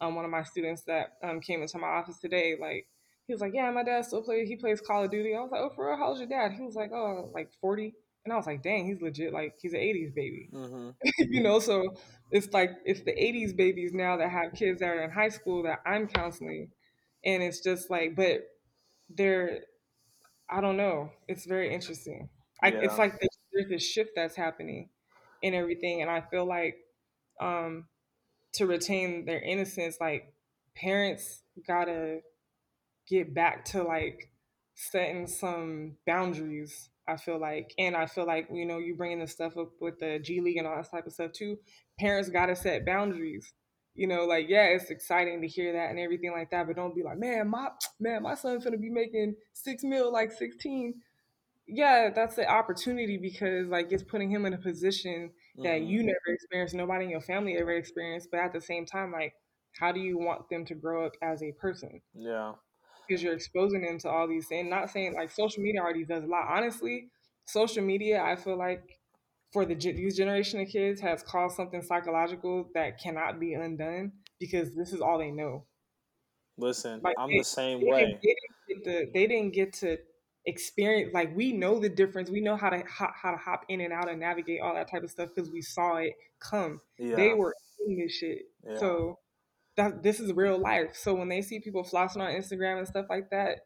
um, 0.00 0.14
one 0.14 0.24
of 0.24 0.30
my 0.30 0.42
students 0.42 0.82
that 0.86 1.14
um, 1.22 1.40
came 1.40 1.62
into 1.62 1.78
my 1.78 1.88
office 1.88 2.18
today, 2.18 2.56
like 2.60 2.86
he 3.26 3.32
was 3.32 3.40
like, 3.40 3.52
yeah, 3.54 3.70
my 3.70 3.82
dad 3.82 4.04
still 4.04 4.22
plays. 4.22 4.48
He 4.48 4.56
plays 4.56 4.80
Call 4.80 5.04
of 5.04 5.10
Duty. 5.10 5.34
I 5.34 5.40
was 5.40 5.50
like, 5.50 5.60
oh, 5.60 5.70
for 5.74 5.88
real? 5.88 5.96
How's 5.96 6.18
your 6.18 6.28
dad? 6.28 6.52
He 6.52 6.62
was 6.62 6.76
like, 6.76 6.92
oh, 6.92 7.30
like 7.34 7.50
40. 7.60 7.92
And 8.24 8.32
I 8.32 8.36
was 8.36 8.46
like, 8.46 8.62
dang, 8.62 8.86
he's 8.86 9.00
legit. 9.00 9.32
Like 9.32 9.54
he's 9.60 9.72
an 9.72 9.80
80s 9.80 10.14
baby. 10.14 10.48
Mm-hmm. 10.52 10.90
you 11.32 11.42
know, 11.42 11.58
so 11.58 11.94
it's 12.30 12.52
like 12.52 12.70
it's 12.84 13.02
the 13.02 13.12
80s 13.12 13.56
babies 13.56 13.92
now 13.92 14.16
that 14.16 14.30
have 14.30 14.52
kids 14.52 14.80
that 14.80 14.88
are 14.88 15.02
in 15.02 15.10
high 15.10 15.28
school 15.28 15.62
that 15.64 15.80
I'm 15.86 16.08
counseling, 16.08 16.70
and 17.24 17.42
it's 17.42 17.60
just 17.60 17.90
like, 17.90 18.16
but 18.16 18.40
they're, 19.10 19.60
I 20.48 20.60
don't 20.60 20.76
know. 20.76 21.10
It's 21.28 21.46
very 21.46 21.74
interesting. 21.74 22.28
I, 22.62 22.68
yeah. 22.68 22.80
It's 22.82 22.98
like 22.98 23.14
there's 23.52 23.68
this 23.68 23.82
shift 23.82 24.10
that's 24.14 24.36
happening 24.36 24.90
and 25.42 25.54
everything. 25.54 26.02
And 26.02 26.10
I 26.10 26.20
feel 26.20 26.46
like 26.46 26.76
um, 27.40 27.86
to 28.54 28.66
retain 28.66 29.24
their 29.24 29.40
innocence, 29.40 29.98
like 30.00 30.32
parents 30.74 31.42
gotta 31.66 32.20
get 33.08 33.34
back 33.34 33.64
to 33.66 33.82
like 33.82 34.30
setting 34.74 35.26
some 35.26 35.96
boundaries. 36.06 36.90
I 37.08 37.16
feel 37.16 37.38
like, 37.40 37.72
and 37.78 37.96
I 37.96 38.06
feel 38.06 38.26
like 38.26 38.48
you 38.52 38.66
know, 38.66 38.78
you 38.78 38.96
bringing 38.96 39.20
the 39.20 39.26
stuff 39.28 39.56
up 39.56 39.70
with 39.80 39.98
the 39.98 40.18
G 40.18 40.40
League 40.40 40.56
and 40.56 40.66
all 40.66 40.76
that 40.76 40.90
type 40.90 41.06
of 41.06 41.12
stuff 41.12 41.32
too. 41.32 41.58
Parents 41.98 42.28
gotta 42.28 42.56
set 42.56 42.86
boundaries. 42.86 43.52
You 43.96 44.06
know, 44.06 44.24
like 44.26 44.48
yeah, 44.48 44.66
it's 44.66 44.90
exciting 44.90 45.40
to 45.40 45.48
hear 45.48 45.72
that 45.72 45.90
and 45.90 45.98
everything 45.98 46.32
like 46.32 46.50
that, 46.50 46.66
but 46.66 46.76
don't 46.76 46.94
be 46.94 47.02
like, 47.02 47.18
man, 47.18 47.48
my 47.48 47.68
man, 48.00 48.22
my 48.22 48.34
son's 48.34 48.64
gonna 48.64 48.78
be 48.78 48.90
making 48.90 49.34
six 49.52 49.82
mil 49.82 50.12
like 50.12 50.32
sixteen 50.32 50.94
yeah, 51.68 52.10
that's 52.14 52.36
the 52.36 52.48
opportunity 52.48 53.18
because 53.18 53.68
like 53.68 53.90
it's 53.90 54.02
putting 54.02 54.30
him 54.30 54.46
in 54.46 54.54
a 54.54 54.58
position 54.58 55.30
that 55.62 55.80
mm-hmm. 55.80 55.90
you 55.90 56.02
never 56.04 56.18
experienced, 56.28 56.74
nobody 56.74 57.06
in 57.06 57.10
your 57.10 57.20
family 57.20 57.56
ever 57.58 57.72
experienced. 57.72 58.28
But 58.30 58.40
at 58.40 58.52
the 58.52 58.60
same 58.60 58.86
time, 58.86 59.12
like, 59.12 59.34
how 59.78 59.92
do 59.92 60.00
you 60.00 60.16
want 60.18 60.48
them 60.48 60.64
to 60.66 60.74
grow 60.74 61.06
up 61.06 61.12
as 61.22 61.42
a 61.42 61.52
person? 61.52 62.00
Yeah, 62.14 62.52
because 63.06 63.22
you're 63.22 63.34
exposing 63.34 63.82
them 63.82 63.98
to 64.00 64.08
all 64.08 64.28
these 64.28 64.46
things. 64.46 64.70
Not 64.70 64.90
saying 64.90 65.14
like 65.14 65.30
social 65.30 65.62
media 65.62 65.80
already 65.80 66.04
does 66.04 66.22
a 66.22 66.28
lot. 66.28 66.46
Honestly, 66.48 67.08
social 67.46 67.82
media, 67.82 68.22
I 68.22 68.36
feel 68.36 68.56
like 68.56 68.98
for 69.52 69.64
the 69.64 69.74
these 69.74 70.16
generation 70.16 70.60
of 70.60 70.68
kids 70.68 71.00
has 71.00 71.22
caused 71.22 71.56
something 71.56 71.82
psychological 71.82 72.68
that 72.74 73.00
cannot 73.00 73.40
be 73.40 73.54
undone 73.54 74.12
because 74.38 74.74
this 74.74 74.92
is 74.92 75.00
all 75.00 75.18
they 75.18 75.30
know. 75.30 75.64
Listen, 76.58 77.00
like, 77.02 77.14
I'm 77.18 77.30
they, 77.30 77.38
the 77.38 77.44
same 77.44 77.80
they 77.80 77.86
way. 77.86 78.18
Didn't 78.22 78.84
the, 78.84 79.10
they 79.12 79.26
didn't 79.26 79.52
get 79.52 79.72
to 79.74 79.98
experience 80.46 81.12
like 81.12 81.34
we 81.36 81.52
know 81.52 81.78
the 81.78 81.88
difference 81.88 82.30
we 82.30 82.40
know 82.40 82.56
how 82.56 82.70
to 82.70 82.82
how, 82.86 83.10
how 83.20 83.32
to 83.32 83.36
hop 83.36 83.64
in 83.68 83.80
and 83.80 83.92
out 83.92 84.08
and 84.08 84.20
navigate 84.20 84.60
all 84.60 84.74
that 84.74 84.88
type 84.88 85.02
of 85.02 85.10
stuff 85.10 85.28
because 85.34 85.50
we 85.50 85.60
saw 85.60 85.96
it 85.96 86.12
come 86.38 86.80
yeah. 86.98 87.16
they 87.16 87.34
were 87.34 87.52
in 87.86 87.98
this 87.98 88.12
shit 88.12 88.42
yeah. 88.64 88.78
so 88.78 89.18
that 89.76 90.04
this 90.04 90.20
is 90.20 90.32
real 90.32 90.56
life 90.56 90.90
so 90.94 91.14
when 91.14 91.28
they 91.28 91.42
see 91.42 91.58
people 91.58 91.82
flossing 91.82 92.18
on 92.18 92.32
instagram 92.32 92.78
and 92.78 92.86
stuff 92.86 93.06
like 93.10 93.28
that 93.30 93.58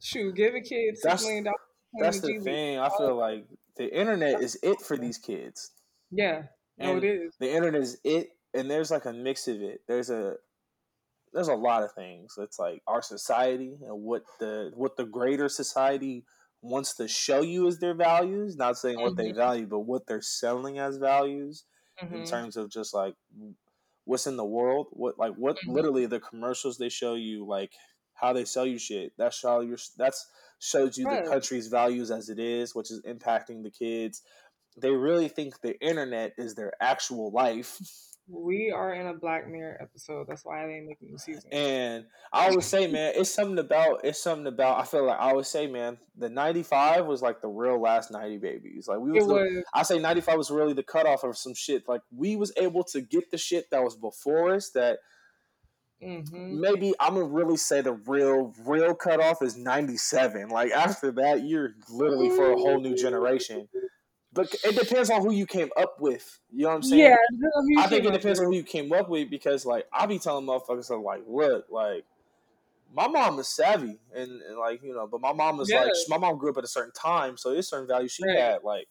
shoot 0.00 0.34
give 0.36 0.54
a 0.54 0.60
kid 0.60 0.94
six 0.94 1.02
that's, 1.02 1.24
million 1.24 1.42
dollars 1.42 1.58
that's 1.98 2.20
the 2.20 2.38
thing 2.38 2.78
i 2.78 2.88
feel 2.96 3.16
like 3.16 3.44
the 3.78 3.98
internet 3.98 4.42
is 4.42 4.58
it 4.62 4.80
for 4.80 4.96
these 4.96 5.18
kids 5.18 5.72
yeah 6.10 6.42
no 6.78 6.96
it 6.96 7.04
is 7.04 7.34
the 7.40 7.50
internet 7.50 7.80
is 7.80 7.98
it 8.04 8.28
and 8.54 8.70
there's 8.70 8.90
like 8.90 9.04
a 9.04 9.12
mix 9.12 9.48
of 9.48 9.60
it 9.60 9.80
there's 9.88 10.10
a 10.10 10.34
there's 11.32 11.48
a 11.48 11.54
lot 11.54 11.82
of 11.82 11.92
things. 11.92 12.34
It's 12.38 12.58
like 12.58 12.82
our 12.86 13.02
society 13.02 13.76
and 13.86 14.02
what 14.02 14.22
the 14.40 14.72
what 14.74 14.96
the 14.96 15.04
greater 15.04 15.48
society 15.48 16.24
wants 16.62 16.94
to 16.94 17.08
show 17.08 17.42
you 17.42 17.66
as 17.68 17.78
their 17.78 17.94
values. 17.94 18.56
Not 18.56 18.78
saying 18.78 19.00
what 19.00 19.12
mm-hmm. 19.12 19.28
they 19.28 19.32
value, 19.32 19.66
but 19.66 19.80
what 19.80 20.06
they're 20.06 20.20
selling 20.20 20.78
as 20.78 20.96
values 20.96 21.64
mm-hmm. 22.02 22.14
in 22.14 22.24
terms 22.24 22.56
of 22.56 22.70
just 22.70 22.94
like 22.94 23.14
what's 24.04 24.26
in 24.26 24.36
the 24.36 24.44
world. 24.44 24.88
What 24.90 25.18
like 25.18 25.34
what 25.36 25.56
mm-hmm. 25.56 25.72
literally 25.72 26.06
the 26.06 26.20
commercials 26.20 26.78
they 26.78 26.88
show 26.88 27.14
you 27.14 27.46
like 27.46 27.72
how 28.18 28.32
they 28.32 28.44
sell 28.44 28.66
you 28.66 28.78
shit. 28.78 29.12
That 29.18 29.32
show 29.32 29.60
your 29.60 29.78
that's 29.96 30.26
shows 30.58 30.98
you 30.98 31.06
right. 31.06 31.24
the 31.24 31.30
country's 31.30 31.68
values 31.68 32.10
as 32.10 32.28
it 32.28 32.38
is, 32.38 32.74
which 32.74 32.90
is 32.90 33.02
impacting 33.02 33.62
the 33.62 33.70
kids. 33.70 34.22
They 34.76 34.90
really 34.90 35.28
think 35.28 35.60
the 35.60 35.78
internet 35.80 36.34
is 36.38 36.54
their 36.54 36.72
actual 36.80 37.30
life. 37.32 37.78
We 38.30 38.70
are 38.70 38.92
in 38.92 39.06
a 39.06 39.14
Black 39.14 39.48
Mirror 39.48 39.78
episode. 39.80 40.26
That's 40.28 40.44
why 40.44 40.66
they 40.66 40.80
make 40.80 41.00
new 41.00 41.16
season. 41.16 41.50
And 41.50 42.04
I 42.30 42.48
always 42.48 42.66
say, 42.66 42.86
man, 42.86 43.14
it's 43.16 43.32
something 43.32 43.58
about 43.58 44.04
it's 44.04 44.22
something 44.22 44.46
about. 44.46 44.78
I 44.78 44.84
feel 44.84 45.06
like 45.06 45.18
I 45.18 45.30
always 45.30 45.48
say, 45.48 45.66
man, 45.66 45.96
the 46.14 46.28
'95 46.28 47.06
was 47.06 47.22
like 47.22 47.40
the 47.40 47.48
real 47.48 47.80
last 47.80 48.10
'90 48.10 48.36
babies. 48.36 48.86
Like 48.86 48.98
we 48.98 49.12
was, 49.12 49.24
was. 49.24 49.64
I 49.72 49.82
say 49.82 49.98
'95 49.98 50.36
was 50.36 50.50
really 50.50 50.74
the 50.74 50.82
cutoff 50.82 51.24
of 51.24 51.38
some 51.38 51.54
shit. 51.54 51.88
Like 51.88 52.02
we 52.14 52.36
was 52.36 52.52
able 52.58 52.84
to 52.84 53.00
get 53.00 53.30
the 53.30 53.38
shit 53.38 53.70
that 53.70 53.82
was 53.82 53.96
before 53.96 54.52
us. 54.52 54.70
That 54.70 54.98
mm-hmm. 56.02 56.60
maybe 56.60 56.94
I'm 57.00 57.14
gonna 57.14 57.26
really 57.26 57.56
say 57.56 57.80
the 57.80 57.92
real 57.92 58.54
real 58.64 58.94
cutoff 58.94 59.42
is 59.42 59.56
'97. 59.56 60.48
Like 60.48 60.72
after 60.72 61.12
that, 61.12 61.44
you're 61.44 61.70
literally 61.90 62.30
for 62.30 62.52
a 62.52 62.56
whole 62.56 62.80
new 62.80 62.94
generation. 62.94 63.68
But 64.32 64.54
it 64.62 64.78
depends 64.78 65.10
on 65.10 65.22
who 65.22 65.32
you 65.32 65.46
came 65.46 65.70
up 65.76 66.00
with. 66.00 66.38
You 66.52 66.64
know 66.64 66.68
what 66.68 66.74
I'm 66.76 66.82
saying? 66.82 67.00
Yeah, 67.00 67.16
I 67.78 67.88
think 67.88 68.04
it 68.04 68.12
depends 68.12 68.38
on 68.38 68.46
who 68.46 68.54
you 68.54 68.62
came 68.62 68.92
up 68.92 69.08
with 69.08 69.30
because, 69.30 69.64
like, 69.64 69.86
I 69.92 70.06
be 70.06 70.18
telling 70.18 70.46
motherfuckers, 70.46 70.94
I'm 70.94 71.02
like, 71.02 71.22
look, 71.26 71.66
like, 71.70 72.04
my 72.94 73.08
mom 73.08 73.38
is 73.38 73.48
savvy 73.48 73.98
and, 74.14 74.42
and, 74.42 74.58
like, 74.58 74.82
you 74.82 74.94
know, 74.94 75.06
but 75.06 75.20
my 75.20 75.32
mom 75.32 75.60
is 75.60 75.70
like, 75.70 75.90
my 76.08 76.18
mom 76.18 76.38
grew 76.38 76.50
up 76.50 76.58
at 76.58 76.64
a 76.64 76.68
certain 76.68 76.92
time, 76.92 77.36
so 77.36 77.52
there's 77.52 77.68
certain 77.68 77.88
values 77.88 78.12
she 78.12 78.24
right. 78.26 78.38
had. 78.38 78.58
Like, 78.62 78.86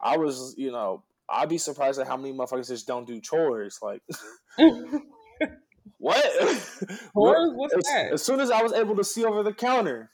I 0.00 0.18
was, 0.18 0.54
you 0.58 0.70
know, 0.70 1.02
I'd 1.28 1.48
be 1.48 1.58
surprised 1.58 1.98
at 1.98 2.06
how 2.06 2.16
many 2.16 2.32
motherfuckers 2.32 2.68
just 2.68 2.86
don't 2.86 3.06
do 3.06 3.20
chores. 3.20 3.78
Like, 3.82 4.02
what? 6.04 6.22
Chores? 7.14 7.52
What's 7.54 7.74
as, 7.74 7.82
that? 7.84 8.12
As 8.12 8.22
soon 8.22 8.40
as 8.40 8.50
I 8.50 8.62
was 8.62 8.74
able 8.74 8.94
to 8.96 9.04
see 9.04 9.24
over 9.24 9.42
the 9.42 9.54
counter, 9.54 10.10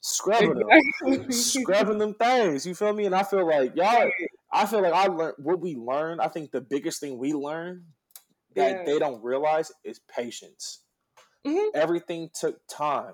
scrubbing 0.00 0.54
them, 0.54 1.30
scrubbing 1.30 1.98
them 1.98 2.14
things. 2.14 2.64
You 2.64 2.74
feel 2.74 2.94
me? 2.94 3.04
And 3.04 3.14
I 3.14 3.22
feel 3.22 3.46
like 3.46 3.76
y'all. 3.76 4.10
I 4.50 4.64
feel 4.64 4.80
like 4.80 4.94
I 4.94 5.06
learned 5.08 5.34
what 5.36 5.60
we 5.60 5.76
learned. 5.76 6.22
I 6.22 6.28
think 6.28 6.50
the 6.50 6.62
biggest 6.62 6.98
thing 6.98 7.18
we 7.18 7.34
learned 7.34 7.82
that 8.56 8.70
yeah. 8.70 8.82
they 8.86 8.98
don't 8.98 9.22
realize 9.22 9.70
is 9.84 10.00
patience. 10.16 10.80
Mm-hmm. 11.46 11.78
Everything 11.78 12.30
took 12.32 12.66
time. 12.66 13.12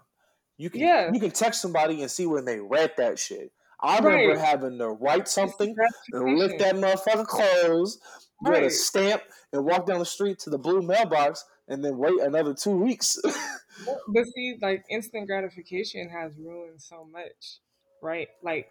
You 0.58 0.70
can 0.70 0.80
yeah. 0.82 1.10
you 1.12 1.18
can 1.18 1.32
text 1.32 1.60
somebody 1.60 2.00
and 2.00 2.10
see 2.10 2.26
when 2.26 2.44
they 2.44 2.60
read 2.60 2.92
that 2.98 3.18
shit. 3.18 3.50
I 3.80 3.98
right. 3.98 4.04
remember 4.04 4.38
having 4.38 4.78
to 4.78 4.88
write 4.90 5.26
something 5.26 5.74
and 6.12 6.38
lift 6.38 6.60
that 6.60 6.76
motherfucker 6.76 7.26
clothes, 7.26 7.98
get 8.44 8.62
a 8.62 8.70
stamp, 8.70 9.22
and 9.52 9.64
walk 9.64 9.86
down 9.86 9.98
the 9.98 10.06
street 10.06 10.38
to 10.40 10.50
the 10.50 10.58
blue 10.58 10.80
mailbox, 10.80 11.44
and 11.68 11.84
then 11.84 11.98
wait 11.98 12.20
another 12.20 12.54
two 12.54 12.70
weeks. 12.70 13.18
but 14.08 14.24
see, 14.34 14.56
like 14.60 14.84
instant 14.90 15.26
gratification 15.26 16.08
has 16.08 16.32
ruined 16.38 16.80
so 16.80 17.04
much, 17.04 17.58
right? 18.02 18.28
Like 18.42 18.70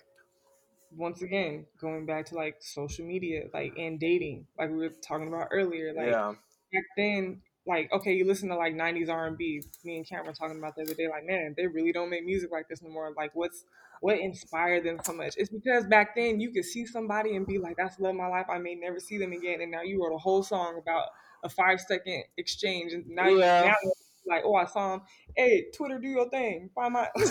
once 0.95 1.21
again, 1.21 1.65
going 1.79 2.05
back 2.05 2.25
to 2.27 2.35
like 2.35 2.57
social 2.59 3.05
media, 3.05 3.43
like 3.53 3.73
and 3.77 3.99
dating, 3.99 4.47
like 4.57 4.69
we 4.69 4.77
were 4.77 4.93
talking 5.07 5.27
about 5.27 5.49
earlier, 5.51 5.93
like 5.93 6.07
yeah. 6.07 6.33
back 6.73 6.83
then, 6.97 7.41
like 7.67 7.91
okay, 7.91 8.13
you 8.13 8.25
listen 8.25 8.49
to 8.49 8.55
like 8.55 8.73
'90s 8.73 9.09
R&B. 9.09 9.63
Me 9.83 9.97
and 9.97 10.07
Cam 10.07 10.25
were 10.25 10.33
talking 10.33 10.57
about 10.57 10.75
the 10.75 10.83
other 10.83 10.93
day, 10.93 11.07
like 11.07 11.25
man, 11.25 11.53
they 11.57 11.67
really 11.67 11.91
don't 11.91 12.09
make 12.09 12.25
music 12.25 12.51
like 12.51 12.67
this 12.69 12.81
anymore. 12.81 13.13
Like 13.15 13.31
what's 13.33 13.65
what 14.01 14.19
inspired 14.19 14.85
them 14.85 14.99
so 15.03 15.13
much? 15.13 15.35
It's 15.37 15.49
because 15.49 15.85
back 15.85 16.15
then 16.15 16.39
you 16.39 16.51
could 16.51 16.65
see 16.65 16.85
somebody 16.85 17.35
and 17.35 17.45
be 17.45 17.57
like, 17.57 17.77
"That's 17.77 17.99
love 17.99 18.15
my 18.15 18.27
life." 18.27 18.45
I 18.49 18.57
may 18.57 18.75
never 18.75 18.99
see 18.99 19.17
them 19.17 19.33
again, 19.33 19.61
and 19.61 19.71
now 19.71 19.81
you 19.81 20.03
wrote 20.03 20.15
a 20.15 20.19
whole 20.19 20.43
song 20.43 20.77
about 20.81 21.07
a 21.45 21.49
five 21.49 21.79
second 21.79 22.23
exchange, 22.37 22.91
and 22.91 23.07
now, 23.07 23.29
yeah. 23.29 23.61
now 23.61 23.91
like, 24.27 24.43
oh, 24.43 24.55
I 24.55 24.65
saw 24.65 24.95
him. 24.95 25.01
Hey, 25.35 25.67
Twitter, 25.75 25.99
do 25.99 26.07
your 26.07 26.29
thing. 26.29 26.69
Find 26.75 26.93
my. 26.93 27.07
you 27.15 27.23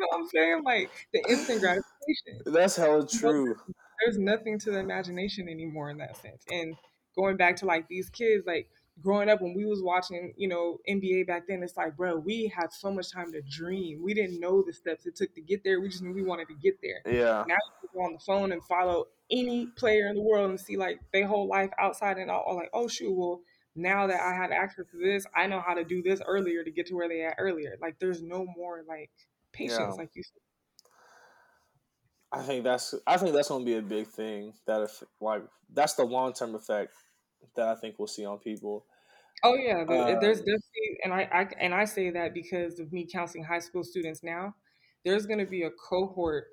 know 0.00 0.06
what 0.08 0.20
I'm 0.20 0.28
saying? 0.28 0.62
Like 0.64 0.90
the 1.12 1.22
instant 1.28 1.60
gratification. 1.60 2.42
That's 2.46 2.76
hella 2.76 3.06
true. 3.06 3.56
There's 4.04 4.18
nothing 4.18 4.58
to 4.60 4.70
the 4.70 4.78
imagination 4.78 5.48
anymore 5.48 5.90
in 5.90 5.98
that 5.98 6.16
sense. 6.16 6.44
And 6.50 6.74
going 7.16 7.36
back 7.36 7.56
to 7.56 7.66
like 7.66 7.88
these 7.88 8.08
kids, 8.08 8.46
like 8.46 8.70
growing 9.02 9.28
up 9.28 9.40
when 9.40 9.54
we 9.54 9.64
was 9.64 9.82
watching, 9.82 10.32
you 10.36 10.48
know, 10.48 10.78
NBA 10.88 11.26
back 11.26 11.46
then, 11.48 11.62
it's 11.62 11.76
like, 11.76 11.96
bro, 11.96 12.16
we 12.16 12.52
had 12.54 12.72
so 12.72 12.92
much 12.92 13.12
time 13.12 13.32
to 13.32 13.42
dream. 13.42 14.02
We 14.02 14.14
didn't 14.14 14.40
know 14.40 14.62
the 14.62 14.72
steps 14.72 15.06
it 15.06 15.16
took 15.16 15.34
to 15.34 15.40
get 15.40 15.64
there. 15.64 15.80
We 15.80 15.88
just 15.88 16.02
knew 16.02 16.12
we 16.12 16.22
wanted 16.22 16.48
to 16.48 16.54
get 16.54 16.78
there. 16.82 17.00
Yeah. 17.06 17.44
Now 17.46 17.54
you 17.54 17.88
can 17.88 17.88
go 17.94 18.00
on 18.00 18.12
the 18.14 18.18
phone 18.18 18.52
and 18.52 18.62
follow 18.64 19.06
any 19.30 19.66
player 19.76 20.08
in 20.08 20.16
the 20.16 20.22
world 20.22 20.50
and 20.50 20.60
see 20.60 20.76
like 20.76 21.00
their 21.12 21.26
whole 21.26 21.48
life 21.48 21.70
outside 21.78 22.18
and 22.18 22.30
all, 22.30 22.42
all 22.46 22.56
like, 22.56 22.70
oh 22.72 22.88
shoot, 22.88 23.12
well, 23.12 23.40
now 23.76 24.06
that 24.06 24.20
I 24.20 24.34
have 24.34 24.50
access 24.50 24.86
to 24.90 24.98
this, 24.98 25.26
I 25.34 25.46
know 25.46 25.62
how 25.64 25.74
to 25.74 25.84
do 25.84 26.02
this 26.02 26.20
earlier 26.26 26.64
to 26.64 26.70
get 26.70 26.86
to 26.88 26.94
where 26.94 27.08
they 27.08 27.24
at 27.24 27.36
earlier. 27.38 27.76
Like 27.80 27.98
there's 27.98 28.22
no 28.22 28.44
more 28.56 28.82
like 28.86 29.10
patience, 29.52 29.78
yeah. 29.78 29.88
like 29.90 30.10
you 30.14 30.22
said. 30.22 30.40
I 32.32 32.42
think 32.42 32.64
that's 32.64 32.94
I 33.06 33.16
think 33.16 33.34
that's 33.34 33.48
gonna 33.48 33.64
be 33.64 33.76
a 33.76 33.82
big 33.82 34.06
thing. 34.06 34.52
That 34.66 34.82
if 34.82 35.02
like 35.20 35.42
that's 35.72 35.94
the 35.94 36.04
long 36.04 36.32
term 36.32 36.54
effect 36.54 36.92
that 37.56 37.68
I 37.68 37.74
think 37.74 37.96
we'll 37.98 38.08
see 38.08 38.24
on 38.24 38.38
people. 38.38 38.86
Oh 39.42 39.54
yeah, 39.54 39.84
there's 39.86 40.38
definitely, 40.38 40.98
and 41.02 41.14
I, 41.14 41.28
I 41.32 41.48
and 41.58 41.74
I 41.74 41.84
say 41.84 42.10
that 42.10 42.34
because 42.34 42.78
of 42.78 42.92
me 42.92 43.06
counseling 43.10 43.44
high 43.44 43.60
school 43.60 43.84
students 43.84 44.22
now. 44.22 44.54
There's 45.04 45.24
going 45.24 45.38
to 45.38 45.46
be 45.46 45.62
a 45.62 45.70
cohort, 45.70 46.48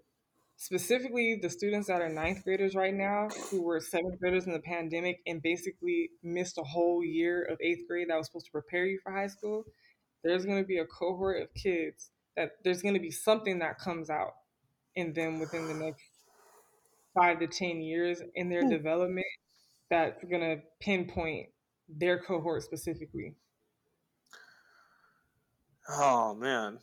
specifically 0.55 1.37
the 1.41 1.49
students 1.49 1.87
that 1.87 2.01
are 2.01 2.07
ninth 2.07 2.45
graders 2.45 2.75
right 2.75 2.93
now, 2.93 3.27
who 3.51 3.61
were 3.61 3.81
seventh 3.81 4.19
graders 4.21 4.45
in 4.45 4.53
the 4.53 4.59
pandemic 4.59 5.19
and 5.27 5.41
basically 5.41 6.11
missed 6.23 6.57
a 6.57 6.63
whole 6.63 7.03
year 7.03 7.43
of 7.43 7.57
eighth 7.61 7.85
grade 7.89 8.07
that 8.09 8.15
was 8.15 8.27
supposed 8.27 8.45
to 8.45 8.51
prepare 8.53 8.85
you 8.85 8.99
for 9.03 9.11
high 9.11 9.27
school. 9.27 9.65
There's 10.23 10.45
going 10.45 10.61
to 10.61 10.67
be 10.67 10.77
a 10.77 10.85
cohort 10.85 11.41
of 11.41 11.53
kids 11.55 12.11
that 12.37 12.51
there's 12.63 12.81
going 12.81 12.93
to 12.93 13.01
be 13.01 13.11
something 13.11 13.59
that 13.59 13.79
comes 13.79 14.09
out 14.09 14.33
in 14.95 15.11
them 15.11 15.39
within 15.39 15.67
the 15.67 15.73
next 15.73 16.03
five 17.13 17.39
to 17.39 17.47
ten 17.47 17.81
years 17.81 18.21
in 18.35 18.47
their 18.49 18.63
hmm. 18.63 18.69
development 18.69 19.25
that's 19.89 20.23
going 20.23 20.41
to 20.41 20.57
pinpoint 20.79 21.47
their 21.89 22.19
cohort 22.19 22.63
specifically? 22.63 23.35
Oh 25.89 26.35
man, 26.35 26.79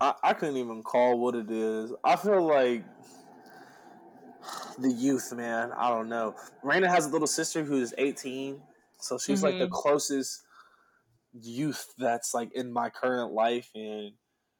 I, 0.00 0.14
I 0.22 0.32
couldn't 0.32 0.56
even 0.56 0.82
call 0.82 1.18
what 1.18 1.34
it 1.34 1.50
is. 1.50 1.92
I 2.02 2.16
feel 2.16 2.42
like 2.46 2.84
the 4.78 4.90
youth, 4.90 5.32
man. 5.32 5.70
I 5.76 5.90
don't 5.90 6.08
know. 6.08 6.34
Raina 6.64 6.88
has 6.88 7.06
a 7.06 7.10
little 7.10 7.26
sister 7.26 7.64
who's 7.64 7.92
18, 7.98 8.60
so 8.98 9.18
she's 9.18 9.38
mm-hmm. 9.38 9.46
like 9.46 9.58
the 9.58 9.66
mm-hmm. 9.66 9.74
closest 9.74 10.42
youth 11.40 11.92
that's 11.98 12.34
like 12.34 12.52
in 12.54 12.72
my 12.72 12.90
current 12.90 13.32
life, 13.32 13.70
and 13.74 14.12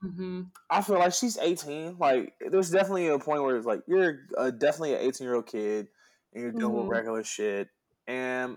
mm-hmm. 0.05 0.43
I 0.71 0.83
feel 0.83 0.99
like 0.99 1.15
she's 1.15 1.39
18. 1.39 1.97
Like, 1.99 2.35
there's 2.51 2.71
definitely 2.71 3.09
a 3.09 3.19
point 3.19 3.43
where 3.43 3.57
it's 3.57 3.67
like 3.67 3.83
you're 3.87 4.21
a, 4.37 4.53
definitely 4.53 4.95
an 4.95 5.01
18 5.01 5.25
year 5.25 5.37
old 5.37 5.47
kid, 5.47 5.89
and 6.33 6.43
you're 6.43 6.53
doing 6.53 6.73
mm-hmm. 6.73 6.89
regular 6.89 7.25
shit, 7.25 7.69
and 8.07 8.57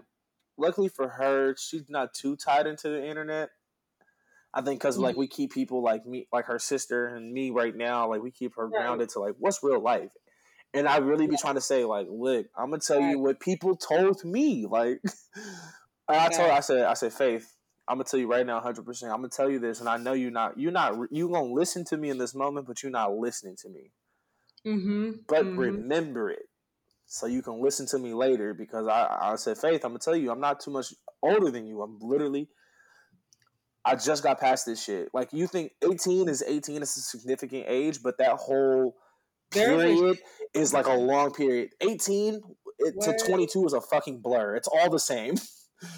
luckily 0.57 0.89
for 0.89 1.09
her, 1.09 1.55
she's 1.57 1.89
not 1.89 2.13
too 2.13 2.35
tied 2.35 2.67
into 2.67 2.89
the 2.89 3.05
internet. 3.05 3.49
I 4.53 4.61
think 4.61 4.79
because 4.79 4.97
like 4.97 5.13
mm-hmm. 5.13 5.19
we 5.19 5.27
keep 5.27 5.53
people 5.53 5.83
like 5.83 6.05
me, 6.05 6.27
like 6.31 6.45
her 6.45 6.59
sister 6.59 7.07
and 7.07 7.33
me 7.33 7.51
right 7.51 7.75
now, 7.75 8.09
like 8.09 8.21
we 8.21 8.31
keep 8.31 8.55
her 8.55 8.69
grounded 8.69 9.09
to 9.09 9.19
like 9.19 9.35
what's 9.37 9.61
real 9.61 9.81
life. 9.81 10.11
And 10.73 10.87
I 10.87 10.97
really 10.97 11.27
be 11.27 11.37
trying 11.37 11.55
to 11.55 11.61
say 11.61 11.83
like, 11.83 12.07
look, 12.09 12.47
I'm 12.57 12.69
gonna 12.69 12.81
tell 12.81 13.01
you 13.01 13.19
what 13.19 13.39
people 13.39 13.75
told 13.75 14.23
me. 14.23 14.65
Like, 14.75 14.99
I 16.07 16.29
told, 16.29 16.51
I 16.51 16.59
said, 16.59 16.85
I 16.85 16.93
said, 16.93 17.13
Faith, 17.13 17.51
I'm 17.87 17.95
gonna 17.95 18.03
tell 18.03 18.19
you 18.19 18.29
right 18.29 18.45
now, 18.45 18.55
100. 18.55 18.85
percent 18.85 19.11
I'm 19.11 19.17
gonna 19.17 19.29
tell 19.29 19.49
you 19.49 19.57
this, 19.57 19.79
and 19.79 19.89
I 19.89 19.97
know 19.97 20.13
you're 20.13 20.29
not, 20.29 20.59
you're 20.59 20.71
not, 20.71 20.93
you 21.11 21.27
gonna 21.29 21.51
listen 21.51 21.83
to 21.85 21.97
me 21.97 22.11
in 22.11 22.19
this 22.19 22.35
moment, 22.35 22.67
but 22.67 22.83
you're 22.83 22.91
not 22.91 23.15
listening 23.15 23.55
to 23.63 23.69
me. 23.69 23.91
Mm-hmm. 24.67 25.11
But 25.27 25.45
mm-hmm. 25.45 25.57
remember 25.57 26.29
it 26.29 26.45
so 27.07 27.27
you 27.27 27.41
can 27.41 27.61
listen 27.61 27.85
to 27.87 27.99
me 27.99 28.13
later 28.13 28.53
because 28.53 28.87
I, 28.87 29.17
I 29.21 29.35
said, 29.35 29.57
Faith, 29.57 29.83
I'm 29.83 29.91
gonna 29.91 29.99
tell 29.99 30.15
you, 30.15 30.31
I'm 30.31 30.39
not 30.39 30.59
too 30.59 30.71
much 30.71 30.93
older 31.21 31.51
than 31.51 31.65
you. 31.65 31.81
I'm 31.81 31.99
literally, 32.01 32.49
I 33.83 33.95
just 33.95 34.23
got 34.23 34.39
past 34.39 34.65
this 34.65 34.83
shit. 34.83 35.09
Like 35.13 35.29
you 35.31 35.47
think 35.47 35.71
18 35.83 36.27
is 36.27 36.43
18, 36.45 36.81
it's 36.81 36.97
a 36.97 37.01
significant 37.01 37.65
age, 37.67 38.01
but 38.03 38.17
that 38.17 38.37
whole 38.37 38.95
period 39.51 40.17
is 40.53 40.73
like 40.73 40.87
a 40.87 40.93
long 40.93 41.31
period. 41.31 41.69
18 41.81 42.41
to 43.01 43.17
22 43.25 43.65
is 43.65 43.73
a 43.73 43.81
fucking 43.81 44.21
blur. 44.21 44.55
It's 44.55 44.67
all 44.67 44.89
the 44.89 44.99
same. 44.99 45.35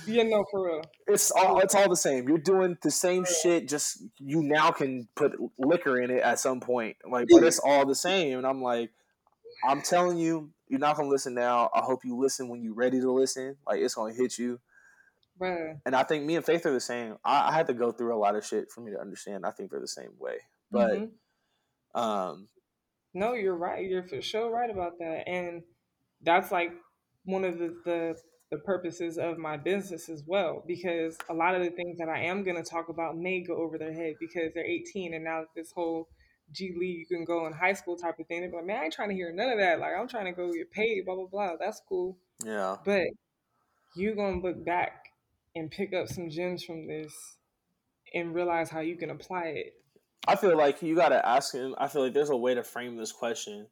Yeah, 0.07 0.23
no, 0.23 0.43
for 0.49 0.65
real. 0.65 0.81
It's 1.05 1.31
all 1.31 1.59
it's 1.59 1.75
all 1.75 1.87
the 1.87 1.95
same. 1.95 2.27
You're 2.27 2.39
doing 2.39 2.77
the 2.81 2.91
same 2.91 3.25
shit. 3.25 3.69
Just 3.69 4.03
you 4.17 4.41
now 4.41 4.71
can 4.71 5.07
put 5.15 5.33
liquor 5.57 6.01
in 6.01 6.09
it 6.09 6.21
at 6.23 6.39
some 6.39 6.59
point. 6.59 6.97
Like, 7.09 7.27
but 7.29 7.43
it's 7.43 7.59
all 7.59 7.85
the 7.85 7.95
same. 7.95 8.39
And 8.39 8.47
I'm 8.47 8.61
like, 8.61 8.89
I'm 9.67 9.81
telling 9.81 10.17
you, 10.17 10.49
you're 10.69 10.79
not 10.79 10.95
gonna 10.97 11.09
listen 11.09 11.33
now. 11.33 11.69
I 11.73 11.81
hope 11.81 12.03
you 12.03 12.17
listen 12.17 12.49
when 12.49 12.61
you're 12.61 12.73
ready 12.73 12.99
to 12.99 13.11
listen. 13.11 13.57
Like 13.65 13.79
it's 13.79 13.95
gonna 13.95 14.13
hit 14.13 14.37
you. 14.37 14.59
Right. 15.39 15.75
And 15.85 15.95
I 15.95 16.03
think 16.03 16.25
me 16.25 16.35
and 16.35 16.45
Faith 16.45 16.65
are 16.65 16.73
the 16.73 16.79
same. 16.79 17.17
I, 17.23 17.49
I, 17.49 17.53
had 17.53 17.67
to 17.67 17.73
go 17.73 17.91
through 17.91 18.15
a 18.15 18.17
lot 18.17 18.35
of 18.35 18.43
shit 18.43 18.71
for 18.71 18.81
me 18.81 18.91
to 18.91 18.99
understand. 18.99 19.45
I 19.45 19.51
think 19.51 19.69
they're 19.69 19.79
the 19.79 19.87
same 19.87 20.13
way. 20.17 20.37
But 20.71 20.93
mm-hmm. 20.93 21.99
um 21.99 22.47
No, 23.13 23.33
you're 23.33 23.55
right. 23.55 23.87
You're 23.87 24.07
for 24.07 24.21
sure 24.21 24.49
right 24.49 24.69
about 24.69 24.97
that. 24.99 25.27
And 25.27 25.61
that's 26.23 26.51
like 26.51 26.71
one 27.25 27.45
of 27.45 27.59
the, 27.59 27.75
the 27.85 28.15
the 28.49 28.57
purposes 28.59 29.17
of 29.17 29.37
my 29.37 29.57
business 29.57 30.07
as 30.07 30.23
well 30.25 30.63
because 30.65 31.17
a 31.29 31.33
lot 31.33 31.53
of 31.53 31.63
the 31.63 31.71
things 31.71 31.97
that 31.97 32.07
I 32.07 32.23
am 32.23 32.43
going 32.43 32.55
to 32.55 32.63
talk 32.63 32.87
about 32.87 33.17
may 33.17 33.43
go 33.43 33.57
over 33.57 33.77
their 33.77 33.91
head 33.91 34.13
because 34.19 34.53
they're 34.53 34.65
18 34.65 35.13
and 35.13 35.23
now 35.23 35.43
this 35.55 35.71
whole 35.73 36.07
G 36.51 36.73
League, 36.77 36.99
you 36.99 37.05
can 37.05 37.25
go 37.25 37.45
in 37.47 37.53
high 37.53 37.73
school 37.73 37.97
type 37.97 38.19
of 38.19 38.27
thing. 38.27 38.41
They're 38.41 38.51
like, 38.51 38.65
man, 38.65 38.79
I 38.79 38.83
ain't 38.85 38.93
trying 38.93 39.09
to 39.09 39.15
hear 39.15 39.31
none 39.31 39.49
of 39.49 39.59
that. 39.59 39.79
Like, 39.79 39.91
I'm 39.97 40.07
trying 40.07 40.25
to 40.25 40.31
go 40.31 40.51
get 40.51 40.71
paid, 40.71 41.05
blah, 41.05 41.15
blah, 41.15 41.25
blah. 41.25 41.51
That's 41.59 41.81
cool. 41.87 42.17
Yeah. 42.45 42.77
But 42.85 43.07
you're 43.95 44.15
going 44.15 44.41
to 44.41 44.47
look 44.47 44.63
back 44.65 45.05
and 45.55 45.71
pick 45.71 45.93
up 45.93 46.07
some 46.07 46.29
gems 46.29 46.63
from 46.63 46.87
this 46.87 47.13
and 48.13 48.33
realize 48.33 48.69
how 48.69 48.79
you 48.79 48.95
can 48.95 49.09
apply 49.09 49.45
it. 49.45 49.73
I 50.27 50.35
feel 50.35 50.57
like 50.57 50.81
you 50.81 50.95
got 50.95 51.09
to 51.09 51.25
ask 51.25 51.53
him. 51.53 51.75
I 51.77 51.87
feel 51.87 52.03
like 52.03 52.13
there's 52.13 52.29
a 52.29 52.35
way 52.35 52.55
to 52.55 52.63
frame 52.63 52.97
this 52.97 53.11
question 53.11 53.67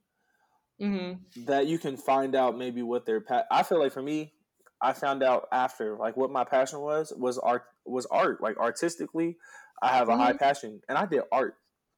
mm-hmm. 0.81 1.45
that 1.45 1.67
you 1.67 1.77
can 1.77 1.97
find 1.97 2.35
out 2.35 2.57
maybe 2.57 2.81
what 2.81 3.05
their 3.05 3.21
pa- 3.21 3.45
I 3.51 3.63
feel 3.63 3.79
like 3.79 3.93
for 3.93 4.01
me, 4.01 4.33
I 4.81 4.93
found 4.93 5.23
out 5.23 5.47
after 5.51 5.97
like 5.97 6.17
what 6.17 6.31
my 6.31 6.43
passion 6.43 6.79
was 6.79 7.13
was 7.15 7.37
art 7.37 7.63
was 7.85 8.05
art. 8.05 8.41
Like 8.41 8.57
artistically, 8.57 9.37
I 9.81 9.89
have 9.89 10.07
mm-hmm. 10.07 10.19
a 10.19 10.23
high 10.23 10.29
mm-hmm. 10.31 10.43
passion, 10.43 10.81
and 10.87 10.97
I 10.97 11.05
did 11.05 11.23
art 11.31 11.55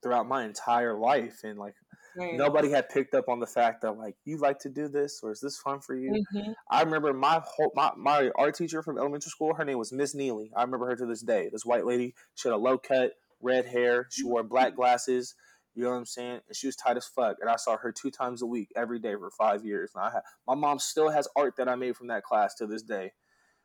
throughout 0.07 0.27
my 0.27 0.45
entire 0.45 0.97
life 0.97 1.41
and 1.43 1.59
like 1.59 1.75
right. 2.15 2.35
nobody 2.35 2.69
had 2.69 2.87
picked 2.87 3.13
up 3.13 3.27
on 3.27 3.39
the 3.39 3.45
fact 3.45 3.81
that 3.81 3.91
like 3.97 4.15
you 4.23 4.37
like 4.37 4.57
to 4.57 4.69
do 4.69 4.87
this 4.87 5.19
or 5.21 5.31
is 5.31 5.41
this 5.41 5.57
fun 5.57 5.81
for 5.81 5.95
you 5.95 6.11
mm-hmm. 6.11 6.51
i 6.71 6.81
remember 6.81 7.11
my 7.13 7.41
whole 7.43 7.71
my, 7.75 7.91
my 7.97 8.31
art 8.37 8.55
teacher 8.55 8.81
from 8.81 8.97
elementary 8.97 9.29
school 9.29 9.53
her 9.53 9.65
name 9.65 9.77
was 9.77 9.91
miss 9.91 10.15
neely 10.15 10.49
i 10.55 10.61
remember 10.61 10.85
her 10.85 10.95
to 10.95 11.05
this 11.05 11.21
day 11.21 11.49
this 11.51 11.65
white 11.65 11.85
lady 11.85 12.13
she 12.35 12.47
had 12.47 12.55
a 12.55 12.57
low 12.57 12.77
cut 12.77 13.11
red 13.41 13.65
hair 13.65 14.07
she 14.09 14.23
wore 14.23 14.43
black 14.43 14.75
glasses 14.75 15.35
you 15.75 15.83
know 15.83 15.91
what 15.91 15.97
I'm 15.97 16.05
saying? 16.07 16.39
And 16.47 16.55
she 16.55 16.65
was 16.65 16.75
tight 16.75 16.97
as 16.97 17.05
fuck. 17.05 17.37
And 17.39 17.47
I 17.47 17.55
saw 17.55 17.77
her 17.77 17.91
two 17.91 18.09
times 18.09 18.41
a 18.41 18.47
week, 18.47 18.69
every 18.75 18.97
day 18.97 19.13
for 19.13 19.29
five 19.29 19.63
years. 19.63 19.91
And 19.93 20.03
I 20.03 20.09
had, 20.09 20.21
my 20.47 20.55
mom 20.55 20.79
still 20.79 21.11
has 21.11 21.27
art 21.35 21.53
that 21.57 21.69
I 21.69 21.75
made 21.75 21.95
from 21.95 22.07
that 22.07 22.23
class 22.23 22.55
to 22.55 22.65
this 22.65 22.81
day. 22.81 23.11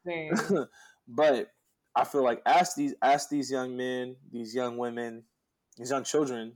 but 1.09 1.49
I 1.95 2.05
feel 2.05 2.23
like 2.23 2.43
ask 2.47 2.77
these 2.77 2.95
ask 3.03 3.29
these 3.29 3.51
young 3.51 3.77
men, 3.77 4.17
these 4.31 4.55
young 4.55 4.79
women, 4.79 5.25
these 5.77 5.91
young 5.91 6.05
children, 6.05 6.55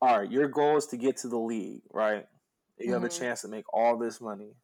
all 0.00 0.20
right, 0.20 0.30
your 0.30 0.48
goal 0.48 0.76
is 0.76 0.86
to 0.86 0.96
get 0.96 1.18
to 1.18 1.28
the 1.28 1.38
league, 1.38 1.82
right? 1.92 2.26
You 2.78 2.86
mm-hmm. 2.86 2.92
have 2.94 3.04
a 3.04 3.08
mm-hmm. 3.08 3.22
chance 3.24 3.42
to 3.42 3.48
make 3.48 3.64
all 3.72 3.98
this 3.98 4.20
money. 4.20 4.54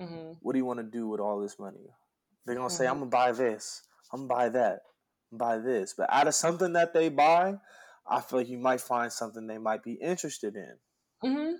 Mm-hmm. 0.00 0.32
What 0.40 0.52
do 0.52 0.58
you 0.58 0.64
want 0.64 0.78
to 0.78 0.84
do 0.84 1.08
with 1.08 1.20
all 1.20 1.40
this 1.40 1.58
money? 1.58 1.90
They're 2.46 2.54
gonna 2.54 2.68
mm-hmm. 2.68 2.76
say, 2.76 2.86
"I'm 2.86 2.98
gonna 2.98 3.06
buy 3.06 3.32
this. 3.32 3.82
I'm 4.12 4.26
gonna 4.26 4.28
buy 4.28 4.48
that. 4.50 4.80
I'm 5.32 5.38
buy 5.38 5.58
this." 5.58 5.94
But 5.96 6.08
out 6.10 6.28
of 6.28 6.34
something 6.34 6.72
that 6.74 6.94
they 6.94 7.08
buy, 7.08 7.54
I 8.08 8.20
feel 8.20 8.38
like 8.38 8.48
you 8.48 8.58
might 8.58 8.80
find 8.80 9.12
something 9.12 9.46
they 9.46 9.58
might 9.58 9.82
be 9.82 9.94
interested 9.94 10.56
in. 10.56 10.76
Mm-hmm. 11.24 11.54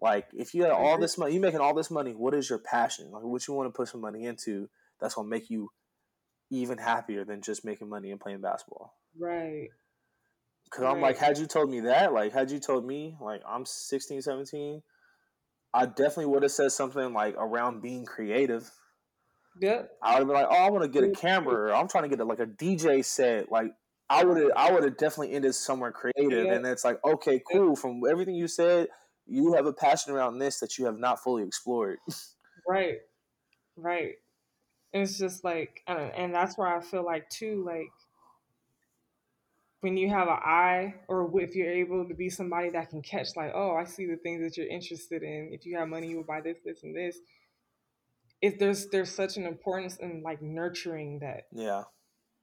Like 0.00 0.26
if 0.32 0.54
you 0.54 0.62
had 0.62 0.72
all 0.72 0.98
this 0.98 1.16
money, 1.16 1.34
you 1.34 1.40
making 1.40 1.60
all 1.60 1.74
this 1.74 1.90
money. 1.90 2.12
What 2.12 2.34
is 2.34 2.50
your 2.50 2.58
passion? 2.58 3.10
Like 3.12 3.22
what 3.22 3.46
you 3.46 3.54
want 3.54 3.72
to 3.72 3.76
put 3.76 3.88
some 3.88 4.00
money 4.00 4.24
into? 4.24 4.68
That's 5.00 5.14
gonna 5.14 5.28
make 5.28 5.50
you 5.50 5.70
even 6.50 6.78
happier 6.78 7.24
than 7.24 7.42
just 7.42 7.64
making 7.64 7.88
money 7.88 8.10
and 8.10 8.20
playing 8.20 8.40
basketball. 8.40 8.94
Right. 9.18 9.68
Because 10.74 10.92
I'm 10.92 11.00
like, 11.00 11.18
had 11.18 11.38
you 11.38 11.46
told 11.46 11.70
me 11.70 11.80
that, 11.80 12.12
like, 12.12 12.32
had 12.32 12.50
you 12.50 12.58
told 12.58 12.84
me, 12.84 13.16
like, 13.20 13.42
I'm 13.48 13.64
16, 13.64 14.22
17, 14.22 14.82
I 15.72 15.86
definitely 15.86 16.26
would 16.26 16.42
have 16.42 16.50
said 16.50 16.72
something 16.72 17.12
like 17.12 17.36
around 17.38 17.80
being 17.80 18.04
creative. 18.04 18.68
Yeah. 19.60 19.82
I 20.02 20.14
would 20.14 20.18
have 20.20 20.26
been 20.26 20.36
like, 20.36 20.48
oh, 20.50 20.66
I 20.66 20.70
want 20.70 20.82
to 20.82 20.88
get 20.88 21.04
a 21.04 21.12
mm. 21.12 21.16
camera. 21.16 21.78
I'm 21.78 21.86
trying 21.86 22.04
to 22.04 22.08
get 22.08 22.18
a, 22.18 22.24
like 22.24 22.40
a 22.40 22.46
DJ 22.46 23.04
set. 23.04 23.52
Like, 23.52 23.70
I 24.10 24.24
would 24.24 24.36
have, 24.36 24.50
I 24.56 24.72
would 24.72 24.82
have 24.82 24.96
definitely 24.96 25.34
ended 25.34 25.54
somewhere 25.54 25.92
creative. 25.92 26.46
Yeah. 26.46 26.54
And 26.54 26.66
it's 26.66 26.84
like, 26.84 26.98
okay, 27.04 27.40
cool. 27.52 27.76
From 27.76 28.00
everything 28.10 28.34
you 28.34 28.48
said, 28.48 28.88
you 29.26 29.52
have 29.54 29.66
a 29.66 29.72
passion 29.72 30.12
around 30.12 30.40
this 30.40 30.58
that 30.58 30.76
you 30.76 30.86
have 30.86 30.98
not 30.98 31.22
fully 31.22 31.44
explored. 31.44 31.98
right. 32.68 32.96
Right. 33.76 34.14
It's 34.92 35.18
just 35.18 35.44
like, 35.44 35.82
uh, 35.86 36.10
and 36.16 36.34
that's 36.34 36.58
where 36.58 36.68
I 36.68 36.80
feel 36.80 37.04
like 37.04 37.28
too, 37.30 37.64
like 37.64 37.90
when 39.84 39.98
you 39.98 40.08
have 40.08 40.28
an 40.28 40.38
eye 40.42 40.94
or 41.08 41.30
if 41.42 41.54
you're 41.54 41.70
able 41.70 42.08
to 42.08 42.14
be 42.14 42.30
somebody 42.30 42.70
that 42.70 42.88
can 42.88 43.02
catch 43.02 43.36
like 43.36 43.52
oh 43.54 43.76
i 43.76 43.84
see 43.84 44.06
the 44.06 44.16
things 44.16 44.40
that 44.40 44.56
you're 44.56 44.66
interested 44.66 45.22
in 45.22 45.50
if 45.52 45.66
you 45.66 45.76
have 45.76 45.86
money 45.86 46.08
you 46.08 46.16
will 46.16 46.24
buy 46.24 46.40
this 46.40 46.56
this 46.64 46.82
and 46.84 46.96
this 46.96 47.18
if 48.40 48.58
there's 48.58 48.86
there's 48.86 49.10
such 49.10 49.36
an 49.36 49.44
importance 49.44 49.96
in 49.98 50.22
like 50.22 50.40
nurturing 50.40 51.18
that 51.18 51.42
yeah 51.52 51.82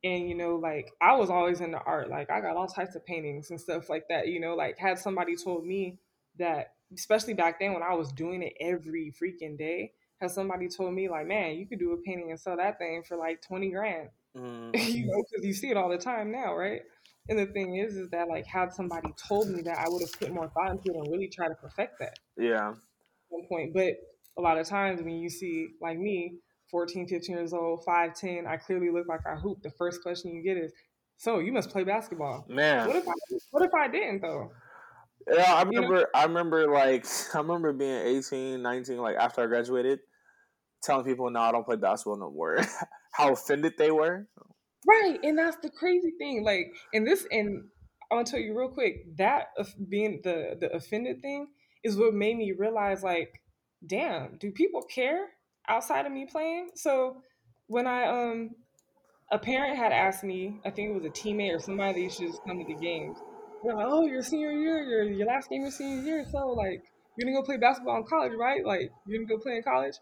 and 0.04 0.30
you 0.30 0.36
know 0.36 0.56
like 0.56 0.92
i 1.02 1.16
was 1.16 1.32
always 1.32 1.62
into 1.62 1.80
art 1.80 2.12
like 2.12 2.30
i 2.30 2.40
got 2.40 2.56
all 2.56 2.68
types 2.68 2.96
of 2.96 3.04
paintings 3.08 3.50
and 3.50 3.60
stuff 3.60 3.90
like 3.90 4.04
that 4.08 4.28
you 4.28 4.40
know 4.40 4.54
like 4.54 4.78
had 4.78 5.00
somebody 5.00 5.36
told 5.36 5.66
me 5.66 5.98
that 6.38 6.74
especially 6.96 7.34
back 7.34 7.60
then 7.60 7.74
when 7.74 7.82
i 7.82 7.96
was 7.96 8.12
doing 8.12 8.44
it 8.44 8.54
every 8.62 9.12
freaking 9.20 9.58
day 9.58 9.92
has 10.22 10.36
somebody 10.36 10.70
told 10.70 10.94
me 10.94 11.10
like, 11.10 11.28
man, 11.28 11.56
you 11.56 11.66
could 11.66 11.80
do 11.80 11.94
a 11.94 11.98
painting 11.98 12.30
and 12.30 12.40
sell 12.40 12.56
that 12.58 12.78
thing 12.78 13.04
for 13.04 13.18
like 13.18 13.42
twenty 13.42 13.72
grand. 13.72 14.10
Mm. 14.38 14.72
you 14.94 15.08
know, 15.08 15.24
because 15.30 15.46
you 15.46 15.54
see 15.54 15.72
it 15.72 15.78
all 15.78 15.90
the 15.90 15.98
time 15.98 16.32
now, 16.32 16.56
right? 16.56 16.84
And 17.30 17.40
the 17.40 17.46
thing 17.48 17.76
is, 17.76 17.96
is 17.96 18.10
that 18.10 18.28
like 18.28 18.46
had 18.46 18.74
somebody 18.74 19.10
told 19.28 19.50
me 19.50 19.62
that, 19.64 19.78
I 19.78 19.86
would 19.88 20.02
have 20.02 20.12
put 20.20 20.32
more 20.32 20.50
thought 20.50 20.72
into 20.72 20.92
it 20.92 20.96
and 20.96 21.12
really 21.12 21.30
try 21.30 21.48
to 21.48 21.56
perfect 21.56 22.00
that. 22.00 22.16
Yeah. 22.38 22.70
At 22.70 22.76
one 23.30 23.48
point, 23.48 23.74
but 23.74 23.94
a 24.38 24.42
lot 24.42 24.58
of 24.58 24.68
times 24.68 25.02
when 25.02 25.16
you 25.18 25.30
see 25.30 25.70
like 25.82 25.98
me, 25.98 26.34
14, 26.72 27.08
15 27.08 27.36
years 27.36 27.54
old, 27.54 27.84
5'10, 27.88 28.48
I 28.48 28.58
clearly 28.58 28.90
look 28.90 29.08
like 29.08 29.20
I 29.28 29.36
hoop. 29.36 29.62
The 29.62 29.72
first 29.78 30.02
question 30.02 30.32
you 30.32 30.44
get 30.44 30.58
is, 30.58 30.72
so 31.18 31.40
you 31.40 31.52
must 31.52 31.70
play 31.70 31.84
basketball. 31.84 32.46
Man. 32.50 32.88
What 32.88 32.96
if 32.96 33.08
I, 33.08 33.14
what 33.52 33.64
if 33.64 33.74
I 33.74 33.88
didn't 33.88 34.22
though? 34.22 34.52
Yeah, 35.32 35.54
I 35.54 35.60
You 35.60 35.66
know? 35.66 35.82
remember. 35.82 36.08
I 36.16 36.24
remember 36.24 36.72
like 36.72 37.06
I 37.36 37.38
remember 37.38 37.74
being 37.74 37.92
18, 37.92 38.62
19, 38.62 38.98
like 38.98 39.16
after 39.18 39.42
I 39.44 39.46
graduated, 39.48 40.00
telling 40.82 41.06
people, 41.06 41.30
"No, 41.30 41.42
I 41.42 41.52
don't 41.52 41.64
play 41.66 41.76
basketball 41.76 42.18
no 42.18 42.32
more." 42.32 42.58
How 43.12 43.32
offended 43.34 43.74
they 43.78 43.92
were. 43.92 44.28
Right, 44.88 45.20
and 45.24 45.38
that's 45.38 45.58
the 45.58 45.70
crazy 45.70 46.12
thing. 46.18 46.44
Like, 46.44 46.74
and 46.94 47.06
this, 47.06 47.28
and 47.32 47.66
I'm 48.12 48.18
gonna 48.18 48.26
tell 48.26 48.40
you 48.40 48.58
real 48.58 48.70
quick 48.70 49.16
that 49.18 49.48
of 49.58 49.74
being 49.90 50.22
the 50.24 50.58
the 50.60 50.72
offended 50.74 51.22
thing 51.22 51.48
is 51.84 51.98
what 51.98 52.14
made 52.14 52.38
me 52.38 52.52
realize, 52.52 53.04
like, 53.04 53.42
damn, 53.86 54.38
do 54.38 54.52
people 54.52 54.82
care 54.82 55.28
outside 55.68 56.06
of 56.06 56.12
me 56.12 56.26
playing? 56.30 56.70
So 56.76 57.22
when 57.68 57.86
I 57.88 58.06
um 58.06 58.52
a 59.32 59.40
parent 59.40 59.78
had 59.78 59.92
asked 59.92 60.24
me, 60.24 60.60
I 60.66 60.72
think 60.72 60.90
it 60.90 60.94
was 60.94 61.06
a 61.06 61.10
teammate 61.10 61.56
or 61.56 61.60
somebody 61.60 62.06
that 62.06 62.14
should 62.14 62.28
just 62.28 62.44
come 62.46 62.60
to 62.60 62.66
the 62.66 62.80
games. 62.80 63.18
They're 63.64 63.76
like, 63.76 63.88
oh, 63.90 64.06
your 64.06 64.24
senior 64.24 64.52
year, 64.52 64.84
your 64.84 65.04
your 65.04 65.28
last 65.28 65.50
game 65.50 65.62
your 65.62 65.72
senior 65.72 66.04
year, 66.04 66.26
so 66.32 66.50
like 66.50 66.84
you're 67.18 67.26
gonna 67.28 67.40
go 67.40 67.46
play 67.46 67.58
basketball 67.58 67.98
in 67.98 68.04
college, 68.04 68.34
right? 68.38 68.66
Like 68.66 68.92
you're 69.06 69.24
gonna 69.24 69.38
go 69.38 69.42
play 69.42 69.58
in 69.58 69.64
college. 69.64 69.96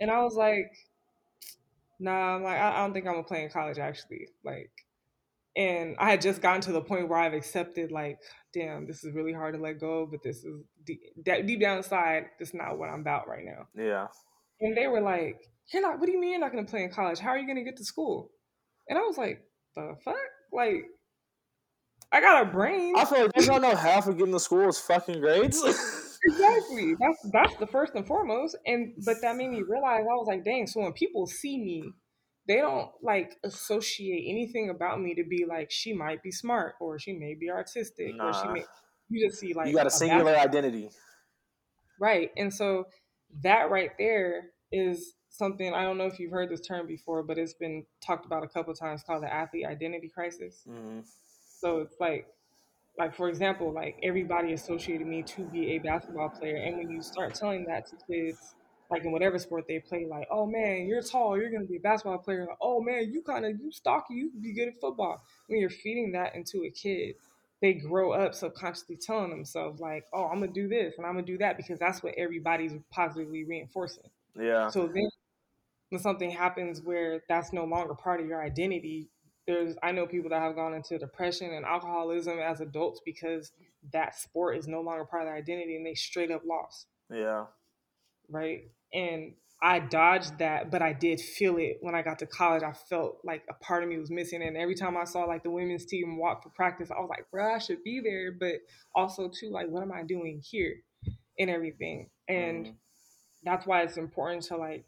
And 0.00 0.10
I 0.10 0.22
was 0.22 0.34
like, 0.34 0.70
nah, 1.98 2.36
I'm 2.36 2.42
like, 2.42 2.58
I, 2.58 2.76
I 2.76 2.78
don't 2.78 2.92
think 2.92 3.06
I'm 3.06 3.14
gonna 3.14 3.24
play 3.24 3.44
in 3.44 3.50
college 3.50 3.78
actually. 3.78 4.28
Like 4.44 4.70
and 5.56 5.96
I 5.98 6.10
had 6.10 6.20
just 6.20 6.42
gotten 6.42 6.60
to 6.62 6.72
the 6.72 6.82
point 6.82 7.08
where 7.08 7.18
I've 7.18 7.32
accepted, 7.32 7.90
like, 7.90 8.18
damn, 8.52 8.86
this 8.86 9.02
is 9.02 9.14
really 9.14 9.32
hard 9.32 9.54
to 9.54 9.60
let 9.60 9.80
go, 9.80 10.06
but 10.08 10.22
this 10.22 10.44
is 10.44 10.60
deep, 10.84 11.00
deep 11.24 11.60
down 11.60 11.78
inside, 11.78 12.26
this 12.38 12.50
is 12.50 12.54
not 12.54 12.78
what 12.78 12.90
I'm 12.90 13.00
about 13.00 13.26
right 13.26 13.44
now. 13.44 13.66
Yeah. 13.74 14.08
And 14.60 14.76
they 14.76 14.86
were 14.86 15.00
like, 15.00 15.40
You're 15.72 15.82
not, 15.82 15.98
what 15.98 16.06
do 16.06 16.12
you 16.12 16.20
mean 16.20 16.32
you're 16.32 16.40
not 16.40 16.52
gonna 16.52 16.66
play 16.66 16.84
in 16.84 16.90
college? 16.90 17.18
How 17.18 17.30
are 17.30 17.38
you 17.38 17.46
gonna 17.46 17.64
get 17.64 17.78
to 17.78 17.84
school? 17.84 18.30
And 18.88 18.98
I 18.98 19.02
was 19.02 19.16
like, 19.16 19.40
The 19.74 19.96
fuck? 20.04 20.14
Like, 20.52 20.84
I 22.12 22.20
got 22.20 22.42
a 22.42 22.50
brain. 22.50 22.94
I 22.94 23.06
feel 23.06 23.22
like 23.22 23.32
they 23.32 23.46
don't 23.46 23.62
know 23.62 23.74
half 23.74 24.06
of 24.06 24.18
getting 24.18 24.34
to 24.34 24.40
school 24.40 24.68
is 24.68 24.78
fucking 24.78 25.20
grades. 25.20 25.62
exactly. 26.26 26.94
That's 27.00 27.30
that's 27.32 27.56
the 27.56 27.66
first 27.66 27.94
and 27.94 28.06
foremost. 28.06 28.56
And 28.66 28.94
but 29.04 29.16
that 29.22 29.36
made 29.36 29.50
me 29.50 29.62
realize 29.62 30.00
I 30.00 30.14
was 30.14 30.26
like, 30.26 30.44
dang, 30.44 30.66
so 30.66 30.80
when 30.80 30.92
people 30.92 31.26
see 31.26 31.58
me, 31.58 31.84
they 32.48 32.56
don't 32.56 32.90
like 33.02 33.34
associate 33.44 34.24
anything 34.28 34.70
about 34.70 35.00
me 35.00 35.14
to 35.14 35.24
be 35.24 35.44
like 35.48 35.70
she 35.70 35.92
might 35.92 36.22
be 36.22 36.30
smart 36.30 36.74
or 36.80 36.98
she 36.98 37.12
may 37.12 37.34
be 37.34 37.50
artistic 37.50 38.14
or 38.20 38.32
she 38.32 38.48
may 38.48 38.64
you 39.08 39.26
just 39.28 39.40
see 39.40 39.54
like 39.54 39.68
you 39.68 39.74
got 39.74 39.86
a 39.86 39.90
singular 39.90 40.36
identity. 40.36 40.90
right. 42.00 42.30
And 42.36 42.52
so 42.52 42.86
that 43.42 43.70
right 43.70 43.90
there 43.98 44.50
is 44.72 45.14
something 45.30 45.74
I 45.74 45.82
don't 45.82 45.98
know 45.98 46.06
if 46.06 46.18
you've 46.18 46.32
heard 46.32 46.50
this 46.50 46.66
term 46.66 46.86
before, 46.86 47.22
but 47.22 47.38
it's 47.38 47.54
been 47.54 47.84
talked 48.04 48.26
about 48.26 48.42
a 48.42 48.48
couple 48.48 48.72
of 48.72 48.78
times 48.78 49.02
called 49.02 49.22
the 49.22 49.32
athlete 49.32 49.66
identity 49.66 50.10
crisis. 50.12 50.62
Mm. 50.68 51.04
So 51.60 51.78
it's 51.78 51.96
like, 52.00 52.26
like 52.98 53.14
for 53.14 53.28
example, 53.28 53.72
like 53.72 53.98
everybody 54.02 54.52
associated 54.52 55.06
me 55.06 55.22
to 55.22 55.42
be 55.44 55.72
a 55.72 55.78
basketball 55.78 56.28
player, 56.28 56.56
and 56.56 56.78
when 56.78 56.90
you 56.90 57.02
start 57.02 57.34
telling 57.34 57.64
that 57.66 57.86
to 57.86 57.96
kids, 58.10 58.54
like 58.90 59.04
in 59.04 59.12
whatever 59.12 59.38
sport 59.38 59.64
they 59.68 59.80
play, 59.80 60.06
like, 60.08 60.26
oh 60.30 60.46
man, 60.46 60.86
you're 60.86 61.02
tall, 61.02 61.36
you're 61.36 61.50
gonna 61.50 61.66
be 61.66 61.76
a 61.76 61.80
basketball 61.80 62.18
player. 62.18 62.46
Like, 62.46 62.58
oh 62.60 62.80
man, 62.80 63.10
you 63.12 63.22
kind 63.22 63.44
of 63.44 63.52
you 63.60 63.70
stocky, 63.72 64.14
you 64.14 64.30
be 64.40 64.52
good 64.52 64.68
at 64.68 64.80
football. 64.80 65.22
When 65.46 65.60
you're 65.60 65.70
feeding 65.70 66.12
that 66.12 66.34
into 66.34 66.64
a 66.64 66.70
kid, 66.70 67.16
they 67.60 67.74
grow 67.74 68.12
up 68.12 68.34
subconsciously 68.34 68.96
telling 68.96 69.30
themselves 69.30 69.80
like, 69.80 70.04
oh, 70.12 70.26
I'm 70.26 70.40
gonna 70.40 70.52
do 70.52 70.68
this 70.68 70.94
and 70.96 71.06
I'm 71.06 71.14
gonna 71.14 71.26
do 71.26 71.38
that 71.38 71.56
because 71.56 71.78
that's 71.78 72.02
what 72.02 72.14
everybody's 72.16 72.72
positively 72.90 73.44
reinforcing. 73.44 74.10
Yeah. 74.38 74.68
So 74.68 74.86
then 74.86 75.08
when 75.90 76.00
something 76.00 76.30
happens 76.30 76.82
where 76.82 77.22
that's 77.28 77.52
no 77.52 77.64
longer 77.64 77.94
part 77.94 78.20
of 78.20 78.26
your 78.26 78.42
identity, 78.42 79.08
there's 79.46 79.76
I 79.82 79.92
know 79.92 80.06
people 80.06 80.30
that 80.30 80.40
have 80.40 80.54
gone 80.56 80.74
into 80.74 80.98
depression 80.98 81.52
and 81.52 81.64
alcoholism 81.64 82.38
as 82.38 82.60
adults 82.60 83.00
because 83.04 83.52
that 83.92 84.16
sport 84.18 84.56
is 84.56 84.66
no 84.66 84.80
longer 84.80 85.04
part 85.04 85.22
of 85.22 85.28
their 85.28 85.36
identity 85.36 85.76
and 85.76 85.86
they 85.86 85.94
straight 85.94 86.30
up 86.30 86.42
lost, 86.44 86.86
Yeah. 87.10 87.46
right? 88.28 88.70
And 88.92 89.34
I 89.62 89.78
dodged 89.78 90.38
that, 90.38 90.70
but 90.70 90.82
I 90.82 90.92
did 90.92 91.20
feel 91.20 91.56
it 91.56 91.78
when 91.80 91.94
I 91.94 92.02
got 92.02 92.18
to 92.18 92.26
college. 92.26 92.62
I 92.62 92.72
felt 92.72 93.20
like 93.24 93.44
a 93.48 93.54
part 93.54 93.82
of 93.82 93.88
me 93.88 93.98
was 93.98 94.10
missing. 94.10 94.42
And 94.42 94.56
every 94.56 94.74
time 94.74 94.96
I 94.96 95.04
saw 95.04 95.24
like 95.24 95.42
the 95.42 95.50
women's 95.50 95.86
team 95.86 96.18
walk 96.18 96.42
for 96.42 96.50
practice, 96.50 96.90
I 96.90 97.00
was 97.00 97.08
like, 97.08 97.26
bruh, 97.32 97.54
I 97.54 97.58
should 97.58 97.82
be 97.82 98.00
there. 98.00 98.32
But 98.32 98.56
also 98.94 99.28
too, 99.28 99.50
like, 99.50 99.68
what 99.68 99.82
am 99.82 99.92
I 99.92 100.02
doing 100.02 100.40
here 100.44 100.82
and 101.38 101.48
everything? 101.48 102.10
And 102.28 102.66
Mhm. 102.66 102.76
that's 103.44 103.66
why 103.66 103.82
it's 103.82 103.96
important 103.96 104.42
to 104.44 104.56
like 104.56 104.84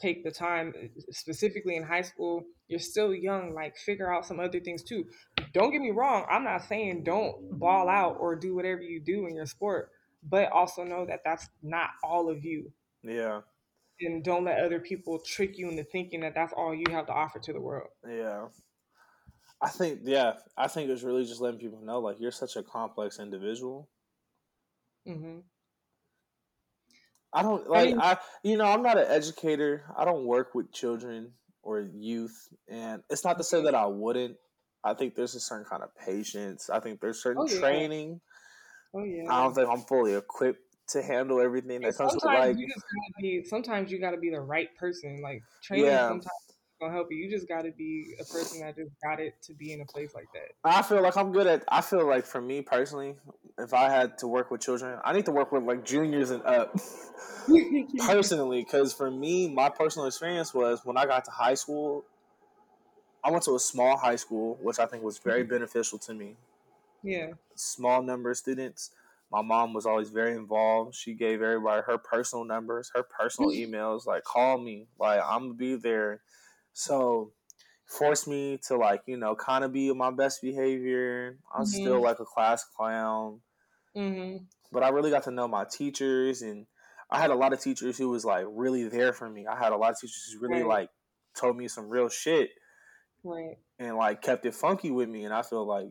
take 0.00 0.24
the 0.24 0.30
time 0.30 0.72
specifically 1.10 1.76
in 1.76 1.82
high 1.82 2.02
school 2.02 2.44
you're 2.68 2.78
still 2.78 3.14
young 3.14 3.54
like 3.54 3.76
figure 3.76 4.12
out 4.12 4.26
some 4.26 4.38
other 4.40 4.60
things 4.60 4.82
too 4.82 5.04
don't 5.52 5.70
get 5.72 5.80
me 5.80 5.90
wrong 5.90 6.26
i'm 6.30 6.44
not 6.44 6.64
saying 6.64 7.02
don't 7.04 7.58
ball 7.58 7.88
out 7.88 8.16
or 8.20 8.34
do 8.36 8.54
whatever 8.54 8.82
you 8.82 9.00
do 9.00 9.26
in 9.26 9.34
your 9.34 9.46
sport 9.46 9.90
but 10.28 10.50
also 10.52 10.84
know 10.84 11.06
that 11.06 11.20
that's 11.24 11.48
not 11.62 11.90
all 12.02 12.28
of 12.30 12.44
you 12.44 12.70
Yeah. 13.02 13.40
and 14.00 14.22
don't 14.24 14.44
let 14.44 14.58
other 14.58 14.80
people 14.80 15.18
trick 15.20 15.56
you 15.56 15.68
into 15.70 15.84
thinking 15.84 16.20
that 16.20 16.34
that's 16.34 16.52
all 16.52 16.74
you 16.74 16.84
have 16.90 17.06
to 17.06 17.12
offer 17.12 17.38
to 17.38 17.52
the 17.52 17.60
world 17.60 17.88
Yeah. 18.06 18.46
I 19.62 19.70
think 19.70 20.00
yeah, 20.04 20.34
I 20.58 20.68
think 20.68 20.90
it's 20.90 21.02
really 21.02 21.24
just 21.24 21.40
letting 21.40 21.58
people 21.58 21.80
know 21.80 21.98
like 22.00 22.20
you're 22.20 22.30
such 22.30 22.56
a 22.56 22.62
complex 22.62 23.18
individual. 23.18 23.88
hmm 25.06 25.38
I 27.32 27.42
don't 27.42 27.68
like 27.68 27.90
mean- 27.90 28.00
I 28.00 28.18
you 28.42 28.56
know, 28.56 28.64
I'm 28.64 28.82
not 28.82 28.98
an 28.98 29.06
educator. 29.08 29.84
I 29.96 30.04
don't 30.04 30.24
work 30.24 30.54
with 30.54 30.72
children 30.72 31.32
or 31.62 31.80
youth 31.80 32.48
and 32.68 33.02
it's 33.10 33.24
not 33.24 33.38
to 33.38 33.44
say 33.44 33.62
that 33.62 33.74
I 33.74 33.86
wouldn't. 33.86 34.36
I 34.84 34.94
think 34.94 35.16
there's 35.16 35.34
a 35.34 35.40
certain 35.40 35.64
kind 35.68 35.82
of 35.82 35.90
patience. 35.96 36.70
I 36.70 36.78
think 36.80 37.00
there's 37.00 37.20
certain 37.22 37.42
Oh, 37.42 37.48
yeah. 37.52 37.58
training. 37.58 38.20
oh 38.94 39.02
yeah 39.02 39.24
I 39.30 39.42
don't 39.42 39.54
think 39.54 39.68
I'm 39.68 39.80
fully 39.80 40.14
equipped 40.14 40.60
to 40.90 41.02
handle 41.02 41.40
everything 41.40 41.80
that 41.80 41.96
comes 41.96 42.14
with 42.14 42.24
like 42.24 42.56
you 42.56 42.68
be 43.20 43.44
sometimes 43.44 43.90
you 43.90 43.98
gotta 43.98 44.16
be 44.18 44.30
the 44.30 44.40
right 44.40 44.68
person 44.78 45.20
like 45.22 45.42
training 45.62 45.86
Yeah. 45.86 46.06
sometimes 46.06 46.30
gonna 46.80 46.92
help 46.92 47.08
you 47.10 47.16
you 47.16 47.30
just 47.30 47.48
gotta 47.48 47.70
be 47.70 48.14
a 48.20 48.24
person 48.24 48.60
that 48.60 48.76
just 48.76 48.90
got 49.02 49.18
it 49.20 49.34
to 49.42 49.54
be 49.54 49.72
in 49.72 49.80
a 49.80 49.84
place 49.86 50.14
like 50.14 50.26
that 50.32 50.52
I 50.64 50.82
feel 50.82 51.02
like 51.02 51.16
I'm 51.16 51.32
good 51.32 51.46
at. 51.46 51.64
I 51.68 51.80
feel 51.80 52.06
like 52.06 52.26
for 52.26 52.40
me 52.40 52.60
personally, 52.60 53.14
if 53.58 53.72
I 53.72 53.88
had 53.88 54.18
to 54.18 54.26
work 54.26 54.50
with 54.50 54.60
children, 54.60 54.98
I 55.04 55.12
need 55.12 55.26
to 55.26 55.32
work 55.32 55.52
with 55.52 55.62
like 55.62 55.84
juniors 55.84 56.30
and 56.30 56.42
up. 56.42 56.76
personally, 58.06 58.64
because 58.64 58.92
for 58.92 59.10
me, 59.10 59.48
my 59.48 59.68
personal 59.68 60.06
experience 60.06 60.52
was 60.52 60.80
when 60.84 60.96
I 60.96 61.06
got 61.06 61.24
to 61.26 61.30
high 61.30 61.54
school. 61.54 62.04
I 63.22 63.30
went 63.30 63.44
to 63.44 63.54
a 63.54 63.60
small 63.60 63.96
high 63.96 64.16
school, 64.16 64.58
which 64.60 64.78
I 64.78 64.86
think 64.86 65.02
was 65.02 65.18
very 65.18 65.42
mm-hmm. 65.42 65.52
beneficial 65.52 65.98
to 66.00 66.14
me. 66.14 66.36
yeah 67.02 67.28
Small 67.54 68.02
number 68.02 68.30
of 68.30 68.36
students. 68.36 68.90
My 69.32 69.42
mom 69.42 69.72
was 69.72 69.86
always 69.86 70.10
very 70.10 70.36
involved. 70.36 70.94
She 70.94 71.14
gave 71.14 71.42
everybody 71.42 71.82
her 71.86 71.98
personal 71.98 72.44
numbers, 72.44 72.90
her 72.94 73.02
personal 73.02 73.50
emails. 73.62 74.06
Like, 74.06 74.24
call 74.24 74.58
me. 74.58 74.86
Like, 74.98 75.20
I'm 75.24 75.42
gonna 75.42 75.54
be 75.54 75.76
there. 75.76 76.20
So, 76.76 77.32
forced 77.86 78.28
me 78.28 78.58
to 78.68 78.76
like, 78.76 79.02
you 79.06 79.16
know, 79.16 79.34
kind 79.36 79.64
of 79.64 79.72
be 79.72 79.92
my 79.94 80.10
best 80.12 80.42
behavior. 80.42 81.38
I'm 81.54 81.64
Mhm. 81.64 81.66
still 81.66 82.02
like 82.02 82.20
a 82.20 82.24
class 82.26 82.64
clown 82.76 83.42
hmm 83.94 84.46
but 84.72 84.82
I 84.82 84.88
really 84.88 85.10
got 85.10 85.24
to 85.24 85.30
know 85.30 85.48
my 85.48 85.64
teachers, 85.64 86.42
and 86.42 86.66
I 87.10 87.20
had 87.20 87.30
a 87.30 87.34
lot 87.34 87.52
of 87.52 87.60
teachers 87.60 87.98
who 87.98 88.08
was 88.08 88.24
like 88.24 88.46
really 88.48 88.88
there 88.88 89.12
for 89.12 89.28
me. 89.28 89.46
I 89.46 89.56
had 89.56 89.72
a 89.72 89.76
lot 89.76 89.92
of 89.92 90.00
teachers 90.00 90.28
who 90.32 90.40
really 90.40 90.62
Right. 90.62 90.64
like 90.64 90.90
told 91.36 91.56
me 91.56 91.68
some 91.68 91.88
real 91.88 92.08
shit 92.08 92.50
right 93.22 93.58
and 93.78 93.96
like 93.96 94.22
kept 94.22 94.46
it 94.46 94.54
funky 94.54 94.90
with 94.90 95.08
me, 95.08 95.24
and 95.24 95.34
I 95.34 95.42
feel 95.42 95.66
like 95.66 95.88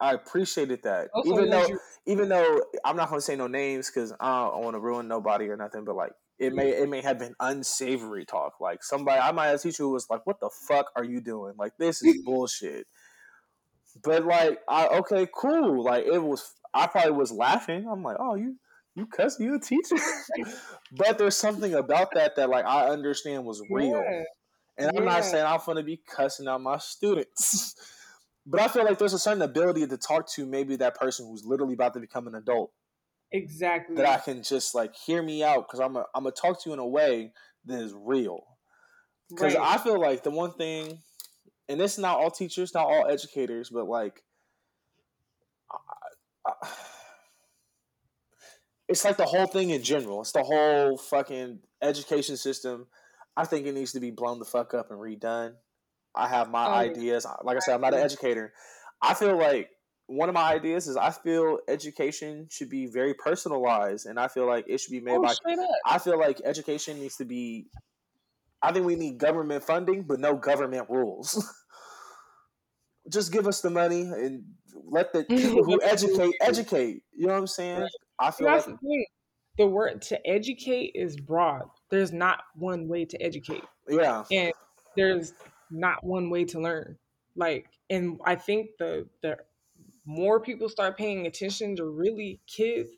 I 0.00 0.14
appreciated 0.14 0.84
that. 0.84 1.12
also 1.14 1.24
even 1.24 1.50
though, 1.50 1.68
you- 1.68 1.80
even 2.06 2.28
though 2.28 2.62
I'm 2.84 2.96
not 2.96 3.10
gonna 3.10 3.22
say 3.22 3.36
no 3.36 3.48
names 3.48 3.90
because 3.90 4.12
I 4.20 4.44
don't 4.50 4.64
want 4.64 4.74
to 4.76 4.80
ruin 4.80 5.08
nobody 5.08 5.48
or 5.48 5.56
nothing, 5.56 5.84
but 5.84 5.96
like 5.96 6.12
it 6.46 6.54
may 6.54 6.70
it 6.70 6.88
may 6.88 7.02
have 7.02 7.18
been 7.18 7.34
unsavory 7.40 8.24
talk. 8.24 8.60
Like 8.60 8.82
somebody, 8.82 9.20
I 9.20 9.32
might 9.32 9.46
have 9.46 9.56
a 9.56 9.58
teacher 9.58 9.84
who 9.84 9.90
was 9.90 10.08
like, 10.10 10.26
"What 10.26 10.40
the 10.40 10.50
fuck 10.68 10.90
are 10.96 11.04
you 11.04 11.20
doing? 11.20 11.54
Like 11.58 11.72
this 11.78 12.02
is 12.02 12.22
bullshit." 12.24 12.86
But 14.02 14.24
like, 14.24 14.58
I 14.68 14.86
okay, 14.88 15.26
cool. 15.34 15.84
Like 15.84 16.04
it 16.06 16.22
was, 16.22 16.52
I 16.72 16.86
probably 16.86 17.12
was 17.12 17.32
laughing. 17.32 17.86
I'm 17.90 18.02
like, 18.02 18.16
"Oh, 18.18 18.34
you." 18.34 18.56
You 18.96 19.06
cussing, 19.06 19.46
you 19.46 19.56
a 19.56 19.58
teacher, 19.58 19.96
but 20.92 21.18
there's 21.18 21.36
something 21.36 21.74
about 21.74 22.14
that 22.14 22.36
that 22.36 22.48
like 22.48 22.64
I 22.64 22.86
understand 22.86 23.44
was 23.44 23.60
real. 23.68 24.00
yeah, 24.00 24.22
And 24.78 24.96
I'm 24.96 25.04
not 25.04 25.24
saying 25.24 25.44
I'm 25.44 25.58
going 25.66 25.78
to 25.78 25.82
be 25.82 26.00
cussing 26.06 26.46
out 26.46 26.60
my 26.60 26.78
students, 26.78 27.74
but 28.46 28.60
I 28.60 28.68
feel 28.68 28.84
like 28.84 28.98
there's 28.98 29.12
a 29.12 29.18
certain 29.18 29.42
ability 29.42 29.84
to 29.88 29.96
talk 29.96 30.30
to 30.34 30.46
maybe 30.46 30.76
that 30.76 30.94
person 30.94 31.26
who's 31.26 31.44
literally 31.44 31.74
about 31.74 31.94
to 31.94 32.00
become 32.00 32.28
an 32.28 32.36
adult. 32.36 32.70
Exactly 33.34 33.96
that 33.96 34.06
I 34.06 34.18
can 34.18 34.42
just 34.42 34.74
like 34.74 34.94
hear 34.94 35.22
me 35.22 35.42
out 35.42 35.66
because 35.66 35.80
I'm 35.80 35.96
a, 35.96 36.06
I'm 36.14 36.22
gonna 36.22 36.32
talk 36.32 36.62
to 36.62 36.70
you 36.70 36.72
in 36.72 36.78
a 36.78 36.86
way 36.86 37.32
that 37.66 37.80
is 37.80 37.92
real. 37.94 38.44
Because 39.28 39.54
right. 39.54 39.74
I 39.74 39.78
feel 39.78 40.00
like 40.00 40.22
the 40.22 40.30
one 40.30 40.52
thing, 40.52 40.98
and 41.68 41.80
it's 41.80 41.98
not 41.98 42.18
all 42.18 42.30
teachers, 42.30 42.74
not 42.74 42.86
all 42.86 43.06
educators, 43.08 43.70
but 43.70 43.88
like, 43.88 44.22
I, 45.70 46.50
I, 46.50 46.68
it's 48.88 49.04
like 49.04 49.16
the 49.16 49.24
whole 49.24 49.46
thing 49.46 49.70
in 49.70 49.82
general. 49.82 50.20
It's 50.20 50.32
the 50.32 50.42
whole 50.42 50.96
fucking 50.96 51.60
education 51.82 52.36
system. 52.36 52.86
I 53.36 53.44
think 53.44 53.66
it 53.66 53.74
needs 53.74 53.92
to 53.92 54.00
be 54.00 54.10
blown 54.10 54.38
the 54.38 54.44
fuck 54.44 54.74
up 54.74 54.90
and 54.90 55.00
redone. 55.00 55.54
I 56.14 56.28
have 56.28 56.50
my 56.50 56.66
Oh, 56.66 56.74
ideas. 56.74 57.26
Like 57.42 57.56
I 57.56 57.60
said, 57.60 57.74
I'm 57.74 57.80
not 57.80 57.94
an 57.94 58.00
educator. 58.00 58.52
I 59.02 59.14
feel 59.14 59.36
like 59.36 59.70
one 60.06 60.28
of 60.28 60.34
my 60.34 60.52
ideas 60.52 60.86
is 60.86 60.96
I 60.96 61.10
feel 61.10 61.58
education 61.68 62.46
should 62.50 62.68
be 62.68 62.86
very 62.86 63.14
personalized, 63.14 64.06
and 64.06 64.18
I 64.18 64.28
feel 64.28 64.46
like 64.46 64.66
it 64.68 64.78
should 64.80 64.90
be 64.90 65.00
made 65.00 65.16
oh, 65.16 65.22
by. 65.22 65.34
I 65.86 65.98
feel 65.98 66.18
like 66.18 66.40
education 66.44 67.00
needs 67.00 67.16
to 67.16 67.24
be. 67.24 67.66
I 68.62 68.72
think 68.72 68.86
we 68.86 68.96
need 68.96 69.18
government 69.18 69.64
funding, 69.64 70.02
but 70.02 70.20
no 70.20 70.36
government 70.36 70.88
rules. 70.88 71.46
Just 73.10 73.32
give 73.32 73.46
us 73.46 73.60
the 73.60 73.70
money 73.70 74.02
and 74.02 74.44
let 74.86 75.12
the 75.12 75.24
people 75.28 75.64
who 75.64 75.80
educate 75.82 76.34
educate. 76.40 77.02
You 77.16 77.26
know 77.26 77.32
what 77.32 77.40
I'm 77.40 77.46
saying? 77.46 77.88
I 78.18 78.30
feel 78.30 78.48
that's 78.48 78.66
like 78.66 78.76
the. 78.80 79.06
The 79.56 79.66
word 79.68 80.02
to 80.02 80.26
educate 80.26 80.92
is 80.96 81.16
broad. 81.16 81.68
There's 81.88 82.12
not 82.12 82.40
one 82.56 82.88
way 82.88 83.04
to 83.04 83.22
educate. 83.22 83.62
yeah, 83.88 84.24
and 84.32 84.52
there's 84.96 85.32
not 85.70 86.02
one 86.04 86.28
way 86.28 86.44
to 86.44 86.60
learn 86.60 86.96
like 87.36 87.66
and 87.90 88.20
i 88.24 88.34
think 88.34 88.70
the 88.78 89.06
the 89.22 89.36
more 90.04 90.40
people 90.40 90.68
start 90.68 90.96
paying 90.96 91.26
attention 91.26 91.76
to 91.76 91.86
really 91.86 92.40
kids 92.46 92.90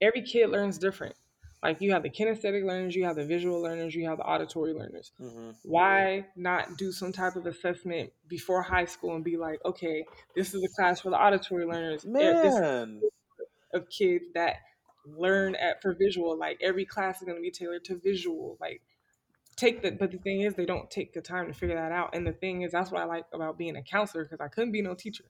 every 0.00 0.22
kid 0.22 0.48
learns 0.48 0.78
different. 0.78 1.14
Like 1.62 1.82
you 1.82 1.92
have 1.92 2.02
the 2.02 2.10
kinesthetic 2.10 2.64
learners 2.64 2.96
you 2.96 3.04
have 3.04 3.16
the 3.16 3.24
visual 3.24 3.60
learners 3.60 3.94
you 3.94 4.06
have 4.08 4.18
the 4.18 4.24
auditory 4.24 4.72
learners. 4.72 5.12
Hmm 5.18 5.50
why 5.62 6.26
not 6.36 6.76
do 6.78 6.90
some 6.90 7.12
type 7.12 7.36
of 7.36 7.46
assessment 7.46 8.10
before 8.28 8.62
high 8.62 8.84
school 8.84 9.14
and 9.14 9.24
be 9.24 9.36
like 9.36 9.58
okay 9.64 10.04
this 10.34 10.54
is 10.54 10.62
a 10.62 10.68
class 10.76 11.00
for 11.00 11.10
the 11.10 11.20
auditory 11.20 11.66
learners. 11.66 12.02
This 12.02 12.58
man. 12.58 13.00
of 13.74 13.88
kids 13.90 14.24
that 14.34 14.56
learn 15.04 15.54
at 15.56 15.82
for 15.82 15.94
visual 15.94 16.38
like 16.38 16.58
every 16.62 16.84
class 16.84 17.20
is 17.20 17.26
going 17.26 17.36
to 17.36 17.42
be 17.42 17.50
tailored 17.50 17.84
to 17.84 17.98
visual 17.98 18.56
like 18.60 18.80
take 19.56 19.82
the 19.82 19.90
but 19.90 20.10
the 20.10 20.18
thing 20.18 20.40
is 20.40 20.54
they 20.54 20.64
don't 20.64 20.90
take 20.90 21.12
the 21.12 21.20
time 21.20 21.46
to 21.46 21.52
figure 21.52 21.76
that 21.76 21.92
out. 21.92 22.14
And 22.14 22.26
the 22.26 22.32
thing 22.32 22.62
is 22.62 22.72
that's 22.72 22.90
what 22.90 23.02
i 23.02 23.04
like 23.04 23.26
about 23.34 23.58
being 23.58 23.76
a 23.76 23.82
counselor 23.82 24.24
because 24.24 24.40
i 24.40 24.48
couldn't 24.48 24.72
be 24.72 24.80
no 24.80 24.94
teacher 24.94 25.24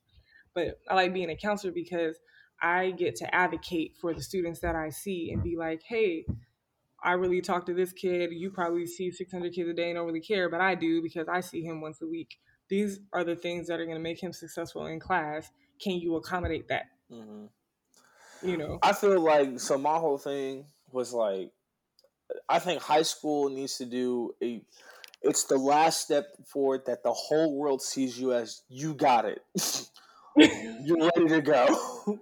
but 0.55 0.79
i 0.89 0.95
like 0.95 1.13
being 1.13 1.31
a 1.31 1.37
counselor 1.37 1.73
because 1.73 2.17
i 2.63 2.91
get 2.93 3.17
to 3.17 3.35
advocate 3.35 3.95
for 4.01 4.15
the 4.15 4.23
students 4.23 4.61
that 4.61 4.75
i 4.75 4.89
see 4.89 5.31
and 5.33 5.43
be 5.43 5.57
like 5.57 5.83
hey 5.87 6.25
i 7.03 7.13
really 7.13 7.41
talk 7.41 7.67
to 7.67 7.75
this 7.75 7.93
kid 7.93 8.31
you 8.33 8.51
probably 8.51 8.87
see 8.87 9.11
600 9.11 9.53
kids 9.53 9.69
a 9.69 9.75
day 9.75 9.91
and 9.91 9.97
don't 9.97 10.07
really 10.07 10.21
care 10.21 10.49
but 10.49 10.61
i 10.61 10.75
do 10.75 11.03
because 11.03 11.29
i 11.29 11.41
see 11.41 11.63
him 11.63 11.81
once 11.81 12.01
a 12.03 12.07
week 12.07 12.39
these 12.69 13.01
are 13.13 13.25
the 13.25 13.37
things 13.37 13.67
that 13.67 13.81
are 13.81 13.85
going 13.85 13.97
to 13.97 14.03
make 14.03 14.23
him 14.23 14.33
successful 14.33 14.87
in 14.87 15.01
class 15.01 15.51
can 15.81 15.95
you 15.95 16.17
accommodate 16.17 16.69
that 16.69 16.87
hmm 17.11 17.47
you 18.43 18.57
know 18.57 18.79
I 18.83 18.93
feel 18.93 19.21
like 19.21 19.61
so. 19.61 19.79
My 19.79 19.99
whole 19.99 20.19
thing 20.19 20.67
was 20.91 21.13
like, 21.13 21.53
I 22.49 22.59
think 22.59 22.83
high 22.83 23.03
school 23.03 23.49
needs 23.49 23.79
to 23.79 23.87
do 23.87 24.35
a. 24.43 24.63
It's 25.23 25.45
the 25.45 25.59
last 25.59 26.01
step 26.01 26.25
forward 26.47 26.87
that 26.87 27.03
the 27.03 27.13
whole 27.13 27.55
world 27.55 27.83
sees 27.83 28.19
you 28.19 28.33
as 28.33 28.63
you 28.69 28.95
got 28.95 29.27
it. 29.27 29.43
You're 30.37 31.11
ready 31.17 31.29
to 31.29 31.41
go. 31.43 32.21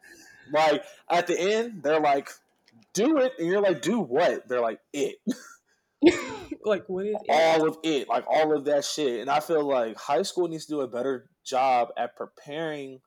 like 0.52 0.84
at 1.10 1.26
the 1.26 1.38
end, 1.38 1.82
they're 1.82 2.00
like, 2.00 2.30
"Do 2.92 3.18
it," 3.18 3.34
and 3.38 3.48
you're 3.48 3.60
like, 3.60 3.82
"Do 3.82 4.00
what?" 4.00 4.48
They're 4.48 4.60
like, 4.60 4.80
"It." 4.92 5.16
like 6.64 6.84
what 6.88 7.06
is 7.06 7.14
it? 7.14 7.26
all 7.28 7.68
of 7.68 7.78
it, 7.82 8.08
like 8.08 8.24
all 8.28 8.56
of 8.56 8.64
that 8.66 8.84
shit. 8.84 9.20
And 9.20 9.30
I 9.30 9.40
feel 9.40 9.64
like 9.64 9.98
high 9.98 10.22
school 10.22 10.48
needs 10.48 10.66
to 10.66 10.72
do 10.72 10.80
a 10.80 10.88
better 10.88 11.28
job 11.44 11.88
at 11.96 12.16
preparing 12.16 13.00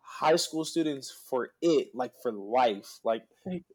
high 0.00 0.36
school 0.36 0.64
students 0.64 1.10
for 1.28 1.50
it, 1.62 1.88
like 1.94 2.12
for 2.22 2.32
life. 2.32 2.98
Like 3.04 3.22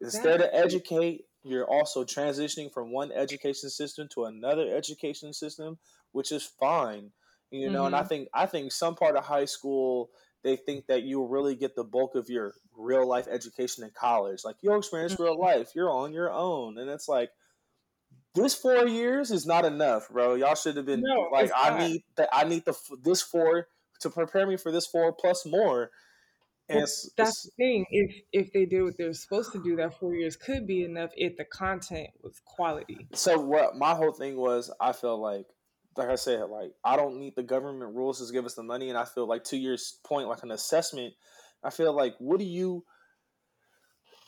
instead 0.00 0.40
of 0.40 0.50
educate, 0.52 1.24
you're 1.42 1.68
also 1.70 2.04
transitioning 2.04 2.72
from 2.72 2.92
one 2.92 3.12
education 3.12 3.70
system 3.70 4.08
to 4.14 4.24
another 4.24 4.74
education 4.74 5.32
system, 5.32 5.78
which 6.12 6.32
is 6.32 6.42
fine. 6.42 7.12
You 7.60 7.70
know, 7.70 7.86
and 7.86 7.94
I 7.96 8.02
Mhm. 8.02 8.08
think 8.08 8.28
I 8.34 8.46
think 8.46 8.72
some 8.72 8.94
part 8.96 9.16
of 9.16 9.24
high 9.24 9.44
school 9.46 10.10
they 10.42 10.56
think 10.56 10.86
that 10.88 11.04
you'll 11.04 11.28
really 11.28 11.56
get 11.56 11.74
the 11.74 11.84
bulk 11.84 12.14
of 12.14 12.28
your 12.28 12.54
real 12.76 13.08
life 13.08 13.26
education 13.28 13.82
in 13.84 13.90
college. 13.90 14.44
Like 14.44 14.56
you'll 14.62 14.78
experience 14.78 15.18
real 15.18 15.38
life. 15.38 15.74
You're 15.74 15.90
on 15.90 16.12
your 16.12 16.30
own. 16.32 16.76
And 16.78 16.90
it's 16.90 17.08
like 17.08 17.30
this 18.34 18.54
four 18.54 18.86
years 18.86 19.30
is 19.30 19.46
not 19.46 19.64
enough, 19.64 20.08
bro. 20.08 20.34
Y'all 20.34 20.54
should 20.54 20.76
have 20.76 20.86
been 20.86 21.06
No, 21.06 21.30
like, 21.30 21.50
I 21.54 21.76
need 21.76 22.04
that. 22.16 22.28
I 22.32 22.44
need 22.44 22.64
the 22.64 22.74
this 23.02 23.22
four 23.22 23.68
to 24.00 24.10
prepare 24.10 24.46
me 24.46 24.56
for 24.56 24.72
this 24.72 24.86
four 24.86 25.12
plus 25.12 25.46
more. 25.46 25.90
And 26.68 26.78
Well, 26.78 26.82
it's, 26.82 27.10
that's 27.16 27.40
it's 27.40 27.42
the 27.42 27.50
thing. 27.56 27.86
If 27.90 28.22
if 28.32 28.52
they 28.52 28.66
did 28.66 28.82
what 28.82 28.98
they're 28.98 29.12
supposed 29.14 29.52
to 29.52 29.62
do, 29.62 29.76
that 29.76 29.98
four 29.98 30.14
years 30.14 30.36
could 30.36 30.66
be 30.66 30.84
enough 30.84 31.10
if 31.16 31.36
the 31.38 31.44
content 31.46 32.10
was 32.22 32.38
quality. 32.40 33.08
so 33.14 33.38
what 33.40 33.76
my 33.76 33.94
whole 33.94 34.12
thing 34.12 34.36
was. 34.36 34.70
I 34.80 34.92
felt 34.92 35.20
like, 35.20 35.46
like 35.96 36.08
I 36.08 36.16
said, 36.16 36.44
like 36.50 36.72
I 36.84 36.96
don't 36.96 37.18
need 37.18 37.34
the 37.36 37.42
government 37.42 37.94
rules 37.94 38.26
to 38.26 38.32
give 38.32 38.44
us 38.44 38.54
the 38.54 38.62
money, 38.62 38.88
and 38.88 38.98
I 38.98 39.04
feel 39.04 39.26
like 39.26 39.44
to 39.44 39.56
your 39.56 39.76
point, 40.04 40.28
like 40.28 40.42
an 40.42 40.50
assessment. 40.50 41.14
I 41.62 41.70
feel 41.70 41.94
like 41.94 42.14
what 42.18 42.38
do 42.38 42.44
you? 42.44 42.84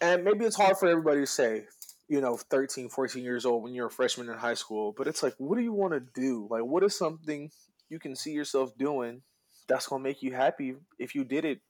And 0.01 0.25
maybe 0.25 0.45
it's 0.45 0.57
hard 0.57 0.77
for 0.77 0.89
everybody 0.89 1.21
to 1.21 1.27
say, 1.27 1.65
you 2.09 2.21
know, 2.21 2.37
13, 2.37 2.89
14 2.89 3.23
years 3.23 3.45
old 3.45 3.63
when 3.63 3.75
you're 3.75 3.87
a 3.87 3.91
freshman 3.91 4.29
in 4.29 4.37
high 4.37 4.55
school, 4.55 4.95
but 4.97 5.07
it's 5.07 5.23
like, 5.23 5.35
what 5.39 5.57
do 5.57 5.63
you 5.63 5.73
want 5.73 5.93
to 5.95 6.01
do? 6.21 6.47
Like, 6.51 6.65
what 6.65 6.85
is 6.85 6.97
something 6.97 7.51
you 7.89 7.99
can 7.99 8.15
see 8.15 8.33
yourself 8.33 8.77
doing 8.79 9.23
that's 9.69 9.87
going 9.87 10.03
to 10.03 10.09
make 10.09 10.23
you 10.23 10.35
happy 10.35 10.77
if 10.99 11.15
you 11.15 11.25
did 11.25 11.45
it 11.45 11.61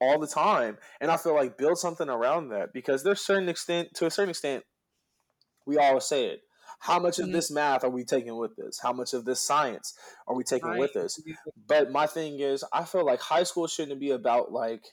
all 0.00 0.18
the 0.18 0.26
time? 0.26 0.78
And 1.00 1.10
I 1.10 1.16
feel 1.16 1.34
like 1.34 1.58
build 1.58 1.78
something 1.78 2.08
around 2.08 2.48
that 2.50 2.72
because 2.72 3.02
there's 3.02 3.20
certain 3.20 3.48
extent, 3.48 3.88
to 3.94 4.06
a 4.06 4.10
certain 4.10 4.30
extent, 4.30 4.64
we 5.66 5.76
always 5.76 6.04
say 6.04 6.26
it. 6.26 6.40
How 6.80 6.98
much 6.98 7.18
of 7.18 7.28
Mhm. 7.28 7.32
this 7.32 7.50
math 7.50 7.84
are 7.84 7.90
we 7.90 8.04
taking 8.04 8.36
with 8.36 8.56
this? 8.56 8.78
How 8.80 8.92
much 8.92 9.14
of 9.14 9.24
this 9.24 9.40
science 9.40 9.96
are 10.26 10.34
we 10.34 10.44
taking 10.44 10.76
with 10.78 10.96
us? 10.96 11.18
But 11.66 11.90
my 11.90 12.06
thing 12.06 12.40
is, 12.40 12.64
I 12.72 12.84
feel 12.84 13.04
like 13.04 13.20
high 13.20 13.44
school 13.44 13.66
shouldn't 13.66 14.00
be 14.00 14.10
about 14.10 14.52
like 14.52 14.84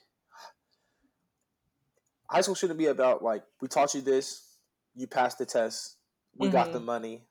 high 2.30 2.42
school 2.42 2.56
shouldn't 2.56 2.80
be 2.80 2.86
about 2.88 3.22
like 3.22 3.44
we 3.62 3.68
taught 3.68 3.94
you 3.94 4.02
this, 4.02 4.58
you 4.96 5.08
passed 5.08 5.38
the 5.38 5.46
test, 5.46 5.98
we 6.38 6.48
got 6.50 6.72
the 6.72 6.80
Mhm. 6.80 6.86
money, 6.86 7.28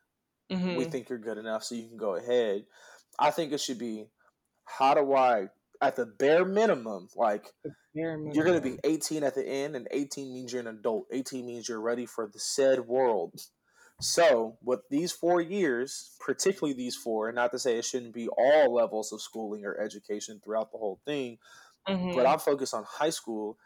Mhm. 0.51 0.75
we 0.77 0.85
think 0.85 1.09
you're 1.09 1.17
good 1.17 1.37
enough, 1.39 1.63
so 1.63 1.73
you 1.75 1.87
can 1.87 1.97
go 1.97 2.15
ahead. 2.15 2.67
I 3.17 3.31
think 3.31 3.51
it 3.51 3.59
should 3.59 3.79
be 3.79 4.11
how 4.65 4.93
do 4.93 5.13
I 5.13 5.49
at 5.81 5.95
the 5.95 6.05
bare 6.05 6.45
minimum, 6.45 7.09
like 7.15 7.51
Bare 7.95 8.17
you're 8.31 8.45
gonna 8.45 8.61
be 8.61 8.79
18 8.83 9.23
at 9.23 9.33
the 9.33 9.43
end, 9.45 9.75
and 9.75 9.87
18 9.89 10.31
means 10.33 10.53
you're 10.53 10.61
an 10.61 10.67
adult. 10.67 11.07
18 11.11 11.45
means 11.47 11.67
you're 11.67 11.81
ready 11.81 12.05
for 12.05 12.27
the 12.27 12.39
said 12.39 12.87
world. 12.87 13.33
So, 14.03 14.57
with 14.63 14.81
these 14.89 15.11
four 15.11 15.41
years, 15.41 16.15
particularly 16.19 16.73
these 16.73 16.95
four, 16.95 17.29
and 17.29 17.35
not 17.35 17.51
to 17.51 17.59
say 17.59 17.77
it 17.77 17.85
shouldn't 17.85 18.13
be 18.15 18.27
all 18.29 18.73
levels 18.73 19.13
of 19.13 19.21
schooling 19.21 19.63
or 19.65 19.77
education 19.79 20.41
throughout 20.43 20.71
the 20.71 20.79
whole 20.79 20.99
thing, 21.05 21.37
Mhm. 21.87 22.11
but 22.13 22.25
I'm 22.27 22.39
focused 22.39 22.73
on 22.73 22.83
high 22.83 23.11
school. 23.11 23.59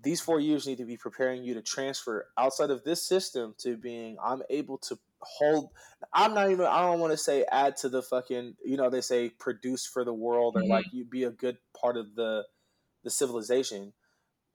These 0.00 0.20
four 0.20 0.40
years 0.40 0.66
need 0.66 0.78
to 0.78 0.86
be 0.86 0.96
preparing 0.96 1.44
you 1.44 1.54
to 1.54 1.62
transfer 1.62 2.28
outside 2.38 2.70
of 2.70 2.84
this 2.84 3.02
system 3.06 3.54
to 3.58 3.76
being 3.76 4.18
I'm 4.22 4.42
able 4.50 4.78
to 4.78 4.98
hold. 5.20 5.70
I'm 6.12 6.34
not 6.34 6.50
even. 6.50 6.66
I 6.66 6.82
don't 6.82 7.00
want 7.00 7.12
to 7.12 7.18
say 7.18 7.44
add 7.50 7.76
to 7.78 7.88
the 7.88 8.02
fucking. 8.02 8.56
You 8.64 8.76
know 8.78 8.90
they 8.90 9.02
say 9.02 9.30
produce 9.30 9.86
for 9.86 10.04
the 10.04 10.14
world 10.14 10.56
or 10.56 10.62
Mhm. 10.62 10.66
like 10.66 10.86
you 10.92 11.04
be 11.04 11.24
a 11.24 11.30
good 11.30 11.58
part 11.80 11.96
of 11.96 12.14
the 12.16 12.46
the 13.04 13.10
civilization. 13.10 13.94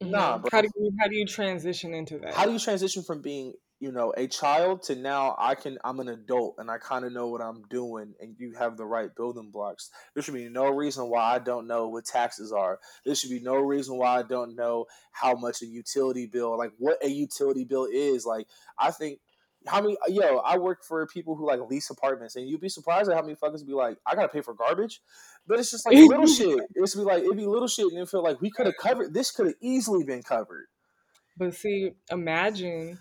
Nah, 0.02 0.38
Mhm. 0.38 0.40
bro. 0.40 0.50
How 0.52 0.62
do 0.62 0.68
you 0.76 0.92
how 1.00 1.08
do 1.08 1.16
you 1.16 1.26
transition 1.26 1.94
into 1.94 2.20
that? 2.20 2.36
How 2.36 2.46
do 2.46 2.54
you 2.54 2.60
transition 2.60 3.04
from 3.04 3.22
being 3.22 3.54
you 3.82 3.92
know 3.92 4.14
a 4.16 4.28
child 4.28 4.84
to 4.84 4.96
now 4.96 5.36
I 5.40 5.56
can 5.56 5.80
I'm 5.84 6.00
an 6.00 6.08
adult 6.08 6.56
and 6.60 6.70
I 6.70 6.78
kind 6.78 7.04
of 7.04 7.12
know 7.12 7.28
what 7.28 7.42
I'm 7.42 7.64
doing 7.64 8.14
and 8.22 8.36
you 8.38 8.54
have 8.54 8.78
the 8.78 8.86
right 8.86 9.14
building 9.14 9.50
blocks. 9.52 9.90
There 10.14 10.22
should 10.22 10.36
be 10.36 10.48
no 10.50 10.70
reason 10.70 11.10
why 11.10 11.36
I 11.36 11.40
don't 11.40 11.66
know 11.66 11.88
what 11.88 12.06
taxes 12.06 12.52
are. 12.54 12.80
There 13.04 13.16
should 13.16 13.32
be 13.32 13.40
no 13.40 13.56
reason 13.56 13.98
why 13.98 14.20
I 14.20 14.24
don't 14.24 14.56
know 14.56 14.86
how 15.12 15.34
much 15.34 15.64
a 15.64 15.66
utility 15.66 16.28
bill 16.28 16.56
like 16.58 16.72
what 16.78 17.04
a 17.04 17.10
utility 17.10 17.66
bill 17.66 17.88
is. 17.92 18.24
Like 18.24 18.48
I 18.78 18.92
think 18.92 19.20
how 19.66 19.82
many 19.82 19.98
yo 20.10 20.38
I 20.38 20.60
work 20.60 20.84
for 20.84 21.08
people 21.08 21.36
who 21.36 21.48
like 21.48 21.60
lease 21.68 21.90
apartments 21.90 22.36
and 22.36 22.48
you'd 22.48 22.62
be 22.62 22.70
surprised 22.70 23.10
at 23.10 23.16
how 23.16 23.24
many 23.24 23.36
fuckers 23.36 23.66
be 23.66 23.74
like 23.74 23.98
I 24.06 24.14
gotta 24.14 24.30
pay 24.30 24.42
for 24.42 24.54
garbage. 24.54 25.02
But 25.48 25.60
it's 25.60 25.72
just 25.72 25.88
like 25.88 25.96
little 25.96 26.28
shit. 26.28 26.60
It's 26.76 26.94
be 26.94 27.02
like 27.02 27.24
it'd 27.24 27.36
be 27.36 27.48
little 27.48 27.68
shit 27.68 27.88
and 27.88 27.98
it 27.98 28.10
feel 28.10 28.24
like 28.24 28.42
we 28.42 28.52
could 28.52 28.68
have 28.68 28.78
covered 28.78 29.12
this 29.12 29.32
could 29.32 29.48
have 29.48 29.56
easily 29.60 30.04
been 30.04 30.22
covered. 30.22 30.68
But 31.36 31.56
see, 31.56 31.94
imagine 32.12 33.00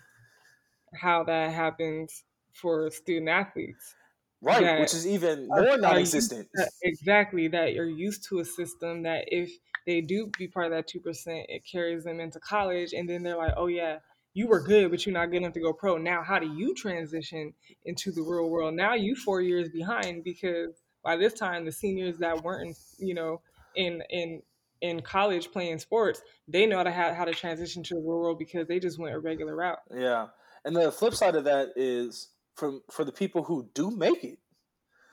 how 0.94 1.24
that 1.24 1.52
happens 1.52 2.24
for 2.52 2.90
student 2.90 3.28
athletes. 3.28 3.94
right, 4.42 4.62
that 4.62 4.80
which 4.80 4.94
is 4.94 5.06
even 5.06 5.46
more 5.48 5.70
are 5.70 5.78
non-existent. 5.78 6.48
exactly 6.82 7.48
that 7.48 7.74
you're 7.74 7.88
used 7.88 8.24
to 8.28 8.40
a 8.40 8.44
system 8.44 9.02
that 9.02 9.24
if 9.28 9.50
they 9.86 10.00
do 10.00 10.30
be 10.38 10.48
part 10.48 10.66
of 10.66 10.72
that 10.72 10.86
two 10.88 11.00
percent, 11.00 11.46
it 11.48 11.62
carries 11.70 12.04
them 12.04 12.20
into 12.20 12.40
college, 12.40 12.92
and 12.92 13.08
then 13.08 13.22
they're 13.22 13.36
like, 13.36 13.54
oh 13.56 13.66
yeah, 13.66 13.98
you 14.34 14.46
were 14.46 14.60
good, 14.60 14.90
but 14.90 15.04
you're 15.04 15.12
not 15.12 15.26
good 15.30 15.38
enough 15.38 15.54
to 15.54 15.60
go 15.60 15.72
pro. 15.72 15.96
Now, 15.96 16.22
how 16.22 16.38
do 16.38 16.46
you 16.46 16.74
transition 16.74 17.52
into 17.84 18.12
the 18.12 18.22
real 18.22 18.48
world? 18.48 18.74
Now 18.74 18.94
you 18.94 19.16
four 19.16 19.40
years 19.40 19.68
behind 19.68 20.24
because 20.24 20.82
by 21.02 21.16
this 21.16 21.34
time 21.34 21.64
the 21.64 21.72
seniors 21.72 22.18
that 22.18 22.42
weren't, 22.42 22.76
you 22.98 23.14
know, 23.14 23.40
in 23.74 24.02
in 24.10 24.42
in 24.80 25.00
college 25.00 25.50
playing 25.52 25.78
sports, 25.78 26.22
they 26.48 26.66
know 26.66 26.78
how 26.78 26.84
to 26.84 26.92
how 26.92 27.24
to 27.24 27.32
transition 27.32 27.82
to 27.84 27.94
the 27.94 28.00
real 28.00 28.18
world 28.18 28.38
because 28.38 28.66
they 28.68 28.78
just 28.78 28.98
went 28.98 29.14
a 29.14 29.18
regular 29.18 29.56
route. 29.56 29.80
Yeah, 29.94 30.28
and 30.64 30.76
the 30.76 30.90
flip 30.92 31.14
side 31.14 31.34
of 31.36 31.44
that 31.44 31.70
is 31.76 32.28
from 32.56 32.82
for 32.90 33.04
the 33.04 33.12
people 33.12 33.42
who 33.44 33.68
do 33.74 33.90
make 33.90 34.24
it, 34.24 34.38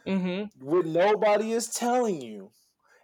Mm-hmm. 0.06 0.66
what 0.66 0.86
nobody 0.86 1.52
is 1.52 1.68
telling 1.70 2.22
you 2.22 2.52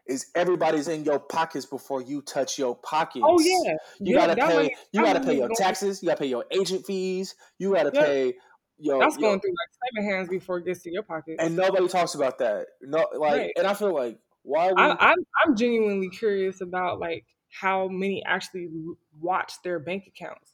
is 0.07 0.27
everybody's 0.35 0.87
in 0.87 1.03
your 1.05 1.19
pockets 1.19 1.65
before 1.65 2.01
you 2.01 2.21
touch 2.21 2.57
your 2.57 2.75
pockets. 2.75 3.25
Oh 3.27 3.39
yeah, 3.39 3.73
You 3.99 4.15
Yeah, 4.15 4.27
gotta 4.27 4.35
pay. 4.35 4.55
money- 4.55 4.75
you 4.91 5.01
gotta 5.01 5.19
pay 5.21 5.37
your 5.37 5.49
taxes. 5.55 6.01
You 6.01 6.07
gotta 6.09 6.19
pay 6.19 6.27
your 6.27 6.45
agent 6.51 6.85
fees. 6.85 7.35
You 7.57 7.73
gotta 7.73 7.91
Yeah. 7.93 8.03
pay 8.05 8.33
your. 8.77 8.99
That's 8.99 9.17
going 9.17 9.39
through 9.39 9.51
like 9.51 9.91
seven 9.95 10.09
hands 10.11 10.29
before 10.29 10.57
it 10.59 10.65
gets 10.65 10.81
to 10.83 10.91
your 10.91 11.03
pocket. 11.03 11.37
and 11.39 11.55
nobody 11.55 11.87
talks 11.87 12.15
about 12.15 12.37
that. 12.39 12.67
No, 12.81 12.99
like, 13.17 13.31
Right. 13.33 13.51
and 13.57 13.65
I 13.67 13.73
feel 13.73 13.93
like 13.93 14.19
why 14.43 14.73
we? 14.73 14.81
I, 14.81 14.95
I'm 15.11 15.17
I'm 15.45 15.55
genuinely 15.55 16.09
curious 16.09 16.59
about 16.61 16.99
like 16.99 17.25
how 17.49 17.87
many 17.87 18.23
actually 18.25 18.69
watch 19.21 19.53
their 19.63 19.79
bank 19.79 20.05
accounts. 20.07 20.52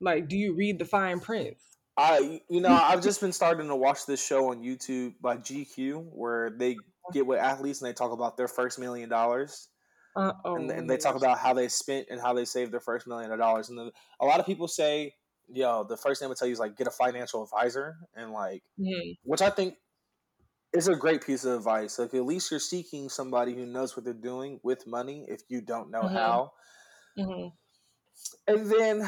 Like, 0.00 0.28
do 0.28 0.36
you 0.36 0.54
read 0.54 0.78
the 0.78 0.84
fine 0.84 1.20
print? 1.20 1.56
I 1.96 2.42
you 2.50 2.60
know 2.60 2.74
I've 2.74 3.02
just 3.02 3.20
been 3.20 3.32
starting 3.32 3.68
to 3.68 3.76
watch 3.76 4.04
this 4.06 4.24
show 4.24 4.50
on 4.50 4.62
YouTube 4.62 5.14
by 5.20 5.36
GQ 5.38 6.10
where 6.12 6.50
they 6.50 6.84
get 7.12 7.26
with 7.26 7.38
athletes 7.38 7.80
and 7.80 7.88
they 7.88 7.94
talk 7.94 8.12
about 8.12 8.36
their 8.36 8.48
first 8.48 8.78
million 8.78 9.08
dollars 9.08 9.68
and, 10.54 10.70
and 10.70 10.90
they 10.90 10.98
talk 10.98 11.16
about 11.16 11.38
how 11.38 11.54
they 11.54 11.68
spent 11.68 12.08
and 12.10 12.20
how 12.20 12.34
they 12.34 12.44
saved 12.46 12.72
their 12.72 12.80
first 12.80 13.06
million 13.06 13.32
of 13.32 13.38
dollars 13.38 13.70
and 13.70 13.78
then 13.78 13.90
a 14.20 14.26
lot 14.26 14.40
of 14.40 14.46
people 14.46 14.68
say 14.68 15.14
yo 15.48 15.84
the 15.84 15.96
first 15.96 16.20
thing 16.20 16.26
I'm 16.26 16.30
gonna 16.30 16.36
tell 16.36 16.48
you 16.48 16.54
is 16.54 16.60
like 16.60 16.76
get 16.76 16.88
a 16.88 16.92
financial 16.92 17.42
advisor 17.44 17.98
and 18.14 18.32
like. 18.32 18.64
Mhm. 18.78 19.16
which 19.24 19.42
I 19.42 19.50
think 19.50 19.78
is 20.74 20.88
a 20.88 20.96
great 20.96 21.24
piece 21.24 21.44
of 21.44 21.58
advice 21.58 21.98
like 21.98 22.14
at 22.14 22.24
least 22.24 22.50
you're 22.50 22.60
seeking 22.60 23.08
somebody 23.08 23.54
who 23.54 23.66
knows 23.66 23.96
what 23.96 24.04
they're 24.04 24.14
doing 24.14 24.60
with 24.64 24.86
money 24.86 25.26
if 25.28 25.42
you 25.50 25.60
don't 25.62 25.90
know 25.90 26.02
Mhm. 26.02 26.08
how 26.08 26.52
Mhm. 27.16 27.56
and 28.48 28.66
then 28.70 29.02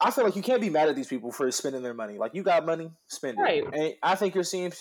I 0.00 0.10
feel 0.10 0.24
like 0.24 0.36
you 0.36 0.42
can't 0.42 0.60
be 0.60 0.70
mad 0.70 0.88
at 0.88 0.96
these 0.96 1.08
people 1.08 1.32
for 1.32 1.50
spending 1.50 1.82
their 1.82 1.94
money. 1.94 2.18
Like 2.18 2.34
you 2.34 2.42
got 2.42 2.64
money, 2.66 2.92
spend 3.08 3.40
it. 3.40 3.44
Right. 3.44 3.64
And 3.72 3.94
I 4.02 4.14
think 4.14 4.34
you're 4.34 4.44
seeing 4.44 4.72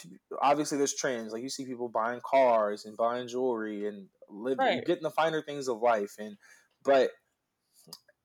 obviously 0.42 0.78
there's 0.78 0.96
trends. 0.96 1.34
Like 1.34 1.44
you 1.44 1.50
see 1.50 1.66
people 1.66 1.90
buying 1.90 2.22
cars 2.26 2.86
and 2.86 2.96
buying 2.98 3.28
jewelry 3.28 3.88
and 3.88 4.10
living 4.30 4.66
Right. 4.66 4.84
getting 4.86 5.04
the 5.04 5.12
finer 5.12 5.42
things 5.42 5.68
of 5.68 5.82
life. 5.82 6.16
And 6.20 6.38
but 6.84 7.12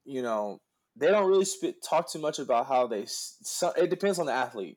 you 0.04 0.22
know 0.22 0.60
they 0.96 1.06
don't 1.08 1.28
really 1.28 1.44
spit, 1.46 1.76
talk 1.82 2.10
too 2.10 2.18
much 2.18 2.38
about 2.38 2.66
how 2.66 2.86
they. 2.86 3.04
So, 3.06 3.70
it 3.72 3.88
depends 3.88 4.18
on 4.18 4.26
the 4.26 4.32
athlete. 4.32 4.76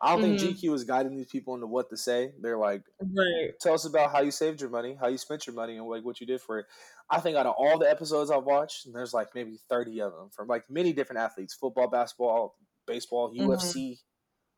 I 0.00 0.10
don't 0.10 0.20
Mhm. 0.20 0.36
think 0.38 0.38
GQ 0.38 0.72
is 0.74 0.84
guiding 0.84 1.16
these 1.16 1.26
people 1.30 1.54
into 1.54 1.66
what 1.66 1.90
to 1.90 1.96
say. 1.96 2.32
They're 2.40 2.58
like, 2.58 2.82
Right. 3.00 3.54
tell 3.60 3.74
us 3.74 3.84
about 3.84 4.12
how 4.12 4.20
you 4.22 4.30
saved 4.30 4.60
your 4.60 4.70
money, 4.70 4.96
how 5.00 5.08
you 5.08 5.18
spent 5.18 5.46
your 5.46 5.54
money, 5.56 5.76
and 5.78 5.86
like 5.86 6.04
what 6.04 6.20
you 6.20 6.26
did 6.28 6.40
for 6.42 6.60
it. 6.60 6.66
I 7.10 7.20
think 7.20 7.36
out 7.36 7.46
of 7.46 7.54
all 7.56 7.78
the 7.78 7.90
episodes 7.90 8.30
I've 8.30 8.44
watched, 8.44 8.86
and 8.86 8.94
there's 8.94 9.14
like 9.14 9.34
maybe 9.34 9.58
thirty 9.68 10.00
of 10.00 10.12
them 10.12 10.30
from 10.30 10.48
like 10.48 10.68
many 10.70 10.92
different 10.92 11.20
athletes: 11.20 11.54
football, 11.54 11.88
basketball, 11.88 12.56
baseball, 12.86 13.32
UFC. 13.34 14.00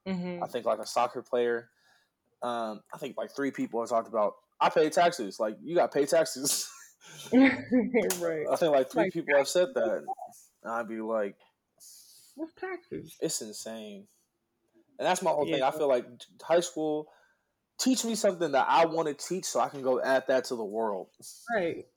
hmm 0.06 0.43
I 0.43 0.47
think 0.47 0.66
like 0.66 0.78
a 0.81 0.86
soccer 0.86 1.22
player. 1.22 1.70
Um, 2.43 2.82
I 2.94 2.98
think 2.98 3.16
like 3.16 3.31
three 3.35 3.51
people 3.51 3.81
have 3.81 3.90
talked 3.90 4.09
about. 4.09 4.35
I 4.60 4.70
pay 4.70 4.90
taxes. 4.90 5.40
Like 5.40 5.56
you 5.62 5.74
got 5.74 5.93
to 5.93 5.98
pay 5.98 6.06
taxes. 6.06 6.70
right. 7.32 8.47
I 8.51 8.56
think 8.56 8.72
like 8.72 8.90
three 8.90 9.05
Like, 9.05 9.12
people 9.12 9.36
have 9.36 9.48
said 9.48 9.68
that. 9.74 10.02
And 10.62 10.72
I'd 10.72 10.89
be 10.89 11.01
like, 11.01 11.36
What's 12.35 12.55
taxes? 12.55 13.16
it's 13.20 13.43
insane. 13.43 14.09
And 14.98 15.06
that's 15.06 15.22
my 15.22 15.31
whole 15.31 15.47
thing. 15.47 15.62
I 15.62 15.70
feel 15.70 15.89
like 15.89 16.06
high 16.43 16.60
school 16.60 17.09
teach 17.78 18.05
me 18.05 18.14
something 18.14 18.52
that 18.52 18.66
I 18.68 18.86
want 18.86 19.09
to 19.09 19.14
teach 19.14 19.47
so 19.47 19.60
I 19.60 19.68
can 19.68 19.82
go 19.82 20.01
add 20.02 20.27
that 20.28 20.44
to 20.47 20.56
the 20.56 20.64
world. 20.64 21.09
Right. 21.55 21.89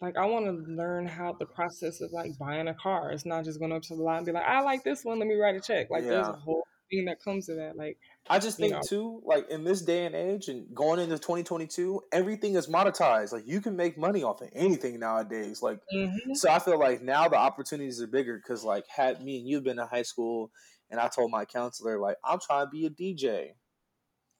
Like 0.00 0.16
I 0.16 0.26
want 0.26 0.46
to 0.46 0.72
learn 0.72 1.06
how 1.06 1.32
the 1.38 1.46
process 1.46 2.00
of 2.00 2.12
like 2.12 2.36
buying 2.38 2.68
a 2.68 2.74
car. 2.74 3.12
It's 3.12 3.24
not 3.24 3.44
just 3.44 3.58
going 3.58 3.72
up 3.72 3.82
to 3.82 3.96
the 3.96 4.02
lot 4.02 4.18
and 4.18 4.26
be 4.26 4.32
like, 4.32 4.44
I 4.44 4.60
like 4.60 4.84
this 4.84 5.04
one. 5.04 5.18
Let 5.18 5.28
me 5.28 5.36
write 5.36 5.56
a 5.56 5.60
check. 5.60 5.90
Like 5.90 6.04
there's 6.04 6.28
a 6.28 6.32
whole 6.32 6.66
thing 6.90 7.06
that 7.06 7.22
comes 7.22 7.46
to 7.46 7.54
that. 7.54 7.76
Like 7.76 7.98
I 8.28 8.38
just 8.38 8.58
think 8.58 8.72
know. 8.72 8.80
too, 8.86 9.22
like 9.24 9.48
in 9.48 9.64
this 9.64 9.80
day 9.82 10.04
and 10.04 10.14
age 10.14 10.48
and 10.48 10.66
going 10.74 11.00
into 11.00 11.16
2022, 11.16 12.02
everything 12.12 12.56
is 12.56 12.66
monetized. 12.66 13.32
Like 13.32 13.46
you 13.46 13.62
can 13.62 13.74
make 13.74 13.96
money 13.96 14.22
off 14.22 14.42
of 14.42 14.50
anything 14.52 15.00
nowadays. 15.00 15.62
Like 15.62 15.80
mhm. 15.94 16.12
so 16.34 16.50
I 16.50 16.58
feel 16.58 16.78
like 16.78 17.02
now 17.02 17.28
the 17.28 17.36
opportunities 17.36 18.00
are 18.02 18.06
bigger 18.06 18.36
because 18.36 18.64
like 18.64 18.84
had 18.94 19.24
me 19.24 19.38
and 19.38 19.48
you've 19.48 19.64
been 19.64 19.78
in 19.78 19.86
high 19.86 20.02
school 20.02 20.50
and 20.90 21.00
I 21.00 21.08
told 21.08 21.30
my 21.30 21.46
counselor 21.46 21.98
like 21.98 22.16
I'm 22.22 22.38
trying 22.38 22.66
to 22.66 22.70
be 22.70 22.86
a 22.86 22.90
DJ. 22.90 23.52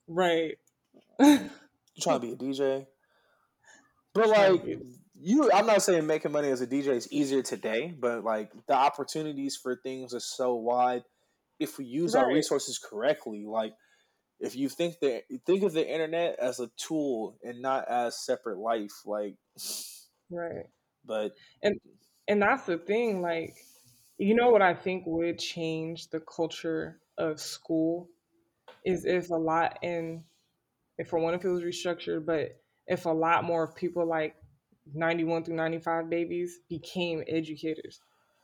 right. 0.06 0.58
You 1.18 2.02
trying 2.02 2.20
to 2.20 2.26
be 2.26 2.32
a 2.32 2.36
DJ? 2.36 2.86
But 4.14 4.30
like 4.30 4.62
you 5.18 5.51
I'm 5.52 5.66
not 5.66 5.82
saying 5.82 6.06
making 6.06 6.32
money 6.32 6.51
as 6.51 6.60
a 6.60 6.66
DJ 6.66 6.88
is 6.88 7.10
easier 7.12 7.43
today, 7.43 7.94
but 7.98 8.24
like 8.24 8.51
the 8.66 8.74
opportunities 8.74 9.56
for 9.56 9.76
things 9.76 10.14
are 10.14 10.20
so 10.20 10.55
wide 10.55 11.02
if 11.59 11.78
we 11.78 11.84
use 11.84 12.14
our 12.14 12.28
resources 12.28 12.78
correctly. 12.78 13.44
Like 13.47 13.72
if 14.40 14.56
you 14.56 14.68
think 14.68 14.97
that 15.01 15.22
think 15.47 15.62
of 15.62 15.72
the 15.72 15.86
internet 15.86 16.36
as 16.38 16.60
a 16.60 16.70
tool 16.76 17.38
and 17.43 17.62
not 17.62 17.88
as 17.88 18.24
separate 18.24 18.59
life, 18.59 18.93
like 19.05 19.36
right. 20.30 20.66
but 21.05 21.32
and 21.62 21.80
and 22.28 22.43
that's 22.43 22.64
the 22.64 22.78
thing 22.78 23.22
like 23.22 23.55
you 24.18 24.34
know 24.34 24.51
what 24.51 24.62
i 24.62 24.74
think 24.74 25.05
would 25.06 25.38
change 25.38 26.09
the 26.09 26.20
culture 26.20 26.98
of 27.18 27.40
school 27.40 28.09
is 28.84 29.05
if 29.05 29.30
a 29.30 29.34
lot 29.34 29.78
and 29.82 30.22
if 30.98 31.09
for 31.09 31.18
one 31.18 31.34
if 31.34 31.44
it 31.44 31.48
was 31.48 31.62
restructured 31.62 32.24
but 32.24 32.59
if 32.86 33.06
a 33.06 33.10
lot 33.10 33.44
more 33.44 33.72
people 33.72 34.06
like 34.06 34.34
91 34.94 35.44
through 35.44 35.56
95 35.56 36.08
babies 36.10 36.60
became 36.68 37.22
educators 37.28 38.00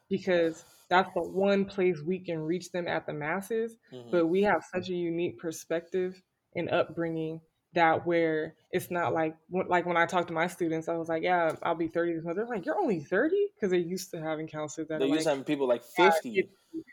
because 0.09 0.65
that's 0.89 1.11
the 1.15 1.23
one 1.23 1.65
place 1.65 2.01
we 2.03 2.19
can 2.19 2.39
reach 2.39 2.71
them 2.73 2.87
at 2.89 3.07
the 3.07 3.13
masses 3.13 3.77
mhm. 3.93 4.11
but 4.11 4.27
we 4.27 4.43
have 4.43 4.63
such 4.75 4.89
a 4.89 4.95
unique 4.95 5.39
perspective 5.39 6.21
and 6.55 6.69
upbringing 6.71 7.41
that 7.75 8.07
where 8.07 8.55
it's 8.71 8.91
not 8.91 9.15
like 9.15 9.35
when- 9.49 9.67
like 9.69 9.87
when 9.87 9.97
I 9.97 10.05
talk 10.07 10.27
to 10.27 10.33
my 10.35 10.47
students, 10.47 10.89
I 10.89 10.97
was 10.97 11.09
like, 11.09 11.23
yeah, 11.23 11.57
I'll 11.63 11.75
be 11.75 11.89
30 11.89 12.15
this 12.15 12.25
month. 12.25 12.37
They're 12.37 12.47
like, 12.47 12.67
you're 12.67 12.79
only 12.79 13.01
30 13.01 13.49
because 13.55 13.71
they're 13.71 13.81
used 13.81 14.11
to 14.11 14.21
having 14.21 14.47
counselors 14.47 14.89
that 14.89 14.99
they 14.99 15.07
are 15.07 15.09
used 15.09 15.21
like 15.21 15.25
to 15.25 15.31
having 15.31 15.45
people 15.45 15.67
like 15.67 15.83
"Yeah, 15.99 16.11
50. 16.11 16.51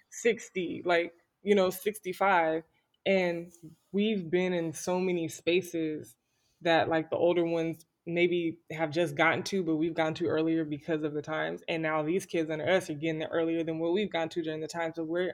60, 0.09 0.84
like, 0.85 1.13
you 1.43 1.55
know, 1.55 1.69
65. 1.69 2.63
And 3.05 3.51
we've 3.91 4.30
been 4.30 4.53
in 4.53 4.73
so 4.73 4.99
many 4.99 5.27
spaces 5.27 6.15
that 6.61 6.89
like 6.89 7.09
the 7.09 7.15
older 7.17 7.45
ones 7.45 7.85
maybe 8.10 8.60
have 8.72 8.91
just 8.91 9.15
gotten 9.15 9.44
to, 9.44 9.64
but 9.64 9.77
we've 9.77 9.94
gotten 9.94 10.15
to 10.15 10.27
earlier 10.27 10.65
because 10.65 11.03
of 11.03 11.14
the 11.14 11.22
times. 11.22 11.61
And 11.68 11.84
now 11.84 12.03
these 12.03 12.26
kids 12.26 12.49
under 12.49 12.68
us 12.69 12.90
are 12.90 12.94
getting 12.95 13.19
there 13.19 13.30
earlier 13.31 13.64
than 13.64 13.80
what 13.80 13.94
we've 13.94 14.11
gone 14.11 14.30
to 14.30 14.44
during 14.44 14.61
the 14.61 14.68
time. 14.68 14.94
So 14.95 15.03
we're 15.03 15.34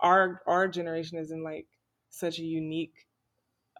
our 0.00 0.42
our 0.46 0.68
generation 0.68 1.18
is 1.18 1.30
in 1.30 1.44
like 1.44 1.66
such 2.10 2.38
a 2.38 2.44
unique 2.44 3.06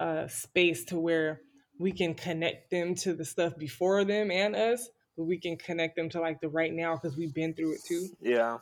uh 0.01 0.28
space 0.28 0.85
to 0.86 0.98
where 0.98 1.40
we 1.78 1.93
can 1.93 2.14
connect 2.14 2.70
them 2.70 2.94
to 2.97 3.14
the 3.14 3.24
stuff 3.24 3.56
before 3.59 4.05
them 4.05 4.31
and 4.31 4.56
us, 4.56 4.89
but 5.16 5.24
we 5.24 5.39
can 5.39 5.56
connect 5.56 5.97
them 5.97 6.09
to 6.10 6.20
like 6.20 6.40
the 6.40 6.48
right 6.48 6.73
now 6.73 6.97
because 6.97 7.16
we've 7.16 7.35
been 7.35 7.55
through 7.55 7.74
it 7.74 7.85
too 7.85 8.09
Yeah. 8.20 8.59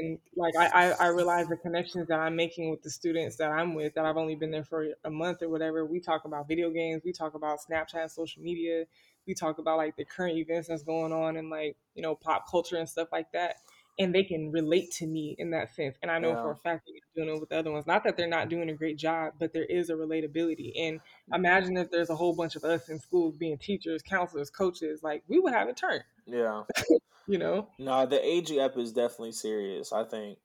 and 0.00 0.18
like 0.36 0.54
I, 0.58 0.68
I 0.68 0.90
I 0.92 1.06
realize 1.08 1.48
the 1.48 1.56
connections 1.56 2.08
that 2.08 2.18
I'm 2.18 2.36
making 2.36 2.70
with 2.70 2.82
the 2.82 2.90
students 2.90 3.36
that 3.36 3.50
I'm 3.50 3.74
with 3.74 3.94
that 3.94 4.04
I've 4.04 4.16
only 4.16 4.34
been 4.34 4.50
there 4.50 4.64
for 4.64 4.88
a 5.04 5.10
month 5.10 5.42
or 5.42 5.48
whatever. 5.48 5.84
We 5.84 6.00
talk 6.00 6.24
about 6.24 6.48
video 6.48 6.70
games, 6.70 7.02
we 7.04 7.12
talk 7.12 7.34
about 7.34 7.60
Snapchat, 7.68 8.10
social 8.10 8.42
media, 8.42 8.86
we 9.26 9.34
talk 9.34 9.58
about 9.58 9.76
like 9.78 9.96
the 9.96 10.04
current 10.04 10.36
events 10.36 10.68
that's 10.68 10.82
going 10.82 11.12
on 11.12 11.36
and 11.36 11.50
like 11.50 11.76
you 11.94 12.02
know 12.02 12.14
pop 12.14 12.50
culture 12.50 12.76
and 12.76 12.88
stuff 12.88 13.08
like 13.12 13.32
that. 13.32 13.56
And 13.96 14.12
they 14.12 14.24
can 14.24 14.50
relate 14.50 14.90
to 14.94 15.06
me 15.06 15.36
in 15.38 15.50
that 15.52 15.72
sense. 15.72 15.96
And 16.02 16.10
I 16.10 16.18
know 16.18 16.34
for 16.34 16.50
a 16.50 16.56
fact 16.56 16.84
that 16.84 16.92
they're 17.14 17.24
doing 17.24 17.36
it 17.36 17.38
with 17.40 17.48
the 17.50 17.58
other 17.58 17.70
ones. 17.70 17.86
Not 17.86 18.02
that 18.02 18.16
they're 18.16 18.26
not 18.26 18.48
doing 18.48 18.68
a 18.68 18.74
great 18.74 18.98
job, 18.98 19.34
but 19.38 19.52
there 19.52 19.64
is 19.66 19.88
a 19.88 19.92
relatability. 19.94 20.72
And 20.76 21.00
imagine 21.32 21.76
if 21.76 21.92
there's 21.92 22.10
a 22.10 22.16
whole 22.16 22.34
bunch 22.34 22.56
of 22.56 22.64
us 22.64 22.88
in 22.88 22.98
schools 22.98 23.36
being 23.36 23.56
teachers, 23.56 24.02
counselors, 24.02 24.50
coaches, 24.50 25.04
like 25.04 25.22
we 25.28 25.38
would 25.38 25.52
have 25.52 25.68
a 25.68 25.74
turn, 25.74 26.02
Yeah. 26.26 26.64
you 27.28 27.38
know? 27.38 27.68
No, 27.78 28.06
the 28.06 28.24
age 28.24 28.48
gap 28.50 28.76
is 28.76 28.92
definitely 28.92 29.32
serious. 29.32 29.92
I 29.92 30.04
think, 30.04 30.38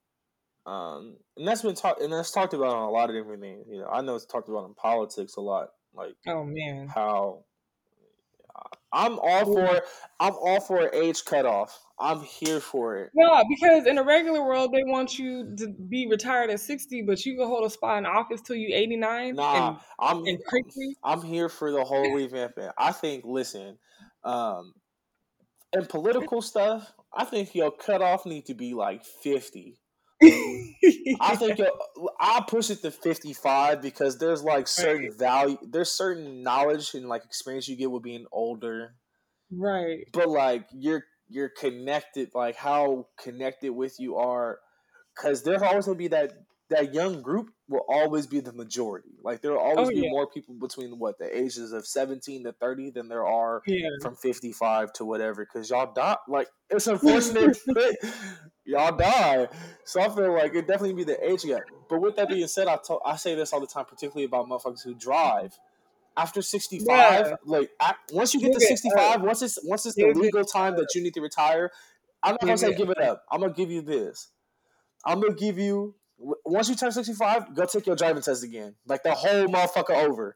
um, 0.65 1.17
and 1.37 1.47
that's 1.47 1.61
been 1.61 1.75
talked 1.75 2.01
and 2.01 2.13
that's 2.13 2.31
talked 2.31 2.53
about 2.53 2.75
on 2.75 2.83
a 2.87 2.91
lot 2.91 3.09
of 3.09 3.15
different 3.15 3.41
things. 3.41 3.67
You 3.69 3.79
know, 3.79 3.87
I 3.87 4.01
know 4.01 4.15
it's 4.15 4.25
talked 4.25 4.49
about 4.49 4.65
in 4.65 4.75
politics 4.75 5.35
a 5.37 5.41
lot, 5.41 5.69
like 5.93 6.15
Oh 6.27 6.43
man. 6.45 6.93
how 6.93 7.45
I'm 8.91 9.19
all 9.19 9.45
for 9.45 9.81
I'm 10.19 10.33
all 10.33 10.59
for 10.59 10.93
age 10.93 11.23
cutoff. 11.25 11.79
I'm 11.99 12.21
here 12.21 12.59
for 12.59 12.97
it. 12.97 13.11
No, 13.13 13.43
because 13.49 13.85
in 13.85 13.97
a 13.97 14.03
regular 14.03 14.43
world 14.43 14.71
they 14.71 14.83
want 14.83 15.19
you 15.19 15.55
to 15.57 15.67
be 15.67 16.07
retired 16.09 16.49
at 16.49 16.59
sixty, 16.59 17.01
but 17.01 17.25
you 17.25 17.35
can 17.37 17.47
hold 17.47 17.65
a 17.65 17.69
spot 17.69 17.99
in 17.99 18.05
office 18.05 18.41
till 18.41 18.55
you 18.55 18.73
eighty 18.73 18.95
nine. 18.95 19.35
Nah, 19.35 19.69
and, 19.69 19.77
I'm 19.99 20.25
and 20.25 20.39
crazy. 20.45 20.95
I'm 21.03 21.21
here 21.21 21.49
for 21.49 21.71
the 21.71 21.83
whole 21.83 22.05
revamping. 22.05 22.71
I 22.77 22.91
think. 22.91 23.25
Listen, 23.25 23.77
um, 24.23 24.73
in 25.73 25.85
political 25.85 26.41
stuff, 26.41 26.91
I 27.13 27.25
think 27.25 27.53
your 27.53 27.71
cutoff 27.71 28.25
need 28.25 28.45
to 28.47 28.53
be 28.53 28.73
like 28.73 29.05
fifty. 29.05 29.78
I 30.21 31.35
think 31.35 31.59
I'll 32.19 32.43
push 32.43 32.69
it 32.69 32.81
to 32.81 32.91
55 32.91 33.81
because 33.81 34.17
there's 34.17 34.43
like 34.43 34.67
certain 34.67 35.09
right. 35.09 35.17
value, 35.17 35.57
there's 35.61 35.91
certain 35.91 36.43
knowledge 36.43 36.93
and 36.93 37.07
like 37.07 37.23
experience 37.25 37.67
you 37.67 37.75
get 37.75 37.91
with 37.91 38.03
being 38.03 38.25
older. 38.31 38.95
Right. 39.51 40.07
But 40.11 40.29
like 40.29 40.67
you're 40.73 41.03
you're 41.29 41.49
connected, 41.49 42.29
like 42.33 42.55
how 42.55 43.07
connected 43.21 43.71
with 43.71 43.99
you 43.99 44.17
are, 44.17 44.59
because 45.15 45.43
there's 45.43 45.61
always 45.61 45.85
gonna 45.85 45.97
be 45.97 46.09
that 46.09 46.33
that 46.69 46.93
young 46.93 47.21
group 47.21 47.49
will 47.67 47.85
always 47.89 48.27
be 48.27 48.39
the 48.39 48.53
majority. 48.53 49.09
Like 49.23 49.41
there 49.41 49.51
will 49.51 49.59
oh, 49.59 49.75
always 49.75 49.87
oh, 49.87 49.91
be 49.91 50.01
yeah. 50.01 50.09
more 50.09 50.27
people 50.27 50.55
between 50.55 50.99
what 50.99 51.17
the 51.17 51.35
ages 51.35 51.71
of 51.71 51.87
seventeen 51.87 52.43
to 52.43 52.53
thirty 52.53 52.91
than 52.91 53.07
there 53.07 53.25
are 53.25 53.61
yeah. 53.65 53.87
from 54.01 54.15
fifty 54.15 54.51
five 54.51 54.93
to 54.93 55.05
whatever. 55.05 55.45
Because 55.45 55.69
y'all 55.69 55.91
die. 55.93 56.17
Like 56.27 56.47
it's 56.69 56.87
unfortunate, 56.87 57.57
y'all 58.69 58.95
die. 58.95 59.47
So 59.83 60.01
I 60.01 60.09
feel 60.09 60.33
like 60.33 60.53
it 60.53 60.67
definitely 60.67 60.93
be 60.93 61.03
the 61.03 61.29
age 61.29 61.43
gap. 61.43 61.63
But 61.89 62.01
with 62.01 62.15
that 62.17 62.29
being 62.29 62.47
said, 62.47 62.67
I 62.67 62.77
to- 62.87 62.99
I 63.05 63.15
say 63.15 63.35
this 63.35 63.51
all 63.51 63.59
the 63.59 63.67
time, 63.67 63.85
particularly 63.85 64.25
about 64.25 64.47
motherfuckers 64.47 64.83
who 64.83 64.93
drive. 64.93 65.57
After 66.17 66.41
sixty 66.41 66.79
five, 66.79 67.27
yeah. 67.27 67.35
like 67.45 67.71
once 68.11 68.33
you 68.33 68.41
get 68.41 68.53
to 68.53 68.59
sixty 68.59 68.89
five, 68.93 69.21
once 69.21 69.41
it's 69.41 69.57
once 69.63 69.85
it's 69.85 69.95
the 69.95 70.11
legal 70.13 70.43
time 70.43 70.75
that 70.75 70.87
you 70.93 71.01
need 71.01 71.13
to 71.13 71.21
retire, 71.21 71.71
I'm 72.21 72.31
not 72.31 72.41
gonna 72.41 72.57
say 72.57 72.73
give 72.73 72.89
it 72.89 72.99
up. 72.99 73.23
I'm 73.31 73.39
gonna 73.39 73.53
give 73.53 73.71
you 73.71 73.81
this. 73.81 74.27
I'm 75.05 75.21
gonna 75.21 75.35
give 75.35 75.57
you 75.57 75.95
once 76.19 76.69
you 76.69 76.75
turn 76.75 76.91
65, 76.91 77.55
go 77.55 77.65
take 77.65 77.87
your 77.87 77.95
driving 77.95 78.21
test 78.21 78.43
again. 78.43 78.75
Like 78.85 79.03
the 79.03 79.13
whole 79.13 79.47
motherfucker 79.47 79.95
over. 79.95 80.35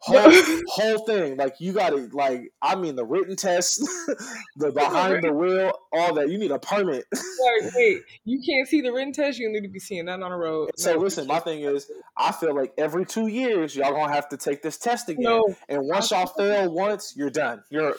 Whole, 0.00 0.32
whole 0.68 0.98
thing. 1.06 1.36
Like 1.36 1.56
you 1.58 1.72
got 1.72 1.92
it. 1.92 2.14
Like 2.14 2.52
I 2.62 2.76
mean, 2.76 2.94
the 2.94 3.04
written 3.04 3.36
test, 3.36 3.80
the 4.56 4.70
behind 4.70 5.24
the 5.24 5.32
wheel, 5.32 5.72
all 5.92 6.14
that. 6.14 6.30
You 6.30 6.38
need 6.38 6.52
a 6.52 6.58
permit. 6.58 7.04
wait, 7.12 7.72
wait, 7.74 8.02
you 8.24 8.40
can't 8.46 8.68
see 8.68 8.80
the 8.80 8.92
written 8.92 9.12
test. 9.12 9.38
You 9.38 9.50
need 9.50 9.62
to 9.62 9.68
be 9.68 9.80
seeing 9.80 10.04
that 10.06 10.22
on 10.22 10.30
the 10.30 10.36
road. 10.36 10.70
So 10.76 10.94
no, 10.94 11.00
listen, 11.00 11.26
my 11.26 11.40
thing 11.40 11.62
is, 11.62 11.90
I 12.16 12.32
feel 12.32 12.54
like 12.54 12.72
every 12.78 13.06
two 13.06 13.26
years 13.26 13.74
y'all 13.74 13.92
gonna 13.92 14.12
have 14.12 14.28
to 14.28 14.36
take 14.36 14.62
this 14.62 14.78
test 14.78 15.08
again. 15.08 15.24
No. 15.24 15.54
And 15.68 15.82
once 15.88 16.10
y'all 16.10 16.26
fail 16.26 16.72
once, 16.72 17.14
you're 17.16 17.30
done. 17.30 17.64
You're. 17.70 17.96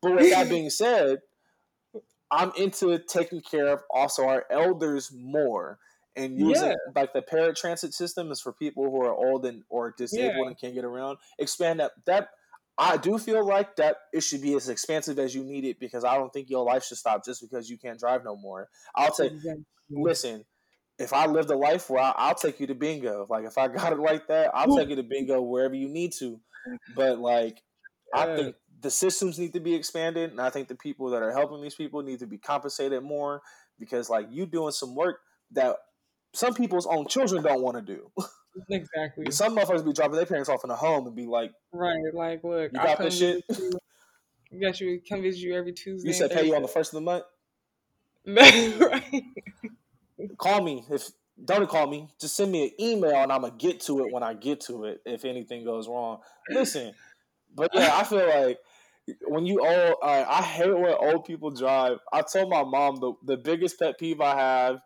But 0.00 0.16
with 0.16 0.30
that 0.30 0.48
being 0.48 0.70
said, 0.70 1.20
I'm 2.30 2.52
into 2.56 2.98
taking 2.98 3.40
care 3.40 3.68
of 3.68 3.82
also 3.90 4.26
our 4.26 4.44
elders 4.50 5.12
more 5.14 5.78
and 6.16 6.38
using 6.38 6.68
yeah. 6.68 6.74
like 6.94 7.12
the 7.12 7.22
paratransit 7.22 7.92
system 7.94 8.30
is 8.30 8.40
for 8.40 8.52
people 8.52 8.84
who 8.84 9.02
are 9.02 9.14
old 9.14 9.46
and 9.46 9.62
or 9.68 9.94
disabled 9.96 10.36
yeah. 10.38 10.46
and 10.48 10.60
can't 10.60 10.74
get 10.74 10.84
around. 10.84 11.18
Expand 11.38 11.80
that 11.80 11.92
that 12.06 12.28
I 12.78 12.96
do 12.96 13.18
feel 13.18 13.46
like 13.46 13.76
that 13.76 13.96
it 14.12 14.22
should 14.22 14.42
be 14.42 14.54
as 14.54 14.68
expansive 14.68 15.18
as 15.18 15.34
you 15.34 15.44
need 15.44 15.64
it 15.64 15.78
because 15.78 16.04
I 16.04 16.16
don't 16.16 16.32
think 16.32 16.48
your 16.48 16.64
life 16.64 16.84
should 16.84 16.98
stop 16.98 17.24
just 17.24 17.40
because 17.40 17.68
you 17.68 17.78
can't 17.78 17.98
drive 17.98 18.24
no 18.24 18.36
more. 18.36 18.68
I'll 18.94 19.12
take 19.12 19.32
exactly. 19.32 19.64
listen. 19.90 20.44
If 20.98 21.12
I 21.12 21.26
lived 21.26 21.50
a 21.50 21.56
life 21.56 21.90
where 21.90 22.02
I, 22.02 22.28
will 22.28 22.34
take 22.34 22.60
you 22.60 22.66
to 22.68 22.74
bingo, 22.74 23.26
like 23.28 23.44
if 23.44 23.58
I 23.58 23.68
got 23.68 23.92
it 23.92 23.98
like 23.98 24.28
that, 24.28 24.50
I'll 24.54 24.76
take 24.76 24.90
you 24.90 24.96
to 24.96 25.02
bingo 25.02 25.40
wherever 25.40 25.74
you 25.74 25.88
need 25.88 26.12
to. 26.18 26.38
But 26.94 27.18
like, 27.18 27.62
yeah. 28.14 28.22
I 28.22 28.36
think 28.36 28.56
the 28.80 28.90
systems 28.90 29.38
need 29.38 29.54
to 29.54 29.60
be 29.60 29.74
expanded, 29.74 30.30
and 30.30 30.40
I 30.40 30.50
think 30.50 30.68
the 30.68 30.76
people 30.76 31.10
that 31.10 31.22
are 31.22 31.32
helping 31.32 31.62
these 31.62 31.74
people 31.74 32.02
need 32.02 32.20
to 32.20 32.26
be 32.26 32.38
compensated 32.38 33.02
more 33.02 33.42
because 33.78 34.10
like 34.10 34.26
you 34.30 34.46
doing 34.46 34.70
some 34.70 34.94
work 34.94 35.20
that 35.52 35.76
some 36.32 36.54
people's 36.54 36.86
own 36.86 37.06
children 37.06 37.42
don't 37.42 37.62
want 37.62 37.76
to 37.76 37.82
do. 37.82 38.10
Exactly. 38.68 39.30
Some 39.30 39.56
motherfuckers 39.56 39.84
be 39.84 39.92
dropping 39.92 40.16
their 40.16 40.26
parents 40.26 40.48
off 40.48 40.64
in 40.64 40.70
a 40.70 40.76
home 40.76 41.06
and 41.06 41.16
be 41.16 41.26
like, 41.26 41.52
right, 41.72 42.02
like, 42.12 42.44
look, 42.44 42.72
you 42.72 42.78
got 42.78 42.98
this 42.98 43.18
shit. 43.18 43.44
You. 43.48 44.60
got 44.60 44.78
you 44.80 45.00
come 45.08 45.22
visit 45.22 45.40
you 45.40 45.54
every 45.54 45.72
Tuesday. 45.72 46.08
You 46.08 46.12
said 46.12 46.30
pay 46.30 46.46
you 46.46 46.54
on 46.54 46.62
the 46.62 46.68
first 46.68 46.92
of 46.92 46.96
the 46.96 47.00
month. 47.00 47.24
right. 48.26 49.24
Call 50.38 50.62
me 50.62 50.84
if 50.90 51.10
don't 51.42 51.68
call 51.68 51.86
me. 51.86 52.08
Just 52.20 52.36
send 52.36 52.52
me 52.52 52.64
an 52.64 52.70
email 52.78 53.16
and 53.16 53.32
I'm 53.32 53.40
gonna 53.40 53.54
get 53.56 53.80
to 53.82 54.04
it 54.04 54.12
when 54.12 54.22
I 54.22 54.34
get 54.34 54.60
to 54.62 54.84
it. 54.84 55.00
If 55.06 55.24
anything 55.24 55.64
goes 55.64 55.88
wrong, 55.88 56.18
listen. 56.50 56.92
But 57.54 57.70
yeah, 57.74 57.96
I 57.96 58.04
feel 58.04 58.28
like 58.28 58.58
when 59.26 59.46
you 59.46 59.60
old, 59.60 59.96
uh, 60.02 60.24
I 60.28 60.42
hate 60.42 60.78
when 60.78 60.94
old 60.94 61.24
people 61.24 61.50
drive. 61.50 61.98
I 62.12 62.22
told 62.22 62.50
my 62.50 62.64
mom 62.64 62.96
the 62.96 63.12
the 63.24 63.36
biggest 63.36 63.78
pet 63.78 63.98
peeve 63.98 64.20
I 64.20 64.36
have 64.36 64.80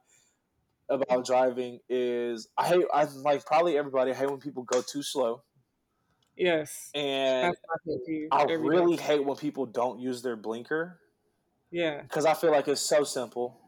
about 0.89 1.25
driving 1.25 1.81
is 1.89 2.49
I 2.57 2.69
hate 2.69 2.85
I 2.93 3.05
like 3.23 3.45
probably 3.45 3.77
everybody 3.77 4.13
I 4.13 4.15
hate 4.15 4.31
when 4.31 4.41
people 4.41 4.63
go 4.63 4.83
too 4.83 5.03
slow. 5.03 5.43
Yes. 6.37 6.91
And 6.95 7.57
I 8.31 8.43
really 8.45 8.97
day. 8.97 9.03
hate 9.03 9.25
when 9.25 9.37
people 9.37 9.67
don't 9.67 10.01
use 10.01 10.23
their 10.23 10.37
blinker. 10.37 11.01
Yeah. 11.71 12.03
Because 12.03 12.27
I 12.27 12.35
feel 12.35 12.53
like 12.53 12.69
it's 12.69 12.81
so 12.81 13.05
simple. 13.05 13.59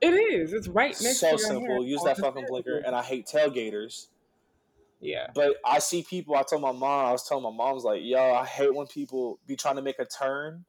It 0.00 0.10
is. 0.10 0.52
It's 0.52 0.66
right 0.66 0.90
next 1.00 1.20
so 1.20 1.32
to 1.32 1.38
So 1.38 1.48
simple. 1.48 1.86
Use 1.86 2.02
that 2.02 2.18
fucking 2.18 2.46
blinker. 2.48 2.82
And 2.84 2.94
I 2.94 3.02
hate 3.02 3.26
tailgaters. 3.26 4.08
Yeah. 5.00 5.28
But 5.34 5.56
I 5.64 5.78
see 5.78 6.04
people, 6.08 6.34
I 6.34 6.42
told 6.42 6.62
my 6.62 6.72
mom, 6.72 7.06
I 7.06 7.12
was 7.12 7.26
telling 7.26 7.44
my 7.44 7.50
mom, 7.50 7.68
I 7.68 7.72
was 7.72 7.84
like, 7.84 8.00
yo, 8.02 8.34
I 8.34 8.44
hate 8.44 8.74
when 8.74 8.86
people 8.86 9.38
be 9.46 9.56
trying 9.56 9.76
to 9.76 9.82
make 9.82 9.98
a 9.98 10.04
turn. 10.04 10.64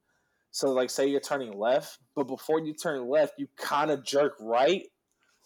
So, 0.51 0.71
like, 0.71 0.91
say 0.91 1.07
you're 1.07 1.19
turning 1.19 1.57
left, 1.57 1.97
but 2.15 2.27
before 2.27 2.59
you 2.59 2.75
turn 2.75 3.09
left, 3.09 3.33
you 3.39 3.47
kind 3.57 3.89
of 3.89 4.03
jerk 4.03 4.33
right 4.39 4.85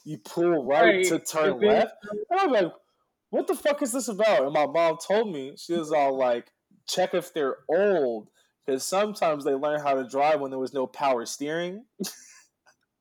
you 0.07 0.17
pull 0.19 0.65
right, 0.65 0.83
right. 0.83 1.05
to 1.05 1.19
turn 1.19 1.59
left. 1.59 1.93
And 2.09 2.39
I'm 2.39 2.51
like, 2.51 2.71
what 3.29 3.45
the 3.45 3.55
fuck 3.55 3.81
is 3.81 3.91
this 3.91 4.07
about? 4.07 4.43
And 4.43 4.53
my 4.53 4.65
mom 4.65 4.97
told 5.05 5.33
me, 5.33 5.53
she 5.57 5.73
was 5.73 5.91
all 5.91 6.17
like, 6.17 6.49
check 6.87 7.13
if 7.13 7.33
they're 7.33 7.57
old. 7.69 8.29
Because 8.65 8.83
sometimes 8.83 9.43
they 9.43 9.53
learn 9.53 9.81
how 9.81 9.95
to 9.95 10.07
drive 10.07 10.39
when 10.39 10.49
there 10.49 10.59
was 10.59 10.73
no 10.73 10.87
power 10.87 11.25
steering. 11.25 11.83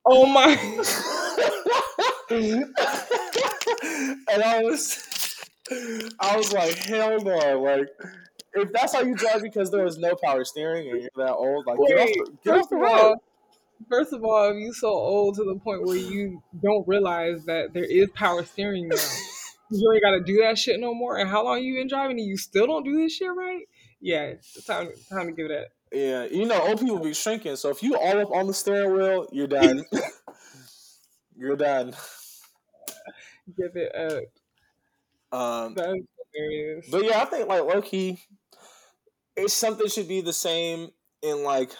Oh 0.05 0.25
my. 0.25 0.47
and 2.29 2.73
I 4.43 4.61
was 4.63 5.37
I 6.19 6.37
was 6.37 6.53
like, 6.53 6.75
hell 6.75 7.21
no. 7.21 7.61
Like, 7.61 7.87
if 8.53 8.71
that's 8.71 8.93
how 8.93 9.01
you 9.01 9.15
drive 9.15 9.41
because 9.41 9.71
there 9.71 9.83
was 9.83 9.97
no 9.97 10.15
power 10.15 10.45
steering 10.45 10.89
and 10.89 11.01
you're 11.01 11.09
that 11.17 11.33
old, 11.33 11.65
like, 11.65 11.77
Wait, 11.77 11.89
get 11.89 11.99
off, 11.99 12.09
get 12.43 12.57
off 12.57 12.69
the 12.69 12.77
road. 12.77 13.17
First 13.89 14.13
of 14.13 14.23
all, 14.23 14.51
if 14.51 14.57
you 14.57 14.73
so 14.73 14.89
old 14.89 15.35
to 15.35 15.43
the 15.43 15.55
point 15.55 15.83
where 15.83 15.95
you 15.95 16.41
don't 16.61 16.87
realize 16.87 17.45
that 17.45 17.73
there 17.73 17.85
is 17.85 18.09
power 18.11 18.43
steering 18.43 18.89
now, 18.89 18.97
you 19.71 19.91
ain't 19.93 20.03
got 20.03 20.11
to 20.11 20.23
do 20.23 20.41
that 20.43 20.57
shit 20.57 20.79
no 20.79 20.93
more. 20.93 21.17
And 21.17 21.29
how 21.29 21.43
long 21.43 21.61
you 21.61 21.75
been 21.75 21.87
driving 21.87 22.19
and 22.19 22.27
you 22.27 22.37
still 22.37 22.67
don't 22.67 22.83
do 22.83 22.97
this 22.97 23.13
shit 23.13 23.29
right? 23.29 23.63
Yeah, 23.99 24.33
time 24.65 24.89
time 25.09 25.27
to 25.27 25.31
give 25.31 25.49
it 25.49 25.51
up. 25.51 25.67
Yeah, 25.91 26.25
you 26.25 26.45
know, 26.45 26.61
old 26.61 26.79
people 26.79 26.99
be 26.99 27.13
shrinking. 27.13 27.55
So 27.55 27.69
if 27.69 27.81
you 27.81 27.97
all 27.97 28.19
up 28.19 28.31
on 28.31 28.47
the 28.47 28.53
steering 28.53 28.93
wheel, 28.93 29.27
you're 29.31 29.47
done. 29.47 29.85
you're 31.37 31.55
done. 31.55 31.93
Give 33.57 33.75
it 33.75 33.95
up. 33.95 34.23
Um, 35.39 35.73
That's 35.75 35.93
hilarious. 36.33 36.87
But 36.91 37.05
yeah, 37.05 37.21
I 37.21 37.25
think 37.25 37.47
like 37.47 37.63
low 37.63 37.81
key, 37.81 38.19
it's 39.35 39.53
something 39.53 39.87
should 39.87 40.07
be 40.07 40.21
the 40.21 40.33
same 40.33 40.89
in 41.21 41.43
like 41.43 41.71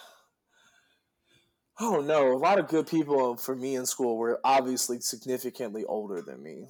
Oh 1.79 2.01
no, 2.01 2.33
a 2.33 2.37
lot 2.37 2.59
of 2.59 2.67
good 2.67 2.87
people 2.87 3.37
for 3.37 3.55
me 3.55 3.75
in 3.75 3.85
school 3.85 4.17
were 4.17 4.39
obviously 4.43 4.99
significantly 4.99 5.85
older 5.85 6.21
than 6.21 6.41
me. 6.41 6.67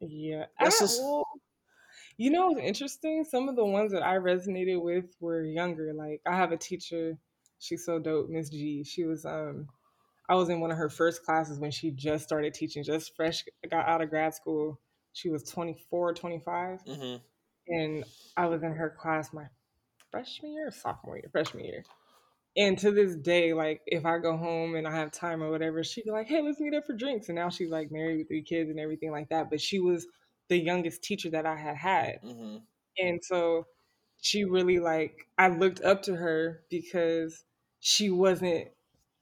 Yeah, 0.00 0.44
That's 0.60 0.78
just... 0.78 1.00
well, 1.00 1.26
you 2.16 2.30
know, 2.30 2.52
it's 2.52 2.60
interesting. 2.60 3.24
Some 3.24 3.48
of 3.48 3.56
the 3.56 3.64
ones 3.64 3.90
that 3.92 4.04
I 4.04 4.16
resonated 4.16 4.80
with 4.80 5.06
were 5.20 5.42
younger. 5.42 5.92
Like 5.94 6.20
I 6.26 6.36
have 6.36 6.52
a 6.52 6.56
teacher, 6.56 7.18
she's 7.58 7.84
so 7.84 7.98
dope, 7.98 8.28
Miss 8.28 8.50
G. 8.50 8.84
She 8.84 9.04
was 9.04 9.24
um, 9.24 9.66
I 10.28 10.36
was 10.36 10.48
in 10.48 10.60
one 10.60 10.70
of 10.70 10.78
her 10.78 10.90
first 10.90 11.24
classes 11.24 11.58
when 11.58 11.72
she 11.72 11.90
just 11.90 12.24
started 12.24 12.54
teaching, 12.54 12.84
just 12.84 13.16
fresh 13.16 13.44
got 13.68 13.88
out 13.88 14.00
of 14.00 14.10
grad 14.10 14.32
school. 14.32 14.78
She 15.12 15.30
was 15.30 15.42
24, 15.42 16.14
25. 16.14 16.84
Mm-hmm. 16.84 17.16
and 17.74 18.04
I 18.36 18.46
was 18.46 18.62
in 18.62 18.72
her 18.72 18.90
class 18.90 19.32
my 19.32 19.46
freshman 20.12 20.52
year, 20.52 20.70
sophomore 20.70 21.16
year, 21.16 21.28
freshman 21.32 21.64
year 21.64 21.84
and 22.58 22.76
to 22.80 22.90
this 22.90 23.14
day, 23.14 23.54
like 23.54 23.82
if 23.86 24.04
I 24.04 24.18
go 24.18 24.36
home 24.36 24.74
and 24.74 24.86
I 24.86 24.90
have 24.90 25.12
time 25.12 25.42
or 25.42 25.50
whatever, 25.50 25.84
she'd 25.84 26.04
be 26.04 26.10
like, 26.10 26.26
"Hey, 26.26 26.42
let's 26.42 26.58
meet 26.58 26.74
up 26.74 26.84
for 26.84 26.92
drinks." 26.92 27.28
And 27.28 27.36
now 27.36 27.48
she's 27.48 27.70
like 27.70 27.92
married 27.92 28.18
with 28.18 28.28
three 28.28 28.42
kids 28.42 28.68
and 28.68 28.80
everything 28.80 29.12
like 29.12 29.28
that. 29.28 29.48
But 29.48 29.60
she 29.60 29.78
was 29.78 30.08
the 30.48 30.58
youngest 30.58 31.02
teacher 31.04 31.30
that 31.30 31.46
I 31.46 31.54
had 31.54 31.76
had, 31.76 32.20
mm-hmm. 32.22 32.56
and 32.98 33.24
so 33.24 33.66
she 34.20 34.44
really 34.44 34.80
like 34.80 35.28
I 35.38 35.48
looked 35.48 35.82
up 35.82 36.02
to 36.04 36.16
her 36.16 36.64
because 36.68 37.44
she 37.78 38.10
wasn't 38.10 38.66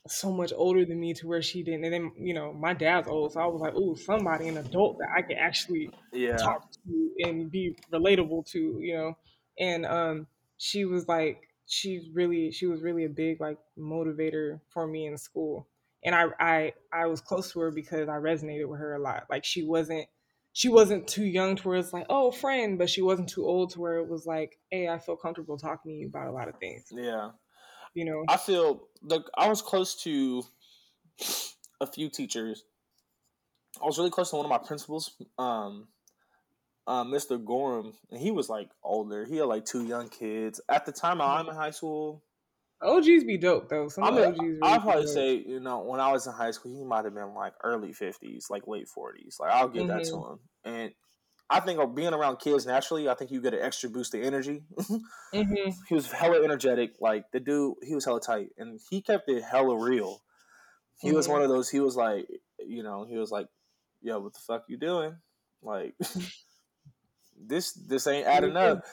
so 0.09 0.33
much 0.33 0.53
older 0.57 0.87
than 0.87 0.99
me 0.99 1.13
to 1.13 1.27
where 1.27 1.43
she 1.43 1.63
didn't. 1.63 1.85
And 1.85 1.93
then 1.93 2.13
you 2.19 2.33
know 2.33 2.55
my 2.55 2.73
dad's 2.73 3.07
old, 3.07 3.35
so 3.35 3.41
I 3.41 3.47
was 3.47 3.61
like, 3.61 3.75
"Oh, 3.77 3.97
somebody, 3.97 4.49
an 4.49 4.57
adult 4.57 4.97
that 4.99 5.09
I 5.15 5.21
could 5.21 5.37
actually 5.37 5.91
yeah. 6.11 6.39
talk 6.39 6.71
to 6.73 7.11
and 7.29 7.51
be 7.51 7.77
relatable 7.93 8.51
to," 8.53 8.79
you 8.81 8.95
know. 8.95 9.19
And 9.59 9.85
um, 9.85 10.27
she 10.57 10.87
was 10.87 11.07
like 11.07 11.47
she's 11.67 12.09
really 12.11 12.51
she 12.51 12.67
was 12.67 12.83
really 12.83 13.05
a 13.05 13.09
big 13.09 13.41
like 13.41 13.59
motivator 13.79 14.61
for 14.71 14.87
me 14.87 15.07
in 15.07 15.19
school 15.19 15.67
and 16.07 16.15
I 16.15 16.27
I 16.39 16.73
I 16.93 17.07
was 17.07 17.21
close 17.21 17.53
to 17.53 17.61
her 17.61 17.71
because 17.71 18.09
I 18.09 18.15
resonated 18.15 18.69
with 18.69 18.81
her 18.81 18.95
a 18.95 18.99
lot. 18.99 19.25
Like 19.29 19.45
she 19.45 19.65
wasn't 19.65 20.07
she 20.53 20.69
wasn't 20.71 21.07
too 21.07 21.25
young 21.25 21.57
to 21.57 21.69
where 21.69 21.77
it's 21.77 21.93
like, 21.93 22.07
oh, 22.09 22.31
friend, 22.31 22.79
but 22.79 22.89
she 22.89 23.03
wasn't 23.03 23.29
too 23.29 23.45
old 23.45 23.71
to 23.73 23.81
where 23.81 23.99
it 23.99 24.09
was 24.09 24.25
like, 24.25 24.59
hey, 24.71 24.89
I 24.89 24.99
feel 24.99 25.17
comfortable 25.17 25.59
talking 25.59 25.93
to 25.93 25.99
you 25.99 26.07
about 26.07 26.29
a 26.29 26.33
lot 26.33 26.49
of 26.49 26.57
things. 26.59 26.87
Yeah. 26.91 27.33
You 27.93 28.07
know, 28.07 28.25
I 28.27 28.39
feel 28.39 28.89
like 29.03 29.25
I 29.37 29.49
was 29.49 29.61
close 29.61 30.03
to 30.05 30.43
a 31.81 31.87
few 31.87 32.09
teachers. 32.09 32.65
I 33.83 33.85
was 33.85 33.99
really 33.99 34.11
close 34.11 34.31
to 34.31 34.37
one 34.37 34.47
of 34.47 34.51
my 34.51 34.59
principals, 34.59 35.15
um, 35.39 35.89
uh, 36.87 37.05
Mr. 37.05 37.39
Gorham, 37.39 37.97
and 38.11 38.21
he 38.21 38.31
was 38.31 38.49
like 38.49 38.71
older. 38.83 39.25
He 39.25 39.37
had 39.39 39.47
like 39.47 39.65
two 39.65 39.85
young 39.87 40.09
kids. 40.09 40.61
At 40.69 40.87
the 40.87 40.93
time 40.93 41.21
I'm 41.21 41.49
in 41.49 41.55
high 41.55 41.71
school, 41.71 42.25
OGs 42.81 43.23
be 43.23 43.39
dope 43.39 43.69
though. 43.69 43.87
Some 43.89 44.05
I 44.05 44.11
mean, 44.11 44.27
OGs 44.27 44.41
really 44.41 44.63
I'll 44.63 44.81
probably 44.81 45.07
dope. 45.07 45.07
say, 45.07 45.35
you 45.37 45.61
know, 45.61 45.81
when 45.83 46.01
I 46.01 46.13
was 46.13 46.27
in 46.27 46.33
high 46.35 46.51
school, 46.51 46.77
he 46.77 46.85
might 46.85 47.05
have 47.05 47.15
been 47.15 47.35
like 47.35 47.55
early 47.65 47.93
fifties, 47.93 48.47
like 48.51 48.67
late 48.67 48.89
forties. 48.89 49.39
Like 49.41 49.51
I'll 49.53 49.69
give 49.69 49.87
that 49.87 50.05
to 50.05 50.17
Mm-hmm. 50.17 50.33
him. 50.33 50.41
And 50.65 50.95
I 51.51 51.61
think 51.61 51.81
of 51.81 51.95
being 51.95 52.15
around 52.15 52.39
kids 52.39 52.67
naturally, 52.67 53.09
I 53.09 53.15
think 53.15 53.31
you 53.31 53.41
get 53.43 53.55
an 53.55 53.63
extra 53.63 53.91
boost 53.91 54.15
of 54.15 54.23
energy. 54.23 54.65
hmm 55.33 55.87
he 55.89 55.95
was 55.95 56.11
hella 56.11 56.43
energetic. 56.43 56.97
Like 57.01 57.31
the 57.33 57.41
dude, 57.41 57.77
he 57.83 57.95
was 57.95 58.05
hella 58.05 58.21
tight, 58.21 58.51
and 58.59 58.81
he 58.91 59.03
kept 59.03 59.29
it 59.29 59.43
hella 59.43 59.77
real. 59.83 60.23
He 61.01 61.13
was 61.13 61.29
Mhm. 61.29 61.31
one 61.31 61.43
of 61.43 61.49
those. 61.49 61.71
He 61.71 61.81
was 61.81 61.97
like, 61.97 62.29
you 62.61 62.83
know, 62.83 63.05
he 63.07 63.17
was 63.19 63.31
like, 63.31 63.49
"Yo, 64.03 64.21
what 64.21 64.35
the 64.35 64.41
fuck 64.41 64.65
you 64.69 64.79
doing? 64.79 65.19
Like, 65.63 65.95
this 67.39 67.73
this 67.73 68.07
ain't 68.07 68.27
adding 68.27 68.57
up." 68.57 68.85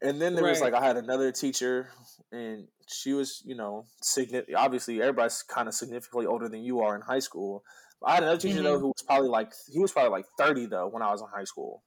And 0.00 0.20
then 0.20 0.34
there 0.34 0.44
was 0.44 0.60
like 0.60 0.74
I 0.74 0.84
had 0.84 0.96
another 0.96 1.30
teacher, 1.30 1.90
and 2.32 2.66
she 2.88 3.12
was, 3.12 3.40
you 3.44 3.54
know, 3.54 3.86
significant. 4.02 4.56
Obviously, 4.56 5.00
everybody's 5.00 5.42
kind 5.44 5.68
of 5.68 5.74
significantly 5.74 6.26
older 6.26 6.48
than 6.48 6.62
you 6.64 6.80
are 6.80 6.96
in 6.96 7.02
high 7.02 7.20
school. 7.20 7.64
I 8.04 8.14
had 8.14 8.24
another 8.24 8.38
teacher 8.40 8.62
though 8.62 8.78
Mhm. 8.78 8.80
who 8.80 8.86
was 8.88 9.02
probably 9.06 9.28
like 9.28 9.52
he 9.70 9.78
was 9.78 9.92
probably 9.92 10.10
like 10.10 10.26
thirty 10.36 10.66
though 10.66 10.88
when 10.88 11.02
I 11.02 11.12
was 11.12 11.20
in 11.22 11.28
high 11.28 11.44
school, 11.44 11.84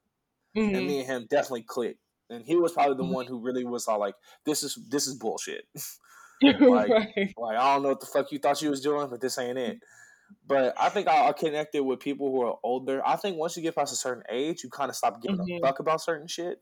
and 0.55 0.73
Mhm. 0.75 0.87
me 0.87 0.99
and 0.99 1.07
him 1.07 1.27
definitely 1.29 1.63
clicked. 1.63 1.99
And 2.29 2.45
he 2.45 2.55
was 2.55 2.71
probably 2.71 2.95
the 2.95 3.03
Mhm. 3.03 3.13
one 3.13 3.25
who 3.27 3.41
really 3.41 3.65
was 3.65 3.87
all 3.87 3.99
like, 3.99 4.15
"This 4.45 4.63
is 4.63 4.75
this 4.89 5.07
is 5.07 5.15
bullshit." 5.15 5.65
like- 6.41 6.89
right. 6.89 7.33
like 7.37 7.57
I 7.57 7.73
don't 7.73 7.83
know 7.83 7.89
what 7.89 7.99
the 7.99 8.05
fuck 8.07 8.31
you 8.31 8.39
thought 8.39 8.61
you 8.61 8.69
was 8.69 8.81
doing, 8.81 9.09
but 9.09 9.19
this 9.21 9.37
ain't 9.37 9.57
it. 9.57 9.79
But 10.47 10.75
I 10.79 10.89
think 10.89 11.07
I, 11.07 11.27
I 11.29 11.33
connected 11.33 11.83
with 11.83 11.99
people 11.99 12.31
who 12.31 12.41
are 12.43 12.59
older. 12.63 13.01
I 13.05 13.15
think 13.15 13.37
once 13.37 13.57
you 13.57 13.63
get 13.63 13.75
past 13.75 13.93
a 13.93 13.95
certain 13.95 14.23
age, 14.29 14.63
you 14.63 14.69
kind 14.69 14.89
of 14.89 14.95
stop 14.95 15.21
giving 15.21 15.39
Mhm. 15.39 15.57
a 15.63 15.67
fuck 15.67 15.79
about 15.79 16.01
certain 16.01 16.27
shit. 16.27 16.59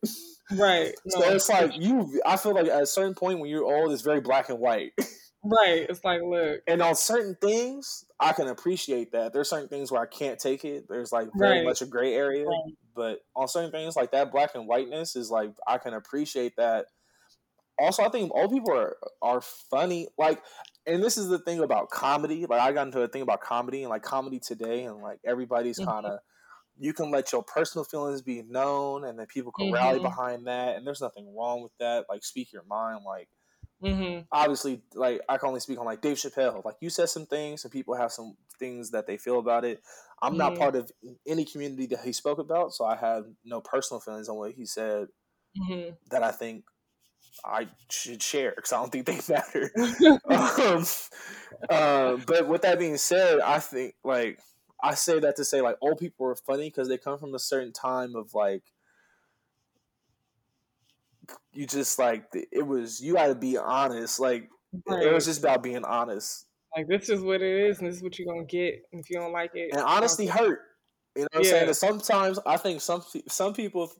Right. 0.49 0.93
so 1.07 1.21
No, 1.21 1.29
it's 1.35 1.49
like 1.49 1.71
you. 1.75 2.21
I 2.25 2.37
feel 2.37 2.53
like 2.53 2.67
at 2.67 2.83
a 2.83 2.85
certain 2.85 3.15
point 3.15 3.39
when 3.39 3.49
you're 3.49 3.63
old, 3.65 3.91
it's 3.91 4.01
very 4.01 4.21
black 4.21 4.49
and 4.49 4.59
white. 4.59 4.93
right. 5.43 5.85
It's 5.89 6.03
like, 6.03 6.21
look, 6.21 6.61
and 6.67 6.81
on 6.81 6.95
certain 6.95 7.35
things, 7.41 8.05
I 8.19 8.33
can 8.33 8.47
appreciate 8.47 9.11
that. 9.11 9.33
There's 9.33 9.49
certain 9.49 9.69
things 9.69 9.91
where 9.91 10.01
I 10.01 10.05
can't 10.05 10.39
take 10.39 10.63
it. 10.65 10.87
There's 10.87 11.11
like 11.11 11.29
very 11.37 11.59
Right. 11.59 11.65
much 11.65 11.81
a 11.81 11.85
gray 11.85 12.13
area. 12.13 12.45
Right. 12.45 12.75
But 12.95 13.19
on 13.35 13.47
certain 13.47 13.71
things 13.71 13.95
like 13.95 14.11
that, 14.11 14.31
black 14.31 14.55
and 14.55 14.67
whiteness 14.67 15.15
is 15.15 15.31
like 15.31 15.55
I 15.67 15.77
can 15.77 15.93
appreciate 15.93 16.55
that. 16.57 16.87
Also, 17.79 18.03
I 18.03 18.09
think 18.09 18.31
old 18.33 18.51
people 18.51 18.71
are 18.71 18.97
are 19.21 19.41
funny. 19.41 20.07
Like, 20.17 20.43
and 20.85 21.03
this 21.03 21.17
is 21.17 21.27
the 21.27 21.39
thing 21.39 21.59
about 21.59 21.89
comedy. 21.89 22.45
Like, 22.45 22.61
I 22.61 22.71
got 22.73 22.87
into 22.87 23.01
a 23.01 23.07
thing 23.07 23.21
about 23.21 23.41
comedy 23.41 23.81
and 23.83 23.89
like 23.89 24.03
comedy 24.03 24.39
today, 24.39 24.85
and 24.85 24.99
like 25.01 25.19
everybody's 25.25 25.79
kind 25.79 26.05
of. 26.05 26.19
You 26.79 26.93
can 26.93 27.11
let 27.11 27.31
your 27.31 27.43
personal 27.43 27.85
feelings 27.85 28.21
be 28.23 28.41
known, 28.43 29.03
and 29.05 29.19
then 29.19 29.27
people 29.27 29.51
can 29.51 29.71
rally 29.71 29.99
Mhm. 29.99 30.03
behind 30.03 30.47
that. 30.47 30.75
And 30.75 30.87
there's 30.87 31.01
nothing 31.01 31.35
wrong 31.35 31.61
with 31.63 31.71
that. 31.79 32.05
Like, 32.09 32.23
speak 32.23 32.51
your 32.53 32.63
mind. 32.63 33.03
Like, 33.05 33.29
mm-hmm. 33.81 34.25
obviously 34.31 34.81
like 34.95 35.21
I 35.29 35.37
can 35.37 35.49
only 35.49 35.59
speak 35.59 35.79
on 35.79 35.85
like 35.85 36.01
Dave 36.01 36.17
Chappelle. 36.17 36.63
Like 36.65 36.75
you 36.81 36.89
said 36.89 37.09
some 37.09 37.25
things 37.25 37.63
and 37.63 37.71
people 37.71 37.95
have 37.95 38.11
some 38.11 38.35
things 38.59 38.91
that 38.91 39.07
they 39.07 39.17
feel 39.17 39.39
about 39.39 39.65
it. 39.65 39.81
I'm 40.21 40.37
not 40.37 40.55
part 40.57 40.75
of 40.75 40.91
any 41.27 41.45
community 41.45 41.85
that 41.87 41.99
he 42.03 42.13
spoke 42.13 42.39
about, 42.39 42.73
so 42.73 42.85
I 42.85 42.95
have 42.95 43.25
no 43.43 43.61
personal 43.61 43.99
feelings 43.99 44.29
on 44.29 44.37
what 44.37 44.51
he 44.53 44.65
said 44.65 45.07
hmm 45.55 45.89
that 46.11 46.23
I 46.23 46.31
think 46.31 46.65
I 47.45 47.67
should 47.89 48.21
share 48.21 48.53
because 48.55 48.71
I 48.73 48.77
don't 48.77 48.91
think 48.91 49.05
they 49.05 49.19
matter. 49.33 49.71
um, 50.29 50.85
uh, 51.69 52.17
but 52.25 52.47
with 52.47 52.61
that 52.63 52.79
being 52.79 52.97
said, 52.97 53.39
I 53.39 53.59
think 53.59 53.95
like 54.03 54.39
I 54.81 54.95
say 54.95 55.19
that 55.19 55.35
to 55.37 55.45
say 55.45 55.61
like 55.61 55.77
old 55.81 55.99
people 55.99 56.27
are 56.27 56.35
funny 56.35 56.69
because 56.69 56.87
they 56.89 56.97
come 56.97 57.17
from 57.17 57.33
a 57.35 57.39
certain 57.39 57.73
time 57.73 58.15
of 58.15 58.33
like 58.33 58.63
you 61.53 61.65
just 61.65 61.97
like 61.99 62.25
it 62.51 62.65
was 62.65 63.01
you 63.01 63.13
got 63.13 63.27
to 63.27 63.35
be 63.35 63.57
honest 63.57 64.19
like 64.19 64.49
it 64.87 65.13
was 65.13 65.25
just 65.25 65.39
about 65.39 65.63
being 65.63 65.83
honest 65.85 66.47
like 66.75 66.87
this 66.87 67.07
is 67.07 67.21
what 67.21 67.41
it 67.43 67.69
is, 67.69 67.77
and 67.77 67.87
this 67.87 67.97
is 67.97 68.01
what 68.01 68.17
you're 68.17 68.33
gonna 68.33 68.47
get. 68.47 68.81
And 68.91 68.99
if 68.99 69.07
you 69.11 69.17
don't 69.17 69.31
like 69.31 69.51
it, 69.53 69.69
and 69.73 69.81
honesty 69.83 70.27
I'll- 70.29 70.37
hurt 70.39 70.61
you 71.15 71.21
know 71.21 71.27
what 71.31 71.37
i'm 71.37 71.43
saying 71.43 71.61
Yeah. 71.61 71.67
and 71.67 71.75
sometimes 71.75 72.39
i 72.47 72.57
think 72.57 72.81
some 72.81 73.03
some 73.27 73.53
people 73.53 73.91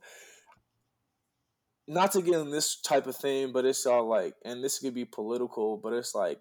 not 1.87 2.11
to 2.11 2.21
get 2.21 2.35
in 2.35 2.51
this 2.51 2.79
type 2.81 3.07
of 3.07 3.15
thing 3.15 3.51
but 3.51 3.65
it's 3.65 3.85
all 3.85 4.07
like 4.07 4.35
and 4.45 4.63
this 4.63 4.79
could 4.79 4.93
be 4.93 5.05
political 5.05 5.77
but 5.77 5.93
it's 5.93 6.15
like 6.15 6.39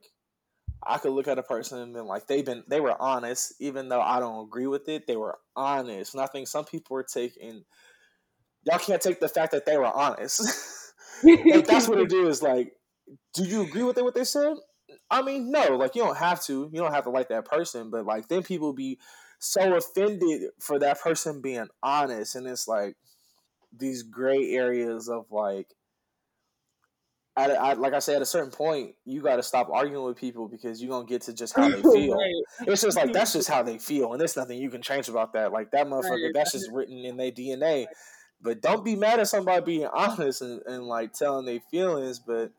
i 0.86 0.98
could 0.98 1.12
look 1.12 1.28
at 1.28 1.38
a 1.38 1.42
person 1.42 1.78
and 1.78 1.94
been 1.94 2.06
like 2.06 2.26
they've 2.26 2.44
been 2.44 2.62
they 2.68 2.80
were 2.80 3.00
honest 3.00 3.54
even 3.60 3.88
though 3.88 4.00
i 4.00 4.20
don't 4.20 4.46
agree 4.46 4.66
with 4.66 4.88
it 4.88 5.06
they 5.06 5.16
were 5.16 5.38
honest 5.56 6.14
and 6.14 6.22
i 6.22 6.26
think 6.26 6.46
some 6.46 6.64
people 6.64 6.96
are 6.96 7.02
taking 7.02 7.64
y'all 8.64 8.78
can't 8.78 9.02
take 9.02 9.20
the 9.20 9.28
fact 9.28 9.52
that 9.52 9.66
they 9.66 9.76
were 9.76 9.86
honest 9.86 10.42
like 11.22 11.66
that's 11.66 11.88
what 11.88 12.00
it 12.00 12.12
is. 12.12 12.42
Like, 12.42 12.72
do 13.34 13.44
you 13.44 13.62
agree 13.62 13.82
with 13.82 13.98
it, 13.98 14.04
what 14.04 14.14
they 14.14 14.24
said? 14.24 14.54
I 15.10 15.22
mean, 15.22 15.50
no. 15.50 15.76
Like, 15.76 15.94
you 15.94 16.02
don't 16.02 16.16
have 16.16 16.42
to. 16.44 16.70
You 16.72 16.80
don't 16.80 16.92
have 16.92 17.04
to 17.04 17.10
like 17.10 17.28
that 17.28 17.44
person. 17.44 17.90
But 17.90 18.06
like, 18.06 18.28
then 18.28 18.42
people 18.42 18.72
be 18.72 18.98
so 19.38 19.74
offended 19.74 20.42
for 20.60 20.78
that 20.78 21.00
person 21.00 21.40
being 21.40 21.68
honest, 21.82 22.36
and 22.36 22.46
it's 22.46 22.68
like 22.68 22.96
these 23.76 24.02
gray 24.02 24.50
areas 24.52 25.08
of 25.08 25.26
like. 25.30 25.68
At, 27.34 27.50
at, 27.50 27.80
like 27.80 27.94
I 27.94 27.98
said, 28.00 28.16
at 28.16 28.22
a 28.22 28.26
certain 28.26 28.50
point, 28.50 28.94
you 29.06 29.22
got 29.22 29.36
to 29.36 29.42
stop 29.42 29.70
arguing 29.70 30.04
with 30.04 30.18
people 30.18 30.48
because 30.48 30.82
you're 30.82 30.90
gonna 30.90 31.06
get 31.06 31.22
to 31.22 31.32
just 31.32 31.56
how 31.56 31.66
they 31.66 31.80
feel. 31.82 32.14
right. 32.14 32.34
It's 32.68 32.82
just 32.82 32.94
like 32.94 33.14
that's 33.14 33.32
just 33.32 33.48
how 33.54 33.62
they 33.62 33.78
feel, 33.78 34.12
and 34.12 34.20
there's 34.20 34.36
nothing 34.36 34.58
you 34.58 34.68
can 34.68 34.82
change 34.82 35.08
about 35.08 35.32
that. 35.32 35.50
Like 35.50 35.70
that 35.70 35.86
motherfucker, 35.86 36.10
Right. 36.24 36.32
that's 36.34 36.52
just 36.52 36.70
written 36.70 36.98
in 36.98 37.16
their 37.16 37.30
DNA. 37.32 37.86
But 38.42 38.60
don't 38.60 38.84
be 38.84 38.96
mad 38.96 39.18
at 39.18 39.28
somebody 39.28 39.64
being 39.64 39.86
honest 39.94 40.42
and, 40.42 40.60
and 40.66 40.84
like 40.84 41.14
telling 41.14 41.46
their 41.46 41.60
feelings. 41.70 42.18
But 42.18 42.52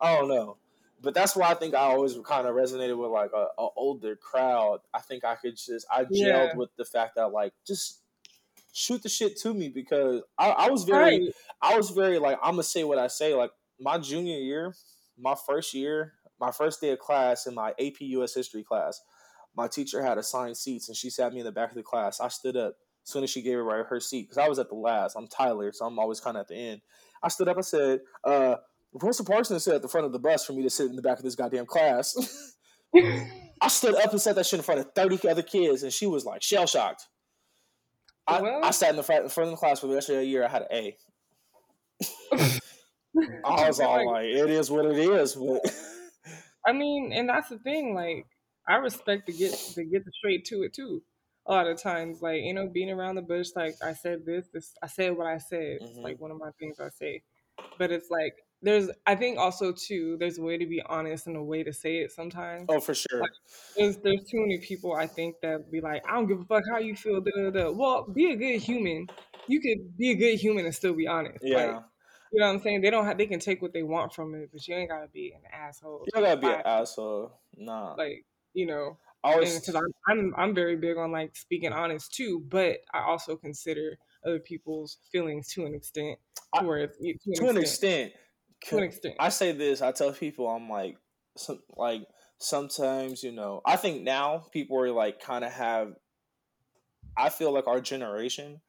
I 0.00 0.14
don't 0.16 0.28
know. 0.28 0.58
But 1.02 1.14
that's 1.14 1.34
why 1.34 1.50
I 1.50 1.54
think 1.54 1.74
I 1.74 1.78
always 1.80 2.16
kind 2.24 2.46
of 2.46 2.54
resonated 2.54 2.96
with 2.96 3.10
like 3.10 3.32
a, 3.34 3.48
a 3.60 3.68
older 3.74 4.14
crowd. 4.14 4.78
I 4.94 5.00
think 5.00 5.24
I 5.24 5.34
could 5.34 5.56
just 5.56 5.86
I 5.92 6.04
gelled 6.04 6.08
Yeah. 6.12 6.54
with 6.54 6.70
the 6.76 6.84
fact 6.84 7.16
that 7.16 7.32
like 7.32 7.52
just 7.66 7.98
shoot 8.72 9.02
the 9.02 9.08
shit 9.08 9.38
to 9.40 9.54
me 9.54 9.68
because 9.68 10.22
I, 10.38 10.50
I 10.50 10.70
was 10.70 10.84
very 10.84 11.02
Right. 11.02 11.34
I 11.60 11.76
was 11.76 11.90
very 11.90 12.18
like 12.18 12.38
I'm 12.42 12.52
gonna 12.52 12.62
say 12.62 12.84
what 12.84 12.98
I 12.98 13.06
say. 13.06 13.34
Like 13.34 13.50
my 13.78 13.98
junior 13.98 14.38
year, 14.38 14.74
my 15.18 15.34
first 15.46 15.74
year, 15.74 16.14
my 16.40 16.50
first 16.50 16.80
day 16.80 16.90
of 16.90 16.98
class 16.98 17.46
in 17.46 17.54
my 17.54 17.70
AP 17.78 18.00
US 18.00 18.34
history 18.34 18.64
class, 18.64 19.00
my 19.56 19.68
teacher 19.68 20.02
had 20.02 20.18
assigned 20.18 20.56
seats 20.56 20.88
and 20.88 20.96
she 20.96 21.10
sat 21.10 21.32
me 21.32 21.40
in 21.40 21.46
the 21.46 21.52
back 21.52 21.70
of 21.70 21.76
the 21.76 21.82
class. 21.82 22.20
I 22.20 22.28
stood 22.28 22.56
up 22.56 22.74
as 23.04 23.12
soon 23.12 23.24
as 23.24 23.30
she 23.30 23.42
gave 23.42 23.58
her 23.58 23.84
her 23.84 24.00
seat 24.00 24.22
because 24.22 24.38
I 24.38 24.48
was 24.48 24.58
at 24.58 24.68
the 24.68 24.74
last. 24.74 25.16
I'm 25.16 25.28
Tyler, 25.28 25.72
so 25.72 25.86
I'm 25.86 25.98
always 25.98 26.20
kind 26.20 26.36
of 26.36 26.42
at 26.42 26.48
the 26.48 26.56
end. 26.56 26.80
I 27.22 27.28
stood 27.28 27.48
up. 27.48 27.58
I 27.58 27.62
said, 27.62 28.00
uh, 28.24 28.56
"Professor 28.98 29.24
Parson 29.24 29.60
sit 29.60 29.74
at 29.74 29.82
the 29.82 29.88
front 29.88 30.06
of 30.06 30.12
the 30.12 30.18
bus 30.18 30.44
for 30.44 30.52
me 30.52 30.62
to 30.62 30.70
sit 30.70 30.88
in 30.88 30.96
the 30.96 31.02
back 31.02 31.18
of 31.18 31.24
this 31.24 31.34
goddamn 31.34 31.66
class." 31.66 32.16
I 33.62 33.68
stood 33.68 33.94
up 33.94 34.10
and 34.10 34.20
said 34.20 34.34
that 34.34 34.46
shit 34.46 34.58
in 34.58 34.64
front 34.64 34.80
of 34.80 34.92
30 34.94 35.28
other 35.28 35.42
kids, 35.42 35.82
and 35.82 35.92
she 35.92 36.06
was 36.06 36.24
like 36.24 36.42
shell 36.42 36.66
shocked. 36.66 37.06
I, 38.26 38.40
Well- 38.40 38.64
I 38.64 38.70
sat 38.70 38.90
in 38.90 38.96
the 38.96 39.02
front, 39.02 39.24
in 39.24 39.28
front 39.30 39.48
of 39.48 39.52
the 39.52 39.56
class 39.58 39.80
for 39.80 39.86
the 39.88 39.94
rest 39.94 40.08
of 40.10 40.16
the 40.16 40.24
year. 40.26 40.44
I 40.44 40.48
had 40.48 40.62
an 40.62 40.68
A. 40.72 40.96
I 43.44 43.66
was 43.68 43.80
all 43.80 44.06
like, 44.12 44.24
"It 44.26 44.48
is 44.50 44.70
what 44.70 44.86
it 44.86 44.96
is." 44.96 45.34
But 45.34 45.60
I 46.66 46.72
mean, 46.72 47.12
and 47.12 47.28
that's 47.28 47.48
the 47.50 47.58
thing. 47.58 47.94
Like, 47.94 48.26
I 48.66 48.76
respect 48.76 49.26
to 49.26 49.32
get 49.32 49.52
to 49.74 49.84
get 49.84 50.02
straight 50.14 50.44
to 50.46 50.62
it 50.62 50.72
too. 50.72 51.02
A 51.46 51.52
lot 51.52 51.66
of 51.66 51.80
times, 51.82 52.22
like 52.22 52.42
you 52.42 52.54
know, 52.54 52.68
being 52.68 52.90
around 52.90 53.16
the 53.16 53.22
bush. 53.22 53.48
Like 53.54 53.74
I 53.82 53.92
said 53.94 54.24
this, 54.24 54.46
this 54.52 54.74
I 54.82 54.86
said 54.86 55.16
what 55.16 55.26
I 55.26 55.38
said. 55.38 55.78
It's 55.80 55.98
Mhm. 55.98 56.02
like 56.02 56.20
one 56.20 56.30
of 56.30 56.38
my 56.38 56.50
things 56.58 56.80
I 56.80 56.88
say. 56.88 57.22
But 57.78 57.90
it's 57.90 58.10
like 58.10 58.34
there's. 58.62 58.90
I 59.06 59.14
think 59.14 59.38
also 59.38 59.72
too. 59.72 60.16
There's 60.18 60.38
a 60.38 60.42
way 60.42 60.56
to 60.58 60.66
be 60.66 60.82
honest 60.86 61.26
and 61.26 61.36
a 61.36 61.42
way 61.42 61.62
to 61.62 61.72
say 61.72 61.98
it. 61.98 62.12
Sometimes 62.12 62.66
oh, 62.68 62.80
for 62.80 62.94
sure. 62.94 63.22
there's 63.76 63.98
there's 63.98 64.22
too 64.30 64.40
many 64.40 64.58
people 64.58 64.94
I 64.94 65.06
think 65.06 65.36
that 65.42 65.70
be 65.70 65.80
like, 65.80 66.02
I 66.08 66.14
don't 66.14 66.26
give 66.26 66.40
a 66.40 66.44
fuck 66.44 66.62
how 66.70 66.78
you 66.78 66.94
feel. 66.94 67.20
Da, 67.20 67.30
da, 67.36 67.50
da. 67.50 67.70
Well, 67.70 68.04
be 68.04 68.32
a 68.32 68.36
good 68.36 68.60
human. 68.60 69.08
You 69.48 69.60
could 69.60 69.96
be 69.96 70.10
a 70.10 70.14
good 70.14 70.36
human 70.36 70.64
and 70.64 70.74
still 70.74 70.94
be 70.94 71.06
honest. 71.06 71.42
Like, 71.42 71.52
Yeah, 71.52 71.80
you 72.32 72.40
know 72.40 72.46
what 72.46 72.54
I'm 72.54 72.60
saying? 72.60 72.80
They 72.80 72.90
don't 72.90 73.04
have. 73.04 73.18
They 73.18 73.26
can 73.26 73.40
take 73.40 73.60
what 73.60 73.72
they 73.72 73.82
want 73.82 74.14
from 74.14 74.34
it, 74.34 74.50
but 74.52 74.66
you 74.66 74.74
ain't 74.74 74.88
gotta 74.90 75.08
be 75.08 75.32
an 75.34 75.42
asshole. 75.52 76.04
you 76.06 76.12
don't 76.12 76.22
gotta 76.22 76.40
be 76.40 76.46
an 76.46 76.62
asshole. 76.64 77.38
Nah, 77.56 77.94
like 77.94 78.24
you 78.54 78.66
know 78.66 78.96
I 79.24 79.32
always 79.32 79.60
because 79.60 79.74
I'm, 79.74 79.92
I'm 80.08 80.34
I'm 80.36 80.54
very 80.54 80.76
big 80.76 80.96
on 80.96 81.12
like 81.12 81.36
speaking 81.36 81.72
honest 81.72 82.14
too, 82.14 82.44
but 82.48 82.78
I 82.92 83.00
also 83.00 83.36
consider 83.36 83.98
other 84.26 84.40
people's 84.40 84.98
feelings 85.10 85.48
to 85.54 85.66
an 85.66 85.74
extent, 85.74 86.18
I- 86.54 86.60
to 86.60 86.72
an, 86.72 86.88
to 87.34 87.48
an 87.48 87.56
extent. 87.56 88.12
To 88.64 88.76
an 88.76 88.82
extent. 88.84 89.16
I 89.18 89.28
say 89.28 89.52
this. 89.52 89.82
I 89.82 89.92
tell 89.92 90.12
people 90.12 90.48
I'm 90.48 90.68
like, 90.68 90.98
some, 91.36 91.62
like 91.76 92.06
sometimes 92.38 93.22
you 93.22 93.32
know. 93.32 93.60
I 93.64 93.76
think 93.76 94.02
now 94.02 94.38
people 94.52 94.78
are 94.80 94.90
like 94.90 95.20
kind 95.20 95.44
of 95.44 95.52
have. 95.52 95.94
I 97.16 97.30
feel 97.30 97.52
like 97.52 97.66
our 97.66 97.80
generation 97.80 98.60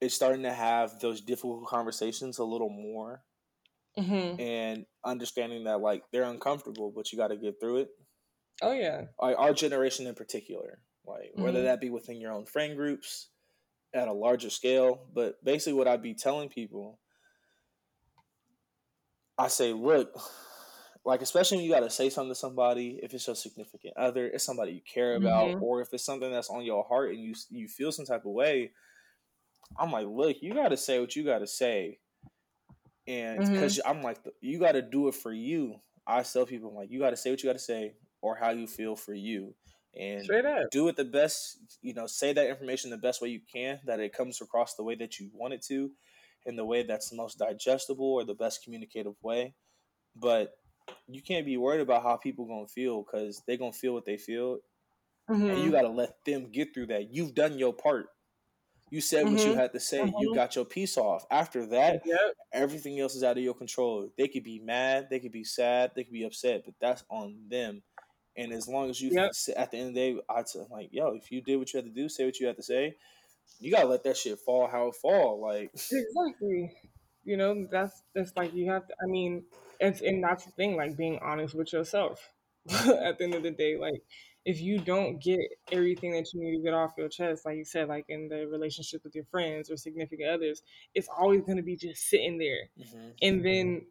is 0.00 0.14
starting 0.14 0.42
to 0.44 0.52
have 0.52 1.00
those 1.00 1.20
difficult 1.22 1.66
conversations 1.66 2.38
a 2.38 2.44
little 2.44 2.70
more, 2.70 3.24
hmm 3.96 4.36
and 4.38 4.86
understanding 5.04 5.64
that 5.64 5.80
like 5.80 6.04
they're 6.10 6.22
uncomfortable, 6.24 6.90
but 6.90 7.10
you 7.12 7.18
got 7.18 7.28
to 7.28 7.36
get 7.36 7.58
through 7.60 7.78
it. 7.78 7.90
Oh 8.62 8.72
yeah. 8.72 9.06
Like 9.20 9.38
our 9.38 9.54
generation 9.54 10.06
in 10.06 10.14
particular, 10.14 10.82
like 11.06 11.32
whether 11.34 11.62
Mhm. 11.62 11.64
that 11.64 11.80
be 11.80 11.90
within 11.90 12.20
your 12.20 12.32
own 12.32 12.46
friend 12.46 12.76
groups, 12.76 13.30
at 13.94 14.08
a 14.08 14.12
larger 14.12 14.50
scale. 14.50 15.08
But 15.12 15.42
basically, 15.44 15.74
what 15.74 15.88
I'd 15.88 16.02
be 16.02 16.14
telling 16.14 16.48
people 16.50 17.00
I 19.38 19.48
say, 19.48 19.72
look, 19.72 20.18
like 21.04 21.22
especially 21.22 21.58
when 21.58 21.66
you 21.66 21.72
got 21.72 21.80
to 21.80 21.90
say 21.90 22.10
something 22.10 22.30
to 22.30 22.34
somebody, 22.34 23.00
if 23.02 23.14
it's 23.14 23.26
your 23.26 23.36
significant 23.36 23.96
other, 23.96 24.26
it's 24.26 24.44
somebody 24.44 24.72
you 24.72 24.80
care 24.82 25.16
about, 25.16 25.54
Mhm. 25.54 25.60
or 25.60 25.80
if 25.80 25.88
it's 25.92 26.04
something 26.04 26.30
that's 26.30 26.50
on 26.50 26.64
your 26.64 26.84
heart 26.84 27.10
and 27.10 27.20
you 27.22 27.34
you 27.50 27.68
feel 27.68 27.92
some 27.92 28.06
type 28.06 28.24
of 28.24 28.32
way. 28.32 28.72
I'm 29.78 29.90
like, 29.90 30.06
look, 30.06 30.42
you 30.42 30.52
got 30.54 30.68
to 30.68 30.76
say 30.76 31.00
what 31.00 31.16
you 31.16 31.24
got 31.24 31.38
to 31.38 31.46
say, 31.46 32.00
and 33.06 33.44
because 33.44 33.80
I'm 33.84 34.02
like, 34.02 34.18
you 34.40 34.58
got 34.58 34.72
to 34.72 34.82
do 34.82 35.08
it 35.08 35.14
for 35.14 35.32
you. 35.32 35.80
I 36.06 36.22
tell 36.22 36.46
people, 36.46 36.70
I'm 36.70 36.76
like, 36.76 36.90
you 36.90 36.98
got 36.98 37.10
to 37.10 37.16
say 37.16 37.30
what 37.30 37.42
you 37.42 37.48
got 37.48 37.54
to 37.54 37.58
say, 37.58 37.96
or 38.20 38.36
how 38.36 38.50
you 38.50 38.66
feel 38.66 38.96
for 38.96 39.14
you, 39.14 39.54
and 39.94 40.34
do 40.70 40.88
it 40.88 40.96
the 40.96 41.04
best 41.04 41.78
you 41.80 41.94
know 41.94 42.06
say 42.06 42.32
that 42.32 42.48
information 42.48 42.90
the 42.90 42.96
best 42.98 43.22
way 43.22 43.28
you 43.28 43.40
can 43.40 43.80
that 43.84 44.00
it 44.00 44.12
comes 44.12 44.40
across 44.40 44.74
the 44.74 44.82
way 44.82 44.96
that 44.96 45.20
you 45.20 45.30
want 45.32 45.54
it 45.54 45.62
to 45.62 45.92
in 46.46 46.56
the 46.56 46.64
way 46.64 46.82
that's 46.82 47.10
the 47.10 47.16
most 47.16 47.38
digestible 47.38 48.06
or 48.14 48.24
the 48.24 48.34
best 48.34 48.62
communicative 48.64 49.14
way 49.22 49.54
but 50.16 50.54
you 51.08 51.22
can't 51.22 51.46
be 51.46 51.56
worried 51.58 51.80
about 51.82 52.02
how 52.02 52.16
people 52.16 52.46
gonna 52.46 52.68
feel 52.68 53.02
because 53.04 53.42
they 53.46 53.56
gonna 53.56 53.72
feel 53.72 53.94
what 53.94 54.06
they 54.06 54.18
feel 54.18 54.60
and 55.48 55.60
you 55.60 55.70
Mhm. 55.70 55.72
gotta 55.72 55.88
let 55.88 56.24
them 56.24 56.50
get 56.50 56.74
through 56.74 56.86
that 56.86 57.12
you've 57.12 57.34
done 57.34 57.58
your 57.58 57.72
part 57.72 58.08
you 58.90 59.00
said 59.00 59.28
what 59.28 59.44
you 59.44 59.52
Mhm. 59.52 59.56
had 59.56 59.72
to 59.72 59.80
say 59.80 60.06
you 60.16 60.30
Mhm. 60.30 60.32
got 60.32 60.56
your 60.56 60.64
piece 60.64 60.96
off 60.96 61.26
after 61.30 61.66
that 61.66 62.00
Yep. 62.04 62.36
everything 62.52 63.00
else 63.00 63.14
is 63.16 63.24
out 63.24 63.36
of 63.38 63.44
your 63.44 63.54
control. 63.54 64.10
They 64.16 64.28
could 64.28 64.44
be 64.44 64.60
mad, 64.60 65.08
they 65.10 65.20
could 65.20 65.32
be 65.32 65.44
sad, 65.44 65.92
they 65.94 66.04
could 66.04 66.14
be 66.14 66.24
upset, 66.24 66.64
but 66.64 66.74
that's 66.80 67.04
on 67.10 67.48
them. 67.48 67.82
And 68.36 68.52
as 68.52 68.68
long 68.68 68.90
as 68.90 69.00
you, 69.00 69.10
Yep. 69.10 69.32
at 69.56 69.70
the 69.70 69.78
end 69.78 69.88
of 69.90 69.94
the 69.94 70.14
day, 70.14 70.20
I'd 70.30 70.48
say, 70.48 70.60
like, 70.70 70.90
yo, 70.92 71.14
if 71.16 71.30
you 71.32 71.42
did 71.42 71.56
what 71.56 71.72
you 71.72 71.78
had 71.78 71.86
to 71.86 71.92
do, 71.92 72.08
say 72.08 72.24
what 72.26 72.40
you 72.40 72.46
had 72.46 72.56
to 72.56 72.62
say, 72.62 72.96
you 73.60 73.72
gotta 73.72 73.88
let 73.88 74.04
that 74.04 74.16
shit 74.16 74.38
fall 74.38 74.68
how 74.68 74.88
it 74.88 74.96
fall. 74.96 75.40
Like, 75.40 75.70
Exactly. 75.72 76.74
You 77.24 77.36
know, 77.36 77.66
that's 77.70 78.02
that's 78.14 78.36
like 78.36 78.54
you 78.54 78.70
have 78.70 78.86
to. 78.86 78.94
I 79.02 79.06
mean, 79.06 79.44
it's 79.80 80.00
and 80.00 80.22
that's 80.22 80.44
the 80.44 80.52
thing, 80.52 80.76
like 80.76 80.96
being 80.96 81.18
honest 81.22 81.54
with 81.54 81.72
yourself. 81.72 82.30
At 82.70 83.18
the 83.18 83.24
end 83.24 83.34
of 83.34 83.42
the 83.42 83.50
day, 83.52 83.76
like 83.76 84.02
if 84.44 84.60
you 84.60 84.78
don't 84.78 85.20
get 85.20 85.40
everything 85.72 86.12
that 86.12 86.32
you 86.32 86.40
need 86.40 86.56
to 86.56 86.62
get 86.62 86.72
off 86.74 86.92
your 86.96 87.08
chest, 87.08 87.44
like 87.44 87.56
you 87.56 87.64
said, 87.64 87.88
like 87.88 88.04
in 88.08 88.28
the 88.28 88.46
relationship 88.46 89.02
with 89.02 89.14
your 89.14 89.24
friends 89.24 89.70
or 89.70 89.76
significant 89.76 90.30
others, 90.30 90.62
it's 90.94 91.08
always 91.08 91.42
going 91.42 91.56
to 91.56 91.62
be 91.64 91.76
just 91.76 92.08
sitting 92.08 92.38
there. 92.38 92.68
mhm. 92.78 93.12
And 93.22 93.44
then 93.44 93.86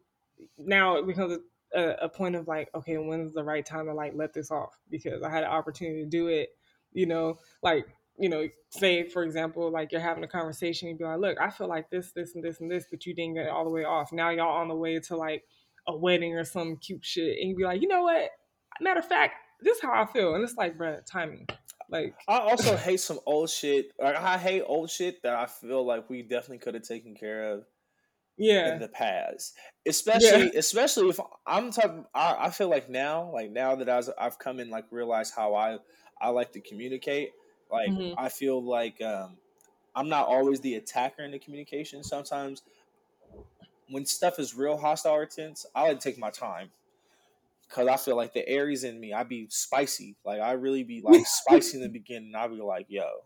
now 0.58 0.96
it 0.96 1.06
becomes 1.06 1.38
a, 1.74 1.94
a 2.02 2.08
point 2.08 2.36
of 2.36 2.48
like, 2.48 2.70
okay, 2.74 2.96
when's 2.96 3.34
the 3.34 3.44
right 3.44 3.64
time 3.64 3.86
to 3.86 3.94
like 3.94 4.12
let 4.14 4.32
this 4.32 4.50
off? 4.50 4.74
Because 4.90 5.22
I 5.22 5.30
had 5.30 5.44
an 5.44 5.50
opportunity 5.50 6.02
to 6.02 6.08
do 6.08 6.28
it. 6.28 6.50
You 6.92 7.06
know, 7.06 7.38
like 7.62 7.86
you 8.18 8.28
know, 8.28 8.48
say 8.70 9.08
for 9.08 9.22
example, 9.22 9.70
like 9.70 9.92
you're 9.92 10.00
having 10.00 10.24
a 10.24 10.28
conversation, 10.28 10.88
you'd 10.88 10.98
be 10.98 11.04
like, 11.04 11.18
look, 11.18 11.38
I 11.40 11.50
feel 11.50 11.68
like 11.68 11.90
this, 11.90 12.12
this, 12.12 12.34
and 12.34 12.42
this, 12.42 12.60
and 12.60 12.70
this, 12.70 12.86
but 12.90 13.06
you 13.06 13.14
didn't 13.14 13.34
get 13.34 13.46
it 13.46 13.50
all 13.50 13.64
the 13.64 13.70
way 13.70 13.84
off. 13.84 14.12
Now 14.12 14.30
y'all 14.30 14.56
on 14.56 14.68
the 14.68 14.74
way 14.74 14.98
to 14.98 15.16
like 15.16 15.44
a 15.86 15.96
wedding 15.96 16.34
or 16.34 16.44
some 16.44 16.76
cute 16.76 17.04
shit, 17.04 17.38
and 17.40 17.50
you'd 17.50 17.58
be 17.58 17.64
like, 17.64 17.82
you 17.82 17.88
know 17.88 18.02
what? 18.02 18.30
Matter 18.80 19.00
of 19.00 19.06
fact, 19.06 19.34
this 19.62 19.76
is 19.76 19.82
how 19.82 20.02
I 20.02 20.06
feel, 20.12 20.34
and 20.34 20.44
it's 20.44 20.56
like, 20.56 20.76
bruh, 20.76 21.00
timing. 21.10 21.46
Like, 21.88 22.14
I 22.26 22.38
also 22.38 22.76
hate 22.76 23.00
some 23.00 23.20
old 23.26 23.48
shit. 23.48 23.92
Like, 24.00 24.16
I 24.16 24.38
hate 24.38 24.62
old 24.66 24.90
shit 24.90 25.22
that 25.22 25.34
I 25.34 25.46
feel 25.46 25.86
like 25.86 26.10
we 26.10 26.22
definitely 26.22 26.58
could 26.58 26.74
have 26.74 26.82
taken 26.82 27.14
care 27.14 27.52
of 27.52 27.64
yeah, 28.36 28.74
in 28.74 28.80
the 28.80 28.88
past. 28.88 29.54
Especially, 29.86 30.50
especially 30.56 31.08
if 31.08 31.20
I'm 31.46 31.70
talking. 31.70 32.04
I, 32.14 32.46
I 32.46 32.50
feel 32.50 32.68
like 32.68 32.90
now, 32.90 33.30
like 33.32 33.50
now 33.50 33.76
that 33.76 33.88
I 33.88 33.96
was, 33.96 34.10
I've 34.18 34.38
come 34.38 34.60
in, 34.60 34.68
like 34.68 34.86
realized 34.90 35.32
how 35.34 35.54
I 35.54 35.78
I 36.20 36.30
like 36.30 36.52
to 36.52 36.60
communicate. 36.60 37.30
Like 37.70 37.90
Mhm. 37.90 38.14
I 38.16 38.28
feel 38.28 38.62
like 38.62 39.00
um, 39.02 39.38
I'm 39.94 40.08
not 40.08 40.28
always 40.28 40.60
the 40.60 40.74
attacker 40.76 41.22
in 41.22 41.32
the 41.32 41.38
communication. 41.38 42.02
Sometimes 42.04 42.62
when 43.88 44.04
stuff 44.06 44.38
is 44.38 44.54
real 44.54 44.76
hostile 44.76 45.12
or 45.14 45.26
tense, 45.26 45.66
I 45.74 45.82
like 45.88 46.00
to 46.00 46.10
take 46.10 46.18
my 46.18 46.30
time. 46.30 46.70
Cause 47.68 47.88
I 47.88 47.96
feel 47.96 48.16
like 48.16 48.32
the 48.32 48.48
Aries 48.48 48.84
in 48.84 49.00
me, 49.00 49.12
I'd 49.12 49.28
be 49.28 49.48
spicy. 49.50 50.16
Like 50.24 50.40
I 50.40 50.52
really 50.52 50.84
be 50.84 51.00
like 51.02 51.26
spicy 51.26 51.78
in 51.78 51.82
the 51.82 51.88
beginning. 51.88 52.34
I'd 52.34 52.50
be 52.50 52.56
like, 52.62 52.86
yo, 52.88 53.24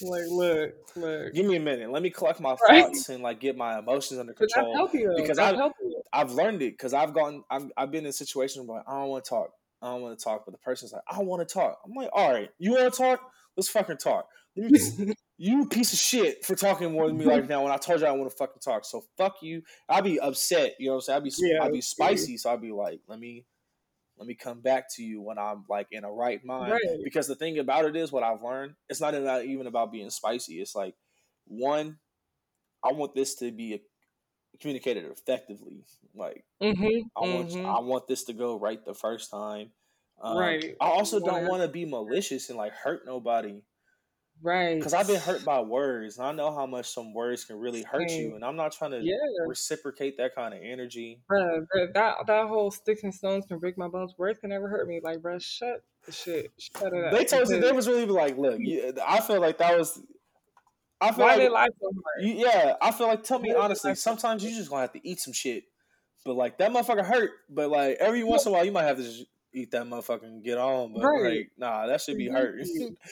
like, 0.00 0.24
look, 0.28 0.74
look. 0.96 1.32
give 1.34 1.44
me 1.46 1.56
a 1.56 1.60
minute. 1.60 1.90
Let 1.90 2.02
me 2.02 2.10
collect 2.10 2.40
my 2.40 2.56
Right. 2.68 2.82
thoughts 2.84 3.08
and 3.08 3.22
like 3.22 3.40
get 3.40 3.56
my 3.56 3.78
emotions 3.78 4.20
under 4.20 4.32
control. 4.32 4.88
because 5.16 5.36
that's 5.36 5.52
I- 5.54 5.56
healthy. 5.56 5.74
I've 6.12 6.32
learned 6.32 6.62
it 6.62 6.72
because 6.72 6.94
I've 6.94 7.12
gone. 7.12 7.44
I've, 7.50 7.70
I've 7.76 7.90
been 7.90 8.06
in 8.06 8.12
situations 8.12 8.66
where 8.66 8.82
I 8.88 8.98
don't 9.00 9.08
want 9.08 9.24
to 9.24 9.28
talk. 9.28 9.57
I 9.82 9.92
don't 9.92 10.02
want 10.02 10.18
to 10.18 10.24
talk, 10.24 10.44
but 10.44 10.52
the 10.52 10.58
person's 10.58 10.92
like, 10.92 11.02
I 11.08 11.20
want 11.22 11.46
to 11.46 11.52
talk. 11.52 11.78
I'm 11.84 11.94
like, 11.94 12.10
all 12.12 12.32
right, 12.32 12.50
you 12.58 12.72
want 12.72 12.92
to 12.92 12.96
talk? 12.96 13.20
Let's 13.56 13.68
fucking 13.68 13.98
talk. 13.98 14.26
Let 14.56 14.70
me, 14.70 15.14
you 15.38 15.66
piece 15.68 15.92
of 15.92 15.98
shit 15.98 16.44
for 16.44 16.56
talking 16.56 16.92
more 16.92 17.06
than 17.06 17.16
me 17.16 17.24
like 17.24 17.48
now 17.48 17.62
when 17.62 17.72
I 17.72 17.76
told 17.76 18.00
you 18.00 18.06
I 18.06 18.12
want 18.12 18.30
to 18.30 18.36
fucking 18.36 18.60
talk. 18.60 18.84
So 18.84 19.04
fuck 19.16 19.36
you. 19.40 19.62
I'd 19.88 20.04
be 20.04 20.18
upset. 20.18 20.74
You 20.78 20.86
know 20.86 20.94
what 20.94 20.96
I'm 20.96 21.02
saying? 21.02 21.16
I'd 21.16 21.24
be 21.24 21.32
Yeah, 21.38 21.62
I'll 21.62 21.72
be 21.72 21.80
spicy. 21.80 22.36
So 22.36 22.52
I'd 22.52 22.60
be 22.60 22.72
like, 22.72 23.00
let 23.06 23.20
me 23.20 23.46
let 24.18 24.26
me 24.26 24.34
come 24.34 24.60
back 24.60 24.92
to 24.96 25.02
you 25.02 25.22
when 25.22 25.38
I'm 25.38 25.64
like 25.68 25.86
in 25.92 26.04
a 26.04 26.10
right 26.10 26.44
mind. 26.44 26.72
Right. 26.72 26.98
Because 27.04 27.28
the 27.28 27.36
thing 27.36 27.58
about 27.58 27.84
it 27.84 27.94
is 27.94 28.10
what 28.10 28.24
I've 28.24 28.42
learned, 28.42 28.74
it's 28.88 29.00
not 29.00 29.14
even 29.14 29.68
about 29.68 29.92
being 29.92 30.10
spicy. 30.10 30.60
It's 30.60 30.74
like 30.74 30.94
one, 31.46 31.98
I 32.82 32.92
want 32.92 33.14
this 33.14 33.36
to 33.36 33.52
be 33.52 33.82
communicated 34.60 35.04
effectively. 35.06 35.84
Like 36.14 36.44
Mm-hmm. 36.62 37.06
I 37.16 37.20
want 37.34 37.54
I 37.56 37.80
want 37.80 38.08
this 38.08 38.24
to 38.24 38.32
go 38.32 38.58
right 38.58 38.84
the 38.84 38.94
first 38.94 39.30
time. 39.30 39.70
Um, 40.20 40.36
Right. 40.36 40.74
I 40.80 40.86
also 40.86 41.20
don't 41.20 41.46
want 41.46 41.62
to 41.62 41.68
be 41.68 41.84
malicious 41.84 42.48
and 42.48 42.58
like 42.58 42.72
hurt 42.72 43.06
nobody 43.06 43.62
right. 44.42 44.76
because 44.76 44.94
I've 44.94 45.06
been 45.06 45.20
hurt 45.20 45.44
by 45.44 45.60
words 45.60 46.18
and 46.18 46.26
I 46.26 46.32
know 46.32 46.52
how 46.52 46.66
much 46.66 46.86
some 46.86 47.14
words 47.14 47.44
can 47.44 47.56
really 47.58 47.82
hurt 47.84 48.10
you 48.10 48.34
and 48.34 48.44
I'm 48.44 48.56
not 48.56 48.72
trying 48.72 48.90
to 48.92 49.00
Yeah, 49.00 49.14
reciprocate 49.46 50.16
that 50.18 50.34
kind 50.34 50.54
of 50.54 50.60
energy. 50.62 51.20
bruh, 51.30 51.64
bruh, 51.72 51.92
that 51.94 52.16
that 52.26 52.46
whole 52.48 52.70
sticks 52.72 53.04
and 53.04 53.14
stones 53.14 53.46
can 53.46 53.58
break 53.58 53.78
my 53.78 53.86
bones. 53.88 54.14
Words 54.18 54.40
can 54.40 54.50
never 54.50 54.68
hurt 54.68 54.88
me. 54.88 55.00
Like, 55.02 55.18
bruh, 55.18 55.40
shut 55.40 55.82
the 56.04 56.12
shit. 56.12 56.50
Shut 56.58 56.92
it 56.92 57.04
up. 57.04 57.12
They 57.12 57.24
told 57.24 57.48
you 57.48 57.60
they 57.60 57.72
was 57.72 57.86
really 57.86 58.06
like, 58.06 58.36
look, 58.38 58.58
you, 58.58 58.92
I 59.06 59.20
feel 59.20 59.40
like 59.40 59.58
that 59.58 59.78
was. 59.78 60.00
I 61.00 61.12
feel 61.12 61.24
Why 61.24 61.30
like 61.32 61.38
they 61.38 61.48
lie 61.48 61.68
so 61.80 61.90
yeah, 62.20 62.74
I 62.82 62.90
feel 62.90 63.06
like 63.06 63.22
tell 63.22 63.38
me 63.38 63.52
honestly. 63.54 63.94
Sometimes 63.94 64.42
you 64.42 64.50
just 64.50 64.68
gonna 64.70 64.82
have 64.82 64.92
to 64.92 65.08
eat 65.08 65.20
some 65.20 65.32
shit, 65.32 65.64
but 66.24 66.34
like 66.34 66.58
that 66.58 66.72
motherfucker 66.72 67.04
hurt. 67.04 67.30
But 67.48 67.70
like 67.70 67.96
every 68.00 68.24
once 68.24 68.46
in 68.46 68.50
a 68.50 68.52
while, 68.52 68.64
you 68.64 68.72
might 68.72 68.84
have 68.84 68.96
to 68.96 69.02
just 69.04 69.24
eat 69.52 69.70
that 69.70 69.84
motherfucker 69.86 70.24
and 70.24 70.42
get 70.42 70.58
on. 70.58 70.92
But 70.92 71.04
Right. 71.04 71.36
like, 71.36 71.50
nah, 71.56 71.86
that 71.86 72.00
should 72.00 72.18
be 72.18 72.28
hurt. 72.28 72.60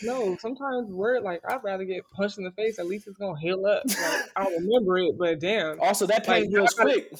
No, 0.02 0.36
sometimes 0.36 0.90
word 0.90 1.22
like 1.22 1.40
I'd 1.48 1.62
rather 1.62 1.84
get 1.84 2.02
punched 2.10 2.38
in 2.38 2.44
the 2.44 2.50
face. 2.50 2.78
At 2.78 2.86
least 2.86 3.06
it's 3.06 3.18
gonna 3.18 3.38
heal 3.38 3.64
up. 3.66 3.82
Like, 3.86 4.30
I'll 4.34 4.50
remember 4.58 4.98
it, 4.98 5.16
but 5.16 5.38
damn. 5.38 5.80
Also, 5.80 6.06
that 6.06 6.26
pain 6.26 6.42
Like, 6.42 6.50
heals 6.50 6.74
quick. 6.74 7.12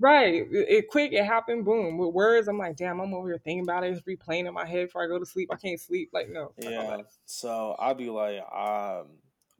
Right. 0.00 0.46
It, 0.50 0.68
it 0.68 0.88
quick, 0.88 1.12
it 1.12 1.24
happened, 1.24 1.64
boom. 1.64 1.98
With 1.98 2.14
words, 2.14 2.46
I'm 2.48 2.56
like, 2.56 2.76
damn, 2.76 3.00
I'm 3.00 3.12
over 3.12 3.28
here 3.28 3.38
thinking 3.38 3.64
about 3.64 3.84
it, 3.84 3.92
it's 3.92 4.02
replaying 4.02 4.46
in 4.46 4.54
my 4.54 4.64
head 4.64 4.86
before 4.86 5.02
I 5.02 5.08
go 5.08 5.18
to 5.18 5.26
sleep. 5.26 5.50
I 5.52 5.56
can't 5.56 5.80
sleep. 5.80 6.10
Like, 6.12 6.28
no. 6.30 6.52
Yeah. 6.58 6.98
So 7.26 7.74
I'll 7.78 7.94
be 7.94 8.08
like, 8.08 8.40
um, 8.52 9.06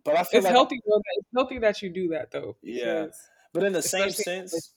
but 0.04 0.16
I 0.16 0.24
feel 0.24 0.38
It's 0.38 0.44
like, 0.44 0.52
healthy 0.54 0.80
It's 0.84 1.28
healthy 1.34 1.58
that 1.58 1.82
you 1.82 1.90
do 1.90 2.08
that 2.08 2.30
though. 2.30 2.56
Yeah. 2.62 3.06
but 3.52 3.64
in 3.64 3.72
the 3.72 3.82
same 3.82 4.10
sense, 4.10 4.74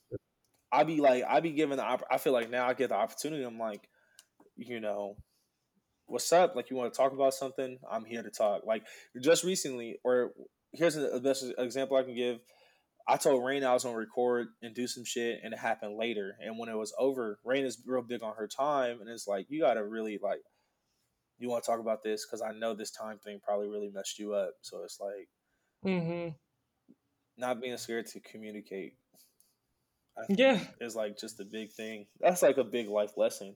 I 0.71 0.83
be 0.83 1.01
like, 1.01 1.23
I 1.27 1.39
be 1.39 1.51
given 1.51 1.77
the, 1.77 1.83
opp- 1.83 2.07
I 2.09 2.17
feel 2.17 2.33
like 2.33 2.49
now 2.49 2.67
I 2.67 2.73
get 2.73 2.89
the 2.89 2.95
opportunity. 2.95 3.43
I'm 3.43 3.59
like, 3.59 3.87
you 4.55 4.79
know, 4.79 5.17
what's 6.05 6.31
up? 6.31 6.55
Like, 6.55 6.69
you 6.69 6.75
want 6.75 6.93
to 6.93 6.97
talk 6.97 7.13
about 7.13 7.33
something? 7.33 7.79
I'm 7.89 8.05
here 8.05 8.23
to 8.23 8.29
talk. 8.29 8.65
Like, 8.65 8.83
just 9.21 9.43
recently, 9.43 9.99
or 10.03 10.31
here's 10.73 10.95
the 10.95 11.19
best 11.21 11.45
example 11.57 11.97
I 11.97 12.03
can 12.03 12.15
give. 12.15 12.39
I 13.07 13.17
told 13.17 13.43
Rain 13.43 13.63
I 13.63 13.73
was 13.73 13.83
gonna 13.83 13.97
record 13.97 14.47
and 14.61 14.75
do 14.75 14.87
some 14.87 15.03
shit, 15.03 15.39
and 15.43 15.53
it 15.53 15.59
happened 15.59 15.97
later. 15.97 16.35
And 16.39 16.57
when 16.57 16.69
it 16.69 16.77
was 16.77 16.93
over, 16.97 17.39
Rain 17.43 17.65
is 17.65 17.81
real 17.85 18.03
big 18.03 18.23
on 18.23 18.35
her 18.35 18.47
time, 18.47 19.01
and 19.01 19.09
it's 19.09 19.27
like 19.27 19.47
you 19.49 19.59
gotta 19.59 19.83
really 19.83 20.19
like, 20.21 20.41
you 21.41 21.49
want 21.49 21.63
to 21.63 21.69
talk 21.71 21.79
about 21.79 22.03
this 22.03 22.25
because 22.25 22.41
I 22.41 22.51
know 22.53 22.73
this 22.73 22.91
time 22.91 23.19
thing 23.19 23.39
probably 23.41 23.67
really 23.69 23.89
messed 23.89 24.19
you 24.19 24.33
up. 24.33 24.55
So 24.61 24.83
it's 24.83 24.99
like 24.99 25.29
Mhm. 25.83 26.35
not 27.37 27.59
being 27.61 27.75
scared 27.77 28.05
to 28.07 28.19
communicate. 28.21 28.97
I 30.17 30.25
think 30.27 30.37
Yeah. 30.37 30.65
is 30.79 30.95
like 30.95 31.17
just 31.17 31.39
a 31.39 31.45
big 31.45 31.71
thing. 31.71 32.07
That's 32.19 32.41
like 32.41 32.57
a 32.57 32.63
big 32.63 32.87
life 32.87 33.17
lesson. 33.17 33.55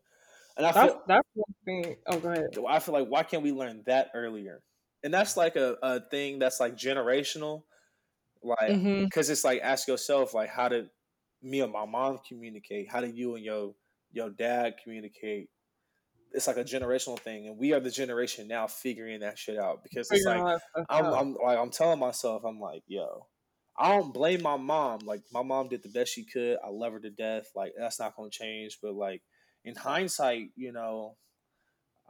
And 0.58 0.66
I 0.66 0.72
That's 0.72 0.94
feel 0.94 1.02
that's 1.08 1.28
one 1.34 1.56
thing. 1.66 1.96
Oh, 2.08 2.20
go 2.20 2.30
ahead. 2.30 2.50
I 2.68 2.80
feel 2.80 2.94
like 2.94 3.08
why 3.08 3.24
can't 3.24 3.44
we 3.44 3.52
learn 3.52 3.84
that 3.86 4.12
earlier? 4.14 4.64
And 5.04 5.14
that's 5.14 5.38
like 5.38 5.56
a, 5.56 5.78
a 5.84 6.00
thing 6.10 6.40
that's 6.40 6.60
like 6.60 6.76
generational. 6.76 7.64
Like, 8.44 8.82
because 8.98 9.30
it's 9.30 9.44
like 9.44 9.62
ask 9.62 9.88
yourself, 9.88 10.34
like, 10.34 10.50
how 10.50 10.70
did 10.70 10.90
me 11.42 11.62
and 11.62 11.74
my 11.74 11.86
mom 11.86 12.20
communicate? 12.28 12.92
How 12.92 13.02
did 13.02 13.18
you 13.18 13.36
and 13.36 13.46
your 13.46 13.76
your 14.12 14.30
dad 14.32 14.76
communicate? 14.84 15.50
It's 16.36 16.48
like 16.48 16.58
a 16.58 16.64
generational 16.64 17.18
thing, 17.20 17.48
and 17.48 17.58
we 17.58 17.74
are 17.74 17.80
the 17.80 17.90
generation 17.90 18.48
now 18.48 18.68
figuring 18.68 19.22
that 19.22 19.38
shit 19.38 19.58
out 19.58 19.84
because 19.84 20.10
it's 20.12 20.26
like 20.26 20.40
all 20.40 20.46
that 20.48 20.62
stuff 20.70 20.86
I'm. 20.90 21.06
I'm 21.06 21.36
like 21.44 21.58
I'm 21.58 21.70
telling 21.70 22.00
myself, 22.00 22.44
I'm 22.46 22.60
like, 22.60 22.84
yo, 22.88 23.28
I 23.78 23.96
don't 23.96 24.14
blame 24.14 24.42
my 24.42 24.58
mom. 24.58 25.00
Like 25.06 25.22
my 25.32 25.44
mom 25.44 25.70
did 25.70 25.84
the 25.84 25.90
best 25.90 26.14
she 26.14 26.26
could. 26.26 26.58
I 26.64 26.70
love 26.70 26.94
her 26.94 27.00
to 27.00 27.10
death. 27.10 27.48
Like 27.56 27.74
that's 27.78 28.00
not 28.00 28.16
gonna 28.16 28.30
change. 28.30 28.80
But 28.82 28.94
like 28.94 29.22
in 29.64 29.76
hindsight, 29.76 30.50
you 30.56 30.72
know, 30.72 31.16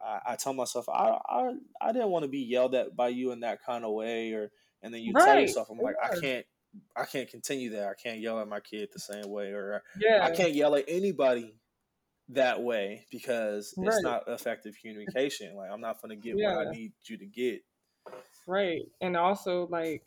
I, 0.04 0.34
I 0.34 0.36
tell 0.36 0.54
myself 0.54 0.90
I, 0.90 1.18
I 1.28 1.54
I 1.82 1.92
didn't 1.92 2.10
want 2.10 2.24
to 2.24 2.30
be 2.30 2.40
yelled 2.40 2.76
at 2.76 2.96
by 2.96 3.10
you 3.10 3.32
in 3.32 3.42
that 3.42 3.64
kind 3.64 3.86
of 3.86 3.94
way, 3.94 4.34
or 4.34 4.52
and 4.82 4.94
then 4.94 5.02
you 5.02 5.14
tell 5.14 5.40
yourself, 5.40 5.68
I'm 5.70 5.80
like, 5.80 5.96
I 6.04 6.20
can't. 6.20 6.46
I 6.94 7.06
can't 7.06 7.30
continue 7.30 7.70
that. 7.70 7.88
I 7.88 7.94
can't 7.94 8.20
yell 8.20 8.38
at 8.42 8.50
my 8.50 8.60
kid 8.60 8.90
the 8.92 9.00
same 9.00 9.30
way, 9.30 9.52
or 9.52 9.82
yeah. 9.98 10.20
I 10.22 10.32
can't 10.32 10.54
yell 10.54 10.76
at 10.76 10.84
anybody 10.90 11.56
that 12.30 12.62
way 12.62 13.06
because 13.12 13.76
it's 13.82 14.02
not 14.02 14.24
effective 14.28 14.76
communication. 14.80 15.56
Like 15.56 15.72
I'm 15.72 15.82
not 15.82 16.02
gonna 16.02 16.16
get 16.16 16.38
what 16.38 16.68
I 16.68 16.72
need 16.72 16.94
you 17.06 17.18
to 17.18 17.26
get. 17.26 17.62
Right. 18.48 18.84
And 19.02 19.16
also 19.16 19.68
like 19.68 20.04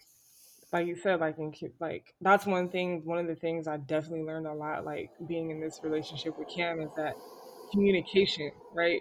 like 0.72 0.86
you 0.86 0.96
said, 0.96 1.20
like 1.20 1.38
in 1.38 1.52
like 1.80 2.14
that's 2.20 2.46
one 2.46 2.68
thing 2.68 3.04
one 3.04 3.18
of 3.18 3.26
the 3.26 3.34
things 3.34 3.66
I 3.66 3.78
definitely 3.78 4.24
learned 4.24 4.46
a 4.46 4.52
lot, 4.52 4.84
like 4.84 5.10
being 5.26 5.50
in 5.50 5.60
this 5.60 5.80
relationship 5.82 6.38
with 6.38 6.48
Cam 6.48 6.80
is 6.80 6.90
that 6.96 7.14
communication, 7.72 8.50
right? 8.74 9.00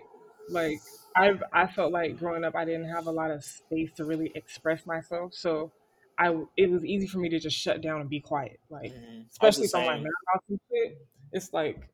Like 0.49 0.79
I've 1.15 1.43
I 1.51 1.67
felt 1.67 1.91
like 1.91 2.17
growing 2.17 2.43
up 2.43 2.55
I 2.55 2.65
didn't 2.65 2.89
have 2.89 3.07
a 3.07 3.11
lot 3.11 3.31
of 3.31 3.43
space 3.43 3.91
to 3.97 4.05
really 4.05 4.31
express 4.35 4.85
myself. 4.85 5.33
So 5.33 5.71
I 6.17 6.35
it 6.55 6.69
was 6.69 6.85
easy 6.85 7.07
for 7.07 7.19
me 7.19 7.29
to 7.29 7.39
just 7.39 7.57
shut 7.57 7.81
down 7.81 8.01
and 8.01 8.09
be 8.09 8.19
quiet. 8.19 8.59
Like 8.69 8.91
Mhm. 8.91 9.27
Especially 9.29 9.65
if 9.65 9.75
I'm 9.75 9.85
like 9.85 10.01
mad 10.01 10.11
about 10.33 10.43
some 10.47 10.59
shit, 10.71 10.97
it's 11.33 11.53
like 11.53 11.89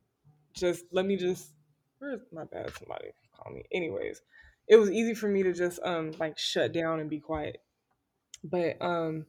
just 0.55 0.85
let 0.91 1.05
me 1.05 1.15
just 1.15 1.49
where's 1.99 2.21
my 2.31 2.43
bad 2.45 2.71
somebody 2.77 3.09
call 3.35 3.53
me. 3.53 3.63
Anyways, 3.71 4.21
it 4.67 4.75
was 4.75 4.91
easy 4.91 5.13
for 5.13 5.27
me 5.27 5.43
to 5.43 5.53
just 5.53 5.79
um 5.83 6.11
like 6.19 6.37
shut 6.37 6.73
down 6.73 6.99
and 6.99 7.09
be 7.09 7.19
quiet. 7.19 7.57
But 8.43 8.81
um 8.81 9.25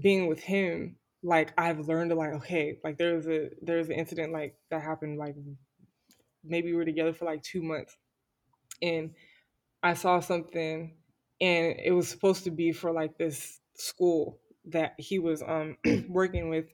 being 0.00 0.28
with 0.28 0.40
him, 0.40 0.96
like 1.22 1.52
I've 1.58 1.80
learned 1.80 2.10
to 2.10 2.16
like, 2.16 2.34
okay, 2.34 2.78
like 2.84 2.98
there's 2.98 3.26
a 3.26 3.50
there's 3.62 3.88
an 3.88 3.94
incident 3.94 4.32
like 4.32 4.54
that 4.70 4.82
happened 4.82 5.18
like 5.18 5.34
maybe 6.44 6.70
we 6.70 6.76
were 6.76 6.84
together 6.84 7.12
for 7.12 7.24
like 7.26 7.42
two 7.42 7.62
months 7.62 7.96
and 8.80 9.10
I 9.82 9.94
saw 9.94 10.20
something 10.20 10.96
and 11.40 11.76
it 11.82 11.92
was 11.92 12.08
supposed 12.08 12.44
to 12.44 12.50
be 12.50 12.72
for 12.72 12.92
like 12.92 13.18
this 13.18 13.60
school 13.74 14.40
that 14.66 14.94
he 14.98 15.18
was 15.18 15.42
um 15.42 15.76
working 16.08 16.48
with 16.48 16.66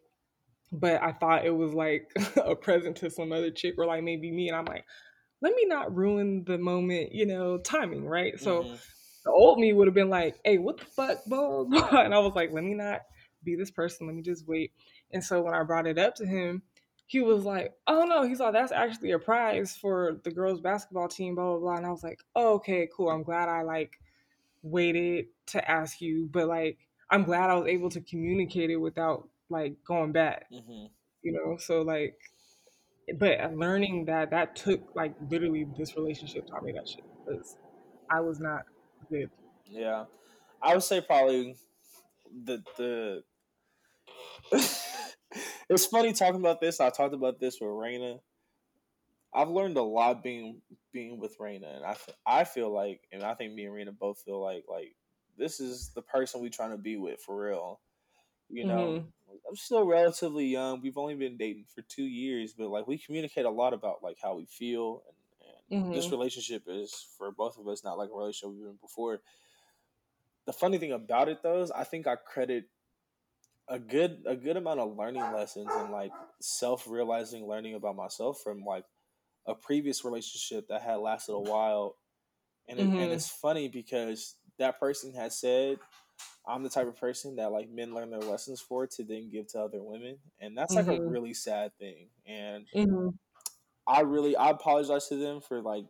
but 0.73 1.03
I 1.03 1.13
thought 1.13 1.45
it 1.45 1.55
was 1.55 1.73
like 1.73 2.11
a 2.45 2.55
present 2.55 2.97
to 2.99 3.11
some 3.11 3.33
other 3.33 3.51
chick 3.51 3.75
or 3.79 3.87
like 3.87 4.03
maybe 4.03 4.31
me 4.31 4.49
and 4.49 4.57
I'm 4.57 4.65
like 4.65 4.85
let 5.41 5.55
me 5.55 5.65
not 5.67 5.95
ruin 5.95 6.45
the 6.45 6.59
moment 6.59 7.13
you 7.13 7.27
know 7.27 7.59
timing 7.59 8.07
right 8.07 8.39
so 8.39 8.63
Mhm. 8.65 8.79
the 9.25 9.31
old 9.31 9.59
me 9.59 9.73
would 9.73 9.87
have 9.87 9.95
been 9.95 10.11
like 10.11 10.37
hey 10.45 10.59
what 10.59 10.79
the 10.79 10.85
fuck 10.85 11.25
blah, 11.27 11.65
blah, 11.65 11.89
blah. 11.91 12.01
and 12.05 12.15
I 12.15 12.19
was 12.19 12.35
like 12.35 12.53
let 12.53 12.65
me 12.65 12.75
not 12.75 13.03
be 13.45 13.55
this 13.55 13.71
person 13.71 14.07
let 14.07 14.17
me 14.17 14.23
just 14.23 14.47
wait 14.49 14.73
and 15.13 15.23
so 15.23 15.43
when 15.43 15.55
I 15.55 15.63
brought 15.63 15.87
it 15.87 15.99
up 15.99 16.15
to 16.17 16.27
him 16.27 16.63
he 17.07 17.21
was 17.21 17.45
like 17.45 17.73
oh 17.87 18.05
no 18.05 18.27
he's 18.27 18.41
like 18.41 18.53
that's 18.53 18.73
actually 18.73 19.13
a 19.13 19.19
prize 19.19 19.77
for 19.77 20.21
the 20.25 20.31
girls 20.31 20.61
basketball 20.61 21.07
team 21.09 21.37
blah 21.37 21.45
blah 21.51 21.59
blah 21.59 21.77
and 21.77 21.87
I 21.87 21.91
was 21.91 22.03
like 22.03 22.21
oh, 22.35 22.55
okay 22.55 22.89
cool 22.95 23.11
I'm 23.11 23.23
glad 23.23 23.49
I 23.49 23.63
like 23.63 24.01
waited 24.63 25.27
to 25.47 25.71
ask 25.71 26.01
you, 26.01 26.29
but 26.33 26.49
like 26.49 26.79
I'm 27.11 27.23
glad 27.23 27.51
I 27.51 27.55
was 27.55 27.69
able 27.69 27.89
to 27.91 28.01
communicate 28.01 28.71
it 28.71 28.77
without 28.77 29.29
like 29.49 29.77
going 29.87 30.13
bad, 30.13 30.45
Mhm. 30.53 30.91
you 31.23 31.33
know. 31.33 31.57
So 31.57 31.83
like, 31.83 32.17
but 33.19 33.55
learning 33.55 34.07
that 34.07 34.31
that 34.31 34.57
took 34.57 34.95
like 34.95 35.15
literally 35.31 35.67
this 35.77 35.97
relationship 35.97 36.47
taught 36.47 36.65
me 36.65 36.73
that 36.73 36.89
shit 36.89 37.05
because 37.25 37.57
I 38.11 38.21
was 38.21 38.41
not 38.41 38.63
good. 39.09 39.31
Yeah, 39.67 40.07
I 40.63 40.75
would 40.75 40.83
say 40.83 41.01
probably 41.01 41.57
the 42.45 42.63
the. 42.77 43.25
it's 45.69 45.87
funny 45.87 46.13
talking 46.13 46.41
about 46.41 46.61
this. 46.61 46.81
I 46.81 46.91
talked 46.91 47.15
about 47.15 47.41
this 47.41 47.61
with 47.61 47.71
Raina. 47.71 48.21
I've 49.35 49.51
learned 49.51 49.77
a 49.77 49.83
lot 49.83 50.23
being 50.23 50.63
being 50.93 51.19
with 51.19 51.37
Raina, 51.39 51.77
and 51.77 51.85
I 51.85 51.97
I 52.25 52.45
feel 52.45 52.71
like, 52.73 53.03
and 53.13 53.23
I 53.23 53.35
think 53.35 53.53
me 53.55 53.67
and 53.67 53.75
Raina 53.75 53.97
both 53.99 54.21
feel 54.25 54.41
like 54.41 54.65
like 54.69 54.95
this 55.37 55.61
is 55.61 55.91
the 55.95 56.03
person 56.03 56.41
we 56.41 56.49
trying 56.49 56.71
to 56.71 56.79
be 56.79 56.97
with 56.97 57.21
for 57.21 57.39
real. 57.39 57.81
You 58.49 58.65
know, 58.67 59.05
I'm 59.49 59.57
still 59.57 59.85
relatively 59.85 60.47
young. 60.47 60.81
We've 60.81 60.99
only 60.99 61.15
been 61.15 61.37
dating 61.37 61.67
for 61.75 61.83
two 61.83 62.05
years, 62.05 62.55
but 62.55 62.69
like 62.69 62.87
we 62.87 62.99
communicate 62.99 63.45
a 63.45 63.51
lot 63.51 63.73
about 63.75 64.03
like 64.03 64.19
how 64.23 64.37
we 64.37 64.47
feel, 64.47 65.03
and, 65.09 65.49
and 65.49 65.93
this 65.93 66.07
Mhm. 66.07 66.13
relationship 66.13 66.65
is 66.67 67.07
for 67.17 67.31
both 67.33 67.59
of 67.59 67.69
us 67.69 67.85
not 67.85 67.99
like 67.99 68.11
a 68.11 68.17
relationship 68.17 68.55
we've 68.57 68.65
been 68.67 68.79
before. 68.81 69.21
The 70.47 70.53
funny 70.53 70.79
thing 70.79 70.93
about 70.93 71.29
it 71.29 71.43
though 71.43 71.63
is 71.63 71.71
I 71.71 71.85
think 71.85 72.07
I 72.07 72.17
credit 72.17 72.69
a 73.69 73.79
good 73.79 74.23
a 74.27 74.37
good 74.37 74.57
amount 74.57 74.81
of 74.81 74.97
learning 74.97 75.23
lessons 75.33 75.69
and 75.77 75.91
like 75.91 76.13
self 76.41 76.87
realizing 76.89 77.47
learning 77.47 77.75
about 77.75 77.97
myself 77.97 78.41
from 78.43 78.65
like 78.65 78.85
a 79.47 79.55
previous 79.55 80.05
relationship 80.05 80.69
that 80.69 80.83
had 80.83 80.97
lasted 80.97 81.33
a 81.33 81.41
while, 81.41 81.97
and 82.69 82.79
it, 82.81 82.93
and 82.99 83.11
Mhm. 83.11 83.13
it's 83.13 83.29
funny 83.29 83.69
because 83.69 84.37
that 84.59 84.79
person 84.81 85.13
has 85.15 85.39
said 85.39 85.79
I'm 86.47 86.63
the 86.63 86.71
type 86.71 86.87
of 86.87 86.97
person 86.97 87.37
that 87.37 87.53
like 87.53 87.69
men 87.71 87.95
learn 87.95 88.11
their 88.11 88.21
lessons 88.21 88.61
for 88.61 88.87
to 88.87 89.05
then 89.05 89.31
give 89.31 89.49
to 89.49 89.61
other 89.61 89.83
women, 89.83 90.19
and 90.41 90.57
that's 90.57 90.77
like 90.77 90.89
a 90.89 90.97
Mhm. 90.97 91.07
really 91.07 91.35
sad 91.35 91.73
thing. 91.79 92.09
And 92.27 92.67
Mhm. 92.75 93.19
I 93.87 94.01
really 94.01 94.37
I 94.37 94.51
apologize 94.51 95.09
to 95.09 95.17
them 95.17 95.41
for 95.41 95.63
like 95.63 95.87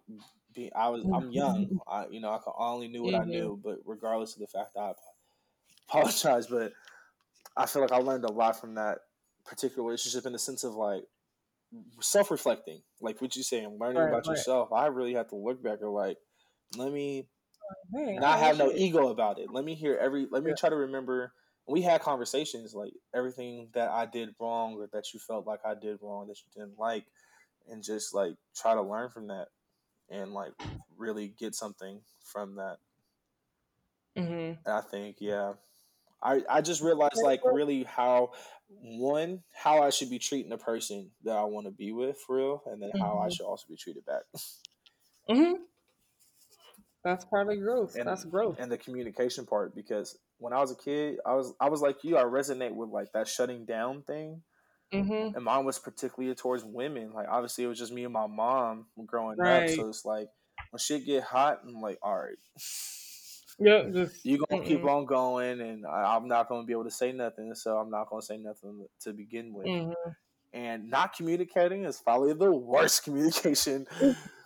being 0.55 0.71
I 0.75 0.89
was 0.89 1.05
I'm 1.13 1.31
young, 1.31 1.81
I 1.87 2.07
you 2.09 2.21
know 2.21 2.31
I, 2.31 2.41
only 2.73 2.89
knew 2.89 3.03
what 3.03 3.15
I 3.15 3.25
Mhm. 3.25 3.31
knew, 3.31 3.61
but 3.63 3.79
regardless 3.85 4.35
of 4.35 4.41
the 4.41 4.47
fact 4.47 4.75
that 4.75 4.81
I 4.81 4.93
apologize, 5.89 6.47
but 6.47 6.73
I 7.57 7.67
feel 7.67 7.83
like 7.83 7.93
I 7.93 7.99
learned 7.99 8.25
a 8.25 8.33
lot 8.33 8.61
from 8.61 8.75
that 8.75 8.99
particular 9.45 9.85
relationship 9.87 10.27
in 10.27 10.33
the 10.33 10.39
sense 10.39 10.65
of 10.65 10.75
like 10.75 11.05
self 12.01 12.31
reflecting, 12.31 12.83
like 13.01 13.21
what 13.21 13.37
you 13.37 13.43
saying, 13.43 13.79
learning 13.81 14.03
Right, 14.03 14.09
about 14.09 14.27
right. 14.27 14.37
yourself. 14.37 14.73
I 14.73 14.87
really 14.87 15.15
have 15.15 15.29
to 15.29 15.37
look 15.37 15.63
back 15.63 15.79
and 15.81 15.93
like 15.93 16.19
let 16.77 16.93
me 16.93 17.29
Dang, 17.93 18.21
not 18.21 18.39
have 18.39 18.57
no 18.59 18.73
ego 18.75 19.09
about 19.09 19.39
it. 19.39 19.51
Let 19.51 19.65
me 19.65 19.75
hear 19.75 19.97
every. 19.97 20.27
Let 20.31 20.43
me 20.45 20.53
Yeah. 20.53 20.55
try 20.55 20.71
to 20.71 20.77
remember. 20.77 21.33
We 21.69 21.83
had 21.83 22.01
conversations 22.01 22.75
like 22.75 22.93
everything 23.15 23.71
that 23.75 23.91
I 23.91 24.07
did 24.07 24.37
wrong 24.41 24.75
or 24.75 24.87
that 24.93 25.13
you 25.13 25.21
felt 25.21 25.47
like 25.47 25.61
I 25.67 25.75
did 25.75 25.99
wrong 26.01 26.29
that 26.29 26.39
you 26.45 26.51
didn't 26.55 26.79
like, 26.79 27.07
and 27.69 27.83
just 27.83 28.15
like 28.15 28.37
try 28.57 28.75
to 28.75 28.83
learn 28.83 29.11
from 29.11 29.29
that 29.29 29.49
and 30.11 30.33
like 30.33 30.53
really 30.97 31.29
get 31.29 31.55
something 31.55 32.03
from 32.25 32.57
that. 32.57 32.79
Mm-hmm. 34.17 34.59
And 34.65 34.75
I 34.75 34.81
think 34.81 35.19
yeah, 35.21 35.55
I 36.23 36.45
I 36.49 36.63
just 36.63 36.83
realized 36.83 37.23
like 37.23 37.43
really 37.47 37.85
how 37.85 38.33
one 38.69 39.45
how 39.55 39.83
I 39.83 39.91
should 39.91 40.11
be 40.11 40.19
treating 40.21 40.51
the 40.51 40.59
person 40.59 41.13
that 41.25 41.37
I 41.37 41.45
want 41.45 41.67
to 41.67 41.73
be 41.73 41.93
with 41.93 42.19
for 42.21 42.37
real, 42.37 42.63
and 42.67 42.83
then 42.83 42.93
how 42.99 43.19
I 43.21 43.29
Mhm. 43.29 43.31
should 43.31 43.47
also 43.47 43.67
be 43.69 43.77
treated 43.77 44.05
back. 44.07 44.25
Mhm. 45.29 45.67
That's 47.07 47.25
part 47.25 47.49
of 47.49 47.59
growth. 47.61 47.95
and 47.95 48.07
That's 48.09 48.25
growth. 48.25 48.57
and 48.59 48.71
the 48.71 48.77
communication 48.77 49.47
part 49.47 49.75
because 49.77 50.19
when 50.39 50.53
I 50.53 50.61
was 50.61 50.73
a 50.73 50.77
kid, 50.77 51.19
I 51.25 51.35
was 51.35 51.55
I 51.61 51.69
was 51.69 51.81
like 51.81 52.03
you. 52.03 52.17
I 52.19 52.25
resonate 52.25 52.75
with 52.75 52.91
like 52.91 53.13
that 53.13 53.29
shutting 53.29 53.65
down 53.65 54.03
thing, 54.03 54.43
Mhm. 54.93 55.35
and 55.37 55.45
mine 55.45 55.65
was 55.65 55.79
particularly 55.79 56.35
towards 56.35 56.65
women. 56.65 57.13
Like 57.13 57.29
obviously, 57.29 57.63
it 57.65 57.69
was 57.69 57.79
just 57.79 57.93
me 57.93 58.03
and 58.05 58.13
my 58.13 58.27
mom 58.27 58.87
growing 59.07 59.41
up, 59.41 59.69
so 59.69 59.89
it's 59.89 60.05
like 60.05 60.29
when 60.71 60.79
shit 60.79 61.07
get 61.07 61.23
hot, 61.23 61.61
I'm 61.65 61.81
like, 61.81 61.99
all 62.03 62.17
right, 62.19 62.37
Yep. 63.59 63.93
Just 63.93 64.25
you 64.27 64.39
gonna 64.39 64.63
keep 64.65 64.81
mm-mm. 64.83 64.91
on 64.91 65.07
going, 65.07 65.61
and 65.61 65.87
I, 65.87 66.17
I'm 66.17 66.29
not 66.29 66.49
gonna 66.49 66.67
be 66.67 66.73
able 66.73 66.85
to 66.85 66.91
say 66.91 67.13
nothing, 67.13 67.55
so 67.55 67.79
I'm 67.79 67.91
not 67.91 68.11
gonna 68.11 68.21
say 68.23 68.37
nothing 68.37 68.87
to 69.01 69.13
begin 69.13 69.55
with. 69.55 69.67
Mhm. 69.67 69.95
And 70.53 70.91
not 70.91 71.15
communicating 71.15 71.85
is 71.85 72.01
probably 72.01 72.33
the 72.35 72.51
worst 72.53 73.05
communication. 73.05 73.87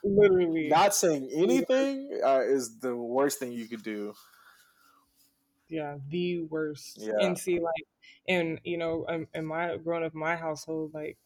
Literally. 0.05 0.69
Not 0.69 0.95
saying 0.95 1.31
anything 1.35 2.21
uh, 2.25 2.41
is 2.41 2.79
the 2.79 2.97
worst 2.97 3.39
thing 3.39 3.53
you 3.53 3.67
could 3.69 3.83
do. 3.83 4.15
yeah 5.69 5.97
the 6.09 6.43
worst. 6.43 6.99
Yeah. 7.01 7.15
and 7.21 7.39
see 7.39 7.61
like 7.61 7.87
and 8.29 8.61
you 8.65 8.77
know 8.79 9.05
in, 9.09 9.27
in 9.35 9.47
my 9.47 9.77
growing 9.77 10.05
up 10.05 10.15
in 10.15 10.21
my 10.21 10.37
household 10.37 10.93
like 10.95 11.17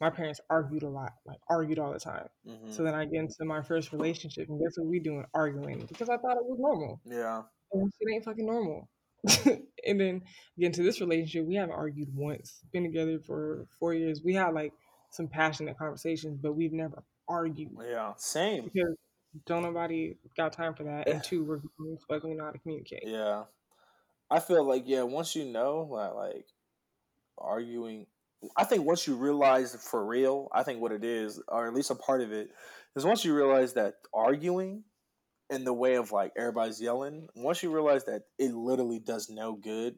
my 0.00 0.08
parents 0.10 0.40
argued 0.48 0.82
a 0.82 0.88
lot 0.88 1.12
like 1.26 1.40
argued 1.48 1.78
all 1.78 1.92
the 1.92 1.98
time. 2.00 2.28
Hmm 2.46 2.70
so 2.70 2.82
then 2.82 2.94
i 2.94 3.04
get 3.04 3.20
into 3.20 3.44
my 3.44 3.62
first 3.62 3.92
relationship 3.92 4.48
and 4.48 4.60
guess 4.60 4.76
what 4.78 4.86
we 4.86 5.00
doing? 5.00 5.24
Arguing 5.34 5.84
because 5.88 6.08
i 6.08 6.16
thought 6.16 6.36
it 6.36 6.44
was 6.44 6.58
normal. 6.58 7.00
Yeah. 7.04 7.42
and 7.72 7.92
it 8.00 8.12
ain't 8.12 8.24
fucking 8.24 8.46
normal. 8.46 8.88
And 9.86 9.98
then 9.98 10.22
get 10.58 10.66
into 10.66 10.82
this 10.82 11.00
relationship 11.00 11.46
we 11.46 11.54
haven't 11.54 11.74
argued 11.74 12.14
once. 12.14 12.60
Been 12.70 12.82
together 12.84 13.18
for 13.18 13.66
four 13.78 13.94
years. 13.94 14.20
We 14.22 14.34
had 14.34 14.52
like 14.52 14.72
some 15.10 15.26
passionate 15.26 15.76
conversations 15.78 16.38
but 16.40 16.52
we've 16.54 16.72
never 16.72 17.02
argued 17.30 17.70
Yeah. 17.80 18.12
Same. 18.16 18.64
because 18.64 18.96
don't 19.46 19.62
nobody 19.62 20.16
got 20.36 20.52
time 20.52 20.74
for 20.74 20.82
that 20.84 21.08
and 21.08 21.22
two 21.22 21.44
we're 21.44 21.60
fucking 22.08 22.36
know 22.36 22.44
how 22.46 22.50
to 22.50 22.58
communicate 22.58 23.04
Yeah. 23.06 23.44
I 24.30 24.40
feel 24.40 24.64
like 24.64 24.84
yeah, 24.86 25.02
once 25.02 25.34
you 25.34 25.44
know, 25.44 25.88
like, 25.90 26.14
like 26.14 26.46
arguing, 27.38 28.06
I 28.56 28.64
think 28.64 28.84
once 28.84 29.06
you 29.06 29.16
realize 29.16 29.74
for 29.74 30.04
real, 30.04 30.48
I 30.52 30.62
think 30.62 30.80
what 30.80 30.92
it 30.92 31.04
is, 31.04 31.40
or 31.48 31.66
at 31.66 31.74
least 31.74 31.90
a 31.90 31.96
part 31.96 32.20
of 32.22 32.32
it, 32.32 32.50
is 32.96 33.04
once 33.04 33.24
you 33.24 33.34
realize 33.34 33.72
that 33.74 33.94
arguing 34.14 34.84
in 35.50 35.64
the 35.64 35.72
way 35.74 35.96
of 35.96 36.12
like 36.12 36.32
everybody's 36.36 36.80
yelling, 36.80 37.28
once 37.34 37.62
you 37.62 37.72
realize 37.72 38.04
that 38.04 38.22
it 38.38 38.54
literally 38.54 39.00
does 39.00 39.28
no 39.30 39.54
good, 39.54 39.96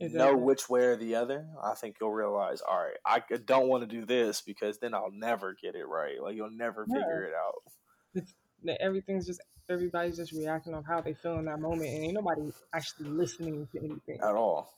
It 0.00 0.12
know 0.12 0.36
which 0.36 0.68
way 0.68 0.84
or 0.86 0.96
the 0.96 1.14
other, 1.14 1.46
I 1.62 1.74
think 1.74 1.96
you'll 2.00 2.12
realize, 2.12 2.60
all 2.60 2.76
right, 2.76 2.96
I 3.06 3.22
don't 3.44 3.68
want 3.68 3.82
to 3.82 3.86
do 3.86 4.04
this 4.04 4.40
because 4.40 4.78
then 4.78 4.94
I'll 4.94 5.12
never 5.12 5.54
get 5.60 5.74
it 5.76 5.84
right. 5.86 6.20
Like 6.20 6.34
you'll 6.34 6.50
never 6.50 6.86
Yeah. 6.88 6.96
figure 7.00 7.24
it 7.24 7.34
out. 7.34 8.24
that 8.64 8.80
everything's 8.80 9.26
just 9.26 9.40
everybody's 9.68 10.16
just 10.16 10.32
reacting 10.32 10.74
on 10.74 10.84
how 10.84 11.00
they 11.00 11.14
feel 11.14 11.38
in 11.38 11.44
that 11.46 11.60
moment, 11.60 11.88
and 11.88 12.04
ain't 12.04 12.14
nobody 12.14 12.52
actually 12.74 13.10
listening 13.10 13.66
to 13.72 13.78
anything. 13.78 14.18
At 14.22 14.34
all. 14.34 14.72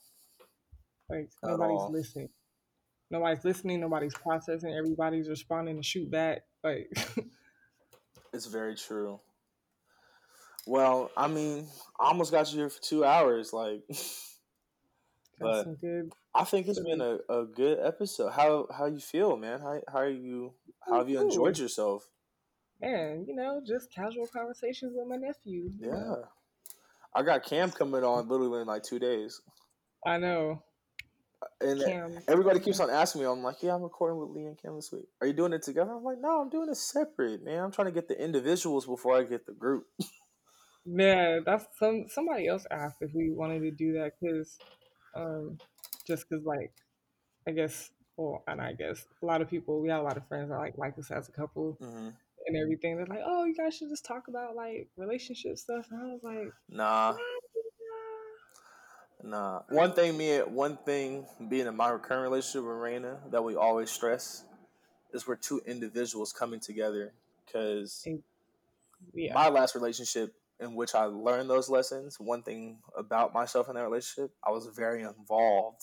Like 1.09 1.31
At 1.43 1.51
nobody's 1.51 1.81
all. 1.81 1.93
listening. 1.93 2.29
Nobody's 3.11 3.45
listening. 3.45 3.81
Nobody's 3.81 4.15
processing. 4.15 4.75
Everybody's 4.75 5.29
responding 5.29 5.77
to 5.77 5.83
shoot 5.83 6.11
back. 6.11 6.43
Like 6.63 6.91
It's 8.33 8.47
very 8.47 8.75
true. 8.75 9.21
Well, 10.67 11.11
I 11.17 11.29
mean, 11.29 11.69
I 12.01 12.09
almost 12.09 12.33
got 12.33 12.51
you 12.53 12.59
here 12.59 12.69
for 12.71 12.83
two 12.83 13.05
hours. 13.05 13.53
Like, 13.53 13.83
But- 15.45 15.81
good. 15.81 16.13
I 16.35 16.45
think 16.45 16.67
it's 16.67 16.81
been 16.81 17.01
a, 17.01 17.19
a 17.29 17.45
good 17.45 17.79
episode. 17.81 18.31
How 18.31 18.67
how 18.77 18.87
you 18.87 18.99
feel, 18.99 19.37
man? 19.37 19.61
How 19.61 19.81
how 19.91 19.99
are 20.01 20.09
you? 20.09 20.53
How 20.81 20.99
have 20.99 21.09
you 21.09 21.21
enjoyed 21.21 21.59
yourself? 21.59 22.09
Man, 22.81 23.25
you 23.29 23.37
know, 23.37 23.63
just 23.65 23.93
casual 23.93 24.27
conversations 24.27 24.93
with 24.97 25.07
my 25.07 25.17
nephew. 25.17 25.71
Yeah, 25.79 25.91
know? 25.93 26.25
I 27.15 27.23
got 27.23 27.45
Cam 27.45 27.71
coming 27.71 28.03
on 28.03 28.29
literally 28.29 28.63
in 28.63 28.67
like 28.67 28.83
two 28.83 28.99
days, 28.99 29.41
I 30.05 30.19
know. 30.19 30.63
and 31.61 31.81
Cam. 31.81 32.19
everybody 32.27 32.59
keeps 32.59 32.81
on 32.81 32.91
asking 32.91 33.21
me. 33.21 33.29
I'm 33.29 33.43
like, 33.45 33.63
yeah, 33.63 33.75
I'm 33.75 33.83
recording 33.83 34.19
with 34.19 34.31
Lee 34.31 34.47
and 34.47 34.61
Cam 34.61 34.75
this 34.75 34.91
week. 34.93 35.07
Are 35.21 35.27
you 35.29 35.33
doing 35.33 35.53
it 35.53 35.63
together? 35.63 35.93
I'm 35.93 36.03
like, 36.03 36.19
no, 36.21 36.41
I'm 36.41 36.51
doing 36.51 36.69
it 36.69 36.77
separate, 36.77 37.45
man. 37.45 37.63
I'm 37.63 37.71
trying 37.71 37.87
to 37.87 37.93
get 37.93 38.09
the 38.09 38.21
individuals 38.21 38.87
before 38.87 39.17
I 39.17 39.23
get 39.23 39.47
the 39.47 39.53
group. 39.53 39.87
Yeah, 40.87 41.39
that's 41.47 41.65
some 41.79 42.05
somebody 42.09 42.47
else 42.47 42.67
asked 42.71 42.99
if 43.01 43.11
we 43.15 43.31
wanted 43.31 43.61
to 43.61 43.71
do 43.71 43.95
that 43.95 44.13
because, 44.21 44.59
um, 45.15 45.59
just 46.07 46.29
because 46.29 46.45
like, 46.45 46.73
I 47.47 47.53
guess, 47.53 47.91
well, 48.17 48.43
and 48.47 48.61
I 48.61 48.73
guess 48.73 49.07
a 49.23 49.27
lot 49.27 49.43
of 49.43 49.51
people 49.51 49.81
we 49.81 49.89
have 49.89 50.01
a 50.01 50.05
lot 50.05 50.17
of 50.17 50.27
friends 50.29 50.51
that 50.51 50.59
like 50.59 50.79
like 50.79 50.99
us 50.99 51.11
as 51.11 51.29
a 51.29 51.33
couple 51.33 51.77
hmm 51.81 52.11
and 52.47 52.57
everything. 52.57 52.97
They're 52.97 53.07
like, 53.07 53.23
oh, 53.25 53.45
you 53.45 53.55
guys 53.55 53.77
should 53.77 53.89
just 53.89 54.05
talk 54.05 54.29
about 54.29 54.57
like 54.57 54.89
relationship 54.97 55.59
stuff, 55.59 55.87
and 55.91 56.01
I 56.01 56.05
was 56.13 56.21
like, 56.23 56.53
Nah, 56.69 57.15
nah. 59.23 59.63
One 59.71 59.93
thing, 59.93 60.17
me, 60.17 60.39
one 60.39 60.77
thing 60.85 61.27
being 61.49 61.67
in 61.67 61.77
my 61.77 61.97
current 61.99 62.23
relationship 62.23 62.63
with 62.69 62.77
Raina 62.77 63.31
that 63.31 63.43
we 63.43 63.57
always 63.57 63.91
stress 63.91 64.45
is 65.13 65.27
we're 65.27 65.37
two 65.37 65.61
individuals 65.67 66.33
coming 66.33 66.61
together 66.61 67.13
because 67.47 68.07
yeah, 69.15 69.35
my 69.35 69.49
last 69.49 69.75
relationship 69.75 70.35
in 70.65 70.75
which 70.75 70.95
I 70.95 71.05
learned 71.07 71.51
those 71.51 71.69
lessons, 71.71 72.19
one 72.21 72.43
thing 72.43 72.81
about 72.97 73.35
myself 73.35 73.69
in 73.69 73.77
that 73.77 73.85
relationship, 73.85 74.33
I 74.47 74.51
was 74.51 74.67
very 74.69 75.03
involved, 75.03 75.83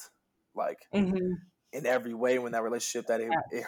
like 0.55 0.79
hmm 0.93 1.51
in 1.73 1.85
every 1.85 2.13
way 2.13 2.39
when 2.39 2.51
that 2.53 2.63
relationship 2.63 3.07
that 3.07 3.21
it, 3.21 3.31
it 3.51 3.65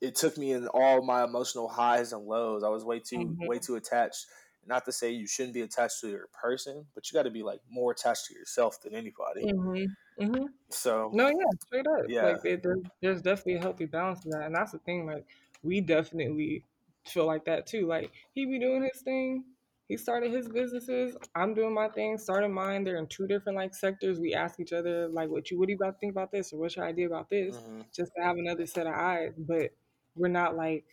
it 0.00 0.16
took 0.16 0.36
me 0.36 0.52
in 0.52 0.66
all 0.68 1.02
my 1.04 1.24
emotional 1.24 1.68
highs 1.68 2.12
and 2.12 2.24
lows. 2.26 2.64
I 2.64 2.68
was 2.68 2.84
way 2.84 3.00
too 3.00 3.36
Mhm. 3.36 3.48
way 3.48 3.58
too 3.58 3.76
attached. 3.76 4.26
Not 4.66 4.84
to 4.86 4.92
say 4.92 5.10
you 5.10 5.26
shouldn't 5.26 5.54
be 5.54 5.62
attached 5.62 6.00
to 6.00 6.08
your 6.08 6.28
person, 6.32 6.86
but 6.94 7.10
you 7.10 7.16
got 7.16 7.24
to 7.24 7.30
be 7.30 7.42
like 7.42 7.60
more 7.70 7.92
attached 7.92 8.26
to 8.26 8.34
yourself 8.34 8.80
than 8.82 8.94
anybody. 8.94 9.54
hmm 9.54 9.84
hmm 10.18 10.46
So 10.70 11.16
No, 11.16 11.28
yeah, 11.28 11.50
straight 11.66 11.86
up. 11.86 12.06
Yeah. 12.06 12.22
Like 12.22 12.42
there, 12.42 12.76
there's 13.02 13.22
definitely 13.22 13.56
a 13.56 13.60
healthy 13.62 13.86
balance 13.86 14.22
to 14.22 14.30
that, 14.30 14.44
and 14.46 14.54
that's 14.56 14.72
the 14.72 14.78
thing. 14.80 15.06
Like 15.06 15.26
we 15.62 15.80
definitely 15.80 16.64
feel 17.06 17.26
like 17.26 17.46
that 17.46 17.66
too. 17.66 17.86
Like 17.88 18.12
he 18.34 18.46
be 18.46 18.58
doing 18.60 18.82
his 18.84 19.02
thing. 19.02 19.44
He 19.92 19.98
started 19.98 20.32
his 20.32 20.48
businesses. 20.48 21.14
I'm 21.34 21.52
doing 21.52 21.74
my 21.74 21.86
thing. 21.86 22.16
Started 22.16 22.48
mine. 22.48 22.82
They're 22.82 22.96
in 22.96 23.08
two 23.08 23.26
different 23.26 23.58
like 23.58 23.74
sectors. 23.74 24.18
We 24.18 24.32
ask 24.32 24.58
each 24.58 24.72
other 24.72 25.06
like, 25.06 25.28
"What 25.28 25.50
you? 25.50 25.58
What 25.58 25.66
do 25.66 25.72
you 25.72 25.76
about 25.76 26.00
think 26.00 26.12
about 26.12 26.32
this? 26.32 26.50
Or 26.50 26.60
what's 26.60 26.76
your 26.76 26.86
idea 26.86 27.06
about 27.06 27.28
this?" 27.28 27.58
mhm. 27.58 27.84
Just 27.94 28.10
to 28.16 28.22
have 28.22 28.38
another 28.38 28.64
set 28.64 28.86
of 28.86 28.94
eyes. 28.94 29.34
But 29.36 29.72
we're 30.16 30.28
not 30.28 30.56
like, 30.56 30.86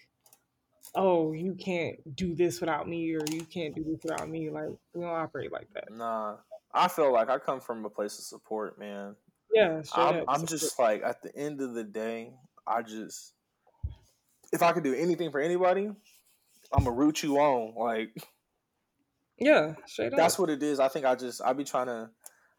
"Oh, 0.94 1.32
you 1.32 1.56
can't 1.56 2.14
do 2.14 2.36
this 2.36 2.60
without 2.60 2.90
me," 2.90 3.16
or 3.16 3.22
"You 3.32 3.46
can't 3.46 3.74
do 3.74 3.86
this 3.86 4.04
without 4.04 4.28
me." 4.28 4.50
Like 4.50 4.68
we 4.94 5.00
don't 5.00 5.06
operate 5.06 5.54
like 5.54 5.72
that. 5.76 5.94
nah, 5.94 6.36
I 6.74 6.90
feel 6.90 7.14
like 7.14 7.30
I 7.30 7.40
come 7.40 7.62
from 7.62 7.86
a 7.86 7.90
place 7.90 8.20
of 8.20 8.26
support, 8.26 8.78
man. 8.78 9.16
Yeah, 9.54 9.82
I'm. 9.94 10.26
I'm 10.28 10.46
just 10.46 10.78
like 10.78 11.04
at 11.04 11.22
the 11.22 11.34
end 11.34 11.62
of 11.62 11.74
the 11.74 11.86
day, 11.86 12.34
I 12.68 12.82
just 12.82 13.34
if 14.52 14.62
I 14.62 14.74
could 14.74 14.84
do 14.84 14.94
anything 14.94 15.32
for 15.32 15.40
anybody, 15.40 15.90
I'm 16.74 16.84
gonna 16.84 16.92
root 16.92 17.24
you 17.24 17.38
on. 17.38 17.76
Like 17.76 18.22
yeah, 19.40 19.74
straight 19.86 20.14
up. 20.14 20.18
that's 20.18 20.38
what 20.40 20.50
it 20.50 20.62
is. 20.64 20.80
I 20.80 20.88
think 20.88 21.06
I 21.06 21.16
just 21.16 21.42
I 21.44 21.54
be 21.54 21.64
trying 21.64 21.88
to. 21.88 22.10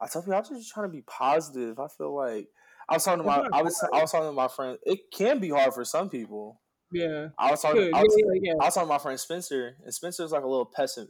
I 0.00 0.06
tell 0.08 0.22
people 0.22 0.34
I'm 0.34 0.44
just 0.44 0.72
trying 0.72 0.88
to 0.88 0.92
be 0.92 1.02
positive. 1.02 1.78
I 1.78 1.86
feel 1.88 2.14
like 2.16 2.48
I 2.88 2.94
was 2.94 3.04
talking 3.04 3.22
to 3.22 3.26
my 3.26 3.46
I 3.52 3.62
was 3.62 3.82
I 3.92 4.00
was 4.00 4.10
talking 4.12 4.28
to 4.28 4.32
my 4.32 4.48
friend. 4.48 4.78
It 4.84 5.00
can 5.12 5.38
be 5.40 5.50
hard 5.50 5.74
for 5.74 5.84
some 5.84 6.08
people. 6.08 6.60
yeah. 6.92 7.28
I 7.38 7.50
was 7.50 7.62
talking. 7.62 7.90
I 7.94 8.02
was, 8.02 8.16
yeah, 8.16 8.40
yeah. 8.42 8.52
I 8.60 8.64
was 8.64 8.74
talking 8.74 8.88
to 8.88 8.94
my 8.94 8.98
friend 8.98 9.20
Spencer, 9.20 9.76
and 9.84 9.92
Spencer's 9.94 10.32
like 10.32 10.42
a 10.42 10.48
little 10.48 10.70
pessim, 10.76 11.06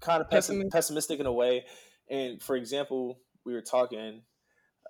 kind 0.00 0.20
of 0.20 0.28
pessim, 0.28 0.30
Pessimist. 0.30 0.72
pessimistic 0.72 1.20
in 1.20 1.26
a 1.26 1.32
way. 1.32 1.64
And 2.10 2.42
for 2.42 2.56
example, 2.56 3.20
we 3.44 3.52
were 3.52 3.62
talking 3.62 4.22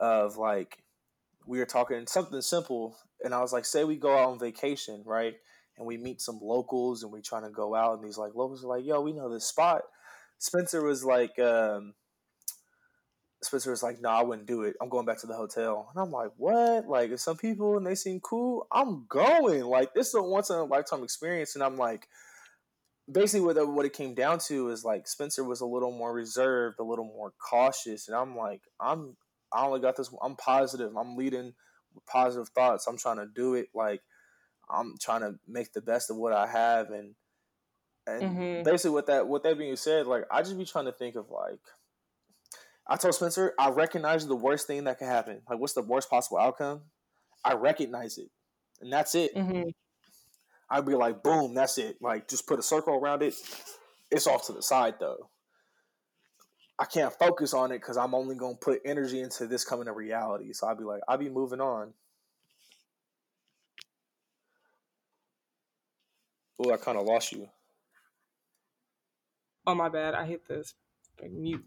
of 0.01 0.37
like 0.37 0.79
we 1.47 1.59
were 1.59 1.67
talking 1.67 2.07
something 2.07 2.41
simple, 2.41 2.97
and 3.23 3.35
I 3.35 3.41
was 3.41 3.53
like, 3.53 3.65
say 3.65 3.85
we 3.85 3.97
go 3.97 4.17
out 4.17 4.31
on 4.31 4.39
vacation, 4.39 5.03
right? 5.05 5.35
And 5.77 5.87
we 5.87 5.97
meet 5.97 6.21
some 6.21 6.39
locals, 6.41 7.03
and 7.03 7.13
we 7.13 7.21
trying 7.21 7.43
to 7.45 7.51
go 7.51 7.75
out, 7.75 7.99
and 7.99 8.05
these 8.05 8.19
like 8.19 8.35
locals 8.35 8.65
are 8.65 8.69
like, 8.69 8.85
"Yo, 8.85 9.01
we 9.01 9.13
know 9.13 9.33
this 9.33 9.47
spot." 9.47 9.83
Spencer 10.39 10.83
was 10.83 11.05
like, 11.05 11.39
um, 11.39 11.95
Spencer 13.43 13.71
was 13.71 13.83
like, 13.83 14.01
"No, 14.01 14.11
I 14.11 14.23
wouldn't 14.23 14.47
do 14.47 14.63
it. 14.63 14.77
I'm 14.81 14.89
going 14.89 15.07
back 15.07 15.19
to 15.21 15.27
the 15.27 15.35
hotel." 15.35 15.89
And 15.93 16.03
I'm 16.03 16.13
like, 16.13 16.31
"What? 16.37 16.87
Like, 16.87 17.11
if 17.11 17.21
some 17.21 17.37
people 17.37 17.77
and 17.77 17.87
they 17.87 17.95
seem 17.95 18.21
cool, 18.21 18.67
I'm 18.73 19.07
going. 19.09 19.65
Like, 19.65 19.95
this 19.95 20.09
is 20.09 20.15
a 20.15 20.23
once 20.23 20.51
in 20.51 20.57
a 20.57 20.65
lifetime 20.65 21.03
experience." 21.03 21.55
And 21.55 21.65
I'm 21.65 21.77
like, 21.77 22.09
basically, 23.11 23.47
what 23.47 23.69
what 23.69 23.87
it 23.87 23.93
came 23.93 24.15
down 24.15 24.39
to 24.49 24.71
is 24.71 24.85
like 24.85 25.09
Spencer 25.09 25.45
was 25.45 25.61
a 25.61 25.67
little 25.67 25.93
more 25.93 26.13
reserved, 26.13 26.79
a 26.81 26.85
little 26.85 27.05
more 27.05 27.33
cautious, 27.39 28.09
and 28.09 28.17
I'm 28.17 28.37
like, 28.37 28.63
I'm 28.81 29.17
I 29.53 29.65
only 29.67 29.81
got 29.81 29.97
this. 29.97 30.11
I'm 30.23 30.37
positive. 30.37 30.97
I'm 30.97 31.17
leading 31.17 31.55
positive 32.07 32.49
thoughts. 32.51 32.87
I'm 32.87 32.99
trying 32.99 33.19
to 33.19 33.27
do 33.27 33.55
it. 33.55 33.69
Like, 33.75 34.01
I'm 34.71 34.95
trying 35.01 35.21
to 35.23 35.39
make 35.47 35.73
the 35.73 35.81
best 35.83 36.11
of 36.11 36.17
what 36.17 36.33
I 36.33 36.47
have, 36.47 36.91
and 36.91 37.15
and 38.07 38.39
Mhm. 38.39 38.65
basically, 38.65 38.93
with 38.93 39.07
that 39.07 39.29
with 39.29 39.43
that 39.45 39.59
being 39.59 39.77
said, 39.77 40.07
like 40.07 40.25
I 40.31 40.43
just 40.43 40.59
be 40.59 40.65
trying 40.65 40.87
to 40.87 40.93
think 40.93 41.17
of 41.17 41.31
like. 41.31 41.61
I 42.87 42.97
told 42.97 43.15
Spencer, 43.15 43.55
I 43.59 43.71
recognize 43.71 44.27
the 44.27 44.37
worst 44.37 44.67
thing 44.67 44.85
that 44.85 44.99
can 44.99 45.07
happen. 45.07 45.43
Like, 45.49 45.59
what's 45.59 45.73
the 45.73 45.83
worst 45.83 46.11
possible 46.11 46.39
outcome? 46.39 46.83
I 47.45 47.55
recognize 47.55 48.19
it, 48.19 48.31
and 48.81 48.93
that's 48.93 49.15
it. 49.15 49.33
hmm 49.35 49.71
I'd 50.71 50.87
be 50.87 50.95
like, 50.95 51.23
boom, 51.23 51.55
that's 51.55 51.79
it. 51.79 52.01
Like, 52.01 52.29
just 52.29 52.47
put 52.47 52.59
a 52.59 52.63
circle 52.63 52.95
around 52.95 53.23
it. 53.23 53.35
It's 54.11 54.27
off 54.27 54.47
to 54.47 54.53
the 54.53 54.63
side, 54.63 54.95
though. 55.01 55.31
I 56.79 56.85
can't 56.87 57.13
focus 57.13 57.55
on 57.55 57.71
it 57.71 57.79
because 57.81 57.97
I'm 57.97 58.15
only 58.15 58.35
gonna 58.35 58.57
put 58.57 58.83
energy 58.85 59.21
into 59.21 59.47
this 59.47 59.65
coming 59.65 59.87
to 59.87 59.93
reality. 59.93 60.53
So 60.53 60.67
I'd 60.67 60.79
be 60.79 60.85
like, 60.85 61.03
I'll 61.09 61.19
be 61.19 61.29
moving 61.29 61.61
on. 61.61 61.95
Oh, 66.59 66.73
I 66.73 66.77
kind 66.77 66.99
of 66.99 67.05
lost 67.05 67.33
you. 67.33 67.49
Oh 69.67 69.75
my 69.75 69.89
bad, 69.89 70.15
I 70.15 70.27
hit 70.27 70.47
this 70.47 70.75
like, 71.21 71.33
mute. 71.33 71.65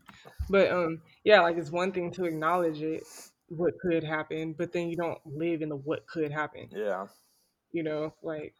But 0.50 0.72
um, 0.72 1.02
yeah, 1.24 1.42
like 1.42 1.58
it's 1.58 1.72
one 1.72 1.92
thing 1.92 2.12
to 2.12 2.26
acknowledge 2.26 2.82
it, 2.82 3.04
what 3.50 3.74
could 3.80 4.04
happen, 4.04 4.54
but 4.58 4.72
then 4.72 4.90
you 4.90 4.96
don't 4.96 5.20
live 5.26 5.62
in 5.62 5.70
the 5.70 5.76
what 5.76 6.06
could 6.08 6.32
happen. 6.32 6.70
Yeah, 6.72 7.08
You 7.72 7.84
know, 7.84 8.14
like 8.22 8.54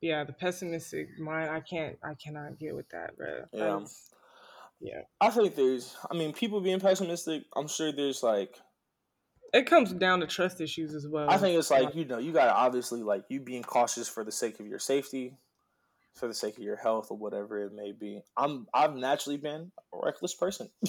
yeah, 0.00 0.24
the 0.24 0.32
pessimistic 0.32 1.18
mind, 1.18 1.50
I 1.50 1.60
can't, 1.60 1.96
I 2.02 2.14
cannot 2.14 2.58
get 2.58 2.74
with 2.74 2.88
that, 2.90 3.16
bro. 3.16 3.44
yeah. 3.52 3.80
Yeah. 4.80 5.00
I 5.20 5.30
think 5.30 5.54
there's. 5.54 5.96
I 6.10 6.14
mean, 6.14 6.32
people 6.32 6.60
being 6.60 6.80
pessimistic. 6.80 7.44
I'm 7.56 7.68
sure 7.68 7.90
there's 7.90 8.22
like. 8.22 8.54
It 9.54 9.66
comes 9.66 9.92
down 9.92 10.20
to 10.20 10.26
trust 10.26 10.60
issues 10.60 10.94
as 10.94 11.06
well. 11.08 11.30
I 11.30 11.38
think 11.38 11.56
it's 11.56 11.70
like 11.70 11.94
you 11.94 12.04
know 12.04 12.18
you 12.18 12.32
gotta 12.32 12.52
obviously 12.52 13.02
like 13.02 13.22
you 13.30 13.40
being 13.40 13.62
cautious 13.62 14.08
for 14.08 14.24
the 14.24 14.32
sake 14.32 14.58
of 14.60 14.66
your 14.66 14.80
safety, 14.80 15.38
for 16.14 16.28
the 16.28 16.34
sake 16.34 16.56
of 16.56 16.62
your 16.62 16.76
health 16.76 17.08
or 17.10 17.18
whatever 17.18 17.58
it 17.58 17.72
may 17.74 17.92
be. 17.92 18.22
I'm 18.36 18.66
I've 18.72 18.94
naturally 18.94 19.36
been 19.36 19.72
a 19.92 19.98
reckless 20.02 20.34
person. 20.34 20.68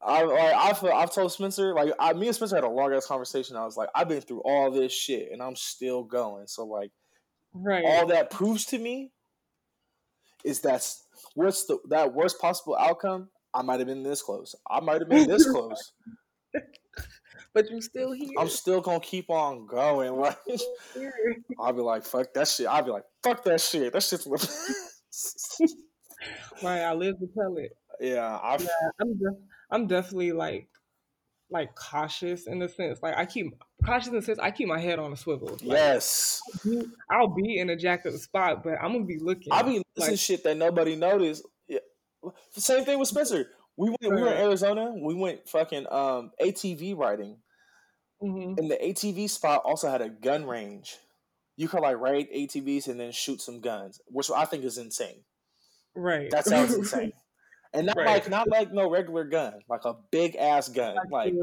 I 0.00 0.22
like 0.22 0.54
I've 0.54 0.84
I've 0.84 1.12
told 1.12 1.32
Spencer 1.32 1.74
like 1.74 1.92
I, 1.98 2.12
me 2.12 2.28
and 2.28 2.36
Spencer 2.36 2.56
had 2.56 2.64
a 2.64 2.68
long 2.68 2.92
ass 2.92 3.06
conversation. 3.06 3.56
I 3.56 3.64
was 3.64 3.76
like 3.76 3.88
I've 3.94 4.08
been 4.08 4.20
through 4.20 4.42
all 4.42 4.70
this 4.70 4.92
shit 4.92 5.30
and 5.32 5.42
I'm 5.42 5.56
still 5.56 6.04
going. 6.04 6.46
So 6.46 6.64
like 6.64 6.90
right. 7.52 7.84
all 7.84 8.06
that 8.06 8.30
proves 8.30 8.66
to 8.66 8.78
me 8.78 9.12
is 10.44 10.60
that's 10.60 11.04
what's 11.34 11.66
the 11.66 11.78
that 11.88 12.14
worst 12.14 12.40
possible 12.40 12.76
outcome? 12.76 13.30
I 13.52 13.62
might 13.62 13.80
have 13.80 13.88
been 13.88 14.02
this 14.02 14.22
close. 14.22 14.54
I 14.70 14.80
might 14.80 15.00
have 15.00 15.08
been 15.08 15.28
this 15.28 15.46
close. 15.50 15.92
But 17.58 17.70
you 17.70 17.80
still 17.80 18.12
here. 18.12 18.30
I'm 18.38 18.48
still 18.48 18.80
gonna 18.80 19.00
keep 19.00 19.30
on 19.30 19.66
going. 19.66 20.14
Like 20.14 20.38
I'll 21.58 21.72
be 21.72 21.80
like, 21.80 22.04
fuck 22.04 22.32
that 22.34 22.46
shit. 22.46 22.68
I'll 22.68 22.84
be 22.84 22.92
like, 22.92 23.02
fuck 23.22 23.42
that 23.44 23.60
shit. 23.60 23.92
That 23.92 24.02
shit's 24.02 24.26
right. 26.62 26.82
I 26.82 26.92
live 26.92 27.18
to 27.18 27.26
tell 27.36 27.56
it. 27.56 27.76
Yeah, 28.00 28.36
i 28.36 28.56
yeah. 28.58 28.68
I'm 29.00 29.18
I'm 29.70 29.86
definitely 29.88 30.32
like 30.32 30.68
like 31.50 31.74
cautious 31.74 32.46
in 32.46 32.58
the 32.58 32.68
sense 32.68 32.98
like 33.02 33.16
I 33.16 33.24
keep 33.24 33.54
cautious 33.84 34.08
in 34.08 34.14
the 34.14 34.22
sense 34.22 34.38
I 34.38 34.50
keep 34.50 34.68
my 34.68 34.78
head 34.78 35.00
on 35.00 35.12
a 35.12 35.16
swivel. 35.16 35.48
Like, 35.48 35.62
yes, 35.62 36.40
I'll 36.54 36.70
be, 36.70 36.86
I'll 37.10 37.34
be 37.34 37.58
in 37.58 37.70
a 37.70 37.76
jacked 37.76 38.06
up 38.06 38.14
spot, 38.14 38.62
but 38.62 38.74
I'm 38.80 38.92
gonna 38.92 39.04
be 39.04 39.18
looking. 39.18 39.52
I'll 39.52 39.64
be 39.64 39.82
listening 39.96 40.12
like, 40.12 40.20
shit 40.20 40.44
that 40.44 40.56
nobody 40.56 40.94
noticed. 40.94 41.44
Yeah. 41.66 41.80
Same 42.52 42.84
thing 42.84 43.00
with 43.00 43.08
Spencer. 43.08 43.48
We 43.78 43.90
went. 43.90 44.02
We 44.02 44.22
were 44.22 44.32
in 44.32 44.38
Arizona. 44.38 44.92
We 45.00 45.14
went 45.14 45.48
fucking 45.48 45.86
um, 45.90 46.32
ATV 46.40 46.96
riding, 46.96 47.38
mm-hmm. 48.22 48.58
and 48.58 48.70
the 48.70 48.76
ATV 48.76 49.28
spot 49.30 49.62
also 49.64 49.90
had 49.90 50.02
a 50.02 50.08
gun 50.08 50.46
range. 50.46 50.96
You 51.56 51.68
could 51.68 51.80
like 51.80 51.98
ride 51.98 52.28
ATVs 52.34 52.88
and 52.88 53.00
then 53.00 53.12
shoot 53.12 53.40
some 53.40 53.60
guns, 53.60 54.00
which 54.06 54.30
I 54.30 54.44
think 54.44 54.64
is 54.64 54.78
insane. 54.78 55.24
Right. 55.94 56.30
That 56.30 56.44
sounds 56.44 56.74
insane 56.74 57.12
and 57.72 57.86
not 57.86 57.96
right. 57.96 58.06
like 58.06 58.30
not 58.30 58.48
like 58.48 58.72
no 58.72 58.90
regular 58.90 59.24
gun, 59.24 59.54
like 59.68 59.84
a 59.84 59.94
big 60.10 60.36
ass 60.36 60.68
gun, 60.68 60.96
like, 61.10 61.34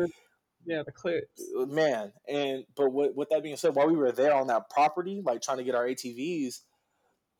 yeah, 0.66 0.82
the 0.84 0.92
clips, 0.92 1.28
uh, 1.60 1.66
man. 1.66 2.12
And 2.28 2.66
but 2.76 2.92
with, 2.92 3.16
with 3.16 3.30
that 3.30 3.44
being 3.44 3.58
said, 3.58 3.76
while 3.76 3.88
we 3.88 3.96
were 3.96 4.12
there 4.12 4.34
on 4.34 4.48
that 4.48 4.70
property, 4.70 5.22
like 5.24 5.42
trying 5.42 5.58
to 5.58 5.64
get 5.64 5.76
our 5.76 5.86
ATVs, 5.86 6.62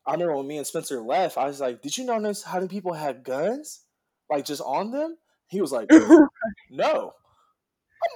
I 0.06 0.12
remember 0.12 0.36
when 0.36 0.46
me 0.46 0.58
and 0.58 0.66
Spencer 0.66 1.00
left, 1.00 1.36
I 1.36 1.46
was 1.46 1.60
like, 1.60 1.82
"Did 1.82 1.96
you 1.98 2.04
notice 2.04 2.42
how 2.42 2.58
many 2.58 2.68
people 2.68 2.92
had 2.92 3.24
guns, 3.24 3.82
like 4.30 4.44
just 4.44 4.62
on 4.64 4.92
them?" 4.92 5.16
He 5.48 5.60
was 5.60 5.72
like, 5.72 5.90
"No." 6.70 7.12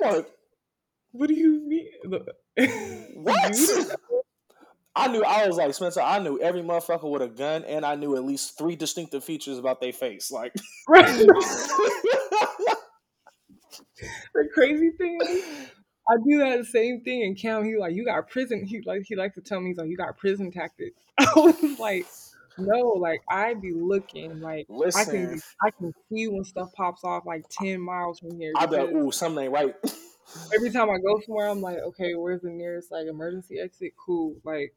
I'm 0.02 0.14
like, 0.14 0.30
"What 1.12 1.28
do 1.28 1.34
you 1.34 1.60
mean?" 1.66 1.88
what? 3.14 3.56
I 4.96 5.06
knew 5.06 5.22
I 5.22 5.46
was 5.46 5.56
like 5.56 5.72
Spencer. 5.72 6.00
I 6.00 6.18
knew 6.18 6.40
every 6.40 6.62
motherfucker 6.62 7.08
with 7.08 7.22
a 7.22 7.28
gun, 7.28 7.64
and 7.64 7.86
I 7.86 7.94
knew 7.94 8.16
at 8.16 8.24
least 8.24 8.58
three 8.58 8.74
distinctive 8.76 9.22
features 9.22 9.56
about 9.58 9.80
their 9.80 9.92
face. 9.92 10.30
Like, 10.30 10.52
the 10.88 11.28
crazy 14.52 14.90
thing 14.98 15.18
is, 15.22 15.44
I 16.08 16.16
do 16.26 16.38
that 16.38 16.64
same 16.66 17.02
thing. 17.02 17.22
And 17.22 17.38
Cam, 17.38 17.64
he 17.64 17.76
like, 17.76 17.94
you 17.94 18.04
got 18.04 18.28
prison. 18.28 18.64
He 18.66 18.80
like, 18.84 19.02
he 19.06 19.14
likes 19.14 19.36
to 19.36 19.40
tell 19.40 19.60
me, 19.60 19.70
he's 19.70 19.78
like, 19.78 19.88
you 19.88 19.96
got 19.96 20.18
prison 20.18 20.50
tactics. 20.50 21.00
I 21.18 21.32
was 21.36 21.78
like, 21.78 22.06
no, 22.58 22.88
like 22.98 23.22
I 23.30 23.54
be 23.54 23.72
looking, 23.72 24.40
like 24.40 24.66
Listen. 24.68 25.00
I 25.00 25.04
can, 25.04 25.40
I 25.64 25.70
can 25.70 25.94
see 26.12 26.26
when 26.26 26.42
stuff 26.42 26.72
pops 26.74 27.04
off 27.04 27.24
like 27.26 27.44
ten 27.48 27.80
miles 27.80 28.18
from 28.18 28.36
here. 28.36 28.52
I 28.56 28.66
be 28.66 28.76
like, 28.76 28.90
ooh, 28.90 29.12
something 29.12 29.44
ain't 29.44 29.52
right. 29.52 29.74
Every 30.54 30.70
time 30.70 30.90
I 30.90 30.98
go 30.98 31.20
somewhere, 31.20 31.48
I'm 31.48 31.60
like, 31.60 31.78
okay, 31.78 32.14
where's 32.14 32.42
the 32.42 32.50
nearest 32.50 32.90
like 32.90 33.06
emergency 33.06 33.58
exit? 33.58 33.92
Cool. 33.96 34.36
Like 34.44 34.74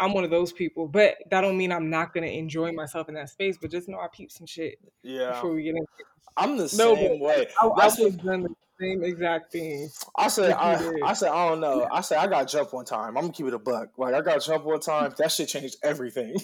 I'm 0.00 0.12
one 0.12 0.24
of 0.24 0.30
those 0.30 0.52
people, 0.52 0.88
but 0.88 1.16
that 1.30 1.40
don't 1.40 1.56
mean 1.56 1.72
I'm 1.72 1.90
not 1.90 2.12
gonna 2.12 2.26
enjoy 2.26 2.72
myself 2.72 3.08
in 3.08 3.14
that 3.14 3.30
space. 3.30 3.56
But 3.60 3.70
just 3.70 3.88
know 3.88 3.98
I 3.98 4.08
peep 4.12 4.30
some 4.30 4.46
shit. 4.46 4.78
Yeah. 5.02 5.32
Before 5.32 5.54
we 5.54 5.62
get 5.64 5.76
in. 5.76 5.86
I'm 6.36 6.56
the 6.56 6.72
no, 6.76 6.94
same 6.96 7.20
way. 7.20 7.46
I, 7.60 7.66
I 7.66 7.86
was 7.86 8.16
done 8.16 8.42
the 8.42 8.54
same 8.80 9.04
exact 9.04 9.52
thing. 9.52 9.88
I 10.16 10.28
said, 10.28 10.52
I, 10.52 10.90
I, 11.04 11.12
said, 11.12 11.30
I 11.30 11.48
don't 11.48 11.60
know. 11.60 11.86
I 11.90 12.00
said, 12.00 12.18
I 12.18 12.26
got 12.26 12.48
jump 12.48 12.72
one 12.72 12.84
time. 12.84 13.16
I'm 13.16 13.22
gonna 13.22 13.32
keep 13.32 13.46
it 13.46 13.54
a 13.54 13.58
buck. 13.58 13.90
Like 13.96 14.14
I 14.14 14.20
got 14.20 14.42
jump 14.42 14.64
one 14.64 14.80
time. 14.80 15.14
That 15.18 15.30
shit 15.30 15.48
changed 15.48 15.76
everything. 15.82 16.36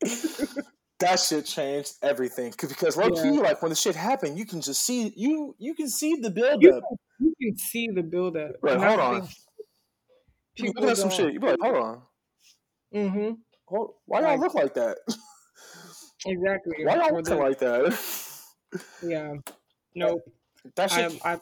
that 1.00 1.18
shit 1.18 1.44
changed 1.46 1.94
everything. 2.02 2.54
Because 2.60 2.96
low 2.96 3.08
yeah. 3.12 3.22
key, 3.22 3.30
like 3.40 3.60
when 3.62 3.70
the 3.70 3.76
shit 3.76 3.96
happened, 3.96 4.38
you 4.38 4.46
can 4.46 4.60
just 4.60 4.84
see 4.84 5.12
you. 5.16 5.54
You 5.58 5.74
can 5.74 5.88
see 5.88 6.16
the 6.16 6.30
build 6.30 6.64
up. 6.66 6.82
You 7.18 7.31
can 7.48 7.58
see 7.58 7.88
the 7.88 8.02
build 8.02 8.36
up. 8.36 8.52
Right, 8.62 8.78
hold 8.78 9.00
on. 9.00 9.28
People 10.56 10.88
at 10.88 10.96
some 10.96 11.10
shit. 11.10 11.32
You 11.32 11.40
be 11.40 11.46
like, 11.46 11.58
hold 11.60 11.76
on. 11.76 12.02
Mm-hmm. 12.94 13.30
Well, 13.70 13.94
why 14.06 14.20
y'all 14.20 14.38
look 14.38 14.54
like 14.54 14.74
that? 14.74 14.98
Exactly. 16.24 16.84
Why 16.84 16.96
y'all 16.96 17.14
looking 17.14 17.38
like 17.38 17.58
that? 17.58 17.98
yeah. 19.02 19.34
Nope. 19.94 20.22
That 20.76 20.90
shit. 20.90 21.20
I, 21.24 21.32
I, 21.32 21.34
I, 21.34 21.38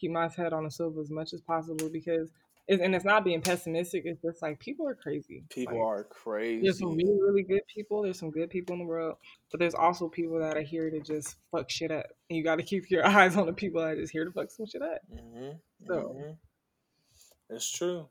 keep 0.00 0.10
my 0.10 0.28
head 0.34 0.52
on 0.52 0.64
a 0.64 0.70
swivel 0.70 1.02
as 1.02 1.10
much 1.10 1.34
as 1.34 1.42
possible 1.42 1.90
because, 1.90 2.30
and 2.78 2.94
it's 2.94 3.04
not 3.04 3.24
being 3.24 3.40
pessimistic. 3.40 4.02
It's 4.04 4.22
just 4.22 4.42
like 4.42 4.60
people 4.60 4.86
are 4.86 4.94
crazy. 4.94 5.42
People 5.50 5.78
like, 5.78 5.84
are 5.84 6.04
crazy. 6.04 6.62
There's 6.62 6.78
some 6.78 6.94
really, 6.96 7.20
really 7.20 7.42
good 7.42 7.66
people. 7.66 8.02
There's 8.02 8.18
some 8.18 8.30
good 8.30 8.48
people 8.48 8.74
in 8.74 8.78
the 8.78 8.86
world, 8.86 9.16
but 9.50 9.58
there's 9.58 9.74
also 9.74 10.08
people 10.08 10.38
that 10.38 10.56
are 10.56 10.62
here 10.62 10.88
to 10.88 11.00
just 11.00 11.36
fuck 11.50 11.68
shit 11.68 11.90
up. 11.90 12.06
And 12.28 12.36
you 12.36 12.44
got 12.44 12.56
to 12.56 12.62
keep 12.62 12.88
your 12.88 13.04
eyes 13.04 13.36
on 13.36 13.46
the 13.46 13.52
people 13.52 13.80
that 13.80 13.88
are 13.88 13.96
just 13.96 14.12
here 14.12 14.24
to 14.24 14.30
fuck 14.30 14.50
some 14.50 14.66
shit 14.66 14.82
up. 14.82 15.00
Mm-hmm. 15.12 15.50
So, 15.86 15.94
mm-hmm. 15.94 17.54
it's 17.56 17.70
true. 17.70 18.06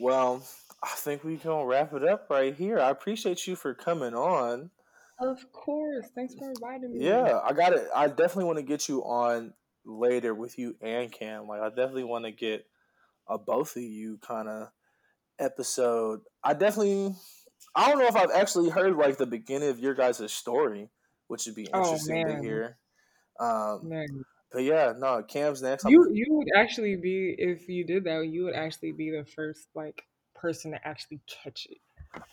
Well, 0.00 0.42
I 0.82 0.90
think 0.96 1.22
we 1.22 1.36
can 1.36 1.52
wrap 1.62 1.92
it 1.94 2.02
up 2.02 2.26
right 2.28 2.54
here. 2.54 2.80
I 2.80 2.90
appreciate 2.90 3.46
you 3.46 3.54
for 3.54 3.72
coming 3.72 4.14
on. 4.14 4.70
Of 5.20 5.50
course. 5.52 6.06
Thanks 6.14 6.34
for 6.34 6.48
inviting 6.48 6.92
me. 6.92 7.06
Yeah, 7.06 7.40
I 7.42 7.52
got 7.52 7.72
it. 7.72 7.86
I 7.94 8.08
definitely 8.08 8.44
want 8.44 8.58
to 8.58 8.62
get 8.62 8.88
you 8.88 9.02
on 9.04 9.54
later 9.84 10.34
with 10.34 10.58
you 10.58 10.76
and 10.82 11.10
Cam. 11.10 11.46
Like, 11.46 11.62
I 11.62 11.68
definitely 11.68 12.04
want 12.04 12.24
to 12.24 12.32
get 12.32 12.66
a 13.28 13.38
both 13.38 13.76
of 13.76 13.82
you 13.82 14.18
kind 14.22 14.48
of 14.48 14.68
episode. 15.38 16.20
I 16.42 16.54
definitely, 16.54 17.14
I 17.74 17.88
don't 17.88 17.98
know 17.98 18.06
if 18.06 18.16
I've 18.16 18.30
actually 18.30 18.70
heard 18.70 18.96
like 18.96 19.16
the 19.16 19.26
beginning 19.26 19.68
of 19.68 19.78
your 19.78 19.94
guys' 19.94 20.32
story, 20.32 20.90
which 21.28 21.46
would 21.46 21.54
be 21.54 21.68
oh, 21.72 21.82
interesting 21.82 22.24
oh, 22.26 22.34
to 22.34 22.40
hear. 22.40 22.78
Um, 23.38 23.88
man. 23.88 24.24
But 24.52 24.62
yeah, 24.62 24.94
no, 24.96 25.22
Cam's 25.22 25.60
next. 25.60 25.84
You 25.88 26.08
you 26.12 26.26
would 26.30 26.48
actually 26.56 26.96
be 26.96 27.34
if 27.36 27.68
you 27.68 27.84
did 27.84 28.04
that. 28.04 28.26
You 28.26 28.44
would 28.44 28.54
actually 28.54 28.92
be 28.92 29.10
the 29.10 29.24
first 29.24 29.66
like 29.74 30.02
person 30.34 30.70
to 30.72 30.86
actually 30.86 31.20
catch 31.26 31.66
it. 31.68 31.78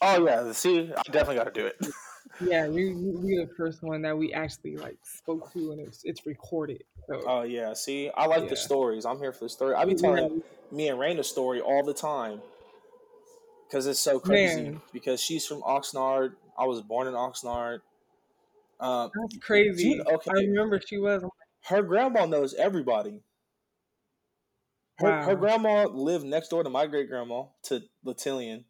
Oh 0.02 0.26
yeah, 0.26 0.52
see, 0.54 0.92
I 0.96 1.02
definitely 1.12 1.36
got 1.36 1.54
to 1.54 1.60
do 1.60 1.66
it. 1.66 1.76
yeah, 2.42 2.66
you 2.66 3.20
be 3.22 3.38
the 3.38 3.50
first 3.56 3.84
one 3.84 4.02
that 4.04 4.18
we 4.18 4.34
actually 4.34 4.78
like 4.78 4.98
spoke 5.04 5.52
to, 5.54 5.72
and 5.72 5.80
it's 5.80 6.04
it's 6.04 6.26
recorded. 6.26 6.84
So. 7.08 7.22
Oh 7.26 7.42
yeah, 7.44 7.74
see, 7.74 8.10
I 8.16 8.26
like 8.26 8.44
yeah. 8.44 8.50
the 8.50 8.56
stories. 8.56 9.06
I'm 9.06 9.20
here 9.20 9.32
for 9.32 9.46
the 9.46 9.50
story. 9.50 9.76
I 9.76 9.86
be 9.86 9.96
telling 9.96 10.24
yeah. 10.72 10.76
me 10.76 10.88
and 10.90 11.00
Rain 11.00 11.18
the 11.18 11.24
story 11.24 11.62
all 11.62 11.84
the 11.84 11.94
time 11.94 12.42
because 13.68 13.88
it's 13.88 14.00
so 14.00 14.20
crazy. 14.20 14.64
Man. 14.64 14.82
Because 14.92 15.20
she's 15.20 15.46
from 15.46 15.62
Oxnard. 15.62 16.34
I 16.58 16.66
was 16.66 16.82
born 16.82 17.08
in 17.08 17.14
Oxnard. 17.14 17.80
Um, 18.80 19.10
That's 19.20 19.38
crazy. 19.38 19.94
She, 19.94 20.02
okay, 20.02 20.32
I 20.32 20.42
remember 20.42 20.80
she 20.86 20.98
was. 20.98 21.24
Her 21.66 21.82
grandma 21.82 22.26
knows 22.26 22.54
everybody. 22.54 23.22
Her, 24.98 25.10
wow. 25.10 25.24
her 25.24 25.36
grandma 25.36 25.86
lived 25.86 26.26
next 26.26 26.50
door 26.50 26.64
to 26.64 26.70
my 26.70 26.86
great 26.86 27.10
grandma 27.10 27.46
to 27.64 27.82
Latillian. 28.06 28.66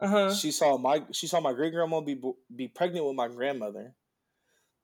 Uh-huh. 0.00 0.34
She 0.34 0.50
saw 0.50 0.76
my 0.76 1.02
she 1.12 1.26
saw 1.26 1.40
my 1.40 1.52
great 1.52 1.72
grandma 1.72 2.00
be 2.00 2.20
be 2.54 2.68
pregnant 2.68 3.06
with 3.06 3.16
my 3.16 3.28
grandmother. 3.28 3.94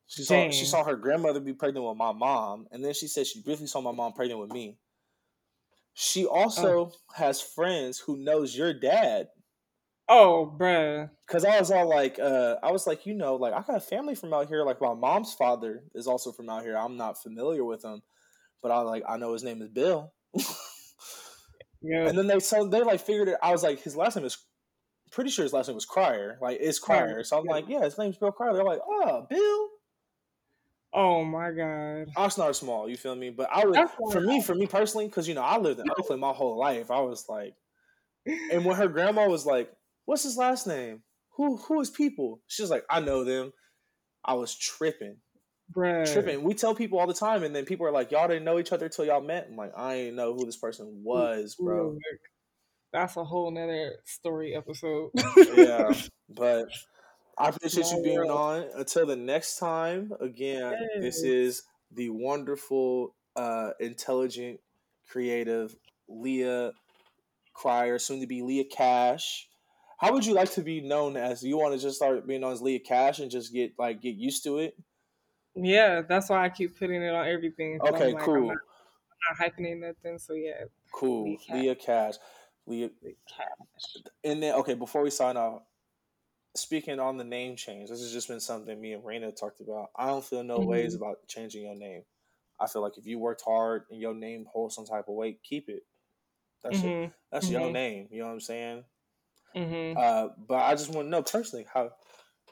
She 0.07 0.23
saw 0.23 0.35
Dang. 0.35 0.53
she 0.53 0.65
saw 0.65 0.85
her 0.85 0.97
grandmother 0.97 1.41
be 1.41 1.53
pregnant 1.53 1.87
with 1.87 1.97
my 1.97 2.13
mom, 2.13 2.67
and 2.71 2.85
then 2.85 2.95
she 2.95 3.09
said 3.09 3.27
she 3.27 3.43
briefly 3.43 3.67
saw 3.67 3.81
my 3.81 3.93
mom 3.93 4.13
pregnant 4.13 4.41
with 4.41 4.51
me. 4.51 4.79
She 5.95 6.27
also 6.27 6.79
oh. 6.79 6.93
has 7.15 7.41
friends 7.43 7.99
who 7.99 8.17
knows 8.17 8.57
your 8.57 8.73
dad. 8.73 9.29
Oh, 10.09 10.55
bruh. 10.59 11.11
Cause 11.29 11.45
I 11.45 11.59
was 11.59 11.71
all 11.71 11.89
like, 11.89 12.19
uh, 12.19 12.57
I 12.63 12.73
was 12.73 12.87
like, 12.87 13.07
you 13.07 13.15
know, 13.15 13.37
like 13.37 13.53
I 13.53 13.63
got 13.63 13.77
a 13.77 13.81
family 13.81 14.15
from 14.15 14.35
out 14.35 14.49
here. 14.49 14.65
Like 14.65 14.81
my 14.81 14.95
mom's 14.95 15.33
father 15.35 15.85
is 15.95 16.07
also 16.07 16.33
from 16.33 16.51
out 16.51 16.63
here. 16.63 16.77
I'm 16.77 16.97
not 16.97 17.23
familiar 17.23 17.65
with 17.65 17.85
him, 17.85 18.03
but 18.63 18.71
I 18.71 18.81
like 18.81 19.05
I 19.09 19.17
know 19.17 19.33
his 19.33 19.45
name 19.45 19.63
is 19.63 19.69
Bill 19.69 20.13
yeah. 21.83 22.09
And 22.09 22.17
then 22.17 22.27
they 22.27 22.39
so 22.41 22.67
they 22.67 22.83
like 22.83 23.01
figured 23.01 23.29
it. 23.29 23.37
I 23.43 23.53
was 23.53 23.63
like, 23.63 23.81
his 23.83 23.97
last 23.97 24.17
name 24.17 24.25
is 24.25 24.39
pretty 25.13 25.31
sure 25.31 25.45
his 25.45 25.53
last 25.53 25.69
name 25.69 25.75
was 25.75 25.85
Crier. 25.85 26.39
Like 26.41 26.59
it's 26.61 26.79
Crier. 26.79 27.23
So 27.23 27.39
I'm 27.39 27.45
like, 27.45 27.67
yeah, 27.69 27.85
his 27.85 27.99
name's 27.99 28.17
Bill 28.17 28.33
Crier. 28.33 28.55
They're 28.55 28.65
like, 28.65 28.81
oh, 28.87 29.27
Bill. 29.29 29.69
Oh 30.95 31.25
my 31.25 31.51
god. 31.51 32.09
Oxnard 32.17 32.55
small, 32.55 32.89
you 32.89 32.97
feel 32.97 33.15
me? 33.15 33.31
But 33.31 33.49
I 33.51 33.65
was 33.65 33.91
for 34.13 34.21
me, 34.21 34.43
for 34.43 34.55
me 34.55 34.67
personally, 34.67 35.07
because 35.07 35.27
you 35.27 35.35
know 35.35 35.43
I 35.43 35.59
lived 35.59 35.81
in 35.81 35.87
Oakland 35.99 36.21
my 36.21 36.33
whole 36.33 36.59
life. 36.59 36.91
I 36.91 37.01
was 37.01 37.27
like, 37.29 37.55
and 38.27 38.65
when 38.65 38.77
her 38.77 38.89
grandma 38.89 39.27
was 39.27 39.47
like, 39.47 39.73
"What's 40.05 40.23
his 40.23 40.37
last 40.37 40.67
name? 40.67 41.03
Who 41.37 41.57
who 41.57 41.81
is 41.81 41.89
people?" 41.89 42.43
She 42.47 42.63
was 42.63 42.71
like, 42.71 42.85
"I 42.91 43.01
know 43.01 43.25
them." 43.25 43.53
I 44.25 44.35
was 44.35 44.55
tripping. 44.55 45.17
Bruh. 45.75 46.13
tripping. 46.13 46.43
We 46.43 46.55
tell 46.55 46.75
people 46.75 46.99
all 46.99 47.07
the 47.07 47.15
time, 47.15 47.43
and 47.43 47.57
then 47.57 47.65
people 47.65 47.87
are 47.87 47.93
like, 47.93 48.11
"Y'all 48.11 48.29
didn't 48.29 48.45
know 48.45 48.59
each 48.59 48.73
other 48.73 48.91
till 48.91 49.07
y'all 49.07 49.23
met." 49.23 49.49
I'm 49.51 49.57
like, 49.57 49.73
I 49.77 49.95
didn't 49.97 50.17
know 50.17 50.35
who 50.35 50.45
this 50.45 50.59
person 50.59 51.01
was, 51.03 51.57
bro. 51.59 51.97
That's 52.93 53.17
a 53.17 53.25
whole 53.25 53.51
nother 53.51 53.97
story 54.05 54.55
episode. 54.55 55.11
yeah, 55.57 55.93
but 56.29 56.69
I 57.39 57.49
appreciate 57.49 57.87
you 57.87 58.03
being 58.03 58.31
on. 58.31 58.67
Until 58.77 59.07
the 59.07 59.17
next 59.17 59.59
time, 59.59 60.13
again, 60.21 60.75
this 61.01 61.23
is 61.23 61.63
the 61.91 62.11
wonderful, 62.11 63.15
uh, 63.35 63.71
intelligent, 63.81 64.61
creative 65.09 65.75
Leah 66.09 66.73
Crier, 67.55 67.99
soon 67.99 68.21
to 68.21 68.27
be 68.27 68.43
Leah 68.43 68.65
Cash. 68.65 69.49
How 69.99 70.13
would 70.13 70.27
you 70.27 70.35
like 70.35 70.51
to 70.53 70.63
be 70.63 70.81
known 70.81 71.17
as? 71.17 71.43
You 71.43 71.57
want 71.57 71.75
to 71.75 71.81
just 71.81 71.97
start 71.97 72.27
being 72.27 72.41
known 72.41 72.53
as 72.53 72.61
Leah 72.61 72.81
Cash 72.81 73.21
and 73.21 73.31
just 73.31 73.53
get 73.53 73.73
like 73.79 74.03
get 74.03 74.17
used 74.17 74.45
to 74.45 74.59
it? 74.59 74.77
Yeah, 75.55 76.03
that's 76.03 76.29
why 76.29 76.45
I 76.45 76.49
keep 76.49 76.79
putting 76.79 77.03
it 77.03 77.15
on 77.15 77.27
everything. 77.27 77.79
Okay, 77.81 78.13
like, 78.13 78.23
cool. 78.23 78.37
I'm 78.37 78.47
not, 78.47 78.57
I'm 79.31 79.39
not 79.39 79.57
hyping 79.57 79.81
nothing, 79.81 80.19
so 80.19 80.35
yeah. 80.35 80.65
Cool. 80.93 81.25
Leah 81.25 81.37
Cash. 81.39 81.57
Leah 81.57 81.75
Cash. 81.75 82.15
Leah, 82.67 82.91
Leah 83.03 83.15
And 84.25 84.43
then 84.43 84.55
okay, 84.57 84.75
before 84.75 85.03
we 85.03 85.11
sign 85.11 85.37
off, 85.37 85.63
speaking 86.55 87.01
on 87.01 87.17
the 87.17 87.25
name 87.25 87.57
change, 87.57 87.91
this 87.91 88.01
has 88.01 88.13
just 88.13 88.29
been 88.29 88.41
something 88.41 88.81
me 88.81 88.93
and 88.93 89.03
Raina 89.03 89.35
talked 89.35 89.61
about. 89.61 89.91
I 89.97 90.07
don't 90.07 90.25
feel 90.25 90.43
no 90.43 90.59
mm-hmm. 90.59 90.69
ways 90.69 90.95
about 90.95 91.27
changing 91.29 91.63
your 91.63 91.75
name. 91.75 92.03
I 92.61 92.67
feel 92.67 92.83
like 92.83 92.99
if 92.99 93.07
you 93.07 93.19
worked 93.19 93.43
hard 93.45 93.85
and 93.91 94.01
your 94.01 94.15
name 94.15 94.47
holds 94.53 94.75
some 94.75 94.87
type 94.87 95.07
of 95.09 95.15
weight, 95.15 95.41
keep 95.43 95.69
it. 95.69 95.83
That's 96.63 96.79
mm-hmm. 96.79 96.89
your, 96.89 97.13
that's 97.33 97.47
mm-hmm. 97.47 97.61
your 97.61 97.71
name. 97.73 98.09
You 98.11 98.21
know 98.21 98.27
what 98.27 98.35
I'm 98.35 98.41
saying? 98.41 98.85
Mm-hmm. 99.57 99.99
Uh, 99.99 100.29
but 100.49 100.59
I 100.59 100.75
just 100.75 100.91
want 100.91 101.07
to 101.07 101.11
know 101.11 101.23
personally 101.23 101.67
how, 101.73 101.91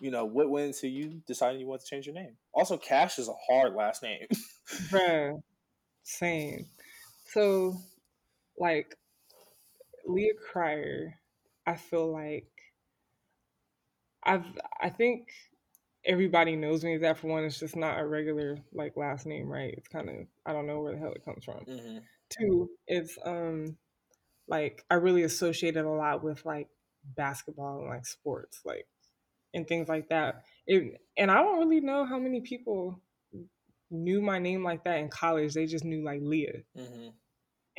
you 0.01 0.11
know, 0.11 0.24
what 0.24 0.51
went 0.51 0.66
into 0.66 0.89
you 0.89 1.20
deciding 1.27 1.61
you 1.61 1.66
want 1.66 1.82
to 1.82 1.87
change 1.87 2.07
your 2.07 2.15
name. 2.15 2.37
Also, 2.53 2.77
Cash 2.77 3.19
is 3.19 3.28
a 3.28 3.35
hard 3.49 3.74
last 3.74 4.03
name. 4.03 4.27
Bruh, 4.91 5.41
same. 6.03 6.66
So, 7.27 7.77
like, 8.59 8.97
Leah 10.11 10.35
Crier, 10.35 11.15
I 11.66 11.77
feel 11.77 12.12
like 12.12 12.51
I've 14.23 14.45
I 14.81 14.91
think 14.91 15.31
everybody 16.05 16.57
knows 16.57 16.85
me 16.85 16.95
as 16.95 17.03
that 17.03 17.19
for 17.19 17.28
one. 17.28 17.45
It's 17.45 17.59
just 17.59 17.77
not 17.77 17.99
a 17.99 18.07
regular 18.07 18.59
like 18.73 18.97
last 18.97 19.27
name, 19.27 19.49
right? 19.49 19.74
It's 19.77 19.89
kind 19.89 20.09
of 20.09 20.16
I 20.47 20.53
don't 20.53 20.66
know 20.66 20.81
where 20.81 20.93
the 20.93 20.99
hell 20.99 21.12
it 21.12 21.24
comes 21.24 21.45
from. 21.45 21.65
Mm-hmm. 21.65 21.99
Two, 22.28 22.70
it's 22.87 23.19
um 23.24 23.77
like 24.49 24.85
I 24.91 24.95
really 24.95 25.23
associated 25.23 25.85
a 25.85 25.91
lot 25.91 26.23
with 26.23 26.45
like 26.45 26.69
basketball 27.16 27.81
and 27.81 27.89
like 27.89 28.07
sports, 28.07 28.61
like 28.65 28.87
and 29.55 29.66
things 29.66 29.89
like 29.89 30.09
that. 30.09 30.43
It, 30.66 31.01
and 31.16 31.31
I 31.31 31.43
don't 31.43 31.59
really 31.59 31.81
know 31.81 32.05
how 32.05 32.19
many 32.19 32.41
people 32.41 33.01
knew 33.91 34.20
my 34.20 34.39
name 34.39 34.62
like 34.62 34.85
that 34.85 34.99
in 34.99 35.09
college. 35.09 35.55
They 35.55 35.66
just 35.66 35.85
knew 35.85 36.05
like 36.05 36.20
Leah. 36.23 36.62
Mm-hmm 36.77 37.09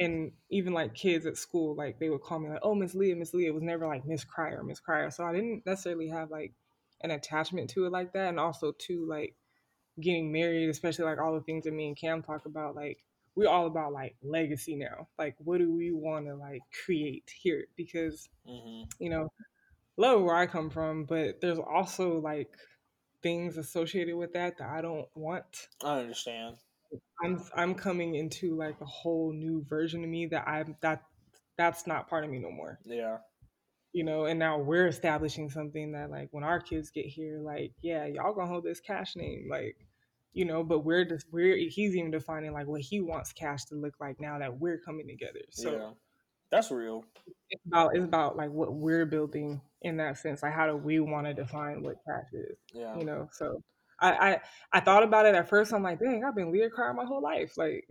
and 0.01 0.31
even 0.49 0.73
like 0.73 0.95
kids 0.95 1.27
at 1.27 1.37
school, 1.37 1.75
like 1.75 1.99
they 1.99 2.09
would 2.09 2.21
call 2.21 2.39
me 2.39 2.49
like, 2.49 2.59
"Oh, 2.63 2.73
Miss 2.73 2.95
Leah, 2.95 3.15
Miss 3.15 3.35
Leah." 3.35 3.49
It 3.49 3.53
was 3.53 3.61
never 3.61 3.85
like 3.85 4.05
Miss 4.05 4.23
Crier, 4.23 4.63
Miss 4.63 4.79
Crier. 4.79 5.11
So 5.11 5.23
I 5.23 5.31
didn't 5.31 5.63
necessarily 5.65 6.09
have 6.09 6.31
like 6.31 6.53
an 7.01 7.11
attachment 7.11 7.69
to 7.71 7.85
it 7.85 7.91
like 7.91 8.11
that, 8.13 8.29
and 8.29 8.39
also 8.39 8.71
to 8.87 9.05
like 9.05 9.35
getting 9.99 10.31
married, 10.31 10.69
especially 10.69 11.05
like 11.05 11.19
all 11.19 11.35
the 11.35 11.41
things 11.41 11.65
that 11.65 11.73
me 11.73 11.87
and 11.87 11.97
Cam 11.97 12.23
talk 12.23 12.47
about. 12.47 12.75
Like 12.75 12.97
we're 13.35 13.47
all 13.47 13.67
about 13.67 13.93
like 13.93 14.15
legacy 14.23 14.75
now. 14.75 15.07
Like 15.19 15.35
what 15.37 15.59
do 15.59 15.71
we 15.71 15.91
want 15.91 16.25
to 16.25 16.35
like 16.35 16.61
create 16.83 17.31
here? 17.39 17.65
Because 17.77 18.27
mm-hmm. 18.49 18.85
you 18.97 19.11
know, 19.11 19.31
love 19.97 20.23
where 20.23 20.35
I 20.35 20.47
come 20.47 20.71
from, 20.71 21.05
but 21.05 21.41
there's 21.41 21.59
also 21.59 22.19
like 22.19 22.57
things 23.21 23.57
associated 23.57 24.15
with 24.15 24.33
that 24.33 24.57
that 24.57 24.69
I 24.69 24.81
don't 24.81 25.07
want. 25.13 25.67
I 25.83 25.99
understand. 25.99 26.55
I'm 27.23 27.43
I'm 27.55 27.75
coming 27.75 28.15
into 28.15 28.55
like 28.55 28.79
a 28.81 28.85
whole 28.85 29.31
new 29.31 29.63
version 29.67 30.03
of 30.03 30.09
me 30.09 30.27
that 30.27 30.47
I'm 30.47 30.75
that 30.81 31.03
that's 31.57 31.85
not 31.87 32.09
part 32.09 32.23
of 32.23 32.29
me 32.29 32.39
no 32.39 32.51
more. 32.51 32.79
Yeah. 32.85 33.17
You 33.93 34.05
know, 34.05 34.25
and 34.25 34.39
now 34.39 34.57
we're 34.57 34.87
establishing 34.87 35.49
something 35.49 35.91
that 35.91 36.09
like 36.09 36.29
when 36.31 36.43
our 36.43 36.59
kids 36.59 36.91
get 36.91 37.05
here, 37.05 37.39
like, 37.43 37.73
yeah, 37.81 38.05
y'all 38.05 38.33
gonna 38.33 38.47
hold 38.47 38.63
this 38.63 38.79
cash 38.79 39.15
name, 39.15 39.47
like, 39.49 39.75
you 40.33 40.45
know, 40.45 40.63
but 40.63 40.79
we're 40.79 41.03
just 41.03 41.27
we're 41.31 41.57
he's 41.57 41.95
even 41.95 42.09
defining 42.09 42.53
like 42.53 42.67
what 42.67 42.81
he 42.81 43.01
wants 43.01 43.33
cash 43.33 43.65
to 43.65 43.75
look 43.75 43.93
like 43.99 44.19
now 44.19 44.39
that 44.39 44.59
we're 44.59 44.79
coming 44.79 45.07
together. 45.07 45.41
So 45.49 45.71
yeah. 45.71 45.89
that's 46.49 46.71
real. 46.71 47.03
It's 47.49 47.61
about 47.67 47.95
it's 47.95 48.05
about 48.05 48.37
like 48.37 48.49
what 48.49 48.73
we're 48.73 49.05
building 49.05 49.61
in 49.81 49.97
that 49.97 50.17
sense. 50.17 50.41
Like 50.41 50.53
how 50.53 50.67
do 50.67 50.77
we 50.77 51.01
want 51.01 51.27
to 51.27 51.33
define 51.33 51.83
what 51.83 51.97
cash 52.07 52.29
is? 52.31 52.57
Yeah. 52.73 52.97
You 52.97 53.03
know, 53.03 53.29
so 53.33 53.61
I, 54.01 54.11
I, 54.11 54.39
I 54.73 54.79
thought 54.79 55.03
about 55.03 55.25
it 55.25 55.35
at 55.35 55.47
first. 55.47 55.73
I'm 55.73 55.83
like, 55.83 55.99
dang, 55.99 56.23
I've 56.25 56.35
been 56.35 56.51
Leah 56.51 56.69
Crier 56.69 56.93
my 56.93 57.05
whole 57.05 57.21
life. 57.21 57.57
Like, 57.57 57.85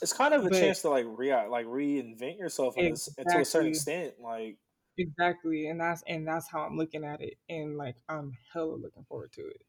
it's 0.00 0.12
kind 0.12 0.32
of 0.32 0.44
a 0.46 0.50
but, 0.50 0.58
chance 0.58 0.82
to 0.82 0.90
like 0.90 1.06
re 1.08 1.32
uh, 1.32 1.48
like 1.48 1.66
reinvent 1.66 2.38
yourself 2.38 2.74
exactly. 2.76 3.24
to 3.24 3.40
a 3.40 3.44
certain 3.44 3.68
extent. 3.70 4.14
Like, 4.22 4.56
exactly, 4.96 5.66
and 5.66 5.80
that's 5.80 6.02
and 6.06 6.26
that's 6.26 6.48
how 6.48 6.60
I'm 6.60 6.76
looking 6.76 7.04
at 7.04 7.20
it, 7.20 7.34
and 7.48 7.76
like 7.76 7.96
I'm 8.08 8.32
hella 8.52 8.76
looking 8.76 9.04
forward 9.08 9.32
to 9.32 9.42
it. 9.42 9.60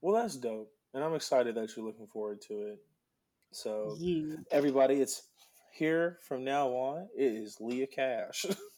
Well, 0.00 0.20
that's 0.20 0.36
dope, 0.36 0.70
and 0.92 1.04
I'm 1.04 1.14
excited 1.14 1.54
that 1.54 1.76
you're 1.76 1.86
looking 1.86 2.08
forward 2.08 2.40
to 2.48 2.54
it. 2.62 2.78
So, 3.52 3.96
yeah. 3.98 4.36
everybody, 4.50 5.00
it's 5.00 5.22
here 5.72 6.18
from 6.26 6.44
now 6.44 6.68
on. 6.68 7.08
It 7.16 7.32
is 7.32 7.56
Leah 7.60 7.86
Cash. 7.86 8.44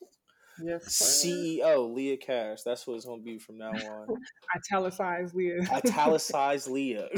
Yes, 0.62 0.84
CEO 1.24 1.94
Leah 1.94 2.16
Cash. 2.16 2.62
That's 2.62 2.86
what 2.86 2.94
it's 2.94 3.04
gonna 3.04 3.22
be 3.22 3.38
from 3.38 3.58
now 3.58 3.70
on. 3.70 4.06
Italicized 4.56 5.34
Leah. 5.34 5.62
Italicized 5.84 6.68
Leah. 6.68 7.08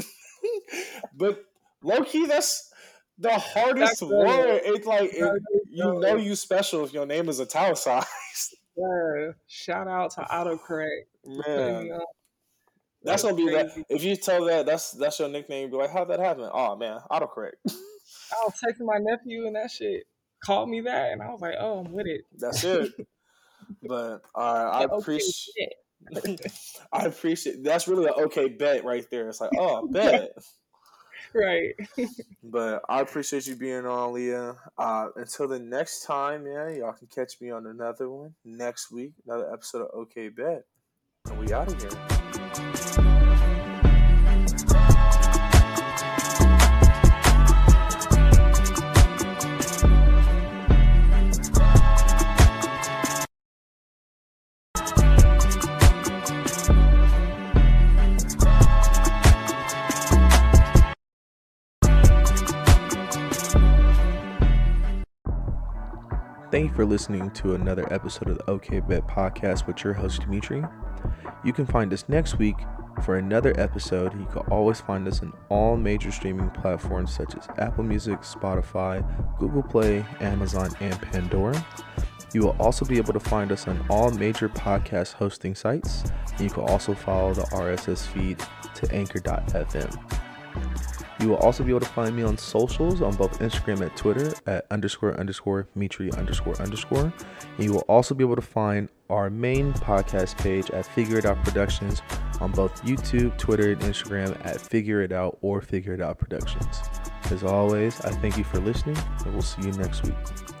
but 1.15 1.43
low 1.81 2.03
key, 2.03 2.25
that's 2.25 2.71
the 3.17 3.33
hardest 3.37 3.99
that's 3.99 4.01
word. 4.01 4.61
It's 4.63 4.87
like 4.87 5.11
it, 5.13 5.41
you 5.69 5.83
know 5.83 6.15
you 6.15 6.35
special 6.35 6.83
if 6.83 6.93
your 6.93 7.05
name 7.05 7.29
is 7.29 7.39
italicized. 7.39 8.07
Yeah. 8.75 9.31
Shout 9.47 9.87
out 9.87 10.11
to 10.11 10.21
autocorrect. 10.21 11.05
Man. 11.25 11.89
That's, 13.03 13.21
that's 13.21 13.23
gonna 13.23 13.35
be 13.35 13.49
that. 13.51 13.85
If 13.89 14.03
you 14.03 14.15
tell 14.15 14.45
that 14.45 14.65
that's 14.65 14.91
that's 14.91 15.19
your 15.19 15.29
nickname, 15.29 15.69
be 15.69 15.77
like, 15.77 15.91
how'd 15.91 16.09
that 16.09 16.19
happen? 16.19 16.49
Oh 16.51 16.75
man, 16.75 16.99
autocorrect. 17.11 17.51
I 17.67 18.45
was 18.45 18.53
texting 18.63 18.85
my 18.85 18.97
nephew 18.97 19.45
and 19.45 19.55
that 19.55 19.69
shit 19.69 20.05
called 20.43 20.69
me 20.69 20.81
that, 20.81 21.11
and 21.11 21.21
I 21.21 21.29
was 21.29 21.41
like, 21.41 21.55
oh, 21.59 21.79
I'm 21.79 21.91
with 21.91 22.07
it. 22.07 22.25
That's 22.37 22.63
it. 22.63 22.91
But 23.81 24.21
uh, 24.35 24.37
I 24.37 24.83
appreciate. 24.83 25.73
I 26.93 27.05
appreciate. 27.05 27.63
That's 27.63 27.87
really 27.87 28.05
an 28.05 28.13
okay 28.25 28.49
bet 28.49 28.83
right 28.83 29.05
there. 29.09 29.29
It's 29.29 29.41
like, 29.41 29.51
oh, 29.57 29.87
bet. 29.91 30.31
right. 31.33 31.73
but 32.43 32.83
I 32.89 33.01
appreciate 33.01 33.47
you 33.47 33.55
being 33.55 33.85
on, 33.85 34.13
Leah. 34.13 34.55
Uh, 34.77 35.09
until 35.15 35.47
the 35.47 35.59
next 35.59 36.03
time, 36.03 36.45
yeah, 36.45 36.69
y'all 36.69 36.93
can 36.93 37.07
catch 37.07 37.39
me 37.41 37.51
on 37.51 37.67
another 37.67 38.09
one 38.09 38.33
next 38.45 38.91
week, 38.91 39.13
another 39.25 39.51
episode 39.51 39.83
of 39.83 39.99
Okay 40.01 40.29
Bet. 40.29 40.63
And 41.29 41.39
we 41.39 41.53
out 41.53 41.71
of 41.71 41.81
here. 41.81 43.02
Thank 66.53 66.69
you 66.69 66.75
for 66.75 66.85
listening 66.85 67.31
to 67.31 67.55
another 67.55 67.91
episode 67.91 68.29
of 68.29 68.37
the 68.37 68.47
OK 68.47 68.79
Bet 68.81 69.07
podcast 69.07 69.65
with 69.65 69.83
your 69.83 69.93
host, 69.93 70.21
Dimitri. 70.21 70.63
You 71.43 71.51
can 71.51 71.65
find 71.65 71.91
us 71.91 72.05
next 72.07 72.37
week 72.37 72.57
for 73.03 73.15
another 73.15 73.59
episode. 73.59 74.13
You 74.13 74.27
can 74.27 74.43
always 74.51 74.79
find 74.79 75.07
us 75.07 75.23
on 75.23 75.33
all 75.49 75.75
major 75.77 76.11
streaming 76.11 76.51
platforms 76.51 77.11
such 77.11 77.33
as 77.33 77.47
Apple 77.57 77.83
Music, 77.83 78.19
Spotify, 78.19 79.03
Google 79.39 79.63
Play, 79.63 80.05
Amazon, 80.19 80.69
and 80.79 80.93
Pandora. 81.01 81.65
You 82.35 82.41
will 82.41 82.55
also 82.59 82.85
be 82.85 82.97
able 82.97 83.13
to 83.13 83.19
find 83.19 83.51
us 83.51 83.67
on 83.67 83.83
all 83.89 84.11
major 84.11 84.47
podcast 84.47 85.13
hosting 85.13 85.55
sites. 85.55 86.03
And 86.33 86.41
you 86.41 86.51
can 86.51 86.65
also 86.65 86.93
follow 86.93 87.33
the 87.33 87.45
RSS 87.45 88.05
feed 88.05 88.37
to 88.75 88.93
anchor.fm. 88.93 90.22
You 91.19 91.29
will 91.29 91.37
also 91.37 91.63
be 91.63 91.69
able 91.69 91.81
to 91.81 91.85
find 91.85 92.15
me 92.15 92.23
on 92.23 92.37
socials 92.37 93.01
on 93.01 93.15
both 93.15 93.39
Instagram 93.39 93.81
and 93.81 93.95
Twitter 93.95 94.33
at 94.47 94.65
underscore 94.71 95.17
underscore 95.19 95.67
Mitri 95.75 96.11
underscore 96.17 96.59
underscore. 96.61 97.13
And 97.57 97.63
you 97.63 97.71
will 97.73 97.85
also 97.87 98.15
be 98.15 98.23
able 98.23 98.35
to 98.35 98.41
find 98.41 98.89
our 99.09 99.29
main 99.29 99.73
podcast 99.73 100.37
page 100.37 100.71
at 100.71 100.85
Figure 100.85 101.17
It 101.19 101.25
Out 101.25 101.43
Productions 101.43 102.01
on 102.41 102.51
both 102.51 102.81
YouTube, 102.83 103.37
Twitter, 103.37 103.71
and 103.71 103.81
Instagram 103.81 104.43
at 104.45 104.59
Figure 104.59 105.01
It 105.01 105.11
Out 105.11 105.37
or 105.41 105.61
Figure 105.61 105.93
It 105.93 106.01
Out 106.01 106.17
Productions. 106.17 106.81
As 107.25 107.43
always, 107.43 108.01
I 108.01 108.09
thank 108.11 108.37
you 108.37 108.43
for 108.43 108.59
listening, 108.59 108.97
and 109.25 109.33
we'll 109.33 109.41
see 109.41 109.61
you 109.61 109.71
next 109.73 110.03
week. 110.03 110.15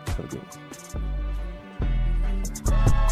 Have 0.07 0.19
a 0.19 0.27
good 0.27 0.41
one. 2.61 3.09